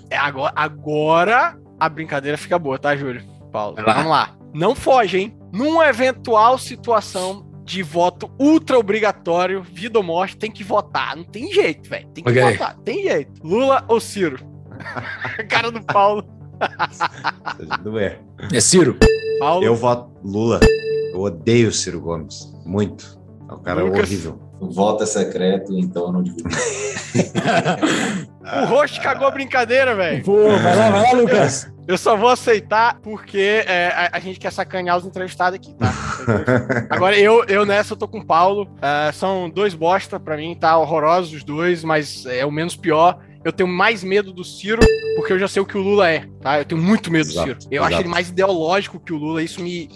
É, 0.09 0.17
agora, 0.17 0.53
agora 0.55 1.57
a 1.79 1.89
brincadeira 1.89 2.37
fica 2.37 2.59
boa, 2.59 2.77
tá, 2.77 2.95
Júlio? 2.95 3.23
Paulo, 3.51 3.77
lá. 3.77 3.93
vamos 3.93 4.11
lá. 4.11 4.35
Não 4.53 4.75
foge, 4.75 5.17
hein? 5.17 5.37
Numa 5.51 5.87
eventual 5.87 6.57
situação 6.57 7.45
de 7.63 7.81
voto 7.81 8.29
ultra 8.39 8.77
obrigatório, 8.77 9.63
vida 9.63 9.97
ou 9.97 10.03
morte, 10.03 10.37
tem 10.37 10.51
que 10.51 10.63
votar. 10.63 11.15
Não 11.15 11.23
tem 11.23 11.51
jeito, 11.51 11.89
velho. 11.89 12.07
Tem 12.09 12.23
que 12.23 12.29
Ok. 12.29 12.51
votar. 12.51 12.75
Tem 12.77 13.01
jeito. 13.03 13.41
Lula 13.43 13.83
ou 13.87 13.99
Ciro? 13.99 14.37
Cara 15.49 15.71
do 15.71 15.81
Paulo. 15.83 16.23
Não 17.83 17.97
é. 17.97 18.19
É 18.53 18.59
Ciro. 18.59 18.97
Paulo. 19.39 19.63
Eu 19.63 19.75
voto 19.75 20.11
Lula. 20.23 20.59
Eu 21.15 21.21
odeio 21.21 21.71
Ciro 21.71 22.01
Gomes. 22.01 22.53
Muito. 22.65 23.17
É 23.49 23.53
um 23.53 23.59
cara 23.59 23.81
Lucas. 23.81 24.01
horrível. 24.01 24.37
O 24.59 24.69
voto 24.69 25.03
é 25.03 25.05
secreto, 25.05 25.73
então 25.73 26.07
eu 26.07 26.11
não 26.11 26.21
divulgo. 26.21 26.49
O 28.45 28.65
host 28.65 29.01
cagou 29.01 29.27
a 29.27 29.31
brincadeira, 29.31 29.95
velho. 29.95 30.23
Pô, 30.23 30.49
vai 30.49 30.75
lá, 30.75 30.91
vai 30.91 31.01
lá, 31.01 31.11
Lucas. 31.13 31.67
Eu 31.87 31.97
só 31.97 32.15
vou 32.15 32.29
aceitar 32.29 32.99
porque 33.01 33.63
é, 33.65 33.87
a, 33.87 34.09
a 34.17 34.19
gente 34.19 34.39
quer 34.39 34.51
sacanear 34.51 34.97
os 34.97 35.05
entrevistados 35.05 35.55
aqui, 35.55 35.73
tá? 35.73 35.91
Agora, 36.91 37.17
eu, 37.17 37.43
eu 37.45 37.65
nessa, 37.65 37.93
eu 37.93 37.97
tô 37.97 38.07
com 38.07 38.19
o 38.19 38.25
Paulo. 38.25 38.69
É, 38.79 39.11
são 39.13 39.49
dois 39.49 39.73
bosta 39.73 40.19
pra 40.19 40.37
mim, 40.37 40.55
tá? 40.55 40.77
Horrorosos 40.77 41.33
os 41.33 41.43
dois, 41.43 41.83
mas 41.83 42.25
é 42.27 42.45
o 42.45 42.51
menos 42.51 42.75
pior. 42.75 43.17
Eu 43.43 43.51
tenho 43.51 43.67
mais 43.67 44.03
medo 44.03 44.31
do 44.31 44.43
Ciro, 44.43 44.81
porque 45.15 45.33
eu 45.33 45.39
já 45.39 45.47
sei 45.47 45.63
o 45.63 45.65
que 45.65 45.77
o 45.77 45.81
Lula 45.81 46.07
é, 46.07 46.27
tá? 46.41 46.59
Eu 46.59 46.65
tenho 46.65 46.81
muito 46.81 47.11
medo 47.11 47.29
Exato, 47.29 47.55
do 47.55 47.63
Ciro. 47.63 47.73
Eu 47.73 47.81
acho 47.81 47.93
exato. 47.93 48.03
ele 48.03 48.09
mais 48.09 48.29
ideológico 48.29 48.99
que 48.99 49.13
o 49.13 49.17
Lula, 49.17 49.41
isso 49.41 49.61
me, 49.61 49.89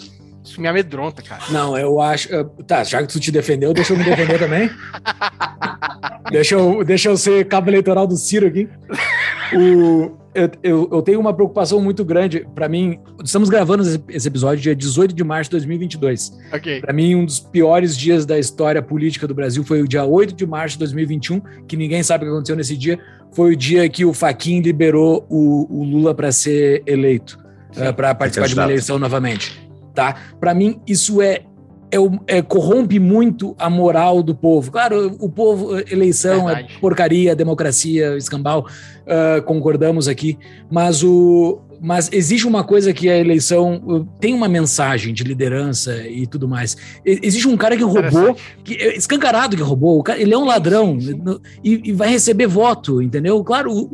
isso 0.44 0.60
me 0.62 0.68
amedronta, 0.68 1.22
cara. 1.22 1.42
Não, 1.52 1.78
eu 1.78 2.00
acho. 2.02 2.34
eh, 2.34 2.46
Tá, 2.66 2.84
já 2.84 3.02
que 3.02 3.12
tu 3.12 3.20
te 3.20 3.32
defendeu, 3.32 3.74
deixa 3.74 3.94
eu 3.94 3.98
me 3.98 4.04
defender 4.04 4.40
também. 4.40 4.70
deixa, 6.32 6.56
eu, 6.56 6.84
deixa 6.84 7.10
eu 7.10 7.18
ser 7.18 7.46
cabo 7.46 7.70
eleitoral 7.70 8.08
do 8.08 8.16
Ciro 8.18 8.48
aqui. 8.48 8.68
O, 9.54 10.18
eu, 10.34 10.52
eu, 10.62 10.90
eu 10.92 11.02
tenho 11.02 11.20
uma 11.20 11.34
preocupação 11.34 11.82
muito 11.82 12.06
grande. 12.06 12.48
Para 12.54 12.70
mim, 12.70 13.00
estamos 13.24 13.50
gravando 13.50 13.84
esse 14.10 14.28
episódio 14.28 14.62
dia 14.62 14.76
18 14.76 15.14
de 15.14 15.24
março 15.24 15.50
de 15.50 15.58
2022. 15.58 16.38
Ok. 16.54 16.82
Para 16.82 16.94
mim, 16.94 17.16
um 17.16 17.26
dos 17.26 17.40
piores 17.40 17.98
dias 17.98 18.26
da 18.26 18.38
história 18.38 18.82
política 18.82 19.28
do 19.28 19.34
Brasil 19.34 19.64
foi 19.64 19.82
o 19.82 19.88
dia 19.88 20.06
8 20.06 20.36
de 20.36 20.46
março 20.46 20.76
de 20.76 20.80
2021, 20.80 21.42
que 21.68 21.76
ninguém 21.76 22.04
sabe 22.04 22.24
o 22.24 22.28
que 22.28 22.34
aconteceu 22.34 22.56
nesse 22.56 22.78
dia. 22.78 23.00
Foi 23.34 23.54
o 23.54 23.56
dia 23.56 23.88
que 23.90 24.06
o 24.06 24.14
Faquin 24.14 24.62
liberou 24.62 25.26
o, 25.30 25.68
o 25.70 25.84
Lula 25.84 26.14
para 26.14 26.32
ser 26.32 26.84
eleito, 26.86 27.38
uh, 27.76 27.94
para 27.94 28.14
participar 28.16 28.48
de 28.48 28.54
uma 28.54 28.64
eleição 28.64 28.98
novamente. 28.98 29.69
Tá? 29.94 30.16
Para 30.40 30.54
mim, 30.54 30.80
isso 30.88 31.22
é 31.22 31.44
é, 31.92 32.38
é, 32.38 32.42
corrompe 32.42 33.00
muito 33.00 33.56
a 33.58 33.70
moral 33.70 34.22
do 34.22 34.36
povo. 34.36 34.72
Claro, 34.72 35.16
o 35.20 35.28
povo, 35.28 35.78
eleição 35.92 36.50
é 36.50 36.54
Verdade. 36.56 36.76
é 36.78 36.80
porcaria, 36.80 37.36
democracia, 37.36 38.16
escambau, 38.16 38.68
uh, 38.68 39.42
concordamos 39.44 40.08
aqui, 40.08 40.38
mas 40.72 41.04
o. 41.04 41.62
Mas 41.82 42.10
existe 42.12 42.46
uma 42.46 42.62
coisa 42.62 42.92
que 42.92 43.10
a 43.10 43.18
eleição 43.18 44.06
tem 44.20 44.34
uma 44.34 44.50
mensagem 44.50 45.14
de 45.14 45.24
liderança 45.24 45.96
e 46.06 46.28
tudo 46.28 46.46
mais. 46.46 46.76
Existe 47.06 47.48
um 47.48 47.56
cara 47.56 47.78
que 47.78 47.84
roubou, 47.84 48.36
que, 48.66 48.76
é 48.76 48.98
escancarado 48.98 49.56
que 49.56 49.64
roubou, 49.64 50.04
cara, 50.04 50.22
ele 50.22 50.34
é 50.34 50.38
um 50.38 50.44
ladrão 50.44 50.98
e, 51.64 51.90
e, 51.90 51.94
vai 51.94 52.10
receber 52.10 52.48
voto, 52.48 53.02
entendeu? 53.02 53.42
Claro, 53.46 53.90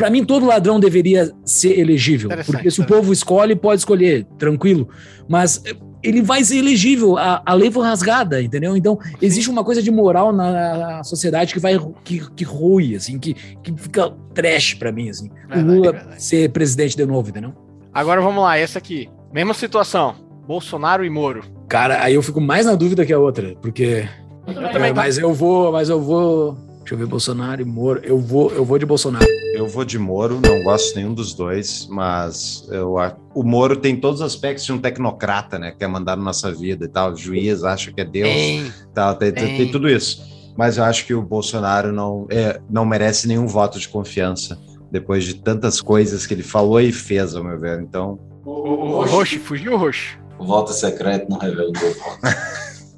para 0.00 0.08
mim 0.08 0.24
todo 0.24 0.46
ladrão 0.46 0.80
deveria 0.80 1.30
ser 1.44 1.78
elegível, 1.78 2.30
porque 2.46 2.70
se 2.70 2.80
o 2.80 2.86
povo 2.86 3.12
escolhe, 3.12 3.54
pode 3.54 3.82
escolher, 3.82 4.24
tranquilo. 4.38 4.88
Mas 5.28 5.62
ele 6.02 6.22
vai 6.22 6.42
ser 6.42 6.56
elegível. 6.56 7.18
A, 7.18 7.42
a 7.44 7.52
lei 7.52 7.70
foi 7.70 7.84
rasgada, 7.84 8.40
entendeu? 8.40 8.74
Então, 8.74 8.98
existe 9.20 9.50
uma 9.50 9.62
coisa 9.62 9.82
de 9.82 9.90
moral 9.90 10.32
na, 10.32 11.04
sociedade 11.04 11.52
que 11.52 11.60
vai 11.60 11.78
que, 12.02 12.30
que 12.30 12.44
rui, 12.44 12.96
assim, 12.96 13.18
que, 13.18 13.34
que 13.34 13.74
fica 13.76 14.10
trash 14.32 14.72
para 14.72 14.90
mim, 14.90 15.10
assim. 15.10 15.28
Verdade, 15.28 15.60
o 15.60 15.74
Lula 15.74 15.92
verdade. 15.92 16.22
ser 16.22 16.50
presidente 16.50 16.96
de 16.96 17.04
novo, 17.04 17.28
entendeu? 17.28 17.52
Agora 17.92 18.22
vamos 18.22 18.42
lá, 18.42 18.56
essa 18.56 18.78
aqui. 18.78 19.06
Mesma 19.30 19.52
situação. 19.52 20.14
Bolsonaro 20.46 21.04
e 21.04 21.10
Moro. 21.10 21.42
Cara, 21.68 22.02
aí 22.02 22.14
eu 22.14 22.22
fico 22.22 22.40
mais 22.40 22.64
na 22.64 22.74
dúvida 22.74 23.04
que 23.04 23.12
a 23.12 23.18
outra, 23.18 23.54
porque. 23.60 24.08
Eu 24.46 24.66
é, 24.66 24.92
mas 24.94 25.18
eu 25.18 25.34
vou, 25.34 25.70
mas 25.70 25.90
eu 25.90 26.00
vou. 26.00 26.56
Deixa 26.78 26.94
eu 26.94 26.98
ver, 26.98 27.06
Bolsonaro 27.06 27.60
e 27.60 27.64
Moro. 27.66 28.00
Eu 28.02 28.18
vou, 28.18 28.50
eu 28.52 28.64
vou 28.64 28.78
de 28.78 28.86
Bolsonaro. 28.86 29.26
Eu 29.60 29.68
vou 29.68 29.84
de 29.84 29.98
Moro, 29.98 30.40
não 30.40 30.62
gosto 30.62 30.96
nenhum 30.96 31.12
dos 31.12 31.34
dois, 31.34 31.86
mas 31.90 32.66
eu, 32.70 32.94
o 33.34 33.42
Moro 33.42 33.76
tem 33.76 33.94
todos 33.94 34.22
os 34.22 34.26
aspectos 34.26 34.64
de 34.64 34.72
um 34.72 34.78
tecnocrata, 34.78 35.58
né? 35.58 35.74
Quer 35.78 35.86
mandar 35.86 36.16
na 36.16 36.22
nossa 36.22 36.50
vida 36.50 36.86
e 36.86 36.88
tal. 36.88 37.12
O 37.12 37.14
juiz 37.14 37.62
acha 37.62 37.92
que 37.92 38.00
é 38.00 38.04
Deus, 38.06 38.26
tem, 38.26 38.72
tal, 38.94 39.14
tem, 39.16 39.30
tem. 39.30 39.56
tem, 39.58 39.70
tudo 39.70 39.86
isso. 39.86 40.24
Mas 40.56 40.78
eu 40.78 40.84
acho 40.84 41.04
que 41.04 41.12
o 41.12 41.20
Bolsonaro 41.20 41.92
não, 41.92 42.26
é, 42.30 42.58
não 42.70 42.86
merece 42.86 43.28
nenhum 43.28 43.46
voto 43.46 43.78
de 43.78 43.86
confiança 43.86 44.58
depois 44.90 45.24
de 45.24 45.34
tantas 45.34 45.82
coisas 45.82 46.26
que 46.26 46.32
ele 46.32 46.42
falou 46.42 46.80
e 46.80 46.90
fez, 46.90 47.36
ao 47.36 47.44
meu 47.44 47.60
ver. 47.60 47.82
Então. 47.82 48.18
O, 48.46 48.50
o, 48.50 48.90
o 49.00 49.04
Roxo, 49.04 49.38
fugiu 49.40 49.74
o 49.74 49.76
Roxo. 49.76 50.18
O 50.38 50.46
voto 50.46 50.72
secreto 50.72 51.28
não 51.28 51.36
revela 51.36 51.68
o 51.68 51.72
voto. 51.74 52.18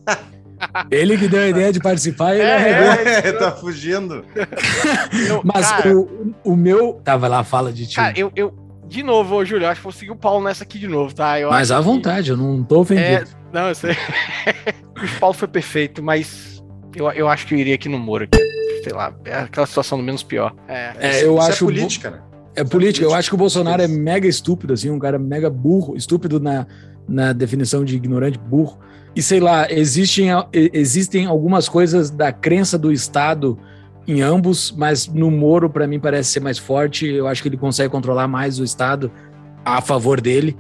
Ele 0.91 1.19
que 1.19 1.29
deu 1.29 1.41
a 1.41 1.49
ideia 1.49 1.73
de 1.73 1.81
participar, 1.81 2.35
ele 2.35 2.43
é, 2.43 3.29
é, 3.29 3.33
tá 3.33 3.53
fugindo. 3.53 4.25
Mas 5.45 5.71
cara, 5.71 5.97
o, 5.97 6.35
o 6.45 6.57
meu. 6.57 7.01
Tava 7.05 7.29
lá, 7.29 7.43
fala 7.45 7.73
de 7.73 7.87
ti. 7.87 7.97
Cara, 7.97 8.19
eu, 8.19 8.31
eu. 8.35 8.55
De 8.87 9.03
novo, 9.03 9.37
ô, 9.37 9.45
Júlio, 9.45 9.67
acho 9.69 9.81
que 9.81 9.85
vou 9.85 9.93
seguir 9.93 10.11
o 10.11 10.17
Paulo 10.17 10.45
nessa 10.45 10.65
aqui 10.65 10.79
de 10.79 10.87
novo, 10.87 11.15
tá? 11.15 11.41
Eu 11.41 11.51
mas 11.51 11.71
à 11.71 11.81
vontade, 11.81 12.31
eu 12.31 12.37
não 12.37 12.63
tô 12.63 12.81
ofendido. 12.81 13.07
É, 13.09 13.25
não, 13.53 13.69
eu 13.69 13.75
sei. 13.75 13.93
o 14.97 15.21
Paulo 15.21 15.35
foi 15.35 15.49
perfeito, 15.49 16.03
mas 16.03 16.63
eu, 16.95 17.11
eu 17.13 17.29
acho 17.29 17.47
que 17.47 17.55
eu 17.55 17.59
iria 17.59 17.75
aqui 17.75 17.89
no 17.89 17.99
Moro. 17.99 18.25
Aqui. 18.25 18.39
Sei 18.85 18.93
lá, 18.93 19.15
é 19.25 19.35
aquela 19.37 19.67
situação 19.67 19.97
do 19.97 20.05
menos 20.05 20.23
pior. 20.23 20.55
É, 20.69 20.93
é 20.99 21.25
eu 21.25 21.35
isso 21.39 21.47
é 21.47 21.49
acho. 21.49 21.65
É 21.65 21.67
política, 21.67 22.11
né? 22.11 22.21
É 22.55 22.65
política. 22.65 23.07
Eu 23.07 23.15
acho 23.15 23.31
que 23.31 23.35
o 23.35 23.39
Bolsonaro 23.39 23.81
é 23.81 23.89
mega 23.89 24.27
estúpido, 24.27 24.75
assim, 24.75 24.91
um 24.91 24.99
cara 24.99 25.19
mega 25.19 25.49
burro, 25.49 25.97
estúpido 25.97 26.39
na, 26.39 26.67
na 27.09 27.33
definição 27.33 27.85
de 27.85 27.97
ignorante 27.97 28.39
burro. 28.39 28.79
E 29.15 29.23
sei 29.23 29.41
lá, 29.41 29.71
existem, 29.71 30.29
existem 30.53 31.27
algumas 31.27 31.69
coisas 31.69 32.11
da 32.11 32.33
crença 32.33 32.79
do 32.79 32.91
Estado 32.91 33.59
em 34.07 34.21
ambos, 34.21 34.73
mas 34.77 35.07
no 35.07 35.31
Moro, 35.31 35.71
para 35.71 35.87
mim, 35.87 36.01
parece 36.01 36.33
ser 36.33 36.41
mais 36.41 36.59
forte. 36.59 37.07
Eu 37.07 37.27
acho 37.27 37.43
que 37.43 37.49
ele 37.49 37.57
consegue 37.57 37.91
controlar 37.91 38.27
mais 38.27 38.59
o 38.59 38.65
Estado 38.65 39.11
a 39.65 39.81
favor 39.81 40.21
dele. 40.21 40.57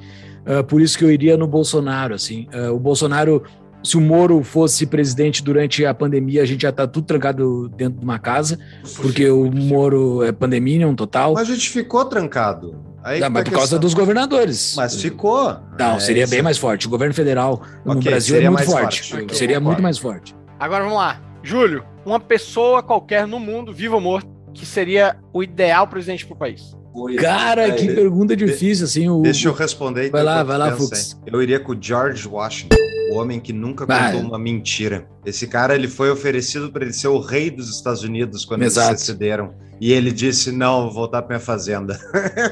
Uh, 0.46 0.62
por 0.64 0.80
isso 0.80 0.98
que 0.98 1.04
eu 1.04 1.10
iria 1.10 1.36
no 1.36 1.46
Bolsonaro. 1.46 2.14
Assim, 2.14 2.46
uh, 2.54 2.72
o 2.72 2.78
Bolsonaro, 2.78 3.42
se 3.82 3.96
o 3.96 4.00
Moro 4.00 4.42
fosse 4.42 4.86
presidente 4.86 5.42
durante 5.42 5.84
a 5.84 5.94
pandemia, 5.94 6.42
a 6.42 6.46
gente 6.46 6.62
já 6.62 6.72
tá 6.72 6.86
tudo 6.86 7.06
trancado 7.06 7.68
dentro 7.70 7.98
de 7.98 8.04
uma 8.04 8.18
casa, 8.18 8.58
porque 9.00 9.28
o 9.28 9.50
Moro 9.50 10.22
é 10.22 10.30
pandemia, 10.30 10.92
total. 10.94 11.34
Mas 11.34 11.48
a 11.48 11.54
gente 11.54 11.70
ficou 11.70 12.04
trancado. 12.04 12.91
Aí 13.04 13.20
não, 13.20 13.30
mas 13.30 13.44
por 13.44 13.52
causa 13.52 13.78
dos 13.78 13.94
governadores. 13.94 14.74
Mas 14.76 15.00
ficou. 15.00 15.56
Não, 15.78 15.96
é, 15.96 16.00
seria 16.00 16.26
bem 16.26 16.42
mais 16.42 16.58
forte. 16.58 16.86
O 16.86 16.90
governo 16.90 17.14
federal 17.14 17.62
no 17.84 17.92
okay, 17.92 18.10
Brasil 18.10 18.36
é 18.36 18.48
muito 18.48 18.64
forte. 18.64 19.10
forte. 19.10 19.24
Okay, 19.24 19.36
seria 19.36 19.60
muito 19.60 19.82
mais 19.82 19.98
forte. 19.98 20.34
Agora 20.58 20.84
vamos 20.84 20.98
lá. 20.98 21.20
Júlio, 21.42 21.84
uma 22.06 22.20
pessoa 22.20 22.82
qualquer 22.82 23.26
no 23.26 23.40
mundo, 23.40 23.72
vivo 23.72 23.96
ou 23.96 24.00
morto, 24.00 24.28
que 24.54 24.64
seria 24.64 25.16
o 25.32 25.42
ideal 25.42 25.88
presidente 25.88 26.24
para 26.24 26.34
o 26.34 26.38
país? 26.38 26.76
Cara, 27.18 27.72
que 27.72 27.86
pergunta 27.86 28.36
difícil, 28.36 28.84
assim. 28.84 29.08
O... 29.08 29.22
Deixa 29.22 29.48
eu 29.48 29.52
responder. 29.52 30.10
Vai 30.10 30.22
lá, 30.22 30.42
vai 30.42 30.58
lá, 30.58 30.76
Fux. 30.76 31.18
Eu 31.26 31.42
iria 31.42 31.58
com 31.58 31.72
o 31.72 31.76
George 31.80 32.28
Washington, 32.28 32.76
o 33.12 33.16
homem 33.16 33.40
que 33.40 33.52
nunca 33.52 33.86
contou 33.86 34.20
uma 34.20 34.38
mentira. 34.38 35.08
Esse 35.24 35.46
cara, 35.46 35.74
ele 35.74 35.88
foi 35.88 36.10
oferecido 36.10 36.70
para 36.70 36.84
ele 36.84 36.92
ser 36.92 37.08
o 37.08 37.18
rei 37.18 37.50
dos 37.50 37.74
Estados 37.74 38.02
Unidos 38.02 38.44
quando 38.44 38.62
Exato. 38.62 38.90
eles 38.90 39.00
se 39.00 39.06
cederam. 39.06 39.54
E 39.82 39.92
ele 39.92 40.12
disse, 40.12 40.52
não, 40.52 40.82
vou 40.82 40.92
voltar 40.92 41.22
para 41.22 41.36
minha 41.36 41.44
fazenda. 41.44 41.98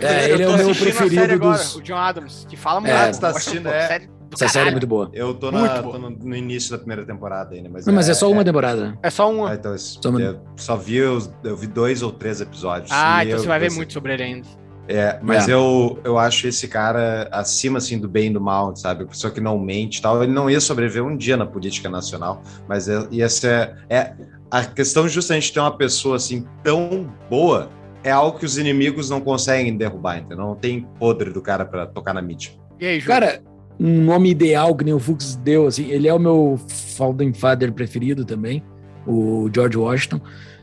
É, 0.01 0.31
ele 0.35 0.43
é 0.43 0.49
o 0.49 0.57
meu 0.57 0.75
preferido 0.75 1.39
dos... 1.39 1.61
Agora, 1.61 1.77
o 1.77 1.81
John 1.81 1.97
Adams, 1.97 2.45
que 2.51 2.57
fala 2.57 2.81
muito. 2.81 2.93
É, 2.93 3.13
tá 3.13 3.29
assistindo, 3.29 3.69
é... 3.69 3.87
Série 3.87 4.11
essa 4.33 4.49
série 4.49 4.69
é 4.69 4.73
muito 4.73 4.87
boa. 4.87 5.09
Eu 5.13 5.33
tô, 5.35 5.53
na, 5.53 5.81
tô 5.81 5.97
no, 5.97 6.11
no, 6.11 6.37
início 6.37 6.73
da 6.73 6.79
primeira 6.79 7.05
temporada 7.05 7.55
ainda. 7.55 7.69
Mas, 7.69 7.87
não, 7.87 7.95
mas 7.95 8.09
é, 8.09 8.13
é 8.13 8.15
só 8.15 8.31
uma 8.31 8.45
temporada. 8.45 8.99
É 9.01 9.11
só 9.11 9.31
uma. 9.31 9.51
Ah, 9.51 9.55
então, 9.55 9.77
só, 9.79 10.09
uma... 10.09 10.21
Eu 10.21 10.41
só 10.57 10.77
vi, 10.77 10.97
eu, 10.97 11.21
eu, 11.43 11.57
vi 11.57 11.67
dois 11.67 12.03
ou 12.03 12.13
três 12.13 12.41
episódios. 12.41 12.91
Ah, 12.93 13.25
então 13.25 13.37
eu, 13.37 13.43
você 13.43 13.49
vai 13.49 13.59
ver 13.59 13.73
muito 13.73 13.93
sobre 13.93 14.15
ele 14.15 14.23
ainda. 14.23 14.49
É, 14.89 15.19
mas 15.23 15.49
é. 15.49 15.53
Eu, 15.53 16.01
eu 16.03 16.19
acho 16.19 16.49
esse 16.49 16.67
cara 16.67 17.29
acima 17.31 17.79
assim 17.79 17.99
do 17.99 18.09
bem 18.09 18.31
e 18.31 18.33
do 18.33 18.41
mal, 18.41 18.75
sabe? 18.75 19.05
A 19.05 19.07
pessoa 19.07 19.33
que 19.33 19.41
não 19.41 19.59
mente 19.59 20.03
tal. 20.03 20.23
Ele 20.23 20.33
não 20.33 20.49
ia 20.49 20.61
sobreviver 20.61 21.05
um 21.05 21.17
dia 21.17 21.37
na 21.37 21.47
política 21.47 21.89
nacional, 21.89 22.43
mas 22.69 22.89
é, 22.89 23.07
ia 23.11 23.29
ser. 23.29 23.77
É, 23.89 24.15
a 24.51 24.65
questão 24.65 25.09
justamente 25.09 25.49
de 25.49 25.53
ter 25.53 25.61
uma 25.61 25.77
pessoa 25.77 26.17
assim 26.17 26.45
tão 26.63 27.13
boa 27.29 27.71
é 28.03 28.11
algo 28.11 28.39
que 28.39 28.45
os 28.45 28.59
inimigos 28.59 29.11
não 29.11 29.21
conseguem 29.21 29.77
derrubar, 29.77 30.19
entendeu? 30.19 30.39
Não 30.47 30.55
tem 30.55 30.87
podre 30.99 31.31
do 31.31 31.41
cara 31.41 31.65
para 31.65 31.87
tocar 31.87 32.15
na 32.15 32.23
mídia. 32.23 32.53
E 32.79 32.87
aí, 32.87 33.01
Júlio? 33.01 33.21
Cara, 33.21 33.43
um 33.79 34.03
nome 34.03 34.31
ideal 34.31 34.75
que 34.75 34.85
nem 34.85 34.95
o 34.95 34.99
Fux 34.99 35.37
deu, 35.37 35.67
assim, 35.67 35.91
ele 35.91 36.09
é 36.09 36.15
o 36.15 36.19
meu 36.19 36.59
founding 36.69 37.33
father 37.33 37.73
preferido 37.73 38.25
também, 38.25 38.63
o 39.07 39.51
George 39.55 39.77
Washington, 39.77 40.21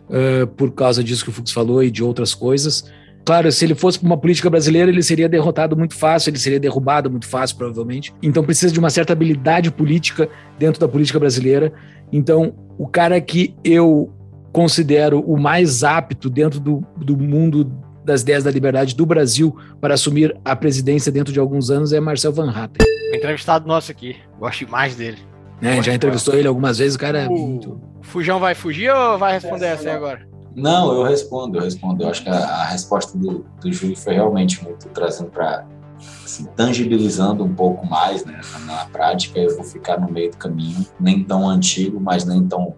uh, 0.09 0.47
por 0.47 0.71
causa 0.71 1.03
disso 1.03 1.23
que 1.23 1.29
o 1.29 1.33
Fux 1.33 1.51
falou 1.51 1.83
e 1.83 1.91
de 1.91 2.03
outras 2.03 2.33
coisas. 2.33 2.91
Claro, 3.27 3.51
se 3.51 3.65
ele 3.65 3.75
fosse 3.75 3.99
para 3.99 4.05
uma 4.05 4.15
política 4.15 4.49
brasileira, 4.49 4.89
ele 4.89 5.03
seria 5.03 5.27
derrotado 5.27 5.75
muito 5.75 5.93
fácil, 5.93 6.29
ele 6.29 6.39
seria 6.39 6.61
derrubado 6.61 7.11
muito 7.11 7.27
fácil, 7.27 7.57
provavelmente. 7.57 8.13
Então 8.23 8.41
precisa 8.41 8.71
de 8.71 8.79
uma 8.79 8.89
certa 8.89 9.11
habilidade 9.11 9.69
política 9.69 10.29
dentro 10.57 10.79
da 10.79 10.87
política 10.87 11.19
brasileira. 11.19 11.73
Então, 12.09 12.55
o 12.77 12.87
cara 12.87 13.19
que 13.19 13.53
eu 13.65 14.13
considero 14.53 15.19
o 15.19 15.37
mais 15.37 15.83
apto 15.83 16.29
dentro 16.29 16.57
do, 16.61 16.81
do 16.95 17.17
mundo 17.17 17.65
das 18.05 18.21
ideias 18.21 18.45
da 18.45 18.49
liberdade 18.49 18.95
do 18.95 19.05
Brasil 19.05 19.53
para 19.81 19.95
assumir 19.95 20.33
a 20.45 20.55
presidência 20.55 21.11
dentro 21.11 21.33
de 21.33 21.39
alguns 21.41 21.69
anos 21.69 21.91
é 21.91 21.99
Marcel 21.99 22.31
Van 22.31 22.49
Hatten. 22.49 22.87
Entrevistado 23.13 23.67
nosso 23.67 23.91
aqui, 23.91 24.15
gosto 24.39 24.65
mais 24.71 24.95
dele. 24.95 25.17
É, 25.61 25.83
já 25.83 25.93
entrevistou 25.93 26.33
ele 26.33 26.47
algumas 26.47 26.77
vezes, 26.77 26.95
o 26.95 26.99
cara 26.99 27.23
é 27.23 27.27
muito. 27.27 27.81
Fujão 28.03 28.39
vai 28.39 28.55
fugir 28.55 28.89
ou 28.89 29.17
vai 29.17 29.33
responder 29.33 29.65
essa 29.65 29.89
aí 29.89 29.95
agora? 29.97 30.36
Não, 30.57 30.91
eu 30.91 31.03
respondo, 31.03 31.59
eu 31.59 31.61
respondo. 31.61 32.03
Eu 32.03 32.09
acho 32.09 32.23
que 32.23 32.29
a, 32.29 32.35
a 32.35 32.65
resposta 32.65 33.15
do, 33.15 33.45
do 33.61 33.71
Júlio 33.71 33.95
foi 33.95 34.15
realmente 34.15 34.63
muito 34.63 34.89
trazendo 34.89 35.29
para 35.29 35.67
assim, 36.25 36.45
tangibilizando 36.55 37.43
um 37.43 37.53
pouco 37.53 37.85
mais 37.85 38.25
né, 38.25 38.41
na 38.65 38.85
prática. 38.85 39.37
Eu 39.37 39.55
vou 39.55 39.63
ficar 39.63 39.99
no 39.99 40.11
meio 40.11 40.31
do 40.31 40.37
caminho, 40.37 40.83
nem 40.99 41.23
tão 41.23 41.47
antigo, 41.47 41.99
mas 42.01 42.25
nem 42.25 42.47
tão 42.47 42.75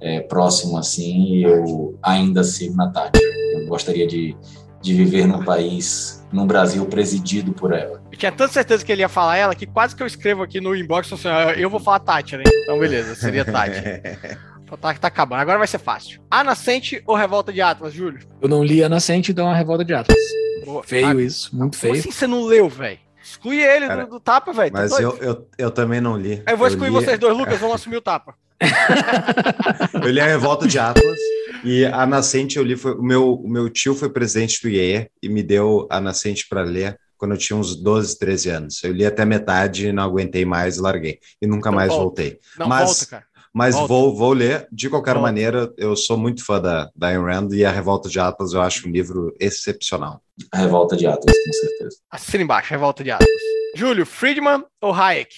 é, 0.00 0.22
próximo 0.22 0.76
assim. 0.76 1.44
Eu 1.44 1.96
ainda 2.02 2.42
sigo 2.42 2.74
na 2.74 2.90
tática. 2.90 3.24
Eu 3.52 3.68
gostaria 3.68 4.08
de, 4.08 4.36
de 4.82 4.92
viver 4.92 5.28
num 5.28 5.44
país, 5.44 6.26
num 6.32 6.48
Brasil 6.48 6.84
presidido 6.86 7.52
por 7.52 7.72
ela. 7.72 8.02
Eu 8.10 8.18
tinha 8.18 8.32
tanta 8.32 8.52
certeza 8.52 8.84
que 8.84 8.90
ele 8.90 9.02
ia 9.02 9.08
falar 9.08 9.36
ela 9.36 9.54
que 9.54 9.66
quase 9.66 9.94
que 9.94 10.02
eu 10.02 10.06
escrevo 10.08 10.42
aqui 10.42 10.60
no 10.60 10.74
inbox 10.74 11.12
assim, 11.12 11.28
eu 11.56 11.70
vou 11.70 11.78
falar 11.78 12.00
Tati, 12.00 12.36
né? 12.36 12.42
Então, 12.64 12.76
beleza, 12.76 13.14
seria 13.14 13.44
Tati. 13.44 13.80
Tá, 14.76 14.94
tá 14.94 15.08
acabando. 15.08 15.40
Agora 15.40 15.58
vai 15.58 15.66
ser 15.66 15.78
fácil. 15.78 16.20
A 16.30 16.44
Nascente 16.44 17.02
ou 17.06 17.14
Revolta 17.14 17.52
de 17.52 17.60
Atlas, 17.60 17.92
Júlio? 17.92 18.20
Eu 18.40 18.48
não 18.48 18.62
li 18.62 18.82
a 18.82 18.88
Nascente, 18.88 19.32
então 19.32 19.48
a 19.48 19.54
Revolta 19.54 19.84
de 19.84 19.94
Atlas. 19.94 20.18
Boa. 20.64 20.82
Feio 20.82 21.06
ah, 21.06 21.22
isso, 21.22 21.56
muito 21.56 21.76
feio. 21.76 21.94
Como 21.94 22.00
assim 22.00 22.10
você 22.10 22.26
não 22.26 22.44
leu, 22.44 22.68
velho? 22.68 22.98
Exclui 23.22 23.62
ele 23.62 23.86
Cara, 23.86 24.04
do, 24.04 24.10
do, 24.12 24.20
tapa, 24.20 24.52
velho. 24.52 24.72
Tá 24.72 24.80
mas 24.80 24.90
tá 24.90 25.02
eu, 25.02 25.16
eu, 25.18 25.48
eu 25.56 25.70
também 25.70 26.00
não 26.00 26.16
li. 26.16 26.42
Eu 26.46 26.56
vou 26.56 26.66
excluir 26.66 26.88
eu 26.88 26.98
li... 26.98 27.04
vocês 27.04 27.18
dois, 27.18 27.36
Lucas, 27.36 27.58
vamos 27.60 27.76
assumir 27.76 27.96
o 27.96 28.02
tapa. 28.02 28.34
eu 30.02 30.10
li 30.10 30.20
a 30.20 30.26
Revolta 30.26 30.66
de 30.66 30.78
Atlas. 30.78 31.18
E 31.64 31.84
a 31.84 32.06
Nascente 32.06 32.56
eu 32.56 32.64
li, 32.64 32.76
foi, 32.76 32.94
o, 32.94 33.02
meu, 33.02 33.34
o 33.34 33.48
meu 33.48 33.68
tio 33.68 33.94
foi 33.94 34.08
presidente 34.08 34.62
do 34.62 34.68
IE 34.68 35.08
e 35.22 35.28
me 35.28 35.42
deu 35.42 35.86
a 35.90 36.00
Nascente 36.00 36.46
para 36.48 36.62
ler 36.62 36.96
quando 37.20 37.32
eu 37.32 37.38
tinha 37.38 37.56
uns 37.56 37.76
12, 37.76 38.18
13 38.18 38.48
anos. 38.48 38.82
Eu 38.82 38.92
li 38.92 39.04
até 39.04 39.26
metade, 39.26 39.92
não 39.92 40.02
aguentei 40.02 40.46
mais 40.46 40.78
e 40.78 40.80
larguei. 40.80 41.18
E 41.40 41.46
nunca 41.46 41.70
Não 41.70 41.76
mais 41.76 41.88
volta. 41.88 42.02
voltei. 42.02 42.38
Não, 42.58 42.66
Mas- 42.66 42.84
volta, 42.86 43.06
cara. 43.06 43.24
Mas 43.52 43.74
Volta. 43.74 43.88
vou, 43.88 44.16
vou 44.16 44.32
ler. 44.32 44.68
De 44.70 44.88
qualquer 44.88 45.14
Volta. 45.14 45.22
maneira, 45.26 45.72
eu 45.76 45.96
sou 45.96 46.16
muito 46.16 46.44
fã 46.44 46.60
da, 46.60 46.88
da 46.94 47.08
Ayn 47.08 47.20
Rand 47.22 47.48
e 47.52 47.64
A 47.64 47.70
Revolta 47.70 48.08
de 48.08 48.20
Atlas 48.20 48.52
eu 48.52 48.60
acho 48.62 48.88
um 48.88 48.92
livro 48.92 49.34
excepcional. 49.40 50.22
A 50.52 50.58
revolta 50.58 50.96
de 50.96 51.06
Atlas, 51.06 51.36
com 51.36 51.52
certeza. 51.52 51.96
Assina 52.10 52.42
embaixo, 52.44 52.70
Revolta 52.70 53.02
de 53.04 53.10
Atlas. 53.10 53.28
Júlio, 53.74 54.06
Friedman 54.06 54.64
ou 54.80 54.92
Hayek? 54.92 55.34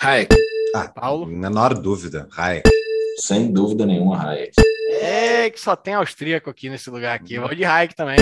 Hayek. 0.00 0.34
Ah, 0.74 0.88
Paulo? 0.88 1.26
menor 1.26 1.74
dúvida. 1.74 2.28
Hayek. 2.36 2.68
Sem 3.18 3.52
dúvida 3.52 3.84
nenhuma, 3.84 4.22
Hayek. 4.22 4.52
É 5.00 5.50
que 5.50 5.60
só 5.60 5.74
tem 5.76 5.94
austríaco 5.94 6.48
aqui 6.48 6.70
nesse 6.70 6.88
lugar 6.90 7.14
aqui. 7.14 7.34
Eu 7.34 7.42
vou 7.42 7.54
de 7.54 7.64
Hayek 7.64 7.94
também. 7.94 8.18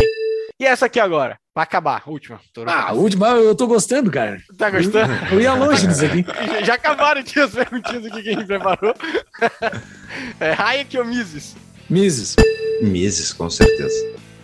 E 0.59 0.65
essa 0.67 0.87
aqui 0.87 0.99
agora, 0.99 1.39
pra 1.53 1.63
acabar, 1.65 2.03
última. 2.07 2.41
Ah, 2.67 2.93
última 2.93 3.29
eu 3.31 3.55
tô 3.55 3.67
gostando, 3.67 4.11
cara. 4.11 4.41
Tá 4.57 4.71
gostando? 4.71 5.13
Eu 5.33 5.41
ia 5.41 5.53
longe 5.55 5.87
disso 5.87 6.05
aqui. 6.05 6.25
Já- 6.25 6.63
Já 6.63 6.75
acabaram 6.75 7.21
aqui 7.21 7.39
as 7.41 7.51
perguntinhas 7.53 8.07
aqui 8.07 8.23
que 8.23 8.29
a 8.29 8.33
gente 8.33 8.47
preparou. 8.47 8.95
É, 10.41 10.55
Hayek 10.59 10.99
ou 10.99 11.05
Mises? 11.05 11.57
Mises. 11.89 12.35
Mises, 12.83 13.33
com 13.33 13.49
certeza. 13.49 13.95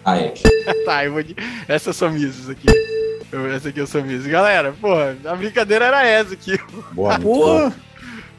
Hayek. 0.05 0.43
Tá, 0.85 1.05
eu 1.05 1.13
vou 1.13 1.23
de... 1.23 1.35
Essa 1.67 1.91
eu 1.91 1.95
sou 1.95 2.11
Mises 2.11 2.49
aqui. 2.49 2.67
Eu- 3.33 3.53
essa 3.53 3.69
aqui 3.69 3.81
eu 3.81 3.87
sou 3.87 4.03
Mises. 4.03 4.27
Galera, 4.27 4.73
porra, 4.81 5.17
a 5.25 5.35
brincadeira 5.35 5.87
era 5.87 6.07
essa 6.07 6.35
aqui. 6.35 6.59
Boa, 6.93 7.19
bom. 7.19 7.73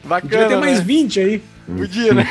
Bacana, 0.04 0.30
podia 0.30 0.48
ter 0.48 0.58
mais 0.58 0.80
né? 0.80 0.86
20 0.86 1.20
aí. 1.20 1.44
Podia, 1.66 2.14
né? 2.14 2.26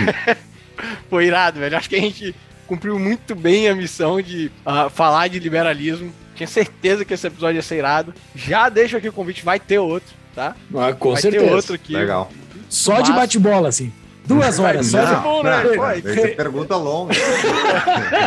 Pô, 1.11 1.21
irado, 1.21 1.61
velho. 1.61 1.77
Acho 1.77 1.89
que 1.91 1.97
a 1.97 2.01
gente 2.01 2.35
cumpriu 2.67 2.99
muito 2.99 3.35
bem 3.35 3.69
a 3.69 3.75
missão 3.75 4.21
de 4.21 4.51
ah, 4.65 4.89
falar 4.89 5.29
de 5.29 5.39
liberalismo. 5.39 6.13
Tinha 6.37 6.47
certeza 6.47 7.05
que 7.05 7.15
esse 7.15 7.27
episódio 7.27 7.57
ia 7.57 7.63
ser 7.63 7.77
irado. 7.79 8.15
Já 8.35 8.69
deixo 8.69 8.97
aqui 8.97 9.09
o 9.09 9.13
convite, 9.13 9.43
vai 9.45 9.59
ter 9.59 9.79
outro, 9.79 10.15
tá? 10.35 10.55
Ah, 10.75 10.93
com 10.93 11.13
vai 11.13 11.23
certeza. 11.23 11.45
ter 11.45 11.53
outro 11.53 11.75
aqui. 11.75 11.95
Legal. 11.95 12.31
Só 12.69 13.01
de 13.01 13.11
Mas- 13.11 13.21
bate-bola, 13.21 13.69
assim. 13.69 13.93
Duas 14.27 14.59
horas, 14.59 14.89
só 14.89 15.03
Não, 15.05 15.15
de... 15.15 15.21
bom, 15.23 15.43
né? 15.45 15.63
não, 15.63 16.15
ser 16.15 16.37
pergunta 16.37 16.77
longa. 16.77 17.15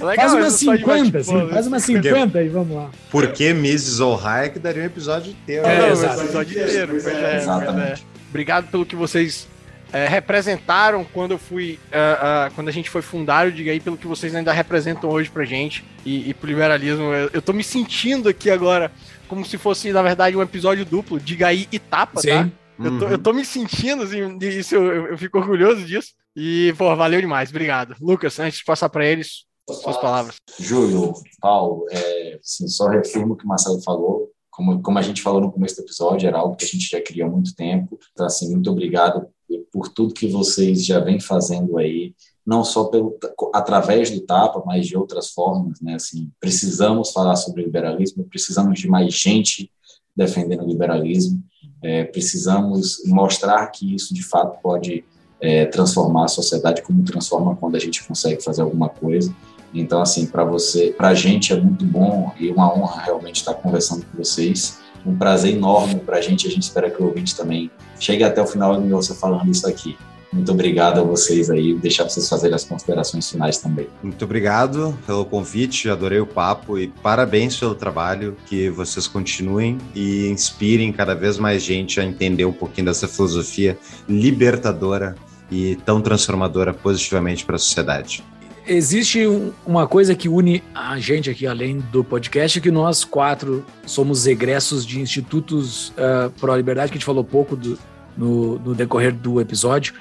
Legal, 0.00 0.14
Faz 0.16 0.32
umas 0.32 0.46
essa 0.46 0.64
só 0.64 0.74
de 0.74 0.80
50, 0.80 1.18
assim. 1.18 1.48
Faz 1.50 1.66
umas 1.66 1.82
50 1.84 2.38
aí, 2.38 2.48
vamos 2.48 2.76
lá. 2.76 2.90
Por 3.10 3.26
que 3.28 3.52
Mises 3.52 4.00
ou 4.00 4.18
Hayek 4.18 4.58
daria 4.58 4.82
um 4.82 4.86
episódio 4.86 5.32
inteiro? 5.32 5.66
É, 5.66 5.88
É, 5.88 5.92
esse 5.92 6.06
episódio 6.06 6.62
inteiro. 6.62 6.88
Pois 6.92 7.06
é, 7.06 7.10
pois 7.10 7.22
é. 7.24 7.36
Exatamente. 7.36 8.06
Obrigado 8.30 8.68
pelo 8.70 8.86
que 8.86 8.96
vocês 8.96 9.46
é, 9.92 10.08
representaram 10.08 11.04
quando 11.04 11.32
eu 11.32 11.38
fui. 11.38 11.78
ah, 11.92 12.46
ah, 12.46 12.50
quando 12.54 12.68
a 12.68 12.72
gente 12.72 12.88
foi 12.88 13.02
fundar 13.02 13.46
o 13.46 13.52
Diga 13.52 13.70
aí, 13.70 13.80
pelo 13.80 13.98
que 13.98 14.06
vocês 14.06 14.34
ainda 14.34 14.52
representam 14.52 15.10
hoje 15.10 15.30
pra 15.30 15.44
gente 15.44 15.84
e, 16.04 16.30
e 16.30 16.34
pro 16.34 16.48
liberalismo. 16.48 17.04
Eu, 17.04 17.30
eu 17.32 17.42
tô 17.42 17.52
me 17.52 17.62
sentindo 17.62 18.28
aqui 18.28 18.50
agora 18.50 18.90
como 19.28 19.44
se 19.44 19.56
fosse, 19.58 19.92
na 19.92 20.02
verdade, 20.02 20.36
um 20.36 20.42
episódio 20.42 20.84
duplo, 20.84 21.20
Diga 21.20 21.48
aí 21.48 21.68
e 21.70 21.78
tapa, 21.78 22.20
tá? 22.22 22.44
Sim. 22.44 22.52
Eu 22.82 22.98
tô, 22.98 23.08
eu 23.08 23.18
tô 23.18 23.32
me 23.32 23.44
sentindo, 23.44 24.02
assim, 24.02 24.38
isso, 24.40 24.74
eu, 24.74 25.08
eu 25.08 25.18
fico 25.18 25.38
orgulhoso 25.38 25.84
disso. 25.84 26.12
E, 26.34 26.74
pô, 26.76 26.94
valeu 26.96 27.20
demais, 27.20 27.50
obrigado. 27.50 27.94
Lucas, 28.00 28.38
antes 28.40 28.58
de 28.58 28.64
passar 28.64 28.88
pra 28.88 29.06
eles, 29.06 29.44
suas 29.70 29.96
palavras. 29.98 30.36
Júlio, 30.58 31.12
Paulo, 31.40 31.86
é, 31.90 32.38
assim, 32.42 32.66
só 32.66 32.88
reafirmo 32.88 33.34
o 33.34 33.36
que 33.36 33.44
o 33.44 33.48
Marcelo 33.48 33.80
falou. 33.82 34.30
Como, 34.50 34.82
como 34.82 34.98
a 34.98 35.02
gente 35.02 35.22
falou 35.22 35.40
no 35.40 35.52
começo 35.52 35.76
do 35.76 35.82
episódio, 35.82 36.26
era 36.26 36.38
algo 36.38 36.56
que 36.56 36.64
a 36.64 36.68
gente 36.68 36.88
já 36.88 37.00
queria 37.00 37.24
há 37.24 37.28
muito 37.28 37.54
tempo. 37.54 37.98
Então, 38.12 38.26
assim, 38.26 38.50
muito 38.50 38.70
obrigado 38.70 39.26
por 39.72 39.88
tudo 39.88 40.14
que 40.14 40.26
vocês 40.26 40.84
já 40.84 41.00
vêm 41.00 41.20
fazendo 41.20 41.78
aí, 41.78 42.14
não 42.44 42.64
só 42.64 42.84
pelo, 42.84 43.16
através 43.54 44.10
do 44.10 44.20
TAPA, 44.20 44.62
mas 44.66 44.86
de 44.86 44.96
outras 44.96 45.30
formas, 45.30 45.80
né? 45.80 45.94
Assim, 45.94 46.30
precisamos 46.40 47.10
falar 47.10 47.36
sobre 47.36 47.62
liberalismo, 47.62 48.24
precisamos 48.24 48.80
de 48.80 48.88
mais 48.88 49.14
gente 49.14 49.70
defendendo 50.14 50.64
o 50.64 50.68
liberalismo, 50.68 51.42
é, 51.82 52.04
precisamos 52.04 53.02
mostrar 53.06 53.66
que 53.68 53.94
isso, 53.94 54.12
de 54.12 54.22
fato, 54.22 54.60
pode 54.62 55.04
é, 55.40 55.66
transformar 55.66 56.26
a 56.26 56.28
sociedade 56.28 56.82
como 56.82 57.02
transforma 57.02 57.56
quando 57.56 57.76
a 57.76 57.80
gente 57.80 58.06
consegue 58.06 58.42
fazer 58.42 58.62
alguma 58.62 58.88
coisa. 58.88 59.34
Então, 59.74 60.00
assim, 60.00 60.26
para 60.26 60.44
você, 60.44 60.94
para 60.96 61.08
a 61.08 61.14
gente 61.14 61.52
é 61.52 61.60
muito 61.60 61.84
bom 61.84 62.32
e 62.38 62.50
uma 62.50 62.72
honra 62.72 63.02
realmente 63.02 63.36
estar 63.36 63.54
conversando 63.54 64.04
com 64.06 64.18
vocês. 64.18 64.78
Um 65.04 65.16
prazer 65.16 65.54
enorme 65.54 65.96
para 65.96 66.18
a 66.18 66.20
gente. 66.20 66.46
A 66.46 66.50
gente 66.50 66.62
espera 66.62 66.90
que 66.90 67.02
o 67.02 67.06
ouvinte 67.06 67.36
também 67.36 67.70
chegue 67.98 68.22
até 68.24 68.40
o 68.40 68.46
final 68.46 68.80
de 68.80 68.88
você 68.88 69.14
falando 69.14 69.50
isso 69.50 69.66
aqui. 69.68 69.96
Muito 70.32 70.50
obrigado 70.50 70.98
a 70.98 71.02
vocês 71.02 71.50
aí. 71.50 71.74
Deixar 71.74 72.04
vocês 72.04 72.26
fazerem 72.26 72.54
as 72.54 72.64
considerações 72.64 73.30
finais 73.30 73.58
também. 73.58 73.86
Muito 74.02 74.24
obrigado 74.24 74.96
pelo 75.06 75.26
convite, 75.26 75.90
adorei 75.90 76.20
o 76.20 76.26
papo 76.26 76.78
e 76.78 76.88
parabéns 76.88 77.58
pelo 77.58 77.74
trabalho. 77.74 78.34
Que 78.46 78.70
vocês 78.70 79.06
continuem 79.06 79.76
e 79.94 80.28
inspirem 80.28 80.90
cada 80.90 81.14
vez 81.14 81.36
mais 81.36 81.62
gente 81.62 82.00
a 82.00 82.04
entender 82.04 82.46
um 82.46 82.52
pouquinho 82.52 82.86
dessa 82.86 83.06
filosofia 83.06 83.78
libertadora 84.08 85.14
e 85.50 85.76
tão 85.84 86.00
transformadora 86.00 86.72
positivamente 86.72 87.44
para 87.44 87.56
a 87.56 87.58
sociedade. 87.58 88.24
Existe 88.66 89.26
um- 89.26 89.52
uma 89.66 89.86
coisa 89.88 90.14
que 90.14 90.28
une 90.28 90.62
a 90.74 90.98
gente 90.98 91.28
aqui, 91.28 91.46
além 91.46 91.78
do 91.90 92.04
podcast, 92.04 92.60
que 92.60 92.70
nós 92.70 93.02
quatro 93.02 93.64
somos 93.84 94.26
egressos 94.26 94.86
de 94.86 95.00
institutos 95.00 95.88
uh, 95.90 96.30
pró-liberdade, 96.40 96.92
que 96.92 96.96
a 96.96 96.98
gente 96.98 97.04
falou 97.06 97.24
pouco 97.24 97.56
do- 97.56 97.76
no, 98.16 98.58
no 98.60 98.74
decorrer 98.74 99.12
do 99.12 99.40
episódio, 99.40 99.94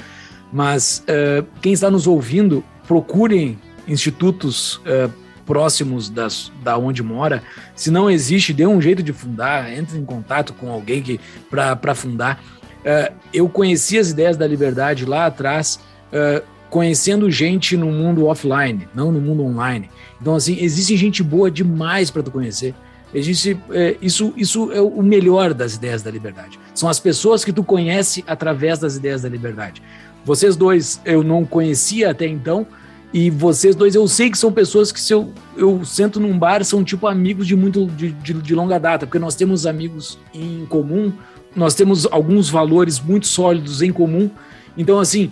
mas 0.53 1.03
uh, 1.07 1.45
quem 1.61 1.73
está 1.73 1.89
nos 1.89 2.05
ouvindo, 2.05 2.63
procurem 2.87 3.57
institutos 3.87 4.75
uh, 4.77 5.11
próximos 5.45 6.07
das, 6.09 6.51
da 6.63 6.77
onde 6.77 7.01
mora. 7.01 7.41
Se 7.75 7.89
não 7.89 8.09
existe, 8.11 8.53
dê 8.53 8.67
um 8.67 8.79
jeito 8.79 9.01
de 9.01 9.11
fundar, 9.11 9.73
entre 9.75 9.97
em 9.97 10.05
contato 10.05 10.53
com 10.53 10.69
alguém 10.69 11.19
para 11.49 11.95
fundar. 11.95 12.39
Uh, 12.81 13.13
eu 13.33 13.49
conheci 13.49 13.97
as 13.97 14.11
ideias 14.11 14.37
da 14.37 14.45
liberdade 14.45 15.03
lá 15.05 15.25
atrás, 15.25 15.79
uh, 16.13 16.43
conhecendo 16.71 17.29
gente 17.29 17.75
no 17.75 17.91
mundo 17.91 18.25
offline, 18.25 18.87
não 18.95 19.11
no 19.11 19.19
mundo 19.19 19.43
online. 19.43 19.89
Então, 20.19 20.35
assim, 20.35 20.57
existe 20.59 20.95
gente 20.95 21.21
boa 21.21 21.51
demais 21.51 22.09
para 22.09 22.23
tu 22.23 22.31
conhecer. 22.31 22.73
Existe, 23.13 23.59
é, 23.71 23.97
isso, 24.01 24.33
isso 24.37 24.71
é 24.71 24.79
o 24.79 25.03
melhor 25.03 25.53
das 25.53 25.75
ideias 25.75 26.01
da 26.01 26.09
liberdade. 26.09 26.57
São 26.73 26.87
as 26.87 26.97
pessoas 26.97 27.43
que 27.43 27.51
tu 27.51 27.61
conhece 27.61 28.23
através 28.25 28.79
das 28.79 28.95
ideias 28.95 29.21
da 29.21 29.27
liberdade. 29.27 29.83
Vocês 30.23 30.55
dois 30.55 31.01
eu 31.03 31.23
não 31.23 31.43
conhecia 31.43 32.09
até 32.09 32.25
então, 32.25 32.65
e 33.13 33.29
vocês 33.29 33.75
dois 33.75 33.93
eu 33.93 34.07
sei 34.07 34.29
que 34.29 34.37
são 34.37 34.49
pessoas 34.49 34.93
que 34.93 35.01
se 35.01 35.13
eu, 35.13 35.33
eu 35.57 35.83
sento 35.83 36.21
num 36.21 36.39
bar 36.39 36.63
são 36.63 36.85
tipo 36.85 37.05
amigos 37.05 37.45
de 37.45 37.55
muito 37.57 37.85
de, 37.87 38.11
de, 38.13 38.33
de 38.33 38.55
longa 38.55 38.79
data, 38.79 39.05
porque 39.05 39.19
nós 39.19 39.35
temos 39.35 39.67
amigos 39.67 40.17
em 40.33 40.65
comum, 40.67 41.11
nós 41.53 41.75
temos 41.75 42.05
alguns 42.09 42.49
valores 42.49 42.97
muito 42.97 43.27
sólidos 43.27 43.81
em 43.81 43.91
comum. 43.91 44.29
Então, 44.77 44.99
assim, 44.99 45.29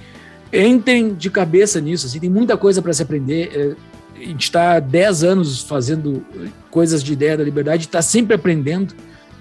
entrem 0.53 1.13
de 1.13 1.29
cabeça 1.29 1.79
nisso, 1.79 2.07
assim, 2.07 2.19
tem 2.19 2.29
muita 2.29 2.57
coisa 2.57 2.81
para 2.81 2.93
se 2.93 3.01
aprender. 3.01 3.51
É, 3.53 3.89
a 4.21 4.25
gente 4.25 4.43
está 4.43 4.73
há 4.73 4.79
10 4.79 5.23
anos 5.23 5.61
fazendo 5.61 6.25
coisas 6.69 7.01
de 7.03 7.13
ideia 7.13 7.37
da 7.37 7.43
liberdade, 7.43 7.85
está 7.85 8.01
sempre 8.01 8.35
aprendendo. 8.35 8.93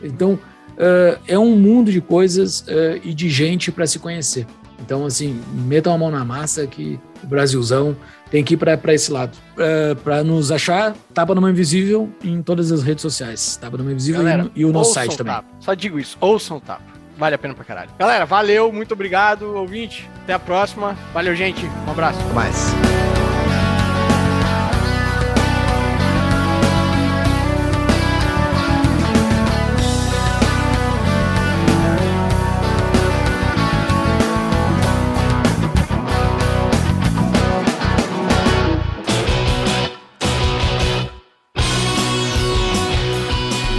Então, 0.03 0.39
uh, 0.79 1.19
é 1.27 1.39
um 1.39 1.57
mundo 1.57 1.91
de 1.91 2.01
coisas 2.01 2.61
uh, 2.61 3.01
e 3.03 3.13
de 3.13 3.29
gente 3.29 3.73
para 3.73 3.87
se 3.87 3.99
conhecer. 3.99 4.47
Então, 4.81 5.05
assim, 5.05 5.41
metam 5.53 5.93
a 5.93 5.99
mão 5.99 6.11
na 6.11 6.25
massa 6.25 6.67
que 6.67 7.01
o 7.23 7.27
Brasilzão 7.27 7.97
tem 8.31 8.45
que 8.45 8.55
ir 8.55 8.57
para 8.57 8.95
esse 8.95 9.11
lado. 9.11 9.37
Uh, 9.55 9.97
para 9.97 10.23
nos 10.23 10.53
achar, 10.53 10.95
Tapa 11.13 11.35
Numa 11.35 11.51
Invisível 11.51 12.09
em 12.23 12.41
todas 12.43 12.71
as 12.71 12.83
redes 12.83 13.03
sociais. 13.03 13.57
Tapa 13.57 13.77
Numa 13.77 13.91
Invisível 13.91 14.23
Galera, 14.23 14.51
e, 14.55 14.61
e 14.61 14.65
o 14.65 14.73
nosso 14.73 14.95
site 14.95 15.15
o 15.15 15.17
também. 15.17 15.35
Tapa. 15.35 15.49
Só 15.59 15.75
digo 15.75 15.99
isso, 15.99 16.17
ouçam 16.21 16.59
o 16.59 16.61
tapa. 16.61 16.98
Vale 17.19 17.35
a 17.35 17.39
pena 17.39 17.53
pra 17.53 17.65
caralho. 17.65 17.91
Galera, 17.99 18.25
valeu, 18.25 18.73
muito 18.73 18.95
obrigado, 18.95 19.57
ouvinte. 19.57 20.09
Até 20.23 20.35
a 20.35 20.39
próxima. 20.39 20.97
Valeu, 21.13 21.35
gente. 21.35 21.67
Um 21.85 21.91
abraço. 21.91 22.21
Até 22.21 22.33
mais. 22.33 22.73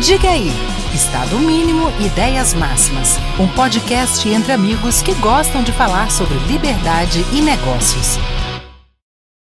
Diga 0.02 0.30
aí, 0.30 0.50
Estado 0.94 1.38
Mínimo 1.38 1.92
Ideias 2.00 2.54
Máximas, 2.54 3.18
um 3.40 3.48
podcast 3.48 4.28
entre 4.28 4.52
amigos 4.52 5.02
que 5.02 5.14
gostam 5.16 5.62
de 5.62 5.72
falar 5.72 6.10
sobre 6.12 6.38
liberdade 6.48 7.24
e 7.32 7.42
negócios. 7.42 8.18